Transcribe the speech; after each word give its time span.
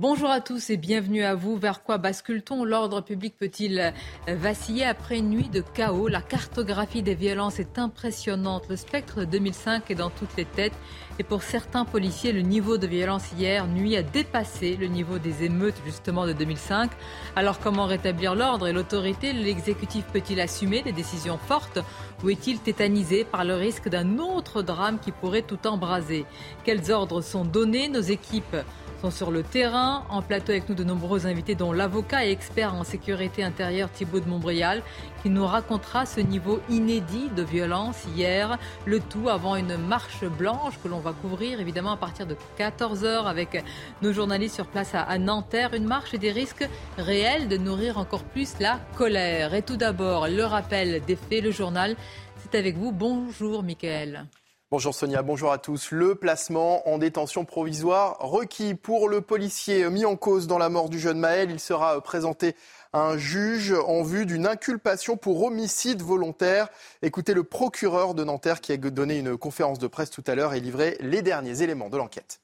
Bonjour 0.00 0.30
à 0.30 0.40
tous 0.40 0.70
et 0.70 0.76
bienvenue 0.76 1.24
à 1.24 1.34
vous. 1.34 1.56
Vers 1.56 1.82
quoi 1.82 1.98
bascule-t-on 1.98 2.64
L'ordre 2.64 3.00
public 3.00 3.34
peut-il 3.36 3.92
vaciller 4.28 4.84
après 4.84 5.18
une 5.18 5.28
nuit 5.28 5.48
de 5.48 5.60
chaos 5.60 6.06
La 6.06 6.22
cartographie 6.22 7.02
des 7.02 7.16
violences 7.16 7.58
est 7.58 7.80
impressionnante. 7.80 8.68
Le 8.68 8.76
spectre 8.76 9.18
de 9.18 9.24
2005 9.24 9.90
est 9.90 9.96
dans 9.96 10.10
toutes 10.10 10.36
les 10.36 10.44
têtes. 10.44 10.78
Et 11.18 11.24
pour 11.24 11.42
certains 11.42 11.84
policiers, 11.84 12.30
le 12.30 12.42
niveau 12.42 12.78
de 12.78 12.86
violence 12.86 13.32
hier 13.36 13.66
nuit 13.66 13.96
à 13.96 14.04
dépasser 14.04 14.76
le 14.76 14.86
niveau 14.86 15.18
des 15.18 15.42
émeutes 15.42 15.82
justement 15.84 16.28
de 16.28 16.32
2005. 16.32 16.92
Alors 17.34 17.58
comment 17.58 17.86
rétablir 17.86 18.36
l'ordre 18.36 18.68
et 18.68 18.72
l'autorité? 18.72 19.32
L'exécutif 19.32 20.04
peut-il 20.12 20.38
assumer 20.40 20.82
des 20.82 20.92
décisions 20.92 21.38
fortes 21.38 21.80
ou 22.22 22.30
est-il 22.30 22.60
tétanisé 22.60 23.24
par 23.24 23.44
le 23.44 23.54
risque 23.56 23.88
d'un 23.88 24.18
autre 24.18 24.62
drame 24.62 25.00
qui 25.00 25.10
pourrait 25.10 25.42
tout 25.42 25.66
embraser? 25.66 26.24
Quels 26.62 26.92
ordres 26.92 27.20
sont 27.20 27.44
donnés? 27.44 27.88
Nos 27.88 28.00
équipes 28.00 28.58
sont 29.00 29.10
sur 29.10 29.30
le 29.30 29.42
terrain. 29.42 30.04
En 30.10 30.22
plateau 30.22 30.52
avec 30.52 30.68
nous 30.68 30.74
de 30.74 30.84
nombreux 30.84 31.26
invités, 31.26 31.54
dont 31.54 31.72
l'avocat 31.72 32.26
et 32.26 32.30
expert 32.30 32.74
en 32.74 32.84
sécurité 32.84 33.42
intérieure 33.42 33.90
Thibault 33.90 34.20
de 34.20 34.28
Montbrial, 34.28 34.82
qui 35.22 35.30
nous 35.30 35.46
racontera 35.46 36.06
ce 36.06 36.20
niveau 36.20 36.60
inédit 36.68 37.28
de 37.36 37.42
violence 37.42 38.04
hier. 38.16 38.58
Le 38.84 39.00
tout 39.00 39.28
avant 39.28 39.56
une 39.56 39.76
marche 39.76 40.24
blanche 40.24 40.74
que 40.82 40.88
l'on 40.88 41.00
va 41.00 41.12
couvrir 41.12 41.60
évidemment 41.60 41.92
à 41.92 41.96
partir 41.96 42.26
de 42.26 42.36
14h 42.58 43.26
avec 43.26 43.64
nos 44.02 44.12
journalistes 44.12 44.56
sur 44.56 44.66
place 44.66 44.94
à 44.94 45.18
Nanterre. 45.18 45.74
Une 45.74 45.86
marche 45.86 46.14
et 46.14 46.18
des 46.18 46.32
risques 46.32 46.68
réels 46.96 47.48
de 47.48 47.56
nourrir 47.56 47.98
encore 47.98 48.24
plus 48.24 48.58
la 48.60 48.80
colère. 48.96 49.54
Et 49.54 49.62
tout 49.62 49.76
d'abord, 49.76 50.28
le 50.28 50.44
rappel 50.44 51.02
des 51.06 51.16
faits, 51.16 51.42
le 51.42 51.50
journal. 51.50 51.96
C'est 52.42 52.58
avec 52.58 52.76
vous. 52.76 52.92
Bonjour, 52.92 53.62
Michael. 53.62 54.26
Bonjour 54.70 54.94
Sonia, 54.94 55.22
bonjour 55.22 55.50
à 55.50 55.56
tous. 55.56 55.92
Le 55.92 56.14
placement 56.14 56.86
en 56.86 56.98
détention 56.98 57.46
provisoire 57.46 58.18
requis 58.20 58.74
pour 58.74 59.08
le 59.08 59.22
policier 59.22 59.88
mis 59.88 60.04
en 60.04 60.14
cause 60.14 60.46
dans 60.46 60.58
la 60.58 60.68
mort 60.68 60.90
du 60.90 60.98
jeune 60.98 61.18
Maël. 61.18 61.50
Il 61.50 61.58
sera 61.58 61.98
présenté 62.02 62.54
à 62.92 63.00
un 63.00 63.16
juge 63.16 63.72
en 63.72 64.02
vue 64.02 64.26
d'une 64.26 64.46
inculpation 64.46 65.16
pour 65.16 65.42
homicide 65.42 66.02
volontaire. 66.02 66.68
Écoutez 67.00 67.32
le 67.32 67.44
procureur 67.44 68.12
de 68.12 68.24
Nanterre 68.24 68.60
qui 68.60 68.72
a 68.72 68.76
donné 68.76 69.16
une 69.16 69.38
conférence 69.38 69.78
de 69.78 69.86
presse 69.86 70.10
tout 70.10 70.24
à 70.26 70.34
l'heure 70.34 70.52
et 70.52 70.60
livré 70.60 70.98
les 71.00 71.22
derniers 71.22 71.62
éléments 71.62 71.88
de 71.88 71.96
l'enquête. 71.96 72.42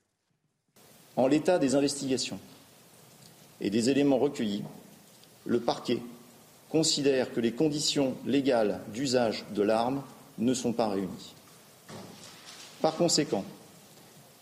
En 1.17 1.27
l'état 1.27 1.59
des 1.59 1.75
investigations 1.75 2.41
et 3.61 3.69
des 3.69 3.91
éléments 3.91 4.17
recueillis, 4.17 4.65
le 5.45 5.61
parquet 5.61 6.01
considère 6.71 7.35
que 7.35 7.41
les 7.41 7.53
conditions 7.53 8.17
légales 8.25 8.81
d'usage 8.95 9.45
de 9.51 9.61
l'arme 9.61 10.03
ne 10.39 10.55
sont 10.55 10.73
pas 10.73 10.89
réunies. 10.89 11.34
Par 12.85 12.97
conséquent, 12.97 13.47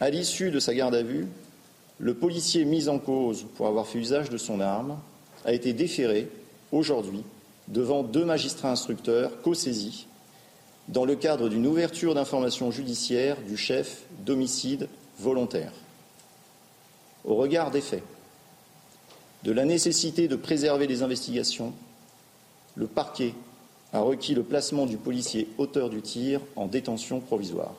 à 0.00 0.10
l'issue 0.10 0.50
de 0.50 0.58
sa 0.58 0.74
garde 0.74 0.96
à 0.96 1.04
vue, 1.04 1.28
le 2.00 2.12
policier 2.12 2.64
mis 2.64 2.88
en 2.88 2.98
cause 2.98 3.46
pour 3.54 3.68
avoir 3.68 3.86
fait 3.86 4.00
usage 4.00 4.30
de 4.30 4.36
son 4.36 4.58
arme 4.58 4.98
a 5.44 5.52
été 5.52 5.72
déféré 5.72 6.28
aujourd'hui 6.72 7.22
devant 7.68 8.02
deux 8.02 8.24
magistrats 8.24 8.72
instructeurs 8.72 9.40
co-saisis 9.42 10.08
dans 10.88 11.04
le 11.04 11.14
cadre 11.14 11.48
d'une 11.48 11.68
ouverture 11.68 12.16
d'information 12.16 12.72
judiciaire 12.72 13.36
du 13.42 13.56
chef 13.56 14.02
d'homicide 14.26 14.88
volontaire. 15.20 15.72
Au 17.24 17.36
regard 17.36 17.70
des 17.70 17.80
faits, 17.80 18.02
de 19.44 19.52
la 19.52 19.64
nécessité 19.64 20.26
de 20.26 20.34
préserver 20.34 20.88
les 20.88 21.04
investigations, 21.04 21.72
le 22.74 22.88
parquet 22.88 23.34
a 23.92 24.00
requis 24.00 24.34
le 24.34 24.42
placement 24.42 24.86
du 24.86 24.96
policier 24.96 25.46
auteur 25.58 25.90
du 25.90 26.02
tir 26.02 26.40
en 26.56 26.66
détention 26.66 27.20
provisoire. 27.20 27.76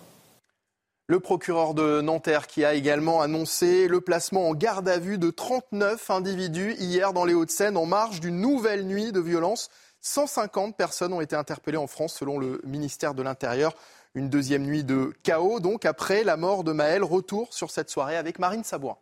Le 1.07 1.19
procureur 1.19 1.73
de 1.73 1.99
Nanterre 1.99 2.47
qui 2.47 2.63
a 2.63 2.73
également 2.75 3.21
annoncé 3.21 3.89
le 3.89 3.99
placement 3.99 4.47
en 4.47 4.53
garde 4.53 4.87
à 4.87 4.99
vue 4.99 5.17
de 5.17 5.31
39 5.31 6.09
individus 6.09 6.75
hier 6.79 7.11
dans 7.11 7.25
les 7.25 7.33
Hauts-de-Seine 7.33 7.75
en 7.75 7.85
marge 7.85 8.21
d'une 8.21 8.39
nouvelle 8.39 8.85
nuit 8.85 9.11
de 9.11 9.19
violence. 9.19 9.69
150 9.99 10.77
personnes 10.77 11.11
ont 11.11 11.19
été 11.19 11.35
interpellées 11.35 11.77
en 11.77 11.87
France 11.87 12.13
selon 12.13 12.39
le 12.39 12.61
ministère 12.63 13.15
de 13.15 13.21
l'Intérieur. 13.21 13.75
Une 14.15 14.29
deuxième 14.29 14.63
nuit 14.63 14.85
de 14.85 15.13
chaos 15.23 15.59
donc 15.59 15.83
après 15.83 16.23
la 16.23 16.37
mort 16.37 16.63
de 16.63 16.71
Maël. 16.71 17.03
Retour 17.03 17.53
sur 17.53 17.69
cette 17.69 17.89
soirée 17.89 18.15
avec 18.15 18.39
Marine 18.39 18.63
Sabouin. 18.63 18.95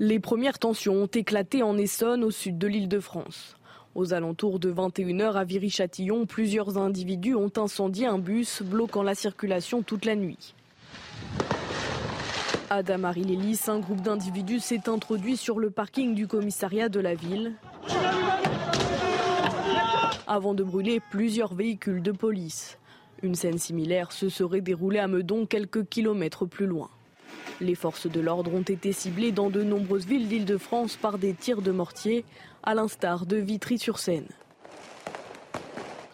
Les 0.00 0.18
premières 0.18 0.58
tensions 0.58 0.94
ont 0.94 1.06
éclaté 1.06 1.62
en 1.62 1.78
Essonne 1.78 2.24
au 2.24 2.32
sud 2.32 2.58
de 2.58 2.66
l'île 2.66 2.88
de 2.88 2.98
France. 2.98 3.56
Aux 3.94 4.12
alentours 4.12 4.58
de 4.58 4.72
21h 4.72 5.34
à 5.34 5.44
Viry-Châtillon, 5.44 6.26
plusieurs 6.26 6.78
individus 6.78 7.36
ont 7.36 7.52
incendié 7.56 8.06
un 8.06 8.18
bus, 8.18 8.60
bloquant 8.60 9.04
la 9.04 9.14
circulation 9.14 9.82
toute 9.82 10.04
la 10.04 10.16
nuit. 10.16 10.54
À 12.70 12.82
Damary-Lélis, 12.82 13.60
un 13.68 13.78
groupe 13.78 14.00
d'individus 14.00 14.58
s'est 14.58 14.88
introduit 14.88 15.36
sur 15.36 15.60
le 15.60 15.70
parking 15.70 16.16
du 16.16 16.26
commissariat 16.26 16.88
de 16.88 16.98
la 16.98 17.14
ville 17.14 17.52
avant 20.26 20.54
de 20.54 20.64
brûler 20.64 21.00
plusieurs 21.10 21.54
véhicules 21.54 22.02
de 22.02 22.10
police. 22.10 22.78
Une 23.22 23.36
scène 23.36 23.58
similaire 23.58 24.10
se 24.10 24.28
serait 24.28 24.60
déroulée 24.60 24.98
à 24.98 25.06
Meudon, 25.06 25.46
quelques 25.46 25.86
kilomètres 25.88 26.46
plus 26.46 26.66
loin. 26.66 26.88
Les 27.60 27.74
forces 27.74 28.08
de 28.08 28.20
l'ordre 28.20 28.52
ont 28.52 28.62
été 28.62 28.92
ciblées 28.92 29.30
dans 29.30 29.50
de 29.50 29.62
nombreuses 29.62 30.06
villes 30.06 30.26
d'Île-de-France 30.26 30.96
par 30.96 31.18
des 31.18 31.34
tirs 31.34 31.62
de 31.62 31.70
mortier, 31.70 32.24
à 32.66 32.74
l'instar 32.74 33.26
de 33.26 33.36
Vitry-sur-Seine. 33.36 34.28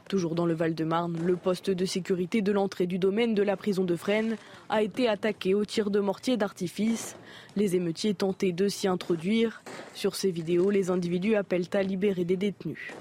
Toujours 0.09 0.35
dans 0.35 0.47
le 0.47 0.55
Val-de-Marne, 0.55 1.17
le 1.25 1.37
poste 1.37 1.71
de 1.71 1.85
sécurité 1.85 2.43
de 2.43 2.51
l'entrée 2.51 2.87
du 2.87 2.99
domaine 2.99 3.35
de 3.35 3.45
la 3.45 3.57
prison 3.57 3.85
de 3.85 3.95
Fresnes 3.95 4.37
a 4.69 4.83
été 4.83 5.09
attaqué 5.09 5.55
au 5.55 5.65
tir 5.65 5.91
de 5.91 6.01
mortier 6.01 6.37
d'artifice. 6.37 7.15
Les 7.55 7.77
émeutiers 7.77 8.15
tentaient 8.15 8.51
de 8.51 8.67
s'y 8.67 8.89
introduire. 8.89 9.63
Sur 9.95 10.17
ces 10.17 10.33
vidéos, 10.33 10.71
les 10.71 10.91
individus 10.91 11.37
appellent 11.37 11.69
à 11.73 11.85
libérer 11.85 12.25
des 12.25 12.37
détenus. 12.37 12.93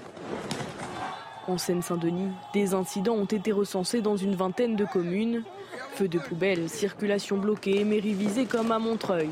En 1.48 1.58
Seine-Saint-Denis, 1.58 2.30
des 2.54 2.74
incidents 2.74 3.16
ont 3.16 3.24
été 3.24 3.50
recensés 3.50 4.02
dans 4.02 4.16
une 4.16 4.36
vingtaine 4.36 4.76
de 4.76 4.84
communes. 4.84 5.42
Feux 5.94 6.06
de 6.06 6.20
poubelles, 6.20 6.68
circulation 6.68 7.38
bloquée, 7.38 7.82
mairie 7.82 8.14
visée 8.14 8.46
comme 8.46 8.70
à 8.70 8.78
Montreuil. 8.78 9.30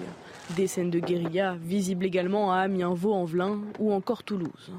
Des 0.56 0.66
scènes 0.66 0.90
de 0.90 0.98
guérilla 0.98 1.56
visibles 1.60 2.06
également 2.06 2.52
à 2.52 2.58
Amiens, 2.60 2.94
Vaux-en-Velin 2.94 3.60
ou 3.78 3.92
encore 3.92 4.22
Toulouse. 4.22 4.72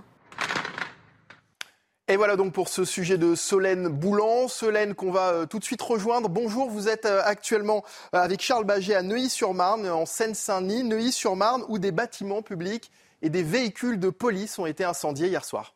Et 2.08 2.18
voilà 2.18 2.36
donc 2.36 2.54
pour 2.54 2.70
ce 2.70 2.86
sujet 2.86 3.20
de 3.20 3.36
Solène 3.36 3.88
Boulan. 3.88 4.48
Solène 4.48 4.96
qu'on 4.96 5.12
va 5.12 5.30
euh, 5.30 5.46
tout 5.46 5.60
de 5.60 5.64
suite 5.64 5.82
rejoindre. 5.84 6.28
Bonjour, 6.28 6.68
vous 6.68 6.90
êtes 6.90 7.06
euh, 7.06 7.22
actuellement 7.24 7.84
euh, 8.16 8.18
avec 8.18 8.42
Charles 8.42 8.64
Baget 8.64 8.96
à 8.96 9.04
Neuilly-sur-Marne, 9.04 9.88
en 9.88 10.08
Seine-Saint-Denis, 10.08 10.84
Neuilly-sur-Marne, 10.86 11.64
où 11.68 11.78
des 11.78 11.92
bâtiments 11.92 12.42
publics 12.42 12.90
et 13.22 13.30
des 13.30 13.44
véhicules 13.44 14.00
de 14.00 14.10
police 14.10 14.58
ont 14.58 14.66
été 14.66 14.84
incendiés 14.84 15.28
hier 15.28 15.46
soir. 15.46 15.76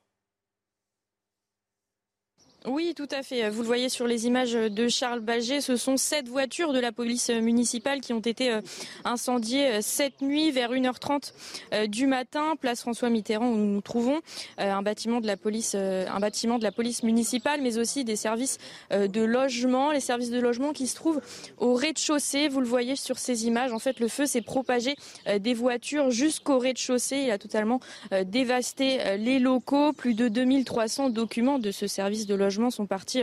Oui, 2.66 2.94
tout 2.96 3.10
à 3.12 3.24
fait. 3.24 3.50
Vous 3.50 3.62
le 3.62 3.68
voyez 3.68 3.90
sur 3.90 4.08
les 4.08 4.26
images 4.26 4.54
de 4.54 4.88
Charles 4.88 5.20
Baget, 5.20 5.60
ce 5.60 5.76
sont 5.76 5.98
sept 5.98 6.30
voitures 6.30 6.72
de 6.72 6.80
la 6.80 6.94
police 6.94 7.30
municipale 7.30 8.00
qui 8.00 8.14
ont 8.14 8.22
été 8.22 8.52
euh, 8.52 8.62
incendiées 9.04 9.68
euh, 9.68 9.80
cette 9.82 10.22
nuit 10.22 10.50
vers 10.52 10.72
1h30 10.72 11.34
euh, 11.74 11.88
du 11.88 12.08
matin, 12.08 12.56
place 12.60 12.80
François 12.80 13.10
Mitterrand 13.10 13.50
où 13.50 13.58
nous 13.58 13.74
nous 13.74 13.82
trouvons, 13.82 14.22
un 14.58 14.82
bâtiment 14.82 15.20
de 15.20 15.28
la 15.28 15.36
police, 15.36 15.76
un 15.76 16.20
bâtiment 16.20 16.58
de 16.58 16.64
la 16.64 16.72
police 16.72 17.04
municipale, 17.04 17.60
mais 17.62 17.78
aussi 17.78 18.06
des 18.06 18.16
services 18.16 18.60
de 18.92 19.22
logement, 19.22 19.92
les 19.92 20.00
services 20.00 20.30
de 20.30 20.40
logement 20.40 20.72
qui 20.72 20.88
se 20.88 20.96
trouvent 20.96 21.22
au 21.58 21.74
rez-de-chaussée. 21.74 22.48
Vous 22.48 22.62
le 22.62 22.68
voyez 22.68 22.96
sur 22.96 23.18
ces 23.20 23.46
images. 23.46 23.74
En 23.74 23.80
fait, 23.80 24.00
le 24.00 24.08
feu 24.08 24.26
s'est 24.26 24.42
propagé 24.42 24.96
des 25.40 25.54
voitures 25.54 26.12
jusqu'au 26.12 26.60
rez-de-chaussée. 26.60 27.24
Il 27.26 27.32
a 27.32 27.38
totalement 27.38 27.80
dévasté 28.26 29.18
les 29.18 29.40
locaux. 29.40 29.94
Plus 29.94 30.14
de 30.14 30.28
2300 30.28 31.10
documents 31.10 31.60
de 31.60 31.72
ce 31.72 31.88
service 31.88 32.26
de 32.26 32.36
logement 32.36 32.53
logements 32.54 32.72
sont 32.72 32.86
partis 32.86 33.22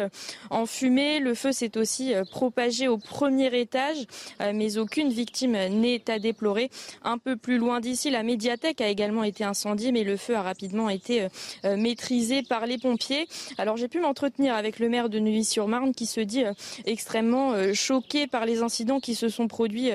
en 0.50 0.66
fumée. 0.66 1.20
Le 1.20 1.34
feu 1.34 1.52
s'est 1.52 1.76
aussi 1.78 2.12
propagé 2.30 2.88
au 2.88 2.98
premier 2.98 3.58
étage, 3.58 4.06
mais 4.40 4.76
aucune 4.76 5.10
victime 5.10 5.52
n'est 5.52 6.10
à 6.10 6.18
déplorer. 6.18 6.70
Un 7.02 7.18
peu 7.18 7.36
plus 7.36 7.58
loin 7.58 7.80
d'ici, 7.80 8.10
la 8.10 8.22
médiathèque 8.22 8.80
a 8.80 8.88
également 8.88 9.22
été 9.22 9.44
incendiée, 9.44 9.92
mais 9.92 10.04
le 10.04 10.16
feu 10.16 10.34
a 10.34 10.42
rapidement 10.42 10.88
été 10.88 11.28
maîtrisé 11.64 12.42
par 12.42 12.66
les 12.66 12.78
pompiers. 12.78 13.28
Alors 13.58 13.76
j'ai 13.76 13.88
pu 13.88 14.00
m'entretenir 14.00 14.54
avec 14.54 14.78
le 14.78 14.88
maire 14.88 15.08
de 15.08 15.18
Neuilly-sur-Marne 15.18 15.94
qui 15.94 16.06
se 16.06 16.20
dit 16.20 16.42
extrêmement 16.86 17.54
choqué 17.72 18.26
par 18.26 18.46
les 18.46 18.62
incidents 18.62 19.00
qui 19.00 19.14
se 19.14 19.28
sont 19.28 19.46
produits 19.48 19.90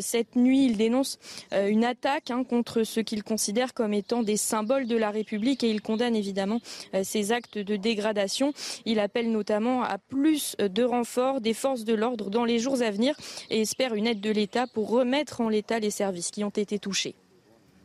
cette 0.00 0.36
nuit. 0.36 0.66
Il 0.66 0.76
dénonce 0.76 1.18
une 1.52 1.84
attaque 1.84 2.30
hein, 2.30 2.44
contre 2.44 2.84
ce 2.84 3.00
qu'il 3.00 3.24
considère 3.24 3.74
comme 3.74 3.94
étant 3.94 4.22
des 4.22 4.36
symboles 4.36 4.86
de 4.86 4.96
la 4.96 5.10
République 5.10 5.64
et 5.64 5.70
il 5.70 5.82
condamne 5.82 6.14
évidemment 6.14 6.60
euh, 6.94 7.02
ces 7.04 7.32
actes 7.32 7.58
de 7.58 7.76
dégradation. 7.76 8.52
Il 8.84 9.00
appelle 9.00 9.30
notamment 9.30 9.82
à 9.82 9.98
plus 9.98 10.56
de 10.58 10.84
renforts 10.84 11.40
des 11.40 11.54
forces 11.54 11.84
de 11.84 11.94
l'ordre 11.94 12.30
dans 12.30 12.44
les 12.44 12.58
jours 12.58 12.82
à 12.82 12.90
venir 12.90 13.16
et 13.50 13.60
espère 13.60 13.94
une 13.94 14.06
aide 14.06 14.20
de 14.20 14.30
l'État 14.30 14.66
pour 14.66 14.90
remettre 14.90 15.40
en 15.40 15.48
l'état 15.48 15.78
les 15.78 15.90
services 15.90 16.30
qui 16.30 16.44
ont 16.44 16.50
été 16.50 16.78
touchés. 16.78 17.14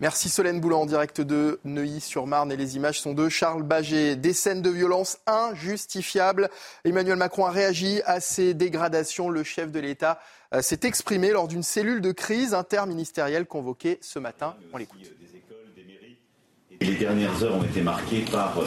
Merci 0.02 0.30
Solène 0.30 0.60
Boulan 0.60 0.82
en 0.82 0.86
direct 0.88 1.22
de 1.22 1.60
Neuilly-sur-Marne 1.64 2.52
et 2.52 2.58
les 2.58 2.76
images 2.76 3.00
sont 3.00 3.14
de 3.14 3.30
Charles 3.30 3.62
Baget. 3.62 4.16
Des 4.16 4.34
scènes 4.34 4.64
de 4.64 4.72
violence 4.72 5.20
injustifiables. 5.28 6.50
Emmanuel 6.84 7.18
Macron 7.18 7.46
a 7.46 7.52
réagi 7.52 8.02
à 8.06 8.20
ces 8.20 8.56
dégradations. 8.56 9.30
Le 9.30 9.44
chef 9.44 9.72
de 9.72 9.80
l'État 9.80 10.20
euh, 10.56 10.64
s'est 10.64 10.80
exprimé 10.86 11.30
lors 11.30 11.48
d'une 11.48 11.62
cellule 11.62 12.02
de 12.02 12.12
crise 12.12 12.56
interministérielle 12.56 13.46
convoquée 13.46 14.00
ce 14.02 14.18
matin. 14.18 14.56
On 14.74 14.78
l'écoute. 14.78 15.12
Les 16.82 16.96
dernières 16.96 17.44
heures 17.44 17.58
ont 17.58 17.64
été 17.64 17.82
marquées 17.82 18.26
par 18.32 18.58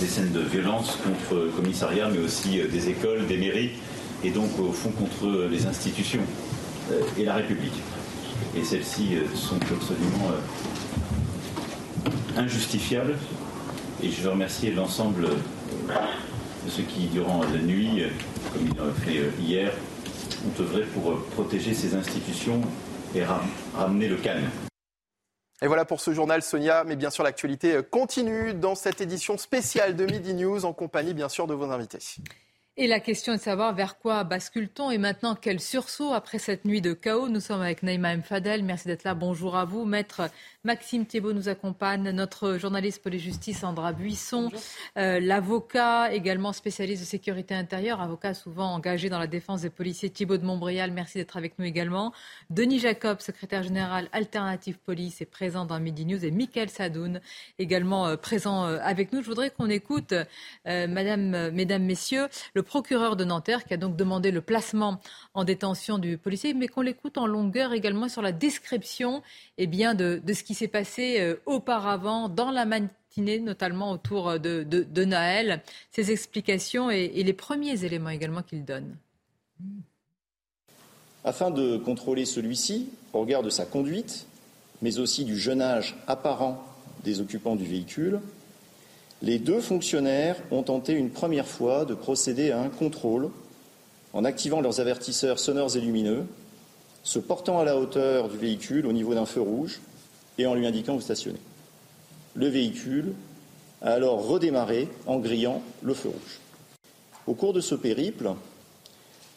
des 0.00 0.06
scènes 0.06 0.32
de 0.32 0.40
violence 0.40 0.98
contre 1.02 1.44
le 1.44 1.50
commissariat, 1.50 2.08
mais 2.08 2.18
aussi 2.18 2.60
euh, 2.60 2.68
des 2.68 2.88
écoles, 2.88 3.26
des 3.26 3.36
mairies, 3.36 3.70
et 4.22 4.30
donc 4.30 4.58
au 4.58 4.72
fond 4.72 4.90
contre 4.90 5.48
les 5.50 5.66
institutions 5.66 6.22
et 7.18 7.24
la 7.24 7.34
République. 7.34 7.80
Et 8.56 8.64
celles-ci 8.64 9.16
sont 9.34 9.56
absolument 9.56 10.30
injustifiables. 12.36 13.16
Et 14.02 14.10
je 14.10 14.22
veux 14.22 14.30
remercier 14.30 14.70
l'ensemble 14.70 15.22
de 15.24 16.70
ceux 16.70 16.82
qui, 16.84 17.06
durant 17.08 17.42
la 17.42 17.60
nuit, 17.60 18.02
comme 18.52 18.62
ils 18.66 18.76
l'ont 18.78 18.94
fait 18.94 19.30
hier, 19.38 19.72
ont 20.46 20.62
œuvré 20.62 20.82
pour 20.82 21.10
euh, 21.10 21.26
protéger 21.32 21.74
ces 21.74 21.94
institutions 21.94 22.60
et 23.14 23.22
ramener 23.74 24.08
le 24.08 24.16
calme. 24.16 24.44
Et 25.62 25.66
voilà 25.66 25.84
pour 25.84 26.00
ce 26.00 26.12
journal, 26.12 26.42
Sonia. 26.42 26.84
Mais 26.84 26.96
bien 26.96 27.10
sûr, 27.10 27.24
l'actualité 27.24 27.78
continue 27.90 28.54
dans 28.54 28.74
cette 28.74 29.00
édition 29.00 29.38
spéciale 29.38 29.96
de 29.96 30.04
Midi 30.04 30.34
News 30.34 30.64
en 30.64 30.72
compagnie, 30.72 31.14
bien 31.14 31.28
sûr, 31.28 31.46
de 31.46 31.54
vos 31.54 31.70
invités. 31.70 31.98
Et 32.76 32.88
la 32.88 32.98
question 32.98 33.34
est 33.34 33.36
de 33.36 33.42
savoir 33.42 33.72
vers 33.72 33.98
quoi 33.98 34.24
bascule-t-on 34.24 34.90
et 34.90 34.98
maintenant 34.98 35.36
quel 35.36 35.60
sursaut 35.60 36.12
après 36.12 36.40
cette 36.40 36.64
nuit 36.64 36.80
de 36.80 36.92
chaos. 36.92 37.28
Nous 37.28 37.38
sommes 37.38 37.62
avec 37.62 37.84
Naïma 37.84 38.12
M. 38.12 38.22
Fadel. 38.24 38.64
Merci 38.64 38.88
d'être 38.88 39.04
là. 39.04 39.14
Bonjour 39.14 39.56
à 39.56 39.64
vous. 39.64 39.84
Maître 39.84 40.22
Maxime 40.64 41.04
Thiebaud 41.04 41.34
nous 41.34 41.50
accompagne, 41.50 42.10
notre 42.10 42.56
journaliste 42.56 43.02
pour 43.02 43.10
les 43.10 43.18
justices 43.18 43.58
Sandra 43.58 43.92
Buisson, 43.92 44.50
euh, 44.96 45.20
l'avocat 45.20 46.10
également 46.14 46.54
spécialiste 46.54 47.02
de 47.02 47.06
sécurité 47.06 47.54
intérieure, 47.54 48.00
avocat 48.00 48.32
souvent 48.32 48.72
engagé 48.72 49.10
dans 49.10 49.18
la 49.18 49.26
défense 49.26 49.60
des 49.60 49.68
policiers 49.68 50.08
Thibault 50.08 50.38
de 50.38 50.44
Montbrial. 50.46 50.90
Merci 50.90 51.18
d'être 51.18 51.36
avec 51.36 51.58
nous 51.58 51.66
également. 51.66 52.14
Denis 52.48 52.78
Jacob, 52.78 53.20
secrétaire 53.20 53.62
général 53.62 54.08
Alternative 54.12 54.78
Police, 54.78 55.20
est 55.20 55.26
présent 55.26 55.66
dans 55.66 55.78
Midi 55.78 56.06
News 56.06 56.24
et 56.24 56.30
Michael 56.30 56.70
Sadoun 56.70 57.20
également 57.58 58.06
euh, 58.06 58.16
présent 58.16 58.64
euh, 58.64 58.78
avec 58.82 59.12
nous. 59.12 59.20
Je 59.20 59.26
voudrais 59.26 59.50
qu'on 59.50 59.68
écoute, 59.68 60.14
madame, 60.64 61.50
mesdames, 61.50 61.84
messieurs, 61.84 62.28
le 62.54 62.62
procureur 62.62 63.16
de 63.16 63.24
Nanterre 63.24 63.64
qui 63.64 63.74
a 63.74 63.76
donc 63.76 63.96
demandé 63.96 64.30
le 64.30 64.40
placement 64.40 64.98
en 65.34 65.44
détention 65.44 65.98
du 65.98 66.16
policier, 66.16 66.54
mais 66.54 66.68
qu'on 66.68 66.80
l'écoute 66.80 67.18
en 67.18 67.26
longueur 67.26 67.74
également 67.74 68.08
sur 68.08 68.22
la 68.22 68.32
description 68.32 69.22
eh 69.58 69.66
bien, 69.66 69.94
de, 69.94 70.20
ce 70.32 70.42
qui 70.42 70.53
s'est 70.54 70.68
passé 70.68 71.20
euh, 71.20 71.36
auparavant 71.46 72.28
dans 72.28 72.50
la 72.50 72.64
matinée, 72.64 73.40
notamment 73.40 73.92
autour 73.92 74.38
de, 74.38 74.62
de, 74.62 75.04
Noël, 75.04 75.62
ses 75.92 76.10
explications 76.10 76.90
et, 76.90 77.08
les 77.08 77.32
premiers 77.32 77.84
éléments 77.84 78.10
également 78.10 78.42
qu'il 78.42 78.64
donne. 78.64 78.96
Afin 81.24 81.50
de 81.50 81.76
contrôler 81.78 82.24
celui-ci, 82.24 82.88
au 83.12 83.20
regard 83.20 83.42
de 83.42 83.50
sa 83.50 83.64
conduite, 83.64 84.26
mais 84.82 84.98
aussi 84.98 85.24
du 85.24 85.38
jeune 85.38 85.62
âge 85.62 85.96
apparent 86.06 86.62
des 87.04 87.20
occupants 87.20 87.56
du 87.56 87.64
véhicule, 87.64 88.20
les 89.22 89.38
deux 89.38 89.60
fonctionnaires 89.60 90.36
ont 90.50 90.62
tenté 90.62 90.92
une 90.92 91.10
première 91.10 91.46
fois 91.46 91.84
de 91.84 91.94
procéder 91.94 92.50
à 92.50 92.60
un 92.60 92.68
contrôle 92.68 93.30
en 94.12 94.24
activant 94.24 94.60
leurs 94.60 94.80
avertisseurs 94.80 95.38
sonores 95.38 95.76
et 95.76 95.80
lumineux, 95.80 96.26
se 97.02 97.18
portant 97.18 97.58
à 97.58 97.64
la 97.64 97.76
hauteur 97.76 98.28
du 98.28 98.36
véhicule 98.36 98.86
au 98.86 98.92
niveau 98.92 99.14
d'un 99.14 99.26
feu 99.26 99.40
rouge 99.40 99.80
et 100.38 100.46
en 100.46 100.54
lui 100.54 100.66
indiquant 100.66 100.94
où 100.94 101.00
stationner. 101.00 101.38
Le 102.34 102.48
véhicule 102.48 103.14
a 103.82 103.92
alors 103.92 104.26
redémarré 104.26 104.88
en 105.06 105.18
grillant 105.18 105.62
le 105.82 105.94
feu 105.94 106.08
rouge. 106.08 106.40
Au 107.26 107.34
cours 107.34 107.52
de 107.52 107.60
ce 107.60 107.74
périple, 107.74 108.32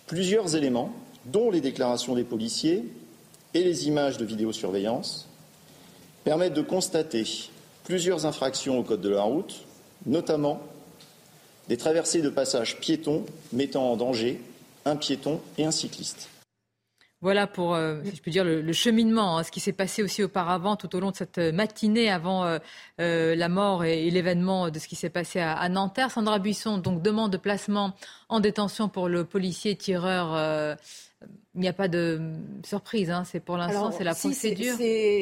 plusieurs 0.07 0.55
éléments, 0.55 0.94
dont 1.25 1.51
les 1.51 1.61
déclarations 1.61 2.15
des 2.15 2.23
policiers 2.23 2.85
et 3.53 3.63
les 3.63 3.88
images 3.88 4.17
de 4.17 4.25
vidéosurveillance, 4.25 5.27
permettent 6.23 6.53
de 6.53 6.61
constater 6.61 7.23
plusieurs 7.83 8.25
infractions 8.25 8.79
au 8.79 8.83
code 8.83 9.01
de 9.01 9.09
la 9.09 9.21
route, 9.21 9.63
notamment 10.05 10.61
des 11.69 11.77
traversées 11.77 12.21
de 12.21 12.29
passages 12.29 12.79
piétons 12.79 13.25
mettant 13.53 13.91
en 13.91 13.97
danger 13.97 14.41
un 14.85 14.95
piéton 14.95 15.39
et 15.57 15.65
un 15.65 15.71
cycliste. 15.71 16.29
Voilà 17.22 17.48
pour, 17.48 17.74
euh, 17.74 18.00
si 18.06 18.16
je 18.16 18.22
peux 18.22 18.30
dire, 18.30 18.44
le, 18.44 18.74
cheminement, 18.74 19.40
hein, 19.40 19.44
ce 19.44 19.52
qui 19.52 19.60
s'est 19.60 19.72
passé 19.72 20.04
aussi 20.04 20.24
auparavant 20.24 20.75
tout 20.75 20.96
au 20.96 21.00
long 21.00 21.10
de 21.10 21.16
cette 21.16 21.40
matinée 21.40 22.12
avant 22.12 22.46
euh, 22.46 22.60
euh, 23.02 23.36
la 23.36 23.50
mort 23.50 23.84
et, 23.84 24.12
l'événement 24.12 24.69
de 24.69 24.78
ce 24.78 24.88
qui 24.88 24.96
s'est 24.96 25.10
passé 25.10 25.40
à, 25.40 25.68
Nanterre. 25.68 26.12
Sandra 26.12 26.38
Buisson 26.38 26.78
donc 26.78 27.02
demande 27.02 27.31
de 27.31 27.38
placement 27.38 27.94
en 28.30 28.40
détention 28.40 28.88
pour 28.88 29.10
le 29.10 29.24
policier 29.24 29.75
tireur. 29.75 30.78
il 31.56 31.62
n'y 31.62 31.68
a 31.68 31.74
pas 31.74 31.88
de 31.88 32.34
surprise, 32.64 33.10
hein, 33.10 33.24
c'est 33.25 33.40
pour 33.40 33.58
l'instant, 33.58 33.92
c'est 33.92 34.04
la 34.04 34.14
procédure. 34.14 34.75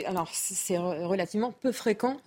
alors 0.05 0.27
c'est 0.33 0.77
relativement 0.77 1.53
peu 1.53 1.71
fréquent 1.71 2.17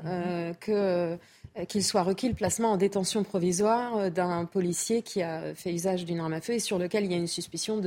que 0.61 1.19
euh, 1.59 1.65
qu'il 1.65 1.85
soit 1.85 2.03
requis 2.03 2.29
le 2.29 2.35
placement 2.35 2.73
en 2.73 2.77
détention 2.77 3.25
provisoire 3.25 3.97
euh, 3.97 4.11
d'un 4.11 4.45
policier 4.45 5.03
qui 5.03 5.23
a 5.23 5.55
fait 5.55 5.73
usage 5.73 6.05
d'une 6.05 6.21
arme 6.21 6.33
à 6.33 6.41
feu 6.41 6.55
et 6.55 6.59
sur 6.61 6.79
lequel 6.79 7.05
il 7.05 7.11
y 7.11 7.15
a 7.15 7.19
une 7.19 7.27
suspicion 7.27 7.81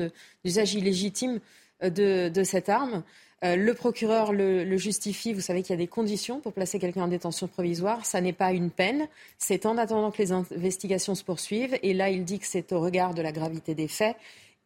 d'usage 0.44 0.74
illégitime 0.74 1.39
euh, 1.83 2.30
de, 2.30 2.44
cette 2.44 2.69
arme. 2.69 3.04
le 3.44 3.72
procureur 3.74 4.33
le, 4.33 4.78
justifie. 4.78 5.33
Vous 5.33 5.42
savez 5.42 5.62
qu'il 5.62 5.72
y 5.72 5.80
a 5.80 5.83
des 5.83 5.88
conditions 5.88 6.39
pour 6.39 6.54
placer 6.54 6.80
quelqu'un 6.80 7.04
en 7.04 7.07
détention 7.07 7.48
provisoire. 7.48 8.06
Ça 8.06 8.22
n'est 8.22 8.33
pas 8.33 8.51
une 8.51 8.69
peine. 8.69 9.07
C'est 9.38 9.66
en 9.66 9.78
attendant 9.78 10.12
que 10.12 10.22
les 10.22 10.31
investigations 10.31 11.16
se 11.16 11.24
poursuivent. 11.24 11.78
Et 11.83 11.94
là, 11.94 12.10
il 12.10 12.24
dit 12.24 12.39
que 12.39 12.45
c'est 12.45 12.72
au 12.72 12.80
regard 12.80 13.13
de 13.13 13.22
la 13.22 13.31
gravité 13.31 13.75
des 13.75 13.88
faits 13.88 14.16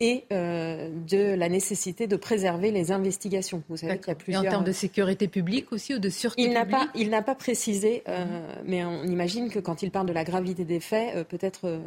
et 0.01 0.25
euh, 0.33 0.89
de 1.07 1.35
la 1.35 1.47
nécessité 1.47 2.07
de 2.07 2.15
préserver 2.17 2.71
les 2.71 2.91
investigations. 2.91 3.63
Vous 3.69 3.77
savez 3.77 3.97
qu'il 3.97 4.09
y 4.09 4.11
a 4.11 4.15
plusieurs... 4.15 4.43
Et 4.43 4.47
en 4.47 4.51
termes 4.51 4.65
de 4.65 4.73
sécurité 4.73 5.27
publique 5.27 5.71
aussi 5.71 5.95
ou 5.95 5.99
de 5.99 6.09
sûreté 6.09 6.41
il 6.41 6.49
publique 6.49 6.69
pas, 6.69 6.87
Il 6.95 7.09
n'a 7.09 7.21
pas 7.21 7.35
précisé, 7.35 8.03
euh, 8.09 8.25
mais 8.65 8.83
on 8.83 9.03
imagine 9.03 9.49
que 9.49 9.59
quand 9.59 9.83
il 9.83 9.91
parle 9.91 10.07
de 10.07 10.13
la 10.13 10.25
gravité 10.25 10.65
des 10.65 10.81
faits, 10.81 11.15
euh, 11.15 11.23
peut-être 11.23 11.79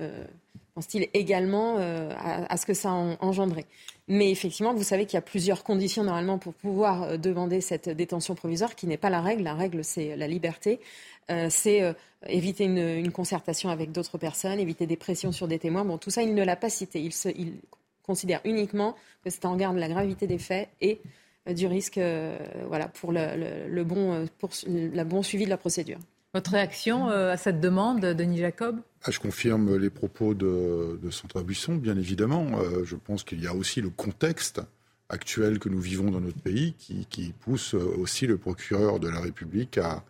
pense-t-il 0.78 1.08
également 1.12 1.76
à, 1.78 2.56
ce 2.56 2.64
que 2.64 2.75
ça 2.75 2.90
a 2.90 3.16
engendré. 3.20 3.64
Mais 4.06 4.30
effectivement, 4.30 4.73
vous 4.73 4.85
savez 4.85 5.06
qu'il 5.06 5.14
y 5.14 5.18
a 5.18 5.23
plusieurs 5.23 5.64
conditions 5.64 6.04
normalement 6.04 6.38
pour 6.38 6.54
pouvoir 6.54 7.18
demander 7.18 7.61
cette 7.61 7.88
détention 7.88 8.35
provisoire, 8.35 8.76
qui 8.76 8.87
n'est 8.87 8.97
pas 8.97 9.11
la 9.11 9.20
règle. 9.20 9.42
La 9.42 9.54
règle, 9.54 9.82
c'est 9.82 10.14
la 10.16 10.28
liberté. 10.28 10.78
c'est 11.49 11.82
éviter 12.26 12.64
une, 12.64 13.11
concertation 13.11 13.70
avec 13.70 13.90
d'autres 13.90 14.18
personnes, 14.18 14.61
éviter 14.61 14.87
des 14.87 14.97
pressions 14.97 15.32
sur 15.32 15.49
des 15.49 15.58
témoins. 15.58 15.85
Bon, 15.85 15.99
tout 15.99 16.11
ça, 16.11 16.23
il 16.23 16.35
ne 16.35 16.44
l'a 16.44 16.56
pas 16.56 16.70
cité. 16.70 17.00
Il, 17.00 17.54
considère 18.08 18.40
uniquement 18.44 18.97
que 19.23 19.30
c'est 19.30 19.44
en 19.44 19.54
garde 19.54 19.76
de 19.76 19.80
la 19.80 19.88
gravité 19.88 20.26
des 20.26 20.38
faits 20.38 20.70
et 20.80 20.99
euh, 21.47 21.52
du 21.52 21.66
risque 21.66 21.99
euh, 21.99 22.38
voilà, 22.66 22.87
euh, 22.87 22.88
pour 22.94 23.12
le 23.12 25.04
bon 25.04 25.23
suivi 25.23 25.44
de 25.44 25.50
la 25.50 25.58
procédure. 25.58 25.99
Votre 26.35 26.50
réaction 26.52 27.08
à 27.08 27.37
cette 27.37 27.61
demande, 27.61 28.00
Denis 28.00 28.38
Jacob? 28.38 28.80
Ah, 29.02 29.11
Je 29.11 29.18
confirme 29.18 29.76
les 29.76 29.90
propos 29.90 30.35
de, 30.35 31.00
de 31.02 31.11
Sandra 31.11 31.42
Buisson, 31.42 31.76
bien 31.76 31.97
évidemment. 31.97 32.58
je 32.85 32.97
pense 32.97 33.25
qu'il 33.25 33.42
y 33.42 33.47
a 33.47 33.54
aussi 33.54 33.80
le 33.80 33.90
contexte 33.90 34.61
actuel 35.08 35.58
que 35.58 35.68
nous 35.68 35.80
vivons 35.80 36.11
dans 36.11 36.20
notre 36.20 36.40
pays 36.40 36.75
qui, 36.78 37.32
pousse 37.40 37.75
aussi 37.75 38.26
le 38.26 38.37
procureur 38.37 39.00
de 39.00 39.08
la 39.08 39.20
République 39.20 39.78
à 39.78 40.02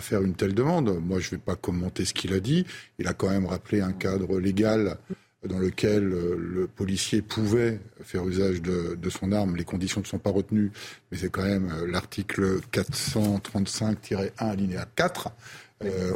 faire 0.00 0.22
une 0.22 0.34
telle 0.34 0.54
demande. 0.54 1.00
Moi, 1.04 1.18
je 1.18 1.26
ne 1.26 1.30
vais 1.32 1.42
pas 1.44 1.56
commenter 1.56 2.04
ce 2.04 2.14
qu'il 2.14 2.32
a 2.32 2.40
dit. 2.40 2.64
Il 2.98 3.08
a 3.08 3.14
quand 3.14 3.30
même 3.30 3.46
rappelé 3.46 3.80
un 3.80 3.92
cadre 3.92 4.38
légal 4.38 4.98
dans 5.44 5.58
lequel 5.58 6.12
euh, 6.12 6.36
le 6.38 6.66
policier 6.66 7.22
pouvait 7.22 7.80
faire 8.02 8.26
usage 8.26 8.62
de, 8.62 9.10
son 9.10 9.32
arme. 9.32 9.56
Les 9.56 9.64
conditions 9.64 10.00
ne 10.00 10.06
sont 10.06 10.18
pas 10.18 10.30
retenues, 10.30 10.72
mais 11.10 11.18
c'est 11.18 11.30
quand 11.30 11.44
même 11.44 11.70
euh, 11.70 11.86
l'article 11.86 12.60
435-1 12.72 14.30
alinéa 14.38 14.86
4 14.96 15.28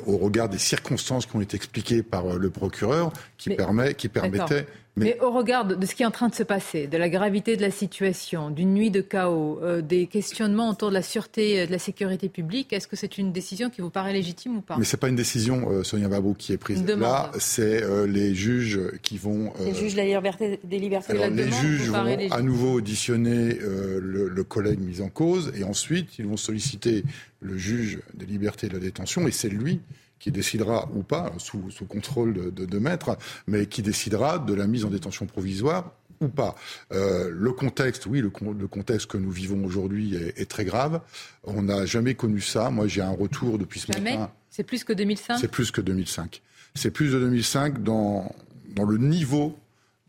au 0.06 0.16
regard 0.16 0.48
des 0.48 0.56
circonstances 0.56 1.26
qui 1.26 1.36
ont 1.36 1.42
été 1.42 1.54
expliquées 1.54 2.02
par 2.02 2.38
le 2.38 2.48
procureur, 2.48 3.12
qui, 3.36 3.54
permet, 3.54 3.92
qui 3.92 4.08
permettait 4.08 4.66
mais... 5.04 5.18
au 5.20 5.30
regard 5.30 5.64
de 5.64 5.86
ce 5.86 5.94
qui 5.94 6.02
est 6.02 6.06
en 6.06 6.10
train 6.10 6.28
de 6.28 6.34
se 6.34 6.42
passer, 6.42 6.86
de 6.86 6.96
la 6.96 7.08
gravité 7.08 7.56
de 7.56 7.62
la 7.62 7.70
situation, 7.70 8.50
d'une 8.50 8.74
nuit 8.74 8.90
de 8.90 9.00
chaos, 9.00 9.58
euh, 9.62 9.82
des 9.82 10.06
questionnements 10.06 10.70
autour 10.70 10.90
de 10.90 10.94
la 10.94 11.02
sûreté 11.02 11.54
et 11.54 11.66
de 11.66 11.72
la 11.72 11.78
sécurité 11.78 12.28
publique, 12.28 12.72
est-ce 12.72 12.86
que 12.86 12.96
c'est 12.96 13.18
une 13.18 13.32
décision 13.32 13.70
qui 13.70 13.80
vous 13.80 13.90
paraît 13.90 14.12
légitime 14.12 14.58
ou 14.58 14.60
pas? 14.60 14.76
Mais 14.78 14.84
ce 14.84 14.96
n'est 14.96 15.00
pas 15.00 15.08
une 15.08 15.16
décision, 15.16 15.70
euh, 15.70 15.82
Sonia 15.82 16.08
Babou, 16.08 16.34
qui 16.34 16.52
est 16.52 16.58
prise. 16.58 16.84
Là, 16.84 17.30
c'est 17.38 17.82
euh, 17.82 18.06
les 18.06 18.34
juges 18.34 18.80
qui 19.02 19.18
vont... 19.18 19.52
les 19.64 19.74
juges 19.74 19.92
de 19.92 19.98
la 19.98 20.04
liberté, 20.04 20.60
des 20.64 20.78
libertés. 20.78 21.12
Alors, 21.12 21.28
les 21.28 21.50
juges 21.50 21.88
vont 21.88 22.30
à 22.30 22.42
nouveau 22.42 22.74
auditionner 22.74 23.58
le, 23.60 24.28
le 24.28 24.44
collègue 24.44 24.80
mis 24.80 25.00
en 25.00 25.08
cause 25.08 25.52
et 25.56 25.64
ensuite, 25.64 26.18
ils 26.18 26.26
vont 26.26 26.36
solliciter 26.36 27.04
le 27.40 27.56
juge 27.56 28.00
des 28.14 28.26
libertés 28.26 28.66
et 28.66 28.70
de 28.70 28.74
la 28.74 28.80
détention 28.80 29.26
et 29.26 29.30
c'est 29.30 29.48
lui 29.48 29.80
qui 30.20 30.30
décidera 30.30 30.88
ou 30.94 31.02
pas, 31.02 31.32
sous, 31.38 31.58
contrôle 31.88 32.52
de, 32.54 32.66
de, 32.66 32.78
maître, 32.78 33.18
mais 33.48 33.66
qui 33.66 33.82
décidera 33.82 34.38
de 34.38 34.54
la 34.54 34.66
mise 34.66 34.84
en 34.84 34.90
détention 34.90 35.26
provisoire 35.26 35.94
ou 36.20 36.28
pas. 36.28 36.54
Euh, 36.92 37.30
le 37.32 37.52
contexte, 37.52 38.06
oui, 38.06 38.20
le, 38.20 38.28
contexte 38.28 39.06
que 39.06 39.16
nous 39.16 39.30
vivons 39.30 39.64
aujourd'hui 39.64 40.14
est, 40.14 40.48
très 40.48 40.66
grave. 40.66 41.00
On 41.44 41.62
n'a 41.62 41.86
jamais 41.86 42.14
connu 42.14 42.42
ça. 42.42 42.70
Moi, 42.70 42.86
j'ai 42.86 43.00
un 43.00 43.10
retour 43.10 43.58
depuis 43.58 43.80
ce 43.80 43.88
matin. 43.88 44.30
C'est 44.50 44.64
plus 44.64 44.84
que 44.84 44.92
2005 44.92 45.38
C'est 45.40 45.48
plus 45.48 45.70
que 45.70 45.80
2005. 45.80 46.42
C'est 46.74 46.90
plus 46.90 47.12
de 47.12 47.18
2005 47.18 47.82
dans, 47.82 48.34
dans 48.76 48.84
le 48.84 48.98
niveau 48.98 49.58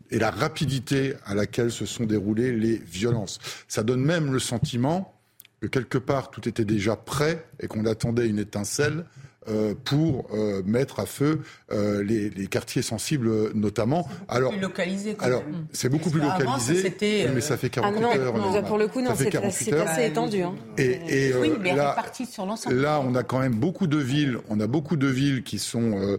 et 0.09 0.19
la 0.19 0.29
rapidité 0.29 1.13
à 1.25 1.33
laquelle 1.33 1.71
se 1.71 1.85
sont 1.85 2.05
déroulées 2.05 2.53
les 2.53 2.75
violences. 2.75 3.39
Ça 3.69 3.81
donne 3.83 4.03
même 4.03 4.33
le 4.33 4.39
sentiment 4.39 5.17
que 5.61 5.67
quelque 5.67 5.97
part 5.97 6.31
tout 6.31 6.49
était 6.49 6.65
déjà 6.65 6.95
prêt 6.95 7.45
et 7.59 7.67
qu'on 7.67 7.85
attendait 7.85 8.27
une 8.27 8.39
étincelle 8.39 9.05
euh, 9.49 9.73
pour 9.85 10.27
euh, 10.33 10.61
mettre 10.65 10.99
à 10.99 11.07
feu 11.07 11.41
euh, 11.71 12.03
les, 12.03 12.29
les, 12.29 12.45
quartiers 12.45 12.83
sensibles 12.83 13.51
notamment. 13.55 14.07
Alors, 14.27 14.51
plus 14.51 14.61
localisé. 14.61 15.17
alors, 15.19 15.43
c'est 15.71 15.89
beaucoup 15.89 16.11
plus 16.11 16.21
localisé, 16.21 16.93
mais 17.33 17.41
ça 17.41 17.57
fait 17.57 17.71
48 17.71 18.05
ah 18.05 18.17
heures. 18.17 18.63
pour 18.65 18.77
le 18.77 18.87
coup, 18.87 19.01
non, 19.01 19.15
c'est 19.15 19.73
assez 19.73 20.05
étendu. 20.05 20.43
Hein. 20.43 20.53
Et, 20.77 20.99
et 21.07 21.33
oui, 21.33 21.53
mais 21.59 21.75
là, 21.75 21.95
sur 22.29 22.45
l'ensemble. 22.45 22.75
Là, 22.75 23.01
on 23.03 23.15
a 23.15 23.23
quand 23.23 23.39
même 23.39 23.55
beaucoup 23.55 23.87
de 23.87 23.97
villes. 23.97 24.37
On 24.49 24.59
a 24.59 24.67
beaucoup 24.67 24.95
de 24.95 25.07
villes 25.07 25.41
qui 25.41 25.57
sont 25.57 25.99
euh, 25.99 26.17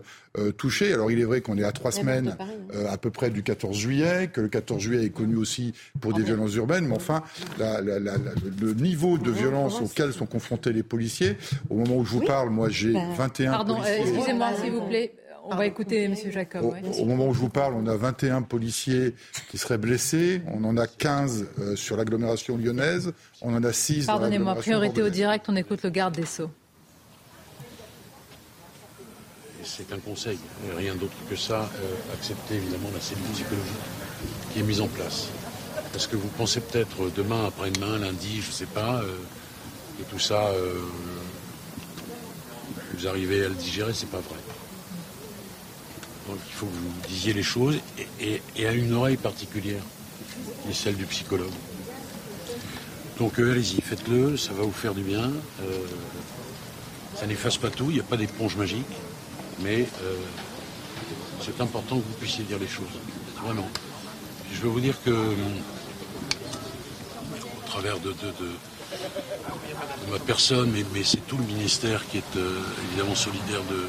touchés. 0.56 0.92
Alors 0.92 1.10
il 1.10 1.20
est 1.20 1.24
vrai 1.24 1.40
qu'on 1.40 1.58
est 1.58 1.64
à 1.64 1.72
trois 1.72 1.92
semaines 1.92 2.36
euh, 2.74 2.90
à 2.90 2.96
peu 2.96 3.10
près 3.10 3.30
du 3.30 3.42
14 3.42 3.76
juillet, 3.76 4.30
que 4.32 4.40
le 4.40 4.48
14 4.48 4.80
juillet 4.80 5.04
est 5.06 5.10
connu 5.10 5.36
aussi 5.36 5.74
pour 6.00 6.14
des 6.14 6.22
violences 6.22 6.54
urbaines, 6.54 6.86
mais 6.86 6.96
enfin 6.96 7.22
le 7.58 8.72
niveau 8.74 9.18
de 9.18 9.30
violence 9.30 9.80
auquel 9.80 10.12
sont 10.12 10.26
confrontés 10.26 10.72
les 10.72 10.82
policiers, 10.82 11.36
au 11.70 11.76
moment 11.76 11.96
où 11.96 12.04
je 12.04 12.12
vous 12.12 12.24
parle, 12.24 12.50
moi 12.50 12.68
j'ai 12.68 12.92
21 12.92 13.50
ben, 13.50 13.56
Pardon, 13.56 13.74
policiers. 13.76 14.00
excusez-moi 14.00 14.48
s'il 14.60 14.72
vous 14.72 14.86
plaît. 14.86 15.14
On 15.44 15.56
va 15.56 15.66
écouter 15.66 16.04
M. 16.04 16.14
Jacob. 16.30 16.72
Au, 17.00 17.04
moment 17.04 17.26
où 17.26 17.34
je 17.34 17.40
vous 17.40 17.48
parle, 17.48 17.74
on 17.74 17.86
a 17.88 17.96
21 17.96 18.42
policiers 18.42 19.14
qui 19.50 19.58
seraient 19.58 19.76
blessés. 19.76 20.40
On 20.46 20.62
en 20.62 20.76
a 20.76 20.86
15 20.86 21.46
euh, 21.58 21.76
sur 21.76 21.96
l'agglomération 21.96 22.56
lyonnaise. 22.56 23.12
On 23.40 23.52
en 23.52 23.64
a 23.64 23.72
6 23.72 24.06
Pardonnez-moi, 24.06 24.54
priorité 24.54 25.02
au 25.02 25.08
direct, 25.08 25.46
on 25.48 25.56
écoute 25.56 25.82
le 25.82 25.90
garde 25.90 26.14
des 26.14 26.26
Sceaux 26.26 26.50
c'est 29.64 29.92
un 29.92 29.98
conseil, 29.98 30.38
rien 30.76 30.94
d'autre 30.94 31.16
que 31.28 31.36
ça, 31.36 31.70
euh, 31.76 32.14
accepter 32.14 32.54
évidemment 32.54 32.90
la 32.92 33.00
cellule 33.00 33.24
psychologique 33.32 33.72
qui 34.52 34.60
est 34.60 34.62
mise 34.62 34.80
en 34.80 34.88
place. 34.88 35.28
Parce 35.92 36.06
que 36.06 36.16
vous 36.16 36.28
pensez 36.28 36.60
peut-être 36.60 37.10
demain, 37.14 37.46
après-demain, 37.46 37.98
lundi, 37.98 38.40
je 38.40 38.48
ne 38.48 38.52
sais 38.52 38.66
pas, 38.66 39.02
euh, 39.02 39.16
et 40.00 40.04
tout 40.04 40.18
ça, 40.18 40.46
euh, 40.48 40.80
vous 42.94 43.06
arrivez 43.06 43.44
à 43.44 43.48
le 43.48 43.54
digérer, 43.54 43.92
c'est 43.94 44.10
pas 44.10 44.20
vrai. 44.20 44.38
Donc 46.28 46.38
il 46.46 46.52
faut 46.52 46.66
que 46.66 46.72
vous 46.72 47.08
disiez 47.08 47.32
les 47.32 47.42
choses 47.42 47.78
et, 48.20 48.40
à 48.66 48.72
une 48.72 48.92
oreille 48.94 49.16
particulière, 49.16 49.82
qui 50.62 50.70
est 50.70 50.74
celle 50.74 50.96
du 50.96 51.04
psychologue. 51.06 51.50
Donc 53.18 53.38
allez-y, 53.38 53.80
faites-le, 53.80 54.36
ça 54.36 54.52
va 54.52 54.62
vous 54.62 54.72
faire 54.72 54.94
du 54.94 55.02
bien. 55.02 55.30
ça 57.16 57.26
n'efface 57.26 57.58
pas 57.58 57.70
tout, 57.70 57.86
il 57.90 57.94
n'y 57.94 58.00
a 58.00 58.04
pas 58.04 58.16
d'éponge 58.16 58.56
magique 58.56 58.86
mais 59.62 59.86
euh, 60.02 60.16
c'est 61.40 61.60
important 61.60 61.96
que 61.96 62.04
vous 62.04 62.14
puissiez 62.14 62.44
dire 62.44 62.58
les 62.58 62.68
choses, 62.68 62.86
vraiment. 63.42 63.68
je 64.52 64.60
veux 64.60 64.68
vous 64.68 64.80
dire 64.80 64.96
que, 65.04 65.10
au 65.10 65.36
travers 67.66 67.98
de, 68.00 68.14
ma 70.10 70.18
personne, 70.18 70.72
mais, 70.92 71.04
c'est 71.04 71.26
tout 71.26 71.38
le 71.38 71.44
ministère 71.44 72.06
qui 72.08 72.18
est 72.18 72.36
euh, 72.36 72.60
évidemment 72.88 73.14
solidaire 73.14 73.62
de, 73.70 73.86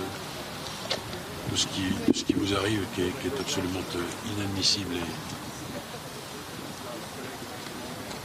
ce 1.55 1.67
qui, 1.67 1.83
ce 2.17 2.23
qui 2.23 2.33
vous 2.33 2.55
arrive, 2.55 2.83
qui 2.95 3.01
est, 3.01 3.39
absolument 3.39 3.81
euh, 3.95 4.33
inadmissible. 4.35 4.95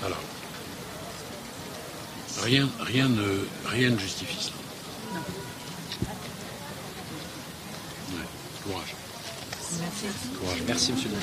Voilà. 0.00 0.16
Rien, 2.42 2.68
rien, 2.80 3.08
ne, 3.08 3.44
rien 3.66 3.90
ne 3.90 3.98
justifie 3.98 4.44
ça. 4.44 4.52
Merci. 8.68 10.06
Merci, 10.66 10.92
monsieur 10.92 11.10
le 11.10 11.16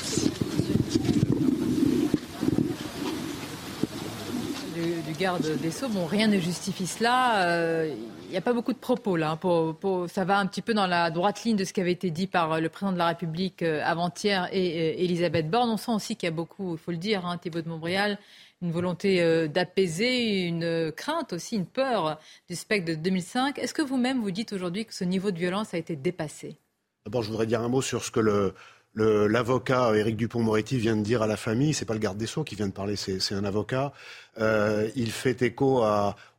Du, 4.75 5.13
garde 5.13 5.57
des 5.61 5.71
Sceaux, 5.71 5.89
bon, 5.89 6.05
rien 6.05 6.27
ne 6.27 6.39
justifie 6.39 6.87
cela. 6.87 7.35
Il 7.37 7.45
euh, 7.45 7.95
n'y 8.29 8.37
a 8.37 8.41
pas 8.41 8.53
beaucoup 8.53 8.73
de 8.73 8.77
propos 8.77 9.15
là. 9.15 9.39
Hein, 9.41 10.07
ça 10.07 10.25
va 10.25 10.39
un 10.39 10.45
petit 10.47 10.61
peu 10.61 10.73
dans 10.73 10.87
la 10.87 11.11
droite 11.11 11.43
ligne 11.43 11.55
de 11.55 11.63
ce 11.63 11.71
qui 11.71 11.81
avait 11.81 11.91
été 11.91 12.11
dit 12.11 12.27
par 12.27 12.59
le 12.59 12.67
président 12.69 12.91
de 12.91 12.97
la 12.97 13.07
République 13.07 13.61
euh, 13.61 13.81
avant-hier 13.85 14.49
et 14.51 15.03
Elisabeth 15.03 15.49
Borne. 15.49 15.69
On 15.69 15.77
sent 15.77 15.91
aussi 15.91 16.15
qu'il 16.15 16.27
y 16.27 16.31
a 16.31 16.35
beaucoup, 16.35 16.73
il 16.73 16.77
faut 16.77 16.91
le 16.91 16.97
dire, 16.97 17.25
hein, 17.25 17.37
Thibault 17.37 17.61
de 17.61 17.69
Montbrial, 17.69 18.17
une 18.61 18.71
volonté 18.71 19.21
euh, 19.21 19.47
d'apaiser, 19.47 20.43
une 20.43 20.91
crainte 20.91 21.33
aussi, 21.33 21.55
une 21.55 21.67
peur 21.67 22.19
du 22.49 22.55
spectre 22.55 22.89
de 22.91 22.95
2005. 22.95 23.59
Est-ce 23.59 23.73
que 23.73 23.81
vous-même 23.81 24.21
vous 24.21 24.31
dites 24.31 24.51
aujourd'hui 24.51 24.85
que 24.85 24.93
ce 24.93 25.03
niveau 25.03 25.31
de 25.31 25.37
violence 25.37 25.73
a 25.73 25.77
été 25.77 25.95
dépassé? 25.95 26.57
D'abord, 27.05 27.21
je 27.21 27.29
voudrais 27.29 27.45
dire 27.45 27.61
un 27.61 27.67
mot 27.67 27.83
sur 27.83 28.03
ce 28.03 28.09
que 28.09 28.51
l'avocat 28.95 29.95
Éric 29.95 30.17
Dupont-Moretti 30.17 30.79
vient 30.79 30.95
de 30.95 31.03
dire 31.03 31.21
à 31.21 31.27
la 31.27 31.37
famille, 31.37 31.75
c'est 31.75 31.85
pas 31.85 31.93
le 31.93 31.99
garde 31.99 32.17
des 32.17 32.25
Sceaux 32.25 32.43
qui 32.43 32.55
vient 32.55 32.67
de 32.67 32.73
parler, 32.73 32.95
c'est 32.95 33.35
un 33.35 33.45
avocat. 33.45 33.93
Euh, 34.39 34.89
il 34.95 35.11
fait 35.11 35.39
écho 35.43 35.85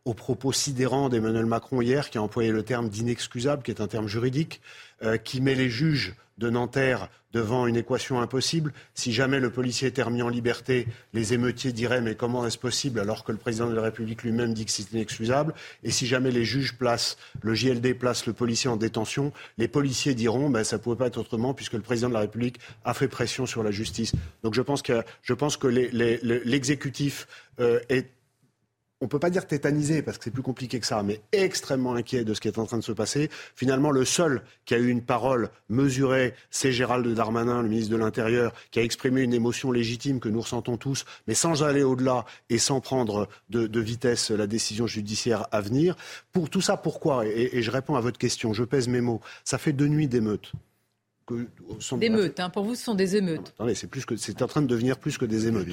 aux 0.05 0.15
propos 0.15 0.51
sidérants 0.51 1.09
d'Emmanuel 1.09 1.47
Macron 1.47 1.81
hier, 1.83 2.11
qui 2.11 2.19
a 2.19 2.23
employé 2.23 2.51
le 2.51 2.65
terme 2.65 2.89
d'inexcusable, 2.89 3.63
qui 3.63 3.71
est 3.71 3.81
un 3.81 3.87
terme 3.87 4.09
juridique, 4.09 4.61
euh, 5.05 5.19
qui 5.19 5.41
met 5.41 5.55
les 5.55 5.71
juges 5.71 6.17
de 6.39 6.51
Nanterre 6.51 7.09
devant 7.33 7.67
une 7.67 7.77
équation 7.77 8.21
impossible. 8.21 8.73
Si 8.95 9.13
jamais 9.13 9.41
le 9.41 9.51
policier 9.51 9.89
était 9.89 10.03
remis 10.03 10.23
en 10.23 10.29
liberté, 10.29 10.87
les 11.13 11.35
émeutiers 11.35 11.73
diraient 11.73 12.01
mais 12.01 12.15
comment 12.15 12.47
est-ce 12.47 12.57
possible 12.57 12.99
alors 12.99 13.25
que 13.25 13.33
le 13.33 13.39
président 13.39 13.69
de 13.69 13.75
la 13.75 13.83
République 13.83 14.23
lui-même 14.23 14.55
dit 14.55 14.65
que 14.65 14.71
c'est 14.71 14.91
inexcusable? 14.93 15.53
Et 15.83 15.91
si 15.91 16.07
jamais 16.07 16.31
les 16.31 16.45
juges 16.45 16.79
placent, 16.79 17.19
le 17.43 17.55
JLD 17.55 17.99
place 17.99 18.27
le 18.27 18.33
policier 18.33 18.71
en 18.71 18.77
détention, 18.77 19.33
les 19.59 19.69
policiers 19.69 20.15
diront 20.15 20.49
ben, 20.49 20.65
ça 20.65 20.77
ne 20.77 20.83
pouvait 20.83 20.97
pas 20.97 21.09
être 21.09 21.19
autrement 21.19 21.53
puisque 21.53 21.75
le 21.75 21.81
président 21.81 22.09
de 22.09 22.15
la 22.15 22.21
République 22.21 22.59
a 22.85 22.95
fait 22.95 23.09
pression 23.09 23.45
sur 23.45 23.63
la 23.63 23.71
justice. 23.71 24.13
Donc 24.43 24.55
je 24.55 24.63
pense 24.63 24.81
que, 24.81 25.03
je 25.23 25.35
pense 25.35 25.57
que 25.59 25.67
l'exécutif 25.67 27.27
euh, 27.61 27.81
est 27.89 28.16
on 29.01 29.05
ne 29.05 29.11
peut 29.11 29.19
pas 29.19 29.31
dire 29.31 29.47
tétanisé 29.47 30.03
parce 30.03 30.17
que 30.17 30.25
c'est 30.25 30.31
plus 30.31 30.43
compliqué 30.43 30.81
que 30.81 30.87
ça, 30.87 31.03
mais 31.03 31.21
extrêmement 31.33 31.95
inquiet 31.95 32.25
de 32.25 32.33
ce 32.33 32.41
qui 32.41 32.49
est 32.49 32.59
en 32.59 32.65
train 32.65 32.79
de 32.79 32.83
se 32.83 32.93
passer. 32.93 33.29
Finalement, 33.55 33.91
le 33.91 34.05
seul 34.05 34.43
qui 34.65 34.75
a 34.75 34.79
eu 34.79 34.89
une 34.89 35.03
parole 35.03 35.51
mesurée, 35.69 36.35
c'est 36.51 36.73
Gérald 36.73 37.07
Darmanin, 37.07 37.63
le 37.63 37.69
ministre 37.69 37.93
de 37.93 37.97
l'Intérieur, 37.97 38.53
qui 38.71 38.79
a 38.79 38.83
exprimé 38.83 39.21
une 39.21 39.35
émotion 39.35 39.71
légitime 39.71 40.19
que 40.19 40.31
nous 40.31 40.41
ressentons 40.41 40.79
tous, 40.79 41.05
mais 41.27 41.35
sans 41.35 41.63
aller 41.63 41.83
au-delà 41.83 42.25
et 42.49 42.59
sans 42.59 42.81
prendre 42.81 43.29
de, 43.51 43.81
vitesse 43.81 44.31
la 44.31 44.47
décision 44.47 44.87
judiciaire 44.87 45.47
à 45.53 45.61
venir. 45.61 45.97
Pour 46.33 46.49
tout 46.49 46.63
ça, 46.63 46.77
pourquoi? 46.77 47.27
Et 47.27 47.63
je 47.63 47.71
réponds 47.71 47.97
à 47.97 48.01
votre 48.01 48.19
question, 48.19 48.55
je 48.55 48.65
pèse 48.65 48.89
mes 48.89 49.03
mots. 49.03 49.21
Ça 49.45 49.59
fait 49.59 49.73
deux 49.73 49.89
nuits 49.89 50.09
d'émeutes. 50.09 50.53
Des 51.29 52.07
émeutes, 52.07 52.39
hein. 52.39 52.51
pour 52.51 52.65
vous, 52.65 52.77
ce 52.77 52.85
sont 52.85 52.95
des 52.95 53.17
émeutes. 53.17 53.53
c'est 53.75 53.89
plus 53.89 54.07
que 54.07 54.17
c'est 54.17 54.43
en 54.43 54.47
train 54.47 54.63
de 54.63 54.69
devenir 54.69 54.97
plus 54.99 55.19
que 55.19 55.25
des 55.25 55.49
émeutes. 55.49 55.67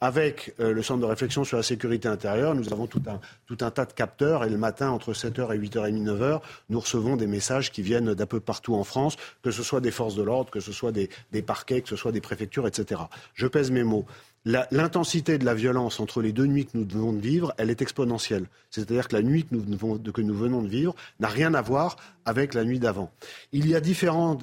Avec 0.00 0.54
euh, 0.58 0.72
le 0.72 0.82
centre 0.82 1.00
de 1.00 1.06
réflexion 1.06 1.44
sur 1.44 1.56
la 1.56 1.62
sécurité 1.62 2.08
intérieure, 2.08 2.56
nous 2.56 2.72
avons 2.72 2.88
tout 2.88 3.02
un, 3.06 3.20
tout 3.46 3.58
un 3.60 3.70
tas 3.70 3.84
de 3.84 3.92
capteurs 3.92 4.44
et 4.44 4.50
le 4.50 4.56
matin, 4.56 4.90
entre 4.90 5.12
7h 5.12 5.54
et 5.54 5.58
8h30, 5.58 6.02
9h, 6.02 6.40
nous 6.68 6.80
recevons 6.80 7.14
des 7.16 7.28
messages 7.28 7.70
qui 7.70 7.82
viennent 7.82 8.14
d'un 8.14 8.26
peu 8.26 8.40
partout 8.40 8.74
en 8.74 8.82
France, 8.82 9.16
que 9.42 9.52
ce 9.52 9.62
soit 9.62 9.80
des 9.80 9.92
forces 9.92 10.16
de 10.16 10.22
l'ordre, 10.22 10.50
que 10.50 10.60
ce 10.60 10.72
soit 10.72 10.90
des, 10.90 11.10
des 11.30 11.42
parquets, 11.42 11.80
que 11.82 11.88
ce 11.88 11.96
soit 11.96 12.12
des 12.12 12.20
préfectures, 12.20 12.66
etc. 12.66 13.02
Je 13.34 13.46
pèse 13.46 13.70
mes 13.70 13.84
mots 13.84 14.06
l'intensité 14.44 15.38
de 15.38 15.44
la 15.44 15.54
violence 15.54 16.00
entre 16.00 16.20
les 16.20 16.32
deux 16.32 16.46
nuits 16.46 16.66
que 16.66 16.76
nous 16.76 16.86
venons 16.86 17.12
de 17.12 17.20
vivre, 17.20 17.54
elle 17.58 17.70
est 17.70 17.82
exponentielle. 17.82 18.46
C'est-à-dire 18.70 19.08
que 19.08 19.16
la 19.16 19.22
nuit 19.22 19.44
que 19.44 19.54
nous, 19.54 20.34
venons 20.34 20.62
de 20.62 20.68
vivre 20.68 20.94
n'a 21.20 21.28
rien 21.28 21.54
à 21.54 21.62
voir 21.62 21.96
avec 22.24 22.54
la 22.54 22.64
nuit 22.64 22.78
d'avant. 22.78 23.12
Il 23.52 23.68
y 23.68 23.76
a 23.76 23.80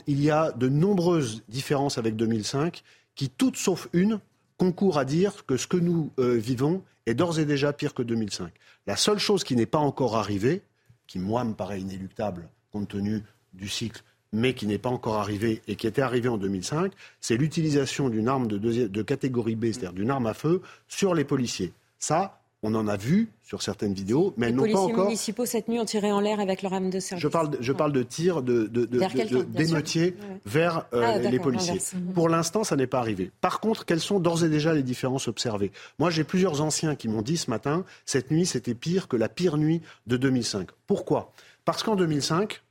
il 0.08 0.22
y 0.22 0.32
a 0.32 0.52
de 0.52 0.70
nombreuses 0.70 1.44
différences 1.50 1.98
avec 1.98 2.16
2005 2.16 2.84
qui, 3.16 3.30
toutes 3.30 3.58
sauf 3.58 3.90
une, 3.94 4.20
concourent 4.58 4.98
à 4.98 5.06
dire 5.06 5.46
que 5.46 5.58
ce 5.58 5.68
que 5.68 5.78
nous 5.78 6.12
euh, 6.20 6.36
vivons 6.36 6.84
est 7.06 7.14
d'ores 7.14 7.40
et 7.40 7.46
déjà 7.46 7.74
pire 7.74 7.94
que 7.94 8.04
2005. 8.04 8.52
La 8.88 8.96
seule 8.96 9.20
chose 9.20 9.44
qui 9.44 9.56
n'est 9.56 9.66
pas 9.66 9.80
encore 9.80 10.18
arrivée, 10.18 10.62
qui 11.08 11.20
moi 11.20 11.44
me 11.44 11.54
paraît 11.54 11.82
inéluctable 11.82 12.50
compte 12.72 12.90
tenu 12.90 13.24
du 13.54 13.68
cycle, 13.68 14.04
mais 14.32 14.54
qui 14.54 14.68
n'est 14.68 14.78
pas 14.78 14.90
encore 14.90 15.16
arrivé 15.16 15.62
et 15.68 15.76
qui 15.76 15.88
était 15.88 16.02
arrivé 16.02 16.30
en 16.30 16.38
2005, 16.38 16.92
c'est 17.22 17.38
l'utilisation 17.38 18.10
d'une 18.10 18.28
arme 18.28 18.48
de, 18.48 18.58
de 18.58 19.02
catégorie 19.02 19.56
B, 19.56 19.66
c'est-à-dire 19.66 19.94
d'une 19.94 20.12
arme 20.12 20.28
à 20.28 20.34
feu, 20.34 20.62
sur 20.88 21.16
les 21.16 21.24
policiers. 21.24 21.74
Ça, 21.98 22.40
on 22.62 22.76
en 22.76 22.88
a 22.88 22.98
vu 22.98 23.30
sur 23.42 23.62
certaines 23.62 23.94
vidéos, 23.94 24.34
mais 24.38 24.48
elles 24.48 24.56
n'ont 24.56 24.64
pas 24.64 24.70
encore. 24.70 24.88
Les 24.88 24.94
policiers 24.94 25.06
municipaux 25.06 25.46
cette 25.46 25.68
nuit 25.70 25.80
ont 25.80 25.86
tiré 25.86 26.12
en 26.12 26.20
l'air 26.20 26.40
avec 26.40 26.62
leur 26.62 26.74
arme 26.74 26.90
de 26.90 27.00
service. 27.00 27.24
Je 27.24 27.28
parle, 27.28 27.58
je 27.60 27.72
parle 27.72 27.94
de 27.94 28.04
tir 28.04 28.42
de, 28.42 28.66
d'émeutiers 28.68 30.16
vers 30.46 30.86
euh, 30.94 31.16
ah, 31.16 31.18
les 31.18 31.40
policiers. 31.40 31.80
Pour 32.14 32.28
l'instant, 32.28 32.64
ça 32.64 32.76
n'est 32.76 32.88
pas 32.88 33.00
arrivé. 33.00 33.32
Par 33.42 33.60
contre, 33.60 33.86
quelles 33.86 34.02
sont 34.02 34.20
d'ores 34.20 34.44
et 34.44 34.50
déjà 34.50 34.74
les 34.74 34.84
différences 34.84 35.28
observées? 35.28 35.72
Moi, 36.00 36.10
j'ai 36.10 36.24
plusieurs 36.24 36.62
anciens 36.62 36.96
qui 36.96 37.08
m'ont 37.08 37.22
dit 37.22 37.38
ce 37.38 37.50
matin, 37.50 37.86
cette 38.06 38.30
nuit, 38.30 38.46
c'était 38.46 38.76
pire 38.76 39.08
que 39.08 39.16
la 39.16 39.30
pire 39.30 39.58
nuit 39.58 39.82
de 40.08 40.18
2005. 40.18 40.68
Pourquoi? 40.86 41.32
Parce 41.64 41.84
qu'en 41.84 41.96
2005, 41.96 42.62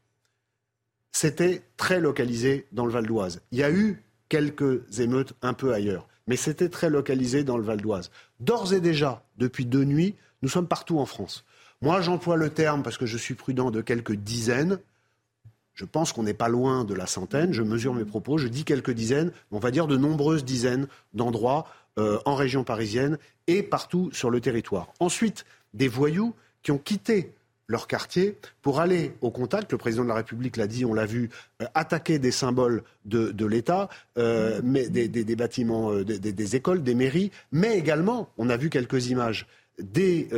c'était 1.12 1.62
très 1.76 2.00
localisé 2.00 2.66
dans 2.72 2.86
le 2.86 2.92
Val 2.92 3.06
d'Oise. 3.06 3.40
Il 3.52 3.58
y 3.58 3.62
a 3.62 3.70
eu 3.70 4.02
quelques 4.28 5.00
émeutes 5.00 5.34
un 5.42 5.54
peu 5.54 5.72
ailleurs 5.72 6.06
mais 6.28 6.36
c'était 6.36 6.68
très 6.68 6.90
localisé 6.90 7.42
dans 7.42 7.56
le 7.56 7.64
Val 7.64 7.80
d'Oise. 7.80 8.12
D'ores 8.38 8.74
et 8.74 8.80
déjà, 8.80 9.24
depuis 9.38 9.64
deux 9.64 9.84
nuits, 9.84 10.14
nous 10.42 10.48
sommes 10.48 10.68
partout 10.68 11.00
en 11.00 11.06
France. 11.06 11.44
Moi, 11.80 12.00
j'emploie 12.02 12.36
le 12.36 12.50
terme, 12.50 12.82
parce 12.82 12.98
que 12.98 13.06
je 13.06 13.16
suis 13.16 13.34
prudent, 13.34 13.70
de 13.70 13.80
quelques 13.80 14.12
dizaines. 14.12 14.78
Je 15.74 15.84
pense 15.84 16.12
qu'on 16.12 16.24
n'est 16.24 16.34
pas 16.34 16.48
loin 16.48 16.84
de 16.84 16.94
la 16.94 17.06
centaine. 17.06 17.52
Je 17.52 17.62
mesure 17.62 17.94
mes 17.94 18.04
propos. 18.04 18.36
Je 18.36 18.46
dis 18.46 18.64
quelques 18.64 18.90
dizaines. 18.90 19.32
On 19.50 19.58
va 19.58 19.70
dire 19.70 19.86
de 19.86 19.96
nombreuses 19.96 20.44
dizaines 20.44 20.86
d'endroits 21.14 21.66
euh, 21.98 22.18
en 22.26 22.34
région 22.34 22.62
parisienne 22.62 23.18
et 23.46 23.62
partout 23.62 24.10
sur 24.12 24.28
le 24.28 24.40
territoire. 24.40 24.92
Ensuite, 25.00 25.46
des 25.72 25.88
voyous 25.88 26.34
qui 26.62 26.72
ont 26.72 26.78
quitté 26.78 27.32
leur 27.68 27.86
quartier 27.86 28.36
pour 28.62 28.80
aller 28.80 29.12
au 29.20 29.30
contact. 29.30 29.72
Le 29.72 29.78
président 29.78 30.02
de 30.02 30.08
la 30.08 30.14
République 30.14 30.56
l'a 30.56 30.66
dit, 30.66 30.84
on 30.84 30.94
l'a 30.94 31.06
vu, 31.06 31.28
euh, 31.62 31.66
attaquer 31.74 32.18
des 32.18 32.30
symboles 32.30 32.82
de, 33.04 33.46
l'État, 33.46 33.88
euh, 34.16 34.60
mais 34.64 34.88
des, 34.88 35.36
bâtiments, 35.36 35.92
euh, 35.92 36.04
des, 36.04 36.56
écoles, 36.56 36.82
des 36.82 36.94
mairies, 36.94 37.30
mais 37.52 37.78
également, 37.78 38.30
on 38.38 38.48
a 38.50 38.56
vu 38.56 38.70
quelques 38.70 39.08
images 39.08 39.46
des 39.78 40.28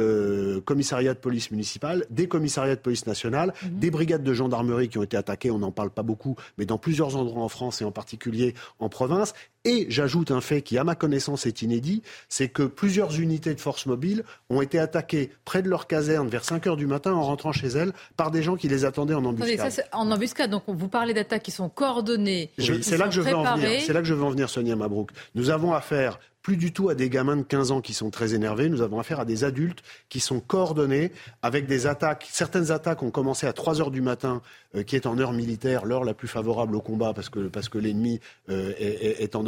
commissariats 0.64 1.14
de 1.14 1.18
police 1.18 1.50
municipale, 1.50 2.04
des 2.11 2.28
commissariats 2.28 2.76
de 2.76 2.80
police 2.80 3.06
nationale, 3.06 3.52
mhm. 3.62 3.78
des 3.78 3.90
brigades 3.90 4.23
de 4.23 4.35
gendarmerie 4.35 4.88
qui 4.88 4.99
ont 4.99 5.02
été 5.02 5.16
attaquées, 5.16 5.50
on 5.50 5.59
n'en 5.59 5.73
parle 5.73 5.90
pas 5.90 6.02
beaucoup, 6.02 6.37
mais 6.59 6.66
dans 6.66 6.78
plusieurs 6.78 7.16
endroits 7.16 7.42
en 7.42 7.49
France 7.49 7.82
et 7.82 7.85
en 7.85 7.92
particulier 7.92 8.54
en 8.78 8.88
province, 8.88 9.35
et 9.64 9.87
j'ajoute 9.90 10.30
un 10.30 10.40
fait 10.40 10.62
qui, 10.62 10.78
à 10.78 10.85
ma 10.85 10.94
connaissance, 10.94 11.44
est 11.44 11.61
inédit, 11.61 12.02
c'est 12.28 12.49
que 12.49 12.62
plusieurs 12.62 13.20
unités 13.20 13.54
de 13.54 13.61
force 13.61 13.85
mobile 13.85 14.25
ont 14.49 14.62
été 14.62 14.78
attaquées 14.78 15.30
près 15.44 15.61
de 15.61 15.68
leur 15.68 15.87
caserne 15.87 16.28
vers 16.28 16.44
5 16.44 16.66
heures 16.66 16.76
du 16.76 16.87
matin 16.87 17.12
en 17.12 17.23
rentrant 17.23 17.52
chez 17.52 17.68
elles 17.68 17.92
par 18.16 18.30
des 18.30 18.42
gens 18.42 18.56
qui 18.56 18.68
les 18.68 18.87
attendaient 18.87 19.14
en 19.14 19.25
embuscade. 19.25 19.70
ça, 19.70 19.82
en 19.92 20.11
embuscade, 20.11 20.50
donc 20.50 20.62
vous 20.66 20.88
parlez 20.88 21.12
d'attaques 21.12 21.42
qui 21.42 21.50
sont 21.50 21.68
coordonnées. 21.68 22.50
c'est 22.59 22.97
là 22.97 23.06
que 23.06 23.14
je 23.14 23.20
veux 23.20 23.35
en 23.35 23.56
venir. 23.56 23.82
C'est 23.85 23.92
là 23.92 24.00
que 24.00 24.06
je 24.06 24.14
veux 24.14 24.25
en 24.25 24.30
venir, 24.30 24.49
Sonia 24.49 24.76
Mabrouk. 24.76 25.11
Nous 25.35 25.50
avons 25.50 25.75
affaire 25.75 26.18
plus 26.42 26.56
du 26.56 26.73
tout 26.73 26.88
à 26.88 26.94
des 26.94 27.11
gamins 27.11 27.37
de 27.37 27.42
15 27.42 27.70
ans 27.70 27.80
qui 27.80 27.92
sont 27.92 28.11
très 28.11 28.35
énervés. 28.35 28.68
Nous 28.68 28.82
avons 28.82 28.99
affaire 28.99 29.20
à 29.20 29.25
des 29.25 29.44
adultes 29.44 29.82
qui 30.09 30.20
sont 30.20 30.40
coordonnés 30.40 31.12
avec 31.42 31.66
des 31.66 31.87
attaques. 31.87 32.26
Certaines 32.30 32.70
attaques 32.70 33.02
ont 33.02 33.11
commencé 33.11 33.47
à 33.47 33.52
3 33.52 33.80
heures 33.80 33.90
du 33.90 34.00
matin, 34.00 34.40
euh, 34.75 34.82
qui 34.82 34.97
est 34.97 35.06
en 35.06 35.18
heure 35.18 35.32
militaire, 35.32 35.85
l'heure 35.85 36.04
la 36.04 36.14
plus 36.14 36.28
favorable 36.28 36.76
au 36.76 36.80
combat 36.80 37.12
parce 37.12 37.28
que, 37.28 37.49
parce 37.49 37.68
que 37.68 37.78
l'ennemi 37.78 38.20
euh, 38.49 38.73
est, 38.78 39.23
est 39.23 39.37
en 39.37 39.44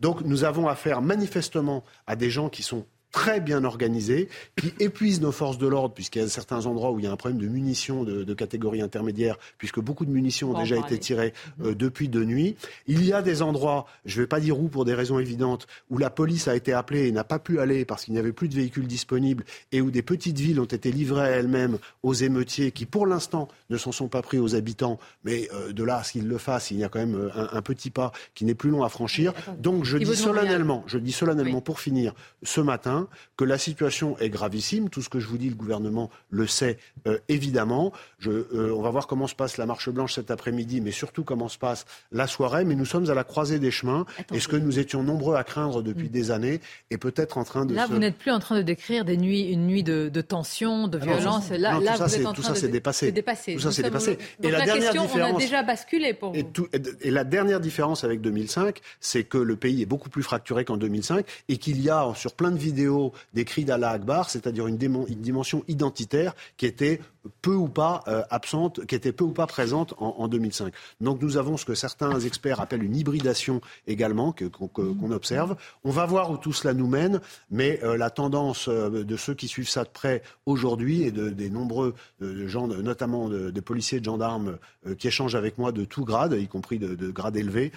donc 0.00 0.20
nous 0.22 0.44
avons 0.44 0.68
affaire 0.68 1.02
manifestement 1.02 1.84
à 2.06 2.16
des 2.16 2.30
gens 2.30 2.48
qui 2.48 2.62
sont 2.62 2.86
très 3.12 3.40
bien 3.40 3.64
organisés, 3.64 4.28
qui 4.56 4.72
épuisent 4.80 5.20
nos 5.20 5.32
forces 5.32 5.58
de 5.58 5.66
l'ordre, 5.66 5.94
puisqu'il 5.94 6.22
y 6.22 6.24
a 6.24 6.28
certains 6.28 6.66
endroits 6.66 6.90
où 6.90 6.98
il 6.98 7.04
y 7.04 7.08
a 7.08 7.12
un 7.12 7.16
problème 7.16 7.40
de 7.40 7.46
munitions 7.46 8.02
de, 8.02 8.34
catégorie 8.34 8.80
intermédiaire, 8.80 9.36
puisque 9.58 9.78
beaucoup 9.78 10.06
de 10.06 10.10
munitions 10.10 10.52
ont 10.52 10.58
déjà 10.58 10.76
été 10.76 10.98
tirées 10.98 11.34
euh, 11.62 11.74
depuis 11.74 12.08
de 12.08 12.24
nuit. 12.24 12.56
Il 12.86 13.04
y 13.04 13.12
a 13.12 13.20
des 13.20 13.42
endroits, 13.42 13.86
je 14.06 14.16
ne 14.16 14.24
vais 14.24 14.26
pas 14.26 14.40
dire 14.40 14.58
où 14.58 14.68
pour 14.68 14.86
des 14.86 14.94
raisons 14.94 15.18
évidentes, 15.18 15.66
où 15.90 15.98
la 15.98 16.08
police 16.08 16.48
a 16.48 16.56
été 16.56 16.72
appelée 16.72 17.06
et 17.08 17.12
n'a 17.12 17.24
pas 17.24 17.38
pu 17.38 17.60
aller 17.60 17.84
parce 17.84 18.06
qu'il 18.06 18.14
n'y 18.14 18.20
avait 18.20 18.32
plus 18.32 18.48
de 18.48 18.54
véhicules 18.54 18.86
disponibles, 18.86 19.44
et 19.70 19.82
où 19.82 19.90
des 19.90 20.02
petites 20.02 20.38
villes 20.38 20.58
ont 20.58 20.64
été 20.64 20.90
livrées 20.90 21.20
à 21.20 21.30
elles-mêmes 21.30 21.78
aux 22.02 22.14
émeutiers, 22.14 22.72
qui 22.72 22.86
pour 22.86 23.06
l'instant 23.06 23.48
ne 23.68 23.76
s'en 23.76 23.92
sont 23.92 24.08
pas 24.08 24.22
pris 24.22 24.38
aux 24.38 24.54
habitants, 24.54 24.98
mais 25.24 25.50
euh, 25.52 25.72
de 25.72 25.84
là 25.84 25.98
à 25.98 26.02
ce 26.02 26.12
qu'ils 26.12 26.26
le 26.26 26.38
fassent, 26.38 26.70
il 26.70 26.78
y 26.78 26.84
a 26.84 26.88
quand 26.88 27.00
même 27.00 27.14
euh, 27.14 27.30
un, 27.52 27.62
petit 27.62 27.90
pas 27.90 28.12
qui 28.34 28.46
n'est 28.46 28.54
plus 28.54 28.70
long 28.70 28.82
à 28.82 28.88
franchir. 28.88 29.34
Donc 29.58 29.84
je 29.84 29.98
dis 29.98 30.16
solennellement, 30.16 30.84
je 30.86 30.98
dis 30.98 31.12
solennellement 31.12 31.60
pour 31.60 31.80
finir 31.80 32.14
ce 32.42 32.60
matin, 32.60 33.01
que 33.36 33.44
la 33.44 33.58
situation 33.58 34.18
est 34.18 34.30
gravissime. 34.30 34.88
Tout 34.88 35.02
ce 35.02 35.08
que 35.08 35.20
je 35.20 35.28
vous 35.28 35.38
dis, 35.38 35.48
le 35.48 35.54
gouvernement 35.54 36.10
le 36.30 36.46
sait 36.46 36.78
euh, 37.06 37.18
évidemment. 37.28 37.92
Euh, 38.26 38.72
on 38.76 38.82
va 38.82 38.90
voir 38.90 39.06
comment 39.06 39.26
se 39.26 39.34
passe 39.34 39.56
la 39.56 39.66
marche 39.66 39.90
blanche 39.90 40.14
cet 40.14 40.30
après-midi, 40.30 40.80
mais 40.80 40.90
surtout 40.90 41.24
comment 41.24 41.48
se 41.48 41.58
passe 41.58 41.84
la 42.10 42.26
soirée. 42.26 42.64
Mais 42.64 42.74
nous 42.74 42.84
sommes 42.84 43.10
à 43.10 43.14
la 43.14 43.24
croisée 43.24 43.58
des 43.58 43.70
chemins. 43.70 44.06
Et 44.32 44.40
ce 44.40 44.48
que 44.48 44.56
nous 44.56 44.78
étions 44.78 45.02
nombreux 45.02 45.36
à 45.36 45.44
craindre 45.44 45.82
depuis 45.82 46.06
mm. 46.06 46.12
des 46.12 46.30
années 46.30 46.60
est 46.90 46.98
peut-être 46.98 47.38
en 47.38 47.44
train 47.44 47.66
de. 47.66 47.74
Là, 47.74 47.86
vous 47.86 47.98
n'êtes 47.98 48.18
plus 48.18 48.30
en 48.30 48.38
train 48.38 48.56
de 48.56 48.62
décrire 48.62 49.04
des 49.04 49.16
nuits, 49.16 49.42
une 49.42 49.66
nuit 49.66 49.82
de, 49.82 50.08
tension, 50.20 50.88
de 50.88 50.98
ah 51.00 51.04
violence. 51.04 51.50
là, 51.50 51.78
là, 51.80 51.98
tout 51.98 52.08
ça, 52.08 52.32
tout 52.32 52.42
ça, 52.42 52.54
c'est 52.54 52.68
dépassé. 52.68 53.12
dépassé. 53.12 53.54
Tout 53.54 53.60
ça, 53.60 53.72
c'est 53.72 53.82
dépassé. 53.82 54.18
et 54.42 54.50
la, 54.50 54.64
dernière 54.64 54.92
question, 54.92 55.02
différence, 55.02 55.32
on 55.32 55.36
a 55.36 55.40
déjà 55.40 55.62
basculé 55.62 56.14
pour 56.14 56.32
vous. 56.32 56.68
et 57.00 57.10
la 57.10 57.24
dernière 57.24 57.60
différence 57.60 58.04
avec 58.04 58.20
2005, 58.20 58.80
c'est 59.00 59.24
que 59.24 59.38
le 59.38 59.56
pays 59.56 59.82
est 59.82 59.86
beaucoup 59.86 60.10
plus 60.10 60.22
fracturé 60.22 60.64
qu'en 60.64 60.76
2005 60.76 61.26
et 61.48 61.56
qu'il 61.56 61.80
y 61.80 61.90
a 61.90 62.12
sur 62.14 62.34
plein 62.34 62.50
de 62.50 62.58
vidéos 62.58 62.91
des 63.34 63.44
cris 63.44 63.64
d'Allah 63.64 63.90
Akbar, 63.90 64.30
c'est-à-dire 64.30 64.66
une, 64.66 64.76
dimension 64.76 65.64
identitaire 65.68 66.34
qui 66.56 66.66
était 66.66 67.00
peu 67.40 67.54
ou 67.54 67.68
pas 67.68 68.02
euh, 68.08 68.22
absente, 68.30 68.84
qui 68.86 68.94
était 68.94 69.12
peu 69.12 69.24
ou 69.24 69.32
pas 69.32 69.46
présente 69.46 69.94
en, 69.98 70.28
2005. 70.28 70.72
Donc 71.00 71.22
nous 71.22 71.36
avons 71.36 71.56
ce 71.56 71.64
que 71.64 71.74
certains 71.74 72.18
experts 72.20 72.60
appellent 72.60 72.82
une 72.82 72.96
hybridation 72.96 73.60
également 73.86 74.34
qu'on 74.72 75.10
observe. 75.10 75.56
On 75.84 75.90
va 75.90 76.06
voir 76.06 76.30
où 76.30 76.36
tout 76.36 76.52
cela 76.52 76.74
nous 76.74 76.86
mène, 76.86 77.20
mais 77.50 77.80
euh, 77.82 77.96
la 77.96 78.10
tendance 78.10 78.68
euh, 78.68 79.04
de 79.04 79.16
ceux 79.16 79.34
qui 79.34 79.48
suivent 79.48 79.68
ça 79.68 79.84
de 79.84 79.90
près 79.90 80.22
aujourd'hui 80.46 81.02
et 81.02 81.10
de, 81.10 81.28
des 81.28 81.50
nombreux 81.50 81.94
gens, 82.20 82.66
notamment 82.66 83.28
des 83.28 83.60
policiers 83.60 84.00
de 84.00 84.04
gendarmes 84.04 84.58
qui 84.98 85.08
échangent 85.08 85.34
avec 85.34 85.58
moi 85.58 85.72
de 85.72 85.84
tout 85.84 86.04
grade, 86.04 86.36
y 86.38 86.48
compris 86.48 86.78
de, 86.78 86.94
de 86.94 87.10
grade 87.10 87.36
élevé, 87.36 87.72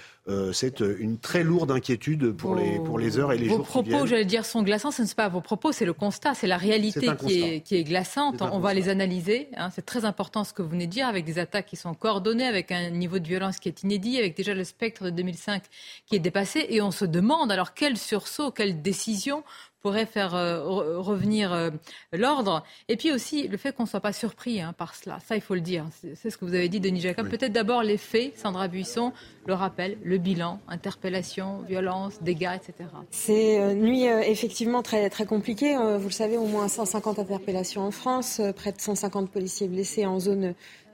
c'est 0.53 0.79
une 0.79 1.17
très 1.17 1.43
lourde 1.43 1.71
inquiétude 1.71 2.31
pour, 2.31 2.55
les, 2.55 2.79
pour 2.79 2.99
les 2.99 3.17
heures 3.17 3.31
et 3.31 3.37
les 3.37 3.47
jours 3.47 3.67
qui 3.67 3.73
viennent. 3.73 3.83
Vos 3.83 3.91
propos, 3.91 4.05
j'allais 4.07 4.25
dire, 4.25 4.45
sont 4.45 4.63
glaçants. 4.63 4.91
Ce 4.91 5.01
n'est 5.01 5.07
pas 5.15 5.27
vos 5.27 5.41
propos, 5.41 5.71
c'est 5.71 5.85
le 5.85 5.93
constat, 5.93 6.33
c'est 6.33 6.47
la 6.47 6.57
réalité 6.57 7.07
qui 7.19 7.41
est, 7.41 7.61
qui 7.61 7.75
est, 7.75 7.83
glaçante. 7.83 8.41
On 8.41 8.59
va 8.59 8.73
les 8.73 8.89
analyser 8.89 9.25
Hein, 9.57 9.69
c'est 9.73 9.85
très 9.85 10.05
important 10.05 10.43
ce 10.43 10.53
que 10.53 10.61
vous 10.61 10.69
venez 10.69 10.87
de 10.87 10.91
dire, 10.91 11.07
avec 11.07 11.25
des 11.25 11.39
attaques 11.39 11.65
qui 11.65 11.75
sont 11.75 11.93
coordonnées, 11.93 12.45
avec 12.45 12.71
un 12.71 12.89
niveau 12.89 13.19
de 13.19 13.27
violence 13.27 13.59
qui 13.59 13.69
est 13.69 13.83
inédit, 13.83 14.17
avec 14.17 14.35
déjà 14.35 14.53
le 14.53 14.63
spectre 14.63 15.05
de 15.05 15.09
2005 15.11 15.63
qui 16.05 16.15
est 16.15 16.19
dépassé. 16.19 16.65
Et 16.69 16.81
on 16.81 16.91
se 16.91 17.05
demande 17.05 17.51
alors 17.51 17.73
quel 17.73 17.97
sursaut, 17.97 18.51
quelle 18.51 18.81
décision 18.81 19.43
pourrait 19.85 20.07
faire 20.07 20.33
euh, 20.33 20.63
revenir 20.97 21.53
euh, 21.53 21.69
l'ordre. 22.11 22.63
Et 22.87 22.97
puis 22.97 23.11
aussi 23.11 23.47
le 23.47 23.55
fait 23.55 23.71
qu'on 23.71 23.83
ne 23.83 23.87
soit 23.87 23.99
pas 23.99 24.13
surpris 24.13 24.59
hein, 24.59 24.73
par 24.75 24.95
cela. 24.95 25.19
Ça, 25.27 25.35
il 25.35 25.43
faut 25.43 25.53
le 25.53 25.61
dire. 25.61 25.85
C'est 26.15 26.31
ce 26.31 26.39
que 26.39 26.43
vous 26.43 26.55
avez 26.55 26.69
dit, 26.69 26.79
Denis 26.79 27.01
Jacob. 27.01 27.29
Peut-être 27.29 27.53
d'abord 27.53 27.83
les 27.83 27.97
faits, 27.97 28.35
Sandra 28.35 28.67
Buisson, 28.67 29.13
le 29.45 29.53
rappel, 29.53 29.99
le 30.03 30.17
bilan, 30.17 30.59
interpellation, 30.67 31.61
violence, 31.67 32.19
dégâts, 32.23 32.55
etc. 32.55 32.89
C'est 33.11 33.57
une 33.57 33.81
nuit 33.81 34.09
euh, 34.09 34.21
effectivement 34.21 34.81
très, 34.81 35.07
très 35.11 35.27
compliquée. 35.27 35.75
vous 35.75 36.07
le 36.07 36.09
savez, 36.09 36.37
au 36.37 36.47
moins 36.47 36.67
150 36.67 37.19
interpellations 37.19 37.83
en 37.83 37.91
France, 37.91 38.41
près 38.55 38.71
de 38.71 38.81
150 38.81 39.29
policiers 39.29 39.67
blessés 39.67 40.07
en 40.07 40.19
zone 40.19 40.45
euh, 40.45 40.53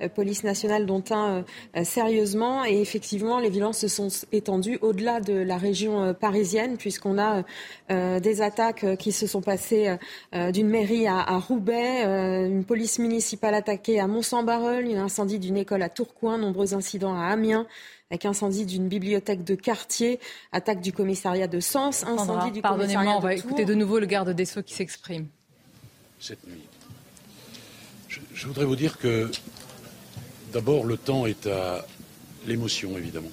police 0.10 0.44
nationale, 0.44 0.86
dont 0.86 1.04
un 1.12 1.30
euh, 1.30 1.42
euh, 1.78 1.84
sérieusement. 1.84 2.66
Et 2.66 2.82
effectivement, 2.82 3.40
les 3.40 3.50
violences 3.50 3.80
se 3.80 3.88
sont 3.88 4.10
étendues 4.32 4.78
au-delà 4.82 5.20
de 5.20 5.34
la 5.34 5.58
région 5.58 6.14
parisienne, 6.14 6.78
puisqu'on 6.78 7.18
a 7.18 7.44
des 7.90 8.42
attaques 8.42 8.98
qui 8.98 9.12
se 9.12 9.28
sont 9.28 9.42
passées 9.42 9.96
d'une 10.34 10.70
mairie 10.70 11.08
à, 11.08 11.38
Roubaix, 11.38 12.04
une 12.48 12.64
police 12.64 13.00
municipale 13.00 13.54
attaquée 13.54 14.00
à 14.00 14.08
Mont-Saint-Barreul, 14.08 14.88
un 14.96 15.04
incendie 15.04 15.40
d'une 15.40 15.58
école 15.58 15.82
à 15.82 15.90
Tourcoing, 15.90 16.38
nombreux 16.38 16.74
incidents 16.74 17.16
à 17.16 17.26
Amiens 17.26 17.68
avec 18.12 18.26
incendie 18.26 18.66
d'une 18.66 18.90
bibliothèque 18.90 19.46
de 19.46 19.56
quartier, 19.56 20.20
attaque 20.52 20.82
du 20.82 20.92
commissariat 20.92 21.48
de 21.48 21.62
Sens, 21.62 22.04
incendie 22.04 22.52
du 22.52 22.62
commissariat 22.62 23.14
de 23.14 23.18
on 23.18 23.22
va 23.22 23.34
écouter 23.34 23.64
de 23.64 23.74
nouveau 23.74 24.00
le 24.00 24.06
garde 24.06 24.32
des 24.32 24.44
Sceaux 24.44 24.62
qui 24.62 24.74
s'exprime. 24.74 25.28
Cette 26.20 26.46
nuit. 26.46 26.62
je, 28.10 28.48
voudrais 28.48 28.66
vous 28.66 28.76
dire 28.76 28.98
que 29.00 29.32
D'abord, 30.52 30.84
le 30.84 30.98
temps 30.98 31.26
est 31.26 31.48
à 31.48 31.86
l'émotion, 32.46 32.98
évidemment. 32.98 33.32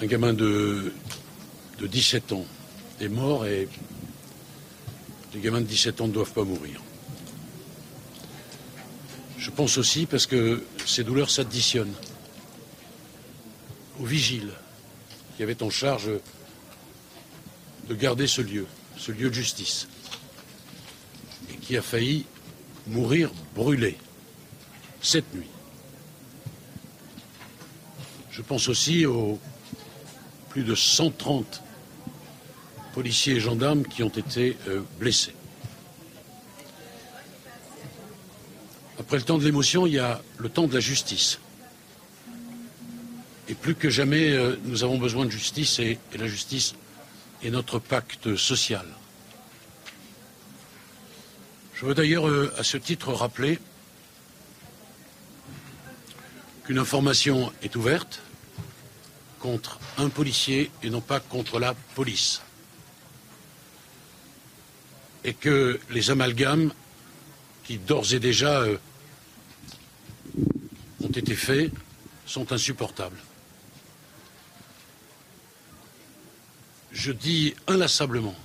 Un 0.00 0.06
gamin 0.06 0.32
de, 0.32 0.90
de 1.78 1.86
17 1.86 2.32
ans 2.32 2.46
est 2.98 3.08
mort 3.08 3.44
et 3.44 3.68
les 5.34 5.40
gamins 5.40 5.60
de 5.60 5.66
17 5.66 6.00
ans 6.00 6.08
ne 6.08 6.12
doivent 6.12 6.32
pas 6.32 6.44
mourir. 6.44 6.80
Je 9.36 9.50
pense 9.50 9.76
aussi 9.76 10.06
parce 10.06 10.26
que 10.26 10.64
ces 10.86 11.04
douleurs 11.04 11.28
s'additionnent 11.28 11.94
aux 14.00 14.06
vigiles 14.06 14.52
qui 15.36 15.42
avaient 15.42 15.62
en 15.62 15.70
charge 15.70 16.10
de 17.88 17.94
garder 17.94 18.26
ce 18.26 18.40
lieu, 18.40 18.66
ce 18.96 19.12
lieu 19.12 19.28
de 19.28 19.34
justice, 19.34 19.86
et 21.50 21.56
qui 21.56 21.76
a 21.76 21.82
failli 21.82 22.24
mourir 22.90 23.30
brûlés 23.54 23.96
cette 25.00 25.32
nuit. 25.34 25.48
Je 28.30 28.42
pense 28.42 28.68
aussi 28.68 29.06
aux 29.06 29.38
plus 30.50 30.64
de 30.64 30.74
130 30.74 31.62
policiers 32.92 33.34
et 33.34 33.40
gendarmes 33.40 33.84
qui 33.84 34.02
ont 34.02 34.08
été 34.08 34.56
euh, 34.68 34.82
blessés. 34.98 35.34
Après 38.98 39.16
le 39.16 39.22
temps 39.22 39.38
de 39.38 39.44
l'émotion, 39.44 39.86
il 39.86 39.94
y 39.94 39.98
a 39.98 40.20
le 40.38 40.48
temps 40.48 40.66
de 40.66 40.74
la 40.74 40.80
justice. 40.80 41.38
Et 43.48 43.54
plus 43.54 43.74
que 43.74 43.90
jamais, 43.90 44.30
euh, 44.30 44.56
nous 44.64 44.84
avons 44.84 44.98
besoin 44.98 45.24
de 45.24 45.30
justice 45.30 45.78
et 45.78 45.98
la 46.18 46.26
justice 46.26 46.74
est 47.42 47.50
notre 47.50 47.78
pacte 47.78 48.36
social. 48.36 48.86
Je 51.80 51.86
veux 51.86 51.94
d'ailleurs, 51.94 52.28
euh, 52.28 52.52
à 52.58 52.62
ce 52.62 52.76
titre, 52.76 53.10
rappeler 53.14 53.58
qu'une 56.64 56.78
information 56.78 57.50
est 57.62 57.74
ouverte 57.74 58.20
contre 59.38 59.80
un 59.96 60.10
policier 60.10 60.70
et 60.82 60.90
non 60.90 61.00
pas 61.00 61.20
contre 61.20 61.58
la 61.58 61.72
police. 61.94 62.42
Et 65.24 65.32
que 65.32 65.80
les 65.88 66.10
amalgames 66.10 66.70
qui 67.64 67.78
d'ores 67.78 68.12
et 68.12 68.20
déjà 68.20 68.60
euh, 68.60 68.76
ont 71.02 71.08
été 71.08 71.34
faits 71.34 71.72
sont 72.26 72.52
insupportables. 72.52 73.22
Je 76.92 77.10
dis 77.10 77.54
inlassablement 77.66 78.36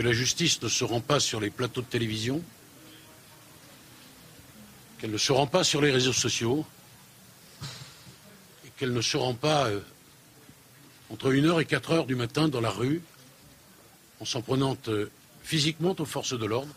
que 0.00 0.06
la 0.06 0.14
justice 0.14 0.62
ne 0.62 0.68
se 0.68 0.82
rend 0.82 1.02
pas 1.02 1.20
sur 1.20 1.40
les 1.40 1.50
plateaux 1.50 1.82
de 1.82 1.86
télévision, 1.86 2.42
qu'elle 4.98 5.10
ne 5.10 5.18
se 5.18 5.30
rend 5.30 5.46
pas 5.46 5.62
sur 5.62 5.82
les 5.82 5.90
réseaux 5.90 6.14
sociaux, 6.14 6.64
et 8.64 8.70
qu'elle 8.78 8.94
ne 8.94 9.02
se 9.02 9.18
rend 9.18 9.34
pas 9.34 9.66
euh, 9.66 9.80
entre 11.10 11.30
1h 11.30 11.60
et 11.60 11.66
4h 11.66 12.06
du 12.06 12.14
matin 12.14 12.48
dans 12.48 12.62
la 12.62 12.70
rue, 12.70 13.02
en 14.20 14.24
s'en 14.24 14.40
prenant 14.40 14.74
euh, 14.88 15.10
physiquement 15.42 15.94
aux 15.98 16.06
forces 16.06 16.32
de 16.32 16.46
l'ordre, 16.46 16.74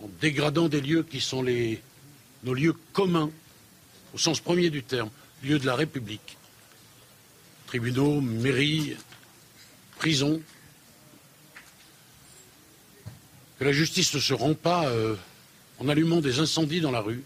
en 0.00 0.08
dégradant 0.20 0.68
des 0.68 0.80
lieux 0.80 1.02
qui 1.02 1.20
sont 1.20 1.42
nos 1.42 2.54
lieux 2.54 2.76
communs, 2.92 3.32
au 4.14 4.18
sens 4.18 4.38
premier 4.38 4.70
du 4.70 4.84
terme, 4.84 5.10
lieux 5.42 5.58
de 5.58 5.66
la 5.66 5.74
République, 5.74 6.38
tribunaux, 7.66 8.20
mairies, 8.20 8.96
prisons, 9.96 10.40
que 13.58 13.64
la 13.64 13.72
justice 13.72 14.14
ne 14.14 14.20
se 14.20 14.34
rend 14.34 14.54
pas 14.54 14.86
euh, 14.86 15.16
en 15.78 15.88
allumant 15.88 16.20
des 16.20 16.38
incendies 16.38 16.80
dans 16.80 16.92
la 16.92 17.00
rue. 17.00 17.24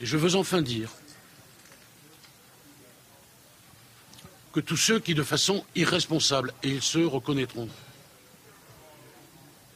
Et 0.00 0.06
je 0.06 0.16
veux 0.16 0.34
enfin 0.34 0.62
dire 0.62 0.90
que 4.52 4.60
tous 4.60 4.76
ceux 4.76 5.00
qui, 5.00 5.14
de 5.14 5.22
façon 5.22 5.64
irresponsable, 5.74 6.52
et 6.62 6.68
ils 6.68 6.82
se 6.82 6.98
reconnaîtront, 6.98 7.68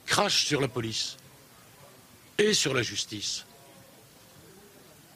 crachent 0.06 0.44
sur 0.44 0.60
la 0.60 0.68
police 0.68 1.16
et 2.38 2.54
sur 2.54 2.74
la 2.74 2.82
justice, 2.82 3.44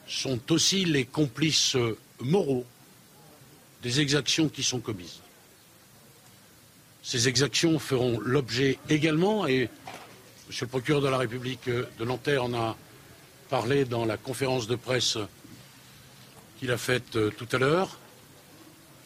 sont 0.07 0.51
aussi 0.51 0.85
les 0.85 1.05
complices 1.05 1.75
moraux 2.19 2.65
des 3.83 3.99
exactions 3.99 4.49
qui 4.49 4.63
sont 4.63 4.79
commises. 4.79 5.21
Ces 7.07 7.29
exactions 7.29 7.79
feront 7.79 8.19
l'objet 8.19 8.79
également, 8.89 9.47
et 9.47 9.69
Monsieur 10.47 10.65
le 10.65 10.69
procureur 10.71 11.01
de 11.01 11.07
la 11.07 11.17
République 11.17 11.69
de 11.69 12.03
Nanterre 12.03 12.43
en 12.43 12.53
a 12.53 12.75
parlé 13.49 13.85
dans 13.85 14.03
la 14.03 14.17
conférence 14.17 14.67
de 14.67 14.75
presse 14.75 15.17
qu'il 16.59 16.69
a 16.69 16.77
faite 16.77 17.15
euh, 17.15 17.29
tout 17.29 17.47
à 17.53 17.59
l'heure, 17.59 17.97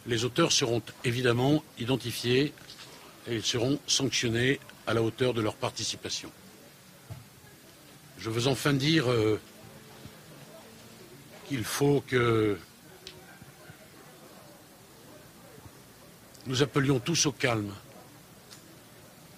les 0.08 0.24
auteurs 0.24 0.50
seront 0.50 0.82
évidemment 1.04 1.62
identifiés 1.78 2.52
et 3.28 3.36
ils 3.36 3.44
seront 3.44 3.78
sanctionnés 3.86 4.58
à 4.88 4.94
la 4.94 5.02
hauteur 5.02 5.32
de 5.32 5.40
leur 5.40 5.54
participation. 5.54 6.32
Je 8.18 8.30
veux 8.30 8.48
enfin 8.48 8.72
dire 8.72 9.08
euh, 9.08 9.40
qu'il 11.46 11.62
faut 11.62 12.02
que 12.08 12.58
nous 16.46 16.64
appelions 16.64 16.98
tous 16.98 17.26
au 17.26 17.32
calme 17.32 17.72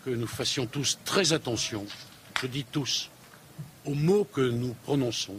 que 0.04 0.10
nous 0.10 0.26
fassions 0.26 0.66
tous 0.66 0.98
très 1.04 1.32
attention, 1.32 1.86
je 2.40 2.46
dis 2.46 2.64
tous, 2.64 3.10
aux 3.86 3.94
mots 3.94 4.24
que 4.24 4.42
nous 4.42 4.74
prononçons. 4.84 5.38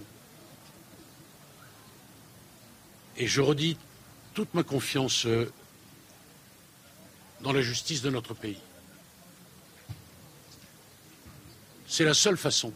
Et 3.18 3.28
je 3.28 3.42
redis 3.42 3.78
toute 4.34 4.54
ma 4.56 4.64
confiance 4.64 5.28
euh, 5.28 5.52
dans 7.42 7.54
la 7.54 7.62
justice 7.62 8.02
de 8.02 8.10
notre 8.10 8.34
pays. 8.34 8.60
C'est 11.88 12.04
la 12.04 12.16
seule 12.16 12.38
façon 12.38 12.74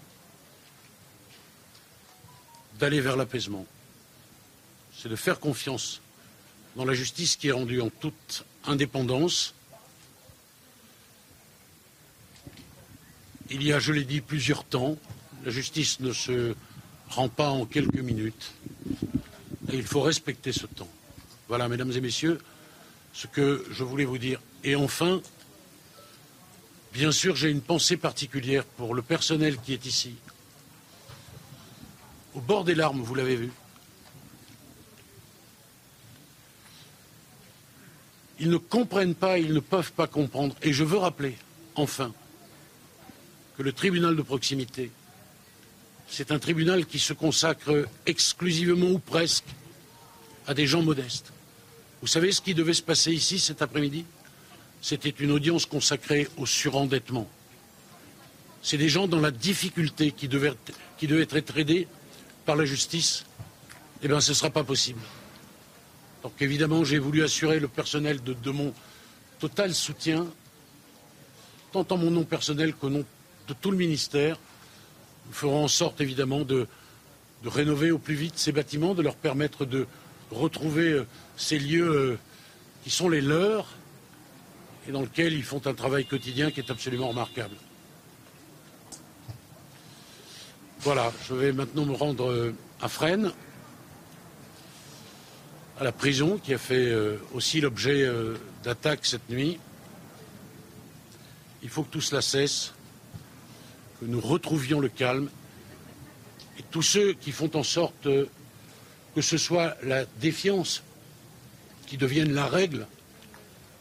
d'aller 2.78 3.02
vers 3.02 3.17
l'apaisement. 3.17 3.65
C'est 4.95 5.10
de 5.10 5.15
faire 5.15 5.39
confiance 5.39 6.02
dans 6.75 6.86
la 6.86 6.93
justice 6.93 7.36
qui 7.36 7.47
est 7.47 7.52
rendue 7.52 7.82
en 7.82 7.89
toute 7.89 8.45
indépendance 8.65 9.56
Il 13.51 13.63
y 13.63 13.73
a, 13.73 13.79
je 13.79 13.91
l'ai 13.91 14.03
dit, 14.03 14.21
plusieurs 14.21 14.63
temps. 14.63 14.97
La 15.43 15.51
justice 15.51 15.99
ne 16.01 16.13
se 16.13 16.55
rend 17.09 17.29
pas 17.29 17.49
en 17.49 17.65
quelques 17.65 17.99
minutes. 17.99 18.51
Et 19.71 19.77
il 19.77 19.83
faut 19.83 20.01
respecter 20.01 20.51
ce 20.51 20.67
temps. 20.67 20.89
Voilà, 21.47 21.67
mesdames 21.67 21.91
et 21.91 22.01
messieurs, 22.01 22.39
ce 23.12 23.25
que 23.25 23.65
je 23.71 23.83
voulais 23.83 24.05
vous 24.05 24.19
dire. 24.19 24.39
Et 24.63 24.75
enfin, 24.75 25.21
bien 26.93 27.12
sûr, 27.12 27.35
j'ai 27.35 27.49
une 27.49 27.62
pensée 27.62 27.97
particulière 27.97 28.65
pour 28.65 28.93
le 28.93 29.01
personnel 29.01 29.57
qui 29.57 29.73
est 29.73 29.85
ici. 29.85 30.15
Au 32.35 32.41
bord 32.41 32.63
des 32.63 32.75
larmes, 32.75 33.01
vous 33.01 33.15
l'avez 33.15 33.35
vu. 33.35 33.51
Ils 38.39 38.49
ne 38.49 38.57
comprennent 38.57 39.15
pas, 39.15 39.39
ils 39.39 39.53
ne 39.53 39.59
peuvent 39.59 39.91
pas 39.91 40.07
comprendre. 40.07 40.55
Et 40.62 40.71
je 40.71 40.83
veux 40.83 40.97
rappeler, 40.97 41.35
enfin, 41.75 42.13
que 43.60 43.63
le 43.63 43.74
tribunal 43.74 44.15
de 44.15 44.22
proximité, 44.22 44.89
c'est 46.08 46.32
un 46.32 46.39
tribunal 46.39 46.86
qui 46.86 46.98
se 46.98 47.12
consacre 47.12 47.89
exclusivement 48.06 48.88
ou 48.88 49.00
presque 49.00 49.43
à 50.48 50.54
des 50.54 50.65
gens 50.65 50.82
modestes. 50.82 51.34
Vous 52.00 52.08
savez 52.08 52.32
ce 52.32 52.39
qui 52.39 52.54
devait 52.54 52.74
se 52.74 52.82
passer 52.82 53.12
ici 53.12 53.38
cet 53.38 53.62
après-midi? 53.62 54.06
C'était 54.82 55.10
une 55.10 55.32
audience 55.32 55.65
consacrée 55.65 56.30
au 56.38 56.45
surendettement. 56.45 57.28
C'est 58.62 58.78
des 58.78 58.88
gens 58.88 59.10
dans 59.10 59.19
la 59.19 59.30
difficulté 59.30 60.13
qui 60.13 60.30
devaient, 60.30 60.54
qui 60.98 61.08
devaient 61.08 61.24
être 61.24 61.58
aidés 61.58 61.86
par 62.45 62.56
la 62.56 62.63
justice. 62.63 63.26
Eh 64.02 64.08
bien, 64.08 64.22
ce 64.22 64.32
ne 64.32 64.36
sera 64.36 64.52
pas 64.52 64.63
possible. 64.63 65.02
Donc 66.24 66.32
évidemment, 66.39 66.86
j'ai 66.86 66.98
voulu 66.98 67.24
assurer 67.26 67.60
le 67.60 67.67
personnel 67.67 68.24
de, 68.24 68.32
de 68.32 68.52
mon 68.52 68.74
total 69.38 69.76
soutien, 69.76 70.28
tant 71.74 71.86
en 71.89 71.98
mon 71.98 72.10
nom 72.10 72.24
personnel 72.24 72.74
qu'au 72.74 72.89
nom 72.89 73.04
tout 73.53 73.71
le 73.71 73.77
ministère. 73.77 74.38
Nous 75.27 75.33
ferons 75.33 75.63
en 75.63 75.67
sorte 75.67 76.01
évidemment 76.01 76.41
de, 76.41 76.67
de, 77.43 77.49
rénover 77.49 77.91
au 77.91 77.99
plus 77.99 78.15
vite 78.15 78.38
ces 78.38 78.51
bâtiments, 78.51 78.93
de 78.93 79.01
leur 79.01 79.15
permettre 79.15 79.65
de 79.65 79.88
retrouver 80.31 80.91
euh, 80.91 81.07
ces 81.38 81.59
lieux 81.59 81.89
euh, 81.89 82.19
qui 82.83 82.89
sont 82.89 83.09
les 83.09 83.21
leurs 83.21 83.67
et 84.88 84.91
dans 84.91 85.01
lesquels 85.01 85.33
ils 85.33 85.43
font 85.43 85.62
un 85.65 85.73
travail 85.73 86.05
quotidien 86.05 86.51
qui 86.51 86.59
est 86.59 86.71
absolument 86.71 87.09
remarquable. 87.09 87.55
Voilà, 90.79 91.12
je 91.27 91.33
vais 91.33 91.51
maintenant 91.51 91.85
me 91.85 91.93
rendre 91.93 92.31
euh, 92.31 92.55
à 92.81 92.88
Fresnes, 92.88 93.31
à 95.79 95.83
la 95.83 95.91
prison 95.91 96.39
qui 96.43 96.53
a 96.53 96.57
fait 96.57 96.93
aussi 97.33 97.62
l'objet 97.62 98.05
d'attaques 98.65 99.05
cette 99.05 99.29
nuit. 99.29 99.57
Il 101.63 101.69
faut 101.69 101.83
que 101.83 101.91
tout 101.91 102.01
cela 102.01 102.21
cesse 102.21 102.73
que 103.99 104.05
nous 104.05 104.21
retrouvions 104.21 104.79
le 104.79 104.89
calme 104.89 105.29
et 106.57 106.63
tous 106.71 106.81
ceux 106.81 107.13
qui 107.13 107.31
font 107.31 107.51
en 107.55 107.63
sorte 107.63 108.07
que 109.15 109.21
ce 109.21 109.38
soit 109.38 109.75
la 109.83 110.05
défiance 110.19 110.83
qui 111.88 111.97
devienne 111.97 112.33
la 112.33 112.45
règle 112.45 112.85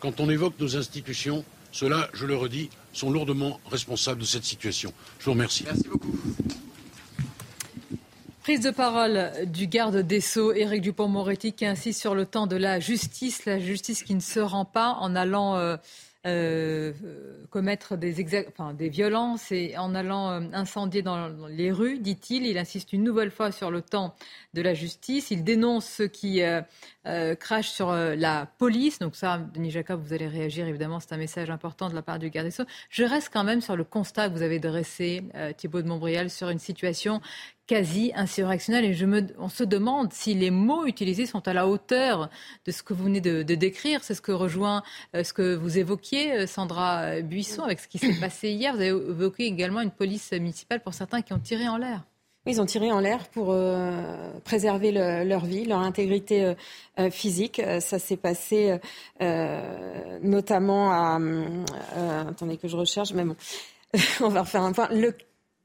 quand 0.01 0.21
on 0.21 0.31
évoque 0.31 0.55
nos 0.61 0.77
institutions, 0.77 1.45
ceux-là, 1.73 2.09
je 2.13 2.27
le 2.27 2.37
redis, 2.37 2.71
sont 2.93 3.11
lourdement 3.11 3.61
responsables 3.71 4.21
de 4.21 4.27
cette 4.27 4.45
situation. 4.45 4.93
Je 5.19 5.25
vous 5.27 5.33
remercie. 5.33 5.65
Merci 5.65 5.89
beaucoup. 5.89 6.17
Prise 8.43 8.61
de 8.61 8.71
parole 8.71 9.31
du 9.47 9.67
garde 9.67 9.99
des 9.99 10.21
Sceaux, 10.21 10.53
Éric 10.53 10.81
Dupont-Moretti, 10.81 11.53
qui 11.53 11.67
insiste 11.67 12.01
sur 12.01 12.15
le 12.15 12.25
temps 12.25 12.47
de 12.47 12.57
la 12.57 12.81
justice, 12.81 13.45
la 13.45 13.59
justice 13.59 14.03
qui 14.03 14.15
ne 14.15 14.21
se 14.21 14.41
rend 14.41 14.65
pas 14.65 14.97
en 15.01 15.15
allant 15.15 15.57
euh, 15.57 15.77
euh, 16.27 16.93
commettre 17.51 17.97
des, 17.97 18.13
des 18.13 18.89
violences 18.89 19.53
et 19.53 19.79
en 19.79 19.95
allant 19.95 20.31
euh, 20.31 20.41
incendier 20.53 21.01
dans, 21.01 21.29
les 21.47 21.71
rues, 21.71 22.01
dit-il. 22.01 22.45
Il 22.45 22.59
insiste 22.59 22.93
une 22.93 23.05
nouvelle 23.05 23.31
fois 23.31 23.53
sur 23.53 23.71
le 23.71 23.83
temps 23.83 24.17
de 24.53 24.61
la 24.61 24.75
justice. 24.75 25.31
Il 25.31 25.45
dénonce 25.45 25.87
ceux 25.87 26.09
qui 26.09 26.43
euh, 26.43 26.61
crachent 27.39 27.71
sur 27.71 27.93
la 27.93 28.47
police. 28.59 28.99
Donc 28.99 29.17
ça, 29.17 29.39
Denis 29.39 29.71
Jacob, 29.71 30.01
vous 30.03 30.13
allez 30.13 30.29
réagir 30.29 30.67
évidemment. 30.67 31.01
C'est 31.01 31.13
un 31.13 31.19
message 31.19 31.51
important 31.51 31.89
de 31.89 31.95
la 31.95 32.03
part 32.03 32.19
du 32.19 32.31
garde 32.31 32.47
des 32.47 32.51
Sceaux. 32.51 32.67
Je 32.91 33.05
reste 33.05 33.31
quand 33.33 33.45
même 33.45 33.61
sur 33.61 33.77
le 33.77 33.85
constat 33.85 34.29
que 34.29 34.35
vous 34.35 34.43
avez 34.43 34.59
dressé, 34.59 35.25
Thibault 35.57 35.83
de 35.83 35.89
Montbrial, 35.89 36.31
sur 36.31 36.49
une 36.51 36.59
situation 36.59 37.21
quasi 37.69 38.13
insurrectionnel. 38.17 38.85
Et 38.85 39.35
on 39.39 39.49
se 39.49 39.63
demande 39.63 40.13
si 40.13 40.35
les 40.35 40.51
mots 40.51 40.87
utilisés 40.87 41.27
sont 41.27 41.47
à 41.47 41.53
la 41.53 41.69
hauteur 41.69 42.31
de 42.65 42.73
ce 42.73 42.83
que 42.83 42.95
vous 42.95 43.05
venez 43.05 43.21
de, 43.21 43.43
décrire. 43.55 44.03
C'est 44.03 44.15
ce 44.15 44.23
que 44.23 44.33
rejoint 44.33 44.83
euh, 45.15 45.23
ce 45.23 45.33
que 45.33 45.55
vous 45.55 45.79
évoquiez, 45.79 46.33
euh, 46.33 46.47
Sandra 46.47 47.21
Buisson, 47.21 47.63
avec 47.63 47.79
ce 47.79 47.87
qui 47.87 47.99
s'est 47.99 48.19
passé 48.21 48.51
hier. 48.51 48.75
Vous 48.75 48.81
avez 48.81 48.89
évoqué 48.89 49.45
également 49.45 49.83
une 49.83 49.91
police 49.91 50.33
municipale 50.33 50.81
pour 50.81 50.95
certains 50.95 51.23
qui 51.23 51.33
ont 51.33 51.39
tiré 51.39 51.69
en 51.69 51.77
l'air. 51.77 52.03
Ils 52.49 52.61
ont 52.61 52.67
tiré 52.67 52.91
en 52.91 53.01
l'air 53.01 53.29
pour 53.29 53.49
euh, 53.51 54.33
préserver 54.43 54.91
leur 54.91 55.45
vie, 55.45 55.65
leur 55.65 55.81
intégrité 55.81 56.55
physique. 57.11 57.63
Ça 57.81 57.99
s'est 57.99 58.17
passé 58.17 58.79
notamment 60.23 60.91
à... 60.91 61.21
attendez 62.29 62.57
que 62.57 62.69
je 62.69 62.77
recherche, 62.77 63.13
mais 63.13 63.25
bon, 63.25 63.37
on 64.21 64.29
va 64.29 64.43
refaire 64.43 64.63
un 64.63 64.73
point. 64.73 64.89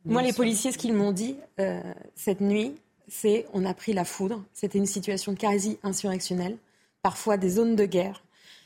Moi, 0.05 0.21
les 0.21 0.33
policiers, 0.33 0.71
ce 0.71 0.77
qu'ils 0.77 0.93
m'ont 0.93 1.11
dit 1.11 1.37
euh, 1.59 1.81
cette 2.15 2.41
nuit, 2.41 2.75
c'est 3.07 3.45
on 3.53 3.65
a 3.65 3.73
pris 3.73 3.93
la 3.93 4.03
foudre. 4.03 4.43
C'était 4.53 4.77
une 4.77 4.85
situation 4.85 5.33
quasi 5.33 5.79
insurrectionnelle, 5.83 6.57
parfois 7.01 7.37
des 7.37 7.49
zones 7.49 7.75
de 7.75 7.85
guerre. 7.85 8.23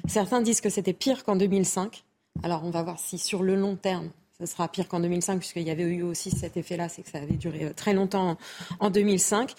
Certains 0.08 0.42
disent 0.42 0.62
que 0.62 0.70
c'était 0.70 0.94
pire 0.94 1.24
qu'en 1.24 1.36
2005. 1.36 2.04
Alors, 2.44 2.64
on 2.64 2.70
va 2.70 2.84
voir 2.84 3.00
si 3.00 3.18
sur 3.18 3.44
le 3.44 3.56
long 3.56 3.76
terme, 3.76 4.10
ce 4.40 4.46
sera 4.46 4.68
pire 4.68 4.88
qu'en 4.88 5.00
2005, 5.00 5.40
puisqu'il 5.40 5.64
y 5.64 5.72
avait 5.72 5.84
eu 5.84 6.04
aussi 6.04 6.30
cet 6.30 6.58
effet-là, 6.58 6.90
c'est 6.90 7.02
que 7.02 7.10
ça 7.10 7.18
avait 7.18 7.38
duré 7.38 7.66
euh, 7.66 7.74
très 7.76 7.94
longtemps 7.94 8.38
en 8.80 8.90
2005. 8.92 9.54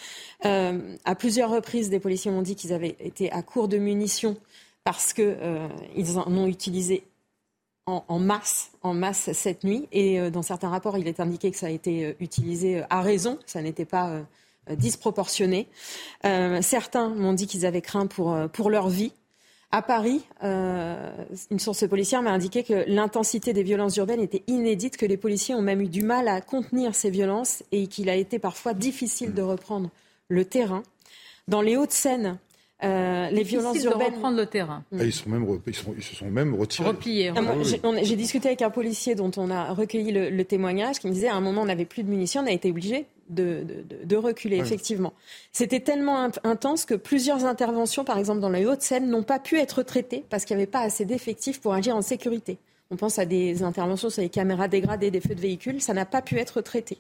Euh, 0.45 0.97
à 1.05 1.15
plusieurs 1.17 1.51
reprises, 1.51 1.91
des 1.91 1.99
policiers 1.99 2.31
m'ont 2.31 2.43
dit 2.43 2.55
qu'ils 2.55 2.73
avaient 2.73 2.97
été 3.01 3.33
à 3.33 3.43
court 3.43 3.67
de 3.67 3.77
munitions 3.77 4.37
parce 4.85 5.13
qu'ils 5.13 5.37
euh, 5.41 5.69
en 6.15 6.37
ont 6.37 6.47
utilisé 6.47 7.03
en, 7.87 8.19
masse, 8.19 8.71
en 8.83 8.93
masse 8.93 9.33
cette 9.33 9.65
nuit. 9.65 9.89
Et 9.93 10.31
dans 10.31 10.43
certains 10.43 10.69
rapports, 10.69 10.99
il 10.99 11.09
est 11.09 11.21
indiqué 11.21 11.51
que 11.51 11.57
ça 11.57 11.69
a 11.69 11.71
été 11.71 12.15
utilisé 12.21 12.83
à 12.91 13.01
raison, 13.01 13.39
ça 13.47 13.63
n'était 13.63 13.87
pas 13.87 14.21
disproportionné. 14.69 15.69
certains 16.61 17.09
m'ont 17.09 17.33
dit 17.33 17.47
qu'ils 17.47 17.65
avaient 17.65 17.81
craint 17.81 18.07
pour 18.07 18.69
leur 18.69 18.91
vie. 18.91 19.15
À 19.71 19.83
Paris, 19.83 20.23
une 20.43 21.59
source 21.59 21.87
policière 21.87 22.23
m'a 22.23 22.31
indiqué 22.31 22.63
que 22.63 22.85
l'intensité 22.87 23.53
des 23.53 23.63
violences 23.63 23.97
urbaines 23.99 24.21
était 24.21 24.43
inédite, 24.47 24.97
que 24.97 25.05
les 25.05 25.19
policiers 25.19 25.55
ont 25.55 25.61
même 25.61 25.83
eu 25.83 25.89
du 25.89 26.03
mal 26.03 26.27
à 26.27 26.41
contenir 26.41 26.95
ces 26.95 27.11
violences 27.11 27.63
et 27.71 27.87
qu'il 27.87 28.09
a 28.09 28.15
été 28.15 28.39
parfois 28.39 28.73
difficile 28.73 29.35
de 29.35 29.43
reprendre 29.43 29.91
le 30.29 30.47
terrain. 30.47 30.83
Dans 31.49 31.61
les 31.61 31.77
Hauts-de-Seine, 31.77 32.39
euh, 32.85 33.29
les 33.31 33.43
violences 33.43 33.83
urbaines. 33.83 34.11
De 34.11 34.15
reprendre 34.15 34.37
le 34.37 34.47
terrain. 34.47 34.85
Ah, 34.93 35.03
ils, 35.03 35.13
sont 35.13 35.29
même, 35.29 35.45
ils, 35.67 35.75
sont, 35.75 35.95
ils, 35.97 36.03
se 36.03 36.15
sont 36.15 36.31
même 36.31 36.55
retirés. 36.55 36.89
Repliés. 36.89 37.33
Ah, 37.35 37.43
j'ai 38.03 38.17
discuté 38.17 38.49
avec 38.49 38.63
un 38.63 38.71
policier 38.71 39.17
dont 39.17 39.33
on 39.37 39.51
a 39.51 39.73
recueilli 39.73 40.13
le, 40.13 40.45
témoignage 40.45 41.01
qui 41.01 41.09
me 41.09 41.13
disait 41.13 41.29
à 41.29 41.35
un 41.35 41.41
moment 41.41 41.63
on 41.63 41.67
n'avait 41.67 41.85
plus 41.85 42.05
de 42.05 42.09
munitions, 42.09 42.43
on 42.43 42.47
a 42.47 42.53
été 42.53 42.71
obligé 42.71 43.07
de, 43.29 43.65
de, 43.65 44.05
de, 44.05 44.17
reculer, 44.17 44.59
effectivement. 44.59 45.13
C'était 45.53 45.81
tellement 45.81 46.29
intense 46.45 46.85
que 46.85 46.95
plusieurs 46.95 47.45
interventions, 47.45 48.05
par 48.05 48.19
exemple 48.19 48.41
dans 48.41 48.49
la 48.49 48.61
Haute-Seine, 48.61 49.09
n'ont 49.09 49.23
pas 49.23 49.39
pu 49.39 49.59
être 49.59 49.83
traitées 49.83 50.25
parce 50.29 50.45
qu'il 50.45 50.57
n'y 50.57 50.63
avait 50.63 50.71
pas 50.71 50.81
assez 50.81 51.05
d'effectifs 51.05 51.61
pour 51.61 51.75
agir 51.75 51.97
en 51.97 52.03
sécurité. 52.03 52.59
On 52.91 52.97
pense 52.97 53.19
à 53.19 53.27
des 53.27 53.63
interventions 53.63 54.11
sur 54.11 54.23
les 54.23 54.31
caméras 54.31 54.69
dégradées, 54.69 55.11
des 55.11 55.21
feux 55.21 55.35
de 55.35 55.41
véhicules, 55.41 55.83
ça 55.83 55.93
n'a 55.93 56.07
pas 56.07 56.23
pu 56.23 56.39
être 56.39 56.61
traité. 56.63 56.99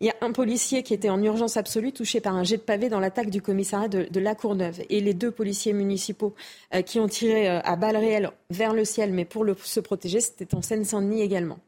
Il 0.00 0.06
y 0.06 0.10
a 0.10 0.16
un 0.20 0.32
policier 0.32 0.82
qui 0.82 0.94
était 0.94 1.10
en 1.10 1.22
urgence 1.22 1.56
absolue, 1.56 1.92
touché 1.92 2.20
par 2.20 2.34
un 2.34 2.42
jet 2.42 2.56
de 2.56 2.62
pavé 2.62 2.88
dans 2.88 2.98
l'attaque 2.98 3.30
du 3.30 3.40
commissariat 3.40 3.86
de, 3.86 4.20
La 4.20 4.34
Courneuve. 4.34 4.80
Et 4.90 5.00
les 5.00 5.14
deux 5.14 5.30
policiers 5.30 5.72
municipaux 5.72 6.34
euh, 6.74 6.82
qui 6.82 6.98
ont 6.98 7.06
tiré 7.06 7.48
euh, 7.48 7.60
à 7.62 7.76
balles 7.76 7.96
réelles 7.96 8.32
vers 8.50 8.74
le 8.74 8.84
ciel, 8.84 9.12
mais 9.12 9.24
pour 9.24 9.46
se 9.62 9.78
protéger, 9.78 10.20
c'était 10.20 10.56
en 10.56 10.60
Seine-Saint-Denis 10.60 11.22
également. 11.22 11.60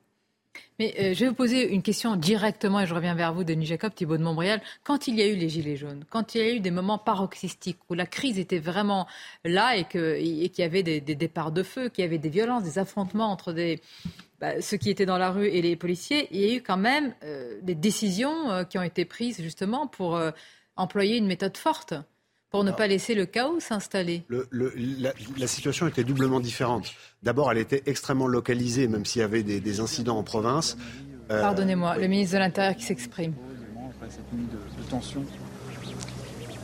Mais 0.78 0.94
euh, 0.98 1.14
je 1.14 1.20
vais 1.20 1.28
vous 1.28 1.34
poser 1.34 1.72
une 1.72 1.82
question 1.82 2.16
directement, 2.16 2.80
et 2.80 2.86
je 2.86 2.94
reviens 2.94 3.14
vers 3.14 3.32
vous, 3.32 3.44
Denis 3.44 3.66
Jacob, 3.66 3.94
Thibault 3.94 4.16
de 4.16 4.22
Montbrial. 4.22 4.60
Quand 4.82 5.06
il 5.06 5.14
y 5.14 5.22
a 5.22 5.26
eu 5.26 5.36
les 5.36 5.48
Gilets 5.48 5.76
jaunes, 5.76 6.04
quand 6.10 6.34
il 6.34 6.40
y 6.40 6.44
a 6.44 6.50
eu 6.52 6.60
des 6.60 6.70
moments 6.70 6.98
paroxystiques 6.98 7.78
où 7.88 7.94
la 7.94 8.06
crise 8.06 8.38
était 8.38 8.58
vraiment 8.58 9.06
là 9.44 9.76
et 9.76 9.84
qu'il 9.84 10.50
y 10.58 10.62
avait 10.62 10.82
des, 10.82 11.00
départs 11.00 11.52
de 11.52 11.62
feu, 11.62 11.88
qu'il 11.88 12.02
y 12.02 12.06
avait 12.06 12.18
des 12.18 12.28
violences, 12.28 12.64
des 12.64 12.78
affrontements 12.78 13.30
entre 13.30 13.52
des, 13.52 13.80
bah, 14.40 14.60
ceux 14.60 14.76
qui 14.76 14.90
étaient 14.90 15.06
dans 15.06 15.18
la 15.18 15.30
rue 15.30 15.48
et 15.48 15.62
les 15.62 15.76
policiers, 15.76 16.28
il 16.32 16.40
y 16.40 16.50
a 16.50 16.54
eu 16.56 16.62
quand 16.62 16.76
même 16.76 17.14
euh, 17.22 17.58
des 17.62 17.74
décisions 17.74 18.50
euh, 18.50 18.64
qui 18.64 18.78
ont 18.78 18.82
été 18.82 19.04
prises 19.04 19.40
justement 19.42 19.86
pour 19.86 20.20
employer 20.76 21.16
une 21.16 21.26
méthode 21.26 21.56
forte 21.56 21.94
pour 22.54 22.62
ne 22.62 22.70
pas 22.70 22.86
laisser 22.86 23.16
le 23.16 23.26
chaos 23.26 23.58
s'installer 23.58 24.22
la, 24.52 25.46
situation 25.48 25.88
était 25.88 26.04
doublement 26.04 26.38
différente. 26.38 26.86
D'abord, 27.24 27.50
elle 27.50 27.58
était 27.58 27.82
extrêmement 27.86 28.28
localisée, 28.28 28.86
même 28.86 29.04
s'il 29.04 29.22
y 29.22 29.24
avait 29.24 29.42
des, 29.42 29.80
incidents 29.80 30.18
en 30.18 30.22
province. 30.22 30.76
Pardonnez-moi, 31.26 31.96
le 31.96 32.06
ministre 32.06 32.34
de 32.34 32.38
l'Intérieur 32.38 32.76
qui 32.76 32.84
s'exprime. 32.84 33.34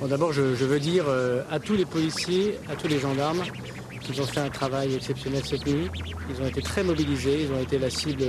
D'abord, 0.08 0.32
je, 0.32 0.54
je, 0.54 0.64
veux 0.64 0.78
dire 0.78 1.06
à 1.50 1.58
tous 1.58 1.74
les 1.74 1.86
policiers, 1.86 2.56
à 2.70 2.76
tous 2.76 2.86
les 2.86 3.00
gendarmes, 3.00 3.42
ils 4.08 4.20
ont 4.20 4.26
fait 4.26 4.40
un 4.40 4.50
travail 4.50 4.94
exceptionnel 4.94 5.42
cette 5.44 5.66
nuit. 5.66 5.90
Ils 6.30 6.40
ont 6.40 6.46
été 6.46 6.62
très 6.62 6.84
mobilisés. 6.84 7.42
Ils 7.42 7.52
ont 7.52 7.60
été 7.60 7.80
la 7.80 7.90
cible 7.90 8.22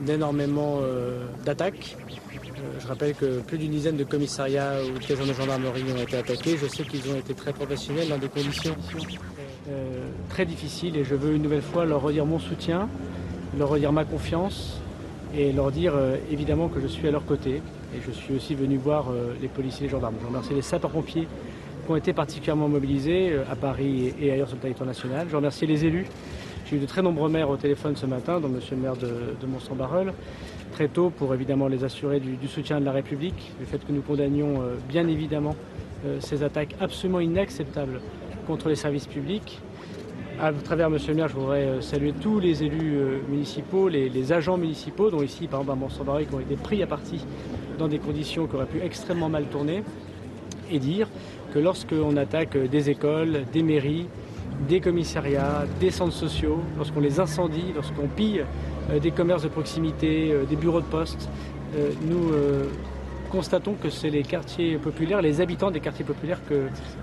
d'énormément 0.00 0.78
euh, 0.82 1.26
d'attaques. 1.44 1.96
Euh, 2.00 2.80
je 2.80 2.86
rappelle 2.86 3.14
que 3.14 3.40
plus 3.40 3.58
d'une 3.58 3.70
dizaine 3.70 3.96
de 3.96 4.04
commissariats 4.04 4.74
ou 4.84 4.98
de 4.98 5.04
casernes 5.04 5.28
de 5.28 5.34
gendarmerie 5.34 5.84
ont 5.92 6.02
été 6.02 6.16
attaqués. 6.16 6.56
Je 6.56 6.66
sais 6.66 6.84
qu'ils 6.84 7.10
ont 7.10 7.16
été 7.16 7.34
très 7.34 7.52
professionnels 7.52 8.08
dans 8.08 8.18
des 8.18 8.28
conditions 8.28 8.76
euh, 9.68 10.08
très 10.28 10.44
difficiles 10.44 10.96
et 10.96 11.04
je 11.04 11.14
veux 11.14 11.34
une 11.34 11.42
nouvelle 11.42 11.62
fois 11.62 11.84
leur 11.84 12.02
redire 12.02 12.26
mon 12.26 12.38
soutien, 12.38 12.88
leur 13.58 13.68
redire 13.68 13.92
ma 13.92 14.04
confiance 14.04 14.80
et 15.36 15.52
leur 15.52 15.70
dire 15.70 15.92
évidemment 16.30 16.68
que 16.68 16.80
je 16.80 16.86
suis 16.86 17.06
à 17.06 17.10
leur 17.10 17.26
côté. 17.26 17.60
Et 17.94 18.00
je 18.06 18.10
suis 18.12 18.34
aussi 18.34 18.54
venu 18.54 18.76
voir 18.76 19.06
les 19.42 19.48
policiers 19.48 19.84
et 19.84 19.88
les 19.88 19.90
gendarmes. 19.90 20.14
Je 20.22 20.26
remercie 20.26 20.54
les 20.54 20.62
sapeurs-pompiers 20.62 21.28
ont 21.90 21.96
été 21.96 22.12
particulièrement 22.12 22.68
mobilisés 22.68 23.34
à 23.50 23.56
Paris 23.56 24.12
et 24.20 24.30
ailleurs 24.30 24.48
sur 24.48 24.56
le 24.56 24.62
territoire 24.62 24.86
national. 24.86 25.26
Je 25.30 25.36
remercie 25.36 25.66
les 25.66 25.86
élus. 25.86 26.06
J'ai 26.68 26.76
eu 26.76 26.80
de 26.80 26.86
très 26.86 27.00
nombreux 27.00 27.30
maires 27.30 27.48
au 27.48 27.56
téléphone 27.56 27.96
ce 27.96 28.04
matin, 28.04 28.40
dont 28.40 28.48
Monsieur 28.48 28.76
le 28.76 28.82
maire 28.82 28.96
de, 28.96 29.06
de 29.40 29.46
Mont-Saint-Barreul, 29.46 30.12
très 30.72 30.88
tôt 30.88 31.08
pour 31.08 31.32
évidemment 31.32 31.66
les 31.66 31.82
assurer 31.82 32.20
du, 32.20 32.46
soutien 32.46 32.78
de 32.78 32.84
la 32.84 32.92
République, 32.92 33.52
le 33.58 33.64
fait 33.64 33.78
que 33.78 33.90
nous 33.90 34.02
condamnions 34.02 34.60
euh, 34.60 34.74
bien 34.86 35.08
évidemment 35.08 35.56
euh, 36.04 36.18
ces 36.20 36.42
attaques 36.42 36.74
absolument 36.78 37.20
inacceptables 37.20 38.02
contre 38.46 38.68
les 38.68 38.74
services 38.74 39.06
publics. 39.06 39.60
À 40.38 40.52
travers 40.52 40.90
Monsieur 40.90 41.12
le 41.12 41.16
maire, 41.16 41.28
je 41.28 41.36
voudrais 41.36 41.80
saluer 41.80 42.12
tous 42.12 42.38
les 42.38 42.62
élus 42.62 42.98
municipaux, 43.30 43.88
les, 43.88 44.32
agents 44.34 44.58
municipaux, 44.58 45.10
dont 45.10 45.22
ici 45.22 45.46
par 45.46 45.60
exemple 45.60 45.78
à 45.78 45.80
Mont-Saint-Barreul, 45.80 46.26
qui 46.26 46.34
ont 46.34 46.40
été 46.40 46.56
pris 46.56 46.82
à 46.82 46.86
partie 46.86 47.24
dans 47.78 47.88
des 47.88 47.98
conditions 47.98 48.46
qui 48.46 48.56
auraient 48.56 48.66
pu 48.66 48.82
extrêmement 48.82 49.30
mal 49.30 49.44
tourner, 49.46 49.84
et 50.70 50.78
dire 50.78 51.08
que 51.54 51.58
lorsqu'on 51.58 52.18
attaque 52.18 52.58
des 52.58 52.90
écoles, 52.90 53.44
des 53.54 53.62
mairies, 53.62 54.06
des 54.66 54.80
commissariats, 54.80 55.64
des 55.80 55.90
centres 55.90 56.14
sociaux, 56.14 56.60
lorsqu'on 56.76 57.00
les 57.00 57.20
incendie, 57.20 57.72
lorsqu'on 57.74 58.08
pille 58.08 58.44
euh, 58.90 58.98
des 58.98 59.10
commerces 59.10 59.42
de 59.42 59.48
proximité, 59.48 60.32
euh, 60.32 60.44
des 60.44 60.56
bureaux 60.56 60.80
de 60.80 60.86
poste, 60.86 61.28
euh, 61.76 61.90
nous 62.08 62.32
constatons 63.30 63.74
que 63.74 63.90
c'est 63.90 64.08
les 64.08 64.22
quartiers 64.22 64.78
populaires, 64.78 65.20
les 65.20 65.42
habitants 65.42 65.70
des 65.70 65.80
quartiers 65.80 66.04
populaires 66.04 66.40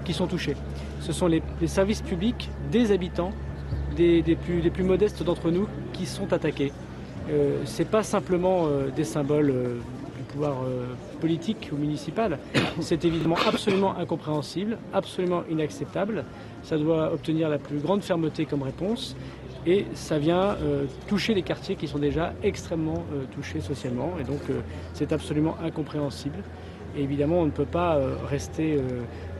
qui 0.03 0.11
sont 0.11 0.25
touchés. 0.25 0.55
Ce 0.99 1.13
sont 1.13 1.27
les, 1.27 1.43
services 1.67 2.01
publics 2.01 2.49
des 2.71 2.91
habitants, 2.91 3.31
des, 3.95 4.23
plus, 4.35 4.83
modestes 4.83 5.21
d'entre 5.21 5.51
nous, 5.51 5.67
qui 5.93 6.07
sont 6.07 6.33
attaqués. 6.33 6.73
Ce 7.29 7.77
n'est 7.77 7.87
pas 7.87 8.01
simplement 8.01 8.67
des 8.95 9.03
symboles 9.03 9.53
pouvoir 10.35 10.63
euh, 10.63 10.85
politique 11.21 11.69
ou 11.71 11.77
municipal, 11.77 12.37
c'est 12.81 13.05
évidemment 13.05 13.37
absolument 13.47 13.97
incompréhensible, 13.97 14.77
absolument 14.93 15.43
inacceptable. 15.49 16.25
Ça 16.65 16.78
doit 16.78 17.13
obtenir 17.13 17.47
la 17.47 17.58
plus 17.58 17.78
grande 17.78 18.01
fermeté 18.01 18.45
comme 18.45 18.63
réponse 18.63 19.15
et 19.65 19.86
ça 19.93 20.19
vient 20.19 20.58
euh, 20.62 20.86
toucher 21.08 21.34
les 21.34 21.41
quartiers 21.41 21.75
qui 21.75 21.88
sont 21.88 21.97
déjà 21.99 22.34
extrêmement 22.43 23.04
euh, 23.13 23.23
touchés 23.34 23.62
socialement 23.62 24.13
et 24.19 24.23
donc 24.23 24.41
c'est 24.93 25.13
absolument 25.13 25.56
incompréhensible. 25.63 26.38
Et 26.97 27.04
évidemment, 27.04 27.39
on 27.39 27.45
ne 27.45 27.51
peut 27.51 27.65
pas 27.65 27.99
rester 28.30 28.80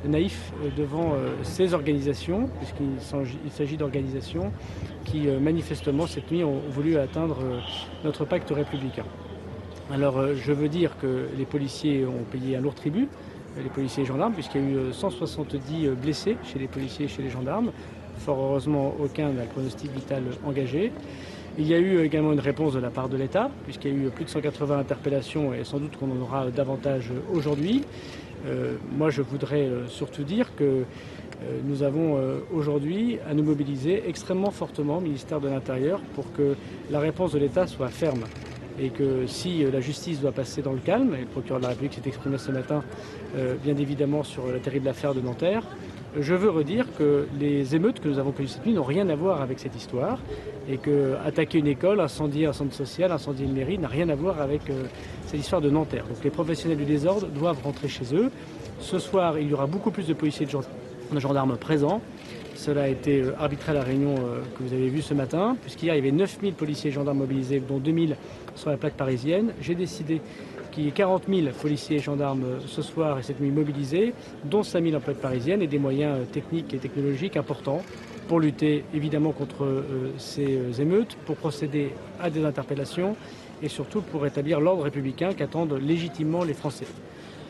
naïf 0.04 0.52
devant 0.76 1.14
ces 1.44 1.74
organisations, 1.74 2.50
puisqu'il 2.60 3.50
s'agit 3.50 3.78
d'organisations 3.78 4.52
qui 5.06 5.28
manifestement 5.28 6.06
cette 6.06 6.30
nuit 6.30 6.44
ont 6.44 6.60
voulu 6.70 6.98
atteindre 6.98 7.38
notre 8.04 8.26
pacte 8.26 8.50
républicain. 8.50 9.06
Alors 9.92 10.18
euh, 10.18 10.34
je 10.36 10.52
veux 10.52 10.68
dire 10.68 10.98
que 11.00 11.28
les 11.38 11.46
policiers 11.46 12.06
ont 12.06 12.24
payé 12.32 12.56
un 12.56 12.62
lourd 12.62 12.74
tribut, 12.74 13.08
les 13.62 13.70
policiers 13.70 14.04
et 14.04 14.06
gendarmes, 14.06 14.34
puisqu'il 14.34 14.62
y 14.62 14.63
a 14.63 14.89
eu 14.89 14.94
170 14.94 15.86
euh, 15.86 15.89
euh, 15.91 15.96
blessés 15.96 16.38
chez 16.44 16.60
les 16.60 16.68
policiers 16.68 17.06
et 17.06 17.08
chez 17.08 17.22
les 17.22 17.30
gendarmes, 17.30 17.72
Fort 18.20 18.39
heureusement, 18.39 18.96
aucun 19.04 19.32
n'a 19.32 19.44
le 19.44 19.50
pronostic 19.50 19.91
vital 19.91 20.24
engagé. 20.46 20.94
Il 21.58 21.68
y 21.68 21.74
a 21.74 21.78
eu 21.78 22.00
également 22.00 22.32
une 22.32 22.39
réponse 22.39 22.74
de 22.74 22.80
la 22.80 22.89
part 22.89 23.10
de 23.10 23.18
l'État, 23.18 23.52
puisqu'il 23.65 23.91
y 23.91 23.94
a 23.94 24.08
eu 24.08 24.10
plus 24.10 24.24
de 24.24 24.30
180 24.30 24.80
interpellations 24.80 25.54
et 25.54 25.65
sans 25.65 25.80
doute 25.80 25.98
qu'on 25.98 26.10
en 26.12 26.22
aura 26.22 26.50
davantage 26.50 27.12
aujourd'hui. 27.34 27.84
Euh, 28.48 28.76
moi, 28.98 29.10
je 29.10 29.22
voudrais 29.22 29.70
surtout 29.88 30.24
dire 30.24 30.56
que 30.56 30.84
nous 31.65 31.84
avons 31.84 32.18
aujourd'hui 32.54 33.20
à 33.30 33.34
nous 33.34 33.44
mobiliser 33.44 34.04
extrêmement 34.08 34.52
fortement, 34.52 35.02
ministère 35.02 35.41
de 35.41 35.50
l'Intérieur, 35.50 36.00
pour 36.15 36.32
que 36.32 36.56
la 36.89 37.00
réponse 37.00 37.34
de 37.34 37.39
l'État 37.39 37.68
soit 37.68 37.89
ferme. 37.89 38.24
Et 38.80 38.90
que 38.90 39.26
si 39.26 39.64
la 39.64 39.80
justice 39.80 40.20
doit 40.20 40.34
passer 40.34 40.62
dans 40.62 40.74
le 40.74 40.80
calme, 40.80 41.16
et 41.16 41.22
le 41.22 41.28
procureur 41.28 41.60
de 41.60 41.64
la 41.64 41.70
République 41.70 41.94
s'est 41.94 42.08
exprimé 42.08 42.38
ce 42.38 42.52
matin, 42.52 42.84
bien 43.64 43.78
évidemment, 43.78 44.24
sur 44.24 44.48
la 44.48 44.60
terrible 44.60 44.90
affaire 44.90 45.14
de 45.14 45.22
Nanterre, 45.22 45.64
je 46.20 46.34
veux 46.34 46.50
redire 46.50 46.86
que 46.98 47.28
les 47.40 47.76
émeutes 47.76 48.00
que 48.00 48.08
nous 48.08 48.20
avons 48.20 48.32
connues 48.32 48.48
cette 48.48 48.66
nuit 48.66 48.74
n'ont 48.74 48.84
rien 48.84 49.10
à 49.10 49.16
voir 49.16 49.42
avec 49.42 49.60
cette 49.60 49.76
histoire 49.76 50.20
et 50.70 50.78
que 50.78 51.16
attaquer 51.26 51.60
une 51.60 51.68
école, 51.68 52.00
incendier 52.00 52.46
un 52.46 52.54
centre 52.54 52.74
social, 52.74 53.12
incendier 53.12 53.46
une 53.46 53.54
mairie 53.54 53.78
n'a 53.78 53.88
rien 53.88 54.10
à 54.10 54.16
voir 54.16 54.42
avec 54.42 54.70
euh, 54.70 54.86
cette 55.26 55.40
histoire 55.40 55.62
de 55.62 55.70
Nanterre. 55.70 56.06
Donc 56.08 56.24
les 56.24 56.30
professionnels 56.30 56.78
du 56.78 56.86
désordre 56.86 57.28
doivent 57.28 57.62
rentrer 57.64 57.88
chez 57.88 58.16
eux. 58.16 58.32
Ce 58.80 59.00
soir, 59.00 59.38
il 59.40 59.50
y 59.50 59.54
aura 59.54 59.68
beaucoup 59.68 59.92
plus 59.92 60.08
de 60.08 60.14
policiers 60.14 60.48
et 60.48 61.14
de 61.14 61.20
gendarmes 61.20 61.58
présents. 61.58 62.02
Cela 62.56 62.84
a 62.84 62.88
été 62.88 63.22
euh, 63.22 63.34
arbitré 63.38 63.72
à 63.72 63.76
la 63.76 63.84
réunion 63.84 64.15
euh, 64.15 64.39
que 64.58 64.63
vous 64.63 64.74
avez 64.74 64.88
vue 64.88 65.02
ce 65.02 65.13
matin, 65.13 65.58
puisqu'hier 65.62 65.94
il 65.94 65.98
y 65.98 66.00
avait 66.00 66.12
9000 66.12 66.54
policiers 66.54 66.89
et 66.89 66.94
gendarmes 66.94 67.18
mobilisés, 67.18 67.60
dont 67.60 67.80
2000 67.80 68.15
sur 68.56 68.70
la 68.70 68.78
plaque 68.78 68.96
parisienne. 68.96 69.52
J'ai 69.62 69.76
décidé 69.76 70.22
qu'il 70.72 70.86
y 70.86 70.88
ait 70.88 70.91
40 70.91 71.24
000 71.30 71.48
policiers 71.62 71.98
et 71.98 72.00
gendarmes 72.00 72.46
euh, 72.46 72.60
ce 72.65 72.82
soir 72.82 73.20
et 73.20 73.24
cette 73.24 73.41
nuit 73.41 73.52
mobilisés, 73.52 74.13
dont 74.46 74.63
5 74.63 74.84
000 74.84 74.96
en 74.96 75.02
plaque 75.02 75.18
parisienne 75.18 75.62
et 75.62 75.68
des 75.68 75.80
moyens 75.80 76.28
techniques 76.32 76.74
et 76.74 76.78
technologiques 76.78 77.36
importants 77.36 77.82
pour 78.30 78.39
lutter 78.39 78.86
évidemment 78.96 79.34
contre 79.34 79.84
ces 80.18 80.82
émeutes, 80.82 81.15
pour 81.28 81.36
procéder 81.36 81.91
à 82.20 82.32
des 82.32 82.44
interpellations 82.44 83.15
et 83.62 83.70
surtout 83.70 84.02
pour 84.02 84.24
rétablir 84.24 84.60
l'ordre 84.60 84.82
républicain 84.82 85.34
qu'attendent 85.34 85.80
légitimement 85.80 86.44
les 86.44 86.56
Français. 86.56 86.88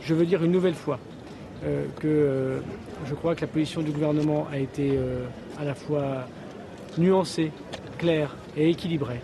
Je 0.02 0.14
veux 0.14 0.26
dire 0.26 0.44
une 0.44 0.52
nouvelle 0.52 0.74
fois 0.74 1.00
que 2.00 2.08
euh, 2.08 2.60
je 3.06 3.14
crois 3.16 3.36
que 3.36 3.42
la 3.42 3.48
position 3.48 3.82
du 3.82 3.92
gouvernement 3.92 4.48
a 4.52 4.58
été 4.58 4.92
euh, 4.94 5.26
à 5.60 5.66
la 5.66 5.74
fois 5.74 6.26
nuancée, 6.98 7.52
claire 7.98 8.36
et 8.56 8.70
équilibrée. 8.70 9.22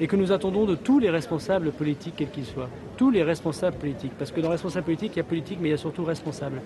Et 0.00 0.06
que 0.06 0.16
nous 0.16 0.32
attendons 0.32 0.66
de 0.66 0.74
tous 0.74 0.98
les 0.98 1.08
responsables 1.08 1.70
politiques, 1.72 2.14
quels 2.16 2.30
qu'ils 2.30 2.44
soient, 2.44 2.68
tous 2.96 3.10
les 3.10 3.22
responsables 3.22 3.76
politiques, 3.76 4.12
parce 4.18 4.30
que 4.30 4.40
dans 4.40 4.50
responsable 4.50 4.84
politique, 4.84 5.12
il 5.14 5.18
y 5.18 5.20
a 5.20 5.24
politique, 5.24 5.58
mais 5.60 5.68
il 5.68 5.70
y 5.70 5.74
a 5.74 5.78
surtout 5.78 6.04
responsable, 6.04 6.60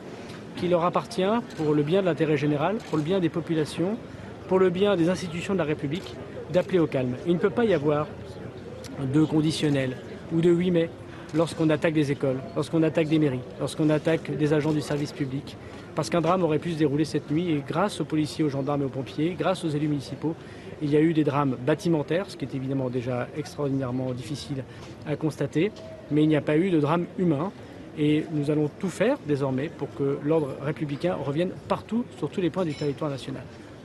qu'il 0.57 0.71
leur 0.71 0.85
appartient 0.85 1.23
pour 1.57 1.75
le 1.75 1.83
bien 1.83 2.01
de 2.01 2.07
l'intérêt 2.07 2.37
général, 2.37 2.77
pour 2.89 2.99
le 2.99 3.05
bien 3.05 3.21
des 3.21 3.29
populations, 3.29 3.97
pour 4.49 4.59
le 4.59 4.71
bien 4.71 4.97
des 4.97 5.09
institutions 5.09 5.53
de 5.53 5.59
la 5.59 5.65
République, 5.65 6.17
d'appeler 6.53 6.81
au 6.81 6.89
calme. 6.89 7.15
Il 7.27 7.35
ne 7.35 7.39
peut 7.39 7.51
pas 7.51 7.65
y 7.65 7.73
avoir 7.73 8.09
de 9.01 9.25
conditionnel 9.25 9.97
ou 10.33 10.41
de 10.41 10.51
8 10.51 10.71
mai 10.73 10.91
lorsqu'on 11.35 11.71
attaque 11.71 11.95
des 11.95 12.13
écoles, 12.13 12.39
lorsqu'on 12.55 12.83
attaque 12.83 13.09
des 13.09 13.19
mairies, 13.19 13.41
lorsqu'on 13.59 13.91
attaque 13.91 14.37
des 14.37 14.53
agents 14.53 14.73
du 14.73 14.81
service 14.81 15.13
public. 15.13 15.57
Parce 15.95 16.11
qu'un 16.11 16.21
drame 16.21 16.43
aurait 16.43 16.59
pu 16.59 16.73
se 16.73 16.79
dérouler 16.79 17.05
cette 17.05 17.31
nuit 17.31 17.51
et 17.51 17.63
grâce 17.67 18.01
aux 18.01 18.05
policiers, 18.05 18.45
aux 18.45 18.49
gendarmes 18.49 18.83
et 18.83 18.85
aux 18.85 18.91
pompiers, 18.91 19.35
grâce 19.39 19.65
aux 19.65 19.69
élus 19.69 19.89
municipaux, 19.89 20.35
il 20.83 20.91
y 20.91 20.97
a 20.97 21.01
eu 21.01 21.13
des 21.13 21.25
drames 21.25 21.57
bâtimentaires, 21.67 22.27
ce 22.29 22.37
qui 22.37 22.45
est 22.45 22.55
évidemment 22.55 22.89
déjà 22.89 23.29
extraordinairement 23.37 24.13
difficile 24.13 24.65
à 25.07 25.17
constater, 25.17 25.73
mais 26.11 26.23
il 26.23 26.29
n'y 26.29 26.37
a 26.37 26.41
pas 26.41 26.57
eu 26.57 26.71
de 26.71 26.81
drame 26.81 27.07
humain. 27.19 27.53
Et 27.99 28.25
nous 28.33 28.51
allons 28.51 28.71
tout 28.79 28.89
faire 28.89 29.19
désormais 29.27 29.69
pour 29.69 29.93
que 29.95 30.19
l'ordre 30.25 30.57
républicain 30.63 31.17
revienne 31.23 31.51
partout, 31.69 32.05
sur 32.19 32.31
tous 32.31 32.41
les 32.41 32.49
points 32.49 32.65
du 32.65 32.73
territoire 32.73 33.11
national. 33.11 33.43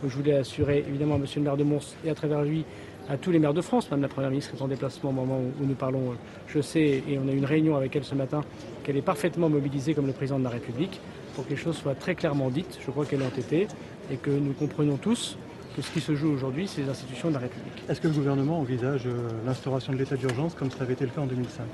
Je 0.07 0.15
voulais 0.15 0.35
assurer 0.35 0.85
évidemment 0.87 1.15
à 1.15 1.17
M. 1.17 1.25
le 1.35 1.41
maire 1.41 1.57
de 1.57 1.63
Mons 1.63 1.95
et 2.05 2.09
à 2.09 2.15
travers 2.15 2.43
lui 2.43 2.63
à 3.09 3.17
tous 3.17 3.31
les 3.31 3.39
maires 3.39 3.53
de 3.53 3.61
France. 3.61 3.85
Madame 3.85 4.03
la 4.03 4.07
Première 4.07 4.29
ministre 4.29 4.53
est 4.57 4.61
en 4.61 4.67
déplacement 4.67 5.09
au 5.09 5.13
moment 5.13 5.39
où 5.39 5.65
nous 5.65 5.75
parlons. 5.75 6.11
Euh, 6.11 6.15
je 6.47 6.61
sais, 6.61 7.03
et 7.07 7.19
on 7.23 7.27
a 7.27 7.31
eu 7.31 7.37
une 7.37 7.45
réunion 7.45 7.75
avec 7.75 7.95
elle 7.95 8.03
ce 8.03 8.15
matin, 8.15 8.41
qu'elle 8.83 8.97
est 8.97 9.01
parfaitement 9.01 9.49
mobilisée 9.49 9.93
comme 9.93 10.07
le 10.07 10.13
président 10.13 10.39
de 10.39 10.43
la 10.43 10.49
République 10.49 10.99
pour 11.35 11.45
que 11.45 11.49
les 11.51 11.57
choses 11.57 11.77
soient 11.77 11.95
très 11.95 12.15
clairement 12.15 12.49
dites. 12.49 12.79
Je 12.85 12.91
crois 12.91 13.05
qu'elles 13.05 13.19
l'ont 13.19 13.29
été 13.29 13.67
et 14.11 14.17
que 14.17 14.31
nous 14.31 14.53
comprenons 14.53 14.97
tous 14.97 15.37
que 15.75 15.81
ce 15.81 15.91
qui 15.91 15.99
se 15.99 16.15
joue 16.15 16.31
aujourd'hui, 16.31 16.67
c'est 16.67 16.83
les 16.83 16.89
institutions 16.89 17.27
de 17.27 17.33
la 17.33 17.41
République. 17.41 17.83
Est-ce 17.89 17.99
que 17.99 18.07
le 18.07 18.13
gouvernement 18.13 18.59
envisage 18.59 19.07
euh, 19.07 19.27
l'instauration 19.45 19.91
de 19.91 19.97
l'état 19.97 20.15
d'urgence 20.15 20.55
comme 20.55 20.71
ça 20.71 20.83
avait 20.83 20.93
été 20.93 21.03
le 21.05 21.11
cas 21.11 21.21
en 21.21 21.27
2005 21.27 21.65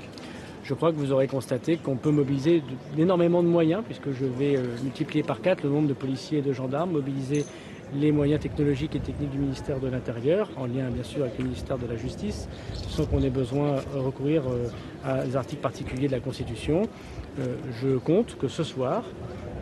je 0.64 0.74
crois 0.74 0.92
que 0.92 0.96
vous 0.96 1.10
aurez 1.10 1.26
constaté 1.26 1.76
qu'on 1.76 1.96
peut 1.96 2.12
mobiliser 2.12 2.62
énormément 2.96 3.42
de 3.42 3.48
moyens, 3.48 3.82
puisque 3.84 4.12
je 4.12 4.24
vais 4.24 4.56
euh, 4.56 4.62
multiplier 4.84 5.24
par 5.24 5.40
quatre 5.40 5.64
le 5.64 5.70
nombre 5.70 5.88
de 5.88 5.92
policiers 5.92 6.38
et 6.38 6.42
de 6.42 6.52
gendarmes, 6.52 6.92
mobiliser 6.92 7.44
les 7.94 8.12
moyens 8.12 8.40
technologiques 8.40 8.96
et 8.96 9.00
techniques 9.00 9.30
du 9.30 9.38
ministère 9.38 9.78
de 9.78 9.88
l'Intérieur, 9.88 10.50
en 10.56 10.66
lien 10.66 10.88
bien 10.90 11.02
sûr 11.02 11.22
avec 11.22 11.38
le 11.38 11.44
ministère 11.44 11.78
de 11.78 11.86
la 11.86 11.96
Justice, 11.96 12.48
sans 12.74 13.04
qu'on 13.06 13.22
ait 13.22 13.30
besoin 13.30 13.76
de 13.94 13.98
recourir 13.98 14.44
euh, 14.48 14.68
à 15.04 15.24
des 15.24 15.36
articles 15.36 15.60
particuliers 15.60 16.06
de 16.06 16.12
la 16.12 16.20
Constitution. 16.20 16.88
Euh, 17.38 17.56
je 17.80 17.96
compte 17.98 18.36
que 18.38 18.48
ce 18.48 18.62
soir, 18.62 19.04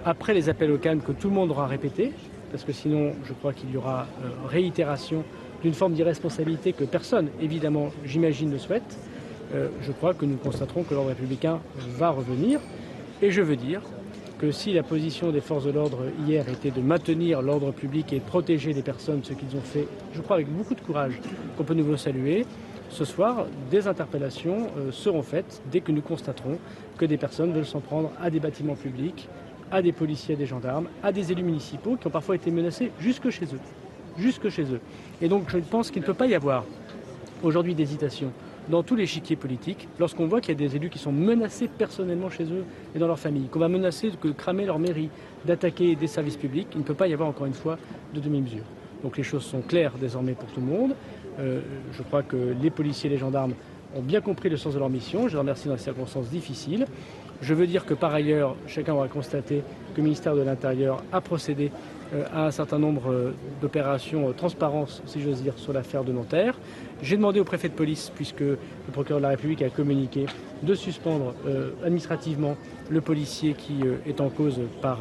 après 0.05 0.35
les 0.35 0.49
appels 0.49 0.71
au 0.71 0.79
calme 0.79 1.01
que 1.01 1.13
tout 1.13 1.29
le 1.29 1.35
monde 1.35 1.51
aura 1.51 1.67
répétés, 1.67 2.13
parce 2.51 2.65
que 2.65 2.73
sinon 2.73 3.13
je 3.25 3.33
crois 3.33 3.53
qu'il 3.53 3.71
y 3.71 3.77
aura 3.77 4.07
euh, 4.25 4.29
réitération 4.49 5.25
d'une 5.63 5.75
forme 5.75 5.95
d'irresponsabilité 5.95 6.73
que 6.73 6.85
personne, 6.85 7.29
évidemment, 7.41 7.91
j'imagine, 8.05 8.49
ne 8.49 8.57
souhaite, 8.57 8.99
je 9.53 9.93
crois 9.93 10.15
que 10.15 10.25
nous 10.25 10.37
constaterons 10.37 10.85
que 10.85 10.95
l'ordre 10.95 11.11
républicain 11.11 11.59
va 11.99 12.09
revenir. 12.09 12.61
Et 13.21 13.31
je 13.31 13.43
veux 13.43 13.57
dire 13.57 13.83
que 14.41 14.53
si 14.53 14.73
la 14.73 14.83
position 14.83 15.33
des 15.33 15.43
forces 15.43 15.67
de 15.67 15.71
l'ordre 15.71 15.99
hier 16.27 16.49
était 16.49 16.71
de 16.71 16.81
maintenir 16.81 17.43
l'ordre 17.43 17.73
public 17.73 18.11
et 18.15 18.21
protéger 18.21 18.73
les 18.73 18.81
personnes, 18.81 19.21
ce 19.23 19.35
qu'ils 19.35 19.55
ont 19.55 19.61
fait, 19.61 19.87
je 20.15 20.23
crois, 20.23 20.37
avec 20.37 20.49
beaucoup 20.49 20.75
de 20.75 20.81
courage, 20.81 21.21
qu'on 21.59 21.65
peut 21.65 21.75
nouveau 21.75 21.99
saluer, 21.99 22.47
ce 22.89 23.05
soir, 23.05 23.45
des 23.71 23.87
interpellations 23.87 24.69
euh, 24.79 24.93
seront 24.93 25.21
faites 25.21 25.61
dès 25.71 25.83
que 25.83 25.93
nous 25.93 26.01
constaterons 26.01 26.59
que 26.97 27.05
des 27.05 27.19
personnes 27.19 27.53
veulent 27.53 27.67
s'en 27.67 27.81
prendre 27.81 28.13
à 28.19 28.31
des 28.31 28.41
bâtiments 28.41 28.77
publics, 28.77 29.29
à 29.71 29.83
des 29.83 29.93
policiers, 29.93 30.37
à 30.37 30.39
des 30.39 30.47
gendarmes, 30.47 30.89
à 31.03 31.13
des 31.13 31.31
élus 31.33 31.43
municipaux 31.43 31.97
qui 31.97 32.07
ont 32.07 32.11
parfois 32.11 32.37
été 32.37 32.51
menacés. 32.51 32.93
Jusque 32.99 33.29
chez 33.29 33.45
eux. 34.63 34.81
Et 35.21 35.29
donc 35.29 35.51
je 35.51 35.59
pense 35.59 35.91
qu'il 35.91 36.01
ne 36.01 36.07
peut 36.07 36.15
pas 36.15 36.27
y 36.27 36.35
avoir 36.35 36.65
aujourd'hui 37.43 37.75
d'hésitation 37.75 38.33
dans 38.71 38.83
tous 38.83 38.97
les 38.97 39.07
chiquiers 39.07 39.37
politiques, 39.37 39.89
lorsqu'on 39.99 40.27
voit 40.27 40.41
qu'il 40.41 40.55
y 40.55 40.65
a 40.65 40.69
des 40.69 40.77
élus 40.77 40.91
qui 40.91 40.99
sont 40.99 41.13
menacés 41.13 41.69
personnellement 41.69 42.31
chez 42.31 42.45
eux 42.45 42.65
et 42.95 42.99
dans 42.99 43.09
leur 43.09 43.19
famille, 43.19 43.49
qu'on 43.49 43.59
va 43.59 43.69
menacer 43.69 44.11
de 44.11 44.31
cramer 44.33 44.65
leur 44.65 44.79
mairie, 44.79 45.11
d'attaquer 45.45 45.97
des 45.97 46.07
services 46.07 46.37
publics, 46.37 46.69
il 46.73 46.79
ne 46.79 46.85
peut 46.85 46.95
pas 46.95 47.09
y 47.09 47.13
avoir 47.13 47.29
encore 47.29 47.47
une 47.47 47.55
fois 47.55 47.79
de 48.15 48.21
demi-mesure. 48.21 48.65
Donc 49.03 49.17
les 49.17 49.23
choses 49.23 49.45
sont 49.45 49.61
claires 49.61 49.93
désormais 50.01 50.33
pour 50.33 50.49
tout 50.51 50.61
le 50.61 50.67
monde. 50.67 50.95
Euh, 51.39 51.61
je 51.93 52.03
crois 52.03 52.23
que 52.23 52.55
les 52.63 52.71
policiers 52.71 53.11
et 53.11 53.13
les 53.13 53.19
gendarmes 53.19 53.55
ont 53.97 54.03
bien 54.03 54.21
compris 54.21 54.49
le 54.49 54.57
sens 54.57 54.75
de 54.75 54.79
leur 54.79 54.91
mission. 54.91 55.27
Je 55.27 55.33
les 55.33 55.39
remercie 55.39 55.67
dans 55.67 55.75
les 55.75 55.81
circonstances 55.81 56.29
difficiles. 56.29 56.87
Je 57.41 57.55
veux 57.55 57.67
dire 57.67 57.87
que 57.87 57.95
par 57.95 58.15
ailleurs, 58.15 58.55
chacun 58.67 58.93
aura 58.93 59.09
constaté 59.09 59.63
que 59.95 59.97
le 59.97 60.03
ministère 60.05 60.37
de 60.37 60.43
l'Intérieur 60.43 61.03
a 61.13 61.21
procédé 61.21 61.73
à 62.33 62.47
un 62.47 62.51
certain 62.51 62.79
nombre 62.79 63.11
euh, 63.11 63.35
d'opérations 63.61 64.29
euh, 64.29 64.33
transparence, 64.33 65.03
si 65.07 65.21
j'ose 65.21 65.43
dire, 65.43 65.55
sur 65.57 65.73
l'affaire 65.73 66.05
de 66.05 66.13
Nanterre. 66.13 66.59
J'ai 67.03 67.17
demandé 67.17 67.41
au 67.41 67.45
préfet 67.45 67.69
de 67.69 67.75
police, 67.75 68.11
puisque 68.15 68.41
le 68.41 68.59
procureur 68.93 69.21
de 69.21 69.23
la 69.23 69.31
République 69.31 69.63
a 69.63 69.71
communiqué, 69.71 70.27
de 70.63 70.75
suspendre 70.75 71.35
administrativement 71.83 72.57
le 72.91 73.01
policier 73.01 73.55
qui 73.55 73.81
est 74.07 74.21
en 74.21 74.29
cause 74.29 74.61
par 74.83 75.01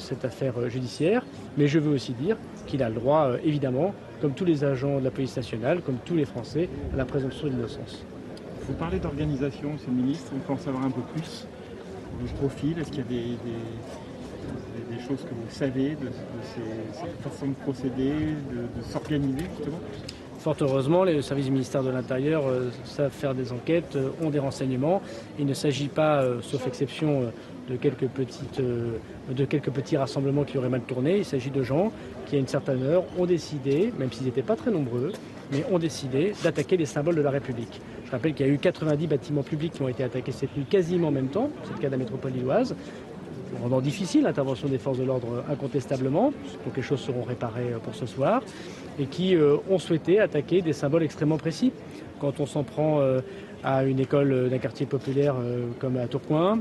cette 0.00 0.24
affaire 0.24 0.68
judiciaire. 0.68 1.24
Mais 1.56 1.68
je 1.68 1.78
veux 1.78 1.94
aussi 1.94 2.12
dire 2.12 2.36
qu'il 2.66 2.82
a 2.82 2.88
le 2.88 2.96
droit, 2.96 3.34
évidemment, 3.44 3.94
comme 4.20 4.32
tous 4.32 4.44
les 4.44 4.64
agents 4.64 4.98
de 4.98 5.04
la 5.04 5.12
police 5.12 5.36
nationale, 5.36 5.80
comme 5.82 5.98
tous 6.04 6.16
les 6.16 6.24
Français, 6.24 6.68
à 6.92 6.96
la 6.96 7.04
présomption 7.04 7.46
d'innocence. 7.46 8.04
Vous 8.66 8.74
parlez 8.74 8.98
d'organisation, 8.98 9.74
Monsieur 9.74 9.90
le 9.90 10.02
ministre, 10.02 10.32
on 10.34 10.40
peut 10.40 10.54
en 10.54 10.58
savoir 10.58 10.84
un 10.84 10.90
peu 10.90 11.02
plus. 11.14 11.46
Le 12.20 12.26
profil, 12.38 12.80
est-ce 12.80 12.90
qu'il 12.90 12.98
y 12.98 13.02
a 13.02 13.04
des 13.04 13.36
que 15.08 15.34
vous 15.34 15.50
savez 15.50 15.90
de, 15.90 16.08
cette 16.92 17.20
façon 17.22 17.48
de 17.48 17.54
procéder, 17.54 18.12
de, 18.12 18.82
s'organiser 18.82 19.44
justement 19.56 19.78
Fort 20.38 20.56
heureusement, 20.60 21.04
les 21.04 21.22
services 21.22 21.44
du 21.44 21.52
ministère 21.52 21.84
de 21.84 21.90
l'Intérieur 21.90 22.48
euh, 22.48 22.70
savent 22.84 23.12
faire 23.12 23.32
des 23.32 23.52
enquêtes, 23.52 23.94
euh, 23.94 24.10
ont 24.20 24.28
des 24.28 24.40
renseignements. 24.40 25.00
Il 25.38 25.46
ne 25.46 25.54
s'agit 25.54 25.86
pas, 25.86 26.20
euh, 26.20 26.40
sauf 26.42 26.66
exception, 26.66 27.32
de 27.70 27.76
quelques, 27.76 28.08
de 29.30 29.44
quelques 29.44 29.70
petits 29.70 29.96
rassemblements 29.96 30.42
qui 30.42 30.58
auraient 30.58 30.68
mal 30.68 30.80
tourné. 30.80 31.18
Il 31.18 31.24
s'agit 31.24 31.50
de 31.50 31.62
gens 31.62 31.92
qui, 32.26 32.34
à 32.34 32.40
une 32.40 32.48
certaine 32.48 32.82
heure, 32.82 33.04
ont 33.16 33.26
décidé, 33.26 33.92
même 33.96 34.10
s'ils 34.10 34.26
n'étaient 34.26 34.42
pas 34.42 34.56
très 34.56 34.72
nombreux, 34.72 35.12
mais 35.52 35.64
ont 35.70 35.78
décidé 35.78 36.32
d'attaquer 36.42 36.76
les 36.76 36.86
symboles 36.86 37.14
de 37.14 37.22
la 37.22 37.30
République. 37.30 37.80
Je 38.04 38.10
rappelle 38.10 38.34
qu'il 38.34 38.44
y 38.44 38.48
a 38.48 38.52
eu 38.52 38.58
90 38.58 39.06
bâtiments 39.06 39.44
publics 39.44 39.74
qui 39.74 39.82
ont 39.82 39.88
été 39.88 40.02
attaqués 40.02 40.32
cette 40.32 40.56
nuit 40.56 40.64
quasiment 40.64 41.08
en 41.08 41.12
même 41.12 41.28
temps, 41.28 41.50
c'est 41.62 41.72
le 41.72 41.78
cas 41.78 41.86
de 41.86 41.92
la 41.92 41.98
métropole 41.98 42.32
lilloise 42.32 42.74
rendant 43.60 43.80
difficile 43.80 44.22
l'intervention 44.22 44.68
des 44.68 44.78
forces 44.78 44.98
de 44.98 45.04
l'ordre 45.04 45.44
incontestablement, 45.50 46.32
donc 46.64 46.76
les 46.76 46.82
choses 46.82 47.00
seront 47.00 47.22
réparées 47.22 47.72
euh, 47.72 47.78
pour 47.78 47.94
ce 47.94 48.06
soir, 48.06 48.42
et 48.98 49.06
qui 49.06 49.34
euh, 49.34 49.56
ont 49.70 49.78
souhaité 49.78 50.20
attaquer 50.20 50.62
des 50.62 50.72
symboles 50.72 51.02
extrêmement 51.02 51.38
précis. 51.38 51.72
Quand 52.20 52.40
on 52.40 52.46
s'en 52.46 52.62
prend 52.62 53.00
euh, 53.00 53.20
à 53.64 53.84
une 53.84 54.00
école 54.00 54.50
d'un 54.50 54.58
quartier 54.58 54.86
populaire 54.86 55.36
comme 55.78 55.96
à 55.96 56.08
Tourcoing, 56.08 56.58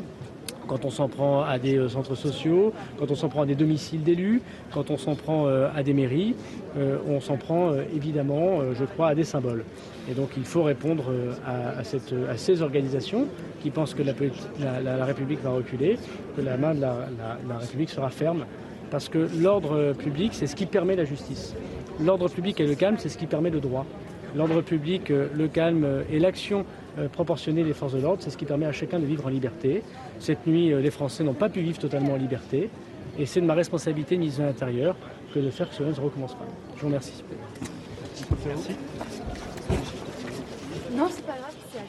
quand 0.67 0.85
on 0.85 0.91
s'en 0.91 1.07
prend 1.09 1.41
à 1.41 1.57
des 1.57 1.89
centres 1.89 2.13
sociaux, 2.13 2.73
quand 2.99 3.09
on 3.09 3.15
s'en 3.15 3.27
prend 3.27 3.41
à 3.41 3.45
des 3.47 3.55
domiciles 3.55 4.03
d'élus, 4.03 4.41
quand 4.71 4.91
on 4.91 4.97
s'en 4.97 5.15
prend 5.15 5.47
à 5.47 5.81
des 5.81 5.93
mairies, 5.93 6.35
on 7.07 7.19
s'en 7.19 7.37
prend 7.37 7.73
évidemment, 7.95 8.59
je 8.75 8.85
crois, 8.85 9.07
à 9.07 9.15
des 9.15 9.23
symboles. 9.23 9.65
Et 10.09 10.13
donc 10.13 10.29
il 10.37 10.45
faut 10.45 10.63
répondre 10.63 11.13
à, 11.45 11.83
ces 12.35 12.61
organisations 12.61 13.27
qui 13.61 13.69
pensent 13.69 13.93
que 13.93 14.03
la, 14.03 15.05
République 15.05 15.41
va 15.43 15.51
reculer, 15.51 15.99
que 16.35 16.41
la 16.41 16.57
main 16.57 16.73
de 16.73 16.81
la 16.81 17.57
République 17.59 17.89
sera 17.89 18.09
ferme 18.09 18.45
parce 18.91 19.07
que 19.09 19.29
l'ordre 19.39 19.93
public, 19.93 20.33
c'est 20.33 20.47
ce 20.47 20.55
qui 20.55 20.65
permet 20.65 20.95
la 20.95 21.05
justice. 21.05 21.55
L'ordre 21.99 22.29
public 22.29 22.59
et 22.59 22.67
le 22.67 22.75
calme, 22.75 22.97
c'est 22.99 23.09
ce 23.09 23.17
qui 23.17 23.25
permet 23.25 23.49
le 23.49 23.61
droit. 23.61 23.85
L'ordre 24.35 24.61
public, 24.61 25.11
euh, 25.11 25.27
le 25.33 25.47
calme 25.47 26.03
et 26.09 26.19
l'action 26.19 26.65
euh, 26.97 27.07
proportionnée 27.07 27.63
des 27.63 27.73
forces 27.73 27.93
de 27.93 27.99
l'ordre, 27.99 28.21
c'est 28.21 28.29
ce 28.29 28.37
qui 28.37 28.45
permet 28.45 28.65
à 28.65 28.71
chacun 28.71 28.99
de 28.99 29.05
vivre 29.05 29.25
en 29.25 29.29
liberté. 29.29 29.81
Cette 30.19 30.45
nuit, 30.47 30.71
euh, 30.71 30.79
les 30.79 30.91
Français 30.91 31.23
n'ont 31.23 31.33
pas 31.33 31.49
pu 31.49 31.61
vivre 31.61 31.79
totalement 31.79 32.13
en 32.13 32.17
liberté. 32.17 32.69
Et 33.17 33.25
c'est 33.25 33.41
de 33.41 33.45
ma 33.45 33.55
responsabilité, 33.55 34.17
ministre 34.17 34.41
de 34.41 34.47
l'Intérieur, 34.47 34.95
que 35.33 35.39
de 35.39 35.49
faire 35.49 35.69
que 35.69 35.75
cela 35.75 35.89
ne 35.89 35.93
se 35.93 36.01
recommence 36.01 36.33
pas. 36.33 36.47
Je 36.75 36.81
vous 36.81 36.87
remercie. 36.87 37.23
Merci. 38.45 38.75
Non, 40.91 41.07
c'est 41.09 41.25
pas 41.25 41.37
grave, 41.37 41.55
c'est 41.71 41.79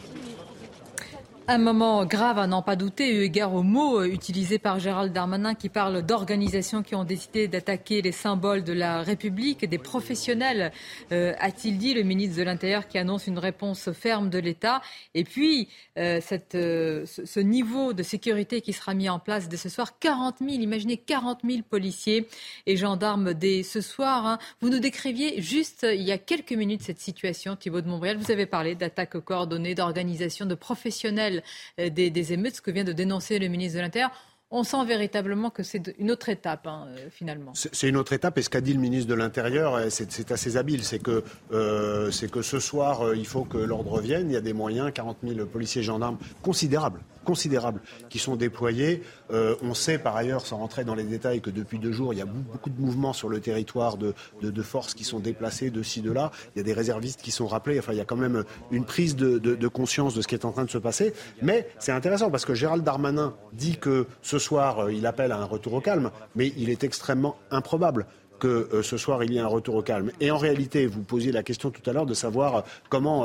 un 1.53 1.59
moment 1.59 2.07
grave 2.07 2.39
à 2.39 2.47
n'en 2.47 2.63
pas 2.63 2.77
douter, 2.77 3.15
eu 3.15 3.25
égard 3.25 3.55
aux 3.55 3.63
mots 3.63 4.01
euh, 4.01 4.07
utilisés 4.07 4.59
par 4.59 4.79
Gérald 4.79 5.13
Darmanin 5.13 5.55
qui 5.55 5.69
parle 5.69 6.01
d'organisations 6.01 6.83
qui 6.83 6.95
ont 6.95 7.05
décidé 7.05 7.47
d'attaquer 7.47 8.01
les 8.01 8.11
symboles 8.11 8.65
de 8.65 8.73
la 8.73 9.03
République, 9.03 9.67
des 9.67 9.77
professionnels, 9.77 10.73
euh, 11.13 11.35
a-t-il 11.39 11.77
dit, 11.77 11.93
le 11.93 12.05
ministre 12.05 12.39
de 12.39 12.43
l'Intérieur 12.43 12.89
qui 12.89 12.97
annonce 12.97 13.27
une 13.27 13.39
réponse 13.39 13.93
ferme 13.93 14.31
de 14.31 14.39
l'État. 14.39 14.81
Et 15.13 15.25
puis, 15.25 15.69
euh, 15.99 16.21
cette, 16.23 16.53
ce 16.53 17.41
niveau 17.41 17.93
de 17.93 18.03
sécurité 18.03 18.63
qui 18.63 18.73
sera 18.73 18.95
mis 18.95 19.11
en 19.11 19.19
place 19.19 19.51
dès 19.51 19.59
ce 19.59 19.69
soir, 19.69 19.99
40 19.99 20.37
000, 20.39 20.53
imaginez 20.53 20.97
40 20.97 21.41
000 21.45 21.63
policiers 21.69 22.29
et 22.65 22.79
gendarmes 22.79 23.35
dès 23.35 23.63
ce 23.63 23.83
soir. 23.83 24.27
Hein. 24.27 24.39
Vous 24.63 24.71
nous 24.71 24.81
décriviez 24.81 25.43
juste 25.43 25.87
il 25.87 26.03
y 26.03 26.13
a 26.13 26.19
quelques 26.19 26.53
minutes 26.53 26.81
cette 26.81 27.01
situation, 27.01 27.57
Thibault 27.57 27.83
de 27.83 27.89
Montbrial. 27.89 28.17
Vous 28.17 28.31
avez 28.31 28.47
parlé 28.47 28.75
d'attaques 28.75 29.21
coordonnées, 29.21 29.75
d'organisation, 29.75 30.47
de 30.47 30.55
professionnels 30.55 31.42
euh, 31.81 31.91
des, 31.91 32.33
émeutes, 32.33 32.57
ce 32.57 32.63
que 32.63 32.71
vient 32.71 32.85
de 32.85 32.93
dénoncer 32.93 33.39
le 33.39 33.49
ministre 33.49 33.77
de 33.77 33.83
l'Intérieur 33.83 34.11
on 34.55 34.65
sent 34.65 34.85
véritablement 34.85 35.49
que 35.49 35.63
c'est 35.63 35.95
une 35.99 36.11
autre 36.11 36.29
étape, 36.29 36.67
hein, 36.67 36.87
euh, 36.91 37.09
finalement. 37.11 37.53
C'est 37.55 37.89
une 37.89 37.97
autre 37.97 38.13
étape, 38.13 38.37
et 38.37 38.43
ce 38.43 38.51
qu'a 38.51 38.61
dit 38.61 38.75
le 38.75 38.81
ministre 38.81 39.09
de 39.09 39.15
l'Intérieur, 39.15 39.77
euh, 39.77 39.87
c'est 39.89 40.31
assez 40.31 40.59
habile. 40.59 40.85
C'est 40.85 40.99
que, 40.99 41.25
que 41.49 42.43
ce 42.43 42.61
soir, 42.61 43.15
il 43.15 43.25
faut 43.27 43.45
que 43.45 43.57
l'ordre 43.57 43.93
revienne. 43.93 44.29
Il 44.29 44.35
y 44.35 44.37
a 44.37 44.43
des 44.43 44.53
moyens, 44.53 44.93
40 44.93 45.17
000 45.27 45.47
policiers 45.47 45.83
gendarmes 45.83 46.19
considérables 46.43 47.01
considérables 47.25 47.81
qui 48.09 48.19
sont 48.19 48.37
déployés. 48.37 49.03
Euh, 49.33 49.57
on 49.63 49.75
sait 49.75 49.99
par 49.99 50.17
ailleurs, 50.17 50.47
sans 50.47 50.59
rentrer 50.59 50.85
dans 50.85 50.95
les 50.95 51.05
détails, 51.05 51.41
que 51.41 51.51
depuis 51.51 51.79
deux 51.79 51.93
jours, 51.93 52.13
il 52.13 52.19
y 52.19 52.23
a 52.23 52.27
beaucoup 52.27 52.71
de 52.71 52.81
mouvements 52.81 53.13
sur 53.13 53.29
le 53.29 53.41
territoire 53.41 53.97
de, 53.97 54.15
forces 54.63 54.95
qui 54.95 55.05
sont 55.05 55.19
déplacées 55.19 55.71
de 55.71 55.83
ci, 55.83 56.03
de 56.03 56.13
là. 56.13 56.31
Il 56.55 56.59
y 56.59 56.61
a 56.61 56.65
des 56.65 56.73
réservistes 56.73 57.23
qui 57.23 57.31
sont 57.31 57.47
rappelés. 57.47 57.79
Enfin, 57.79 57.93
il 57.93 57.99
y 57.99 58.01
a 58.01 58.05
quand 58.05 58.17
même 58.17 58.45
une 58.71 58.85
prise 58.85 59.17
de, 59.17 59.69
conscience 59.69 60.15
de 60.15 60.23
ce 60.23 60.29
qui 60.29 60.35
est 60.35 60.45
en 60.45 60.53
train 60.53 60.65
de 60.65 60.71
se 60.71 60.79
passer. 60.79 61.15
Mais 61.41 61.67
c'est 61.79 61.93
intéressant 61.93 62.31
parce 62.31 62.45
que 62.45 62.55
Gérald 62.55 62.85
Darmanin 62.85 63.35
dit 63.53 63.77
que 63.77 64.07
ce 64.23 64.39
soir, 64.39 64.81
euh, 64.81 64.93
il 64.93 65.07
appelle 65.07 65.33
à 65.33 65.39
un 65.39 65.45
retour 65.45 65.75
au 65.75 65.81
calme, 65.81 66.11
mais 66.35 66.53
il 66.57 66.69
est 66.69 66.85
extrêmement 66.85 67.37
improbable 67.51 68.07
que 68.39 68.69
euh, 68.73 68.83
ce 68.83 68.97
soir 68.97 69.23
il 69.25 69.33
y 69.33 69.39
ait 69.39 69.41
un 69.41 69.47
retour 69.47 69.77
au 69.77 69.83
calme. 69.83 70.11
Et 70.21 70.31
en 70.31 70.39
réalité, 70.39 70.87
vous 70.87 71.03
posiez 71.03 71.33
la 71.33 71.43
question 71.43 71.71
tout 71.71 71.89
à 71.89 71.93
l'heure 71.93 72.07
de 72.07 72.15
savoir 72.15 72.65
comment 72.89 73.25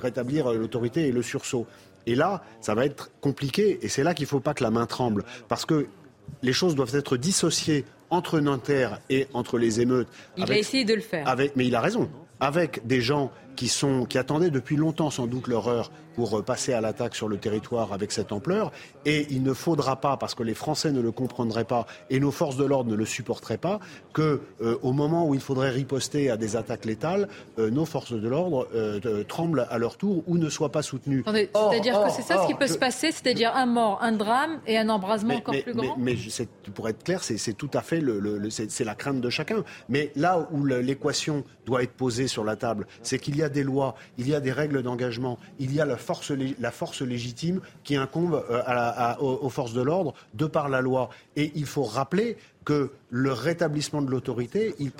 rétablir 0.00 0.52
l'autorité 0.52 1.08
et 1.08 1.12
le 1.12 1.22
sursaut. 1.22 1.66
Et 2.06 2.14
là, 2.14 2.42
ça 2.60 2.74
va 2.74 2.84
être 2.84 3.10
compliqué. 3.20 3.78
Et 3.82 3.88
c'est 3.88 4.02
là 4.02 4.14
qu'il 4.14 4.24
ne 4.24 4.28
faut 4.28 4.40
pas 4.40 4.54
que 4.54 4.62
la 4.62 4.70
main 4.70 4.86
tremble. 4.86 5.24
Parce 5.48 5.64
que 5.64 5.86
les 6.42 6.52
choses 6.52 6.74
doivent 6.74 6.94
être 6.94 7.16
dissociées 7.16 7.84
entre 8.10 8.40
Nanterre 8.40 9.00
et 9.10 9.26
entre 9.34 9.58
les 9.58 9.80
émeutes. 9.80 10.08
Il 10.36 10.50
a 10.50 10.56
essayé 10.56 10.84
de 10.84 10.94
le 10.94 11.00
faire. 11.00 11.36
mais 11.56 11.66
il 11.66 11.74
a 11.74 11.80
raison. 11.80 12.08
Avec 12.40 12.86
des 12.86 13.00
gens 13.00 13.32
qui, 13.58 13.66
sont, 13.66 14.04
qui 14.04 14.18
attendaient 14.18 14.50
depuis 14.50 14.76
longtemps 14.76 15.10
sans 15.10 15.26
doute 15.26 15.48
leur 15.48 15.66
heure 15.66 15.90
pour 16.14 16.44
passer 16.44 16.72
à 16.72 16.80
l'attaque 16.80 17.14
sur 17.14 17.28
le 17.28 17.38
territoire 17.38 17.92
avec 17.92 18.10
cette 18.12 18.32
ampleur. 18.32 18.72
Et 19.04 19.26
il 19.30 19.42
ne 19.42 19.52
faudra 19.52 20.00
pas, 20.00 20.16
parce 20.16 20.34
que 20.34 20.42
les 20.42 20.54
Français 20.54 20.90
ne 20.90 21.00
le 21.00 21.12
comprendraient 21.12 21.64
pas 21.64 21.86
et 22.10 22.18
nos 22.18 22.30
forces 22.32 22.56
de 22.56 22.64
l'ordre 22.64 22.90
ne 22.90 22.96
le 22.96 23.04
supporteraient 23.04 23.58
pas, 23.58 23.78
que 24.12 24.40
euh, 24.60 24.78
au 24.82 24.92
moment 24.92 25.28
où 25.28 25.34
il 25.34 25.40
faudrait 25.40 25.70
riposter 25.70 26.30
à 26.30 26.36
des 26.36 26.56
attaques 26.56 26.84
létales, 26.84 27.28
euh, 27.58 27.70
nos 27.70 27.84
forces 27.84 28.12
de 28.12 28.28
l'ordre 28.28 28.68
euh, 28.74 29.24
tremblent 29.24 29.66
à 29.70 29.78
leur 29.78 29.96
tour 29.96 30.22
ou 30.26 30.38
ne 30.38 30.48
soient 30.48 30.72
pas 30.72 30.82
soutenues. 30.82 31.24
C'est-à-dire 31.26 32.02
que 32.04 32.10
c'est 32.10 32.22
ça 32.22 32.42
ce 32.42 32.46
qui 32.46 32.54
peut 32.54 32.66
se 32.66 32.78
passer, 32.78 33.10
c'est-à-dire 33.10 33.54
un 33.54 33.66
mort, 33.66 33.98
un 34.02 34.12
drame 34.12 34.60
et 34.66 34.76
un 34.76 34.88
embrasement 34.88 35.34
encore 35.34 35.54
plus 35.62 35.74
grand? 35.74 35.96
Mais, 35.98 36.16
pour 36.74 36.88
être 36.88 37.02
clair, 37.02 37.22
c'est 37.24 37.52
tout 37.54 37.70
à 37.74 37.80
fait 37.80 38.00
le, 38.00 38.48
c'est 38.50 38.84
la 38.84 38.94
crainte 38.94 39.20
de 39.20 39.30
chacun. 39.30 39.64
Mais 39.88 40.12
là 40.16 40.48
où 40.52 40.64
l'équation 40.64 41.44
doit 41.66 41.82
être 41.82 41.92
posée 41.92 42.28
sur 42.28 42.44
la 42.44 42.56
table, 42.56 42.86
c'est 43.02 43.18
qu'il 43.18 43.36
y 43.36 43.42
a 43.42 43.47
des 43.48 43.62
lois, 43.62 43.94
il 44.18 44.28
y 44.28 44.34
a 44.34 44.40
des 44.40 44.52
règles 44.52 44.82
d'engagement, 44.82 45.38
il 45.58 45.74
y 45.74 45.80
a 45.80 45.84
la 45.84 45.96
la 46.60 46.70
force 46.70 47.02
légitime 47.02 47.60
qui 47.84 47.96
incombe 47.96 48.42
euh, 48.50 49.14
aux, 49.20 49.48
forces 49.50 49.72
de 49.72 49.82
l'ordre 49.82 50.14
de 50.34 50.46
par 50.46 50.68
la 50.68 50.80
loi. 50.80 51.10
Et 51.36 51.52
il 51.54 51.66
faut 51.66 51.84
rappeler 51.84 52.36
que 52.64 52.90
le 53.10 53.32
rétablissement 53.32 54.02
de 54.02 54.10
l'autorité, 54.10 54.74
il, 54.78 54.92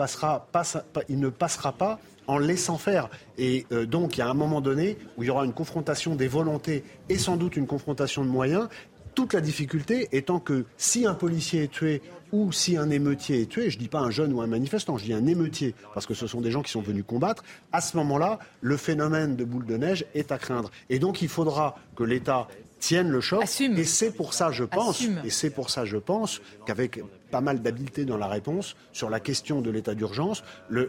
il 1.09 1.21
ne 1.21 1.29
passera 1.29 1.73
pas 1.73 1.99
en 2.27 2.39
laissant 2.39 2.79
faire. 2.79 3.09
Et 3.39 3.67
euh, 3.73 3.87
donc, 3.87 4.17
il 4.17 4.21
y 4.21 4.23
a 4.23 4.29
un 4.29 4.35
moment 4.35 4.61
donné 4.61 4.97
où 5.17 5.25
il 5.25 5.27
y 5.27 5.31
aura 5.31 5.45
une 5.45 5.53
confrontation 5.53 6.15
des 6.15 6.29
volontés 6.29 6.85
et 7.09 7.19
sans 7.19 7.37
doute 7.37 7.57
une 7.57 7.67
confrontation 7.67 8.25
de 8.25 8.31
moyens. 8.31 8.69
Toute 9.15 9.33
la 9.33 9.41
difficulté 9.41 10.09
étant 10.13 10.39
que 10.39 10.65
si 10.77 11.07
un 11.07 11.15
policier 11.15 11.65
est 11.65 11.73
tué 11.73 12.03
ou 12.33 12.53
si 12.53 12.77
un 12.77 12.91
émeutier 12.91 13.43
est 13.43 13.47
tué, 13.47 13.71
je 13.71 13.77
ne 13.77 13.83
dis 13.83 13.89
pas 13.89 14.01
un 14.01 14.11
jeune 14.11 14.33
ou 14.33 14.41
un 14.41 14.47
manifestant, 14.47 14.99
je 14.99 15.05
dis 15.05 15.13
un 15.13 15.27
émeutier, 15.27 15.75
parce 15.95 16.07
que 16.07 16.15
ce 16.15 16.27
sont 16.27 16.41
des 16.41 16.51
gens 16.51 16.63
qui 16.63 16.71
sont 16.71 16.83
venus 16.83 17.05
combattre, 17.07 17.45
à 17.73 17.81
ce 17.81 17.97
moment-là, 17.97 18.39
le 18.61 18.77
phénomène 18.77 19.37
de 19.37 19.45
boule 19.45 19.67
de 19.67 19.77
neige 19.77 20.05
est 20.15 20.33
à 20.33 20.39
craindre. 20.39 20.71
Et 20.91 20.99
donc 20.99 21.23
il 21.23 21.29
faudra 21.29 21.77
que 21.97 22.05
l'État 22.05 22.49
tiennent 22.79 23.11
le 23.11 23.21
choc. 23.21 23.43
Et 23.61 23.85
c'est 23.85 24.13
pour 24.13 24.35
ça, 24.35 24.51
je 24.53 24.65
pense, 24.65 25.03
et 25.25 25.31
c'est 25.31 25.51
pour 25.51 25.71
ça, 25.71 25.85
je 25.85 25.97
pense, 25.97 26.41
qu'avec 26.67 27.01
pas 27.31 27.41
mal 27.41 27.63
d'habileté 27.63 28.05
dans 28.05 28.17
la 28.17 28.27
réponse 28.27 28.77
sur 28.93 29.11
la 29.11 29.21
question 29.21 29.61
de 29.61 29.71
l'état 29.71 29.95
d'urgence, 29.95 30.43
le, 30.69 30.89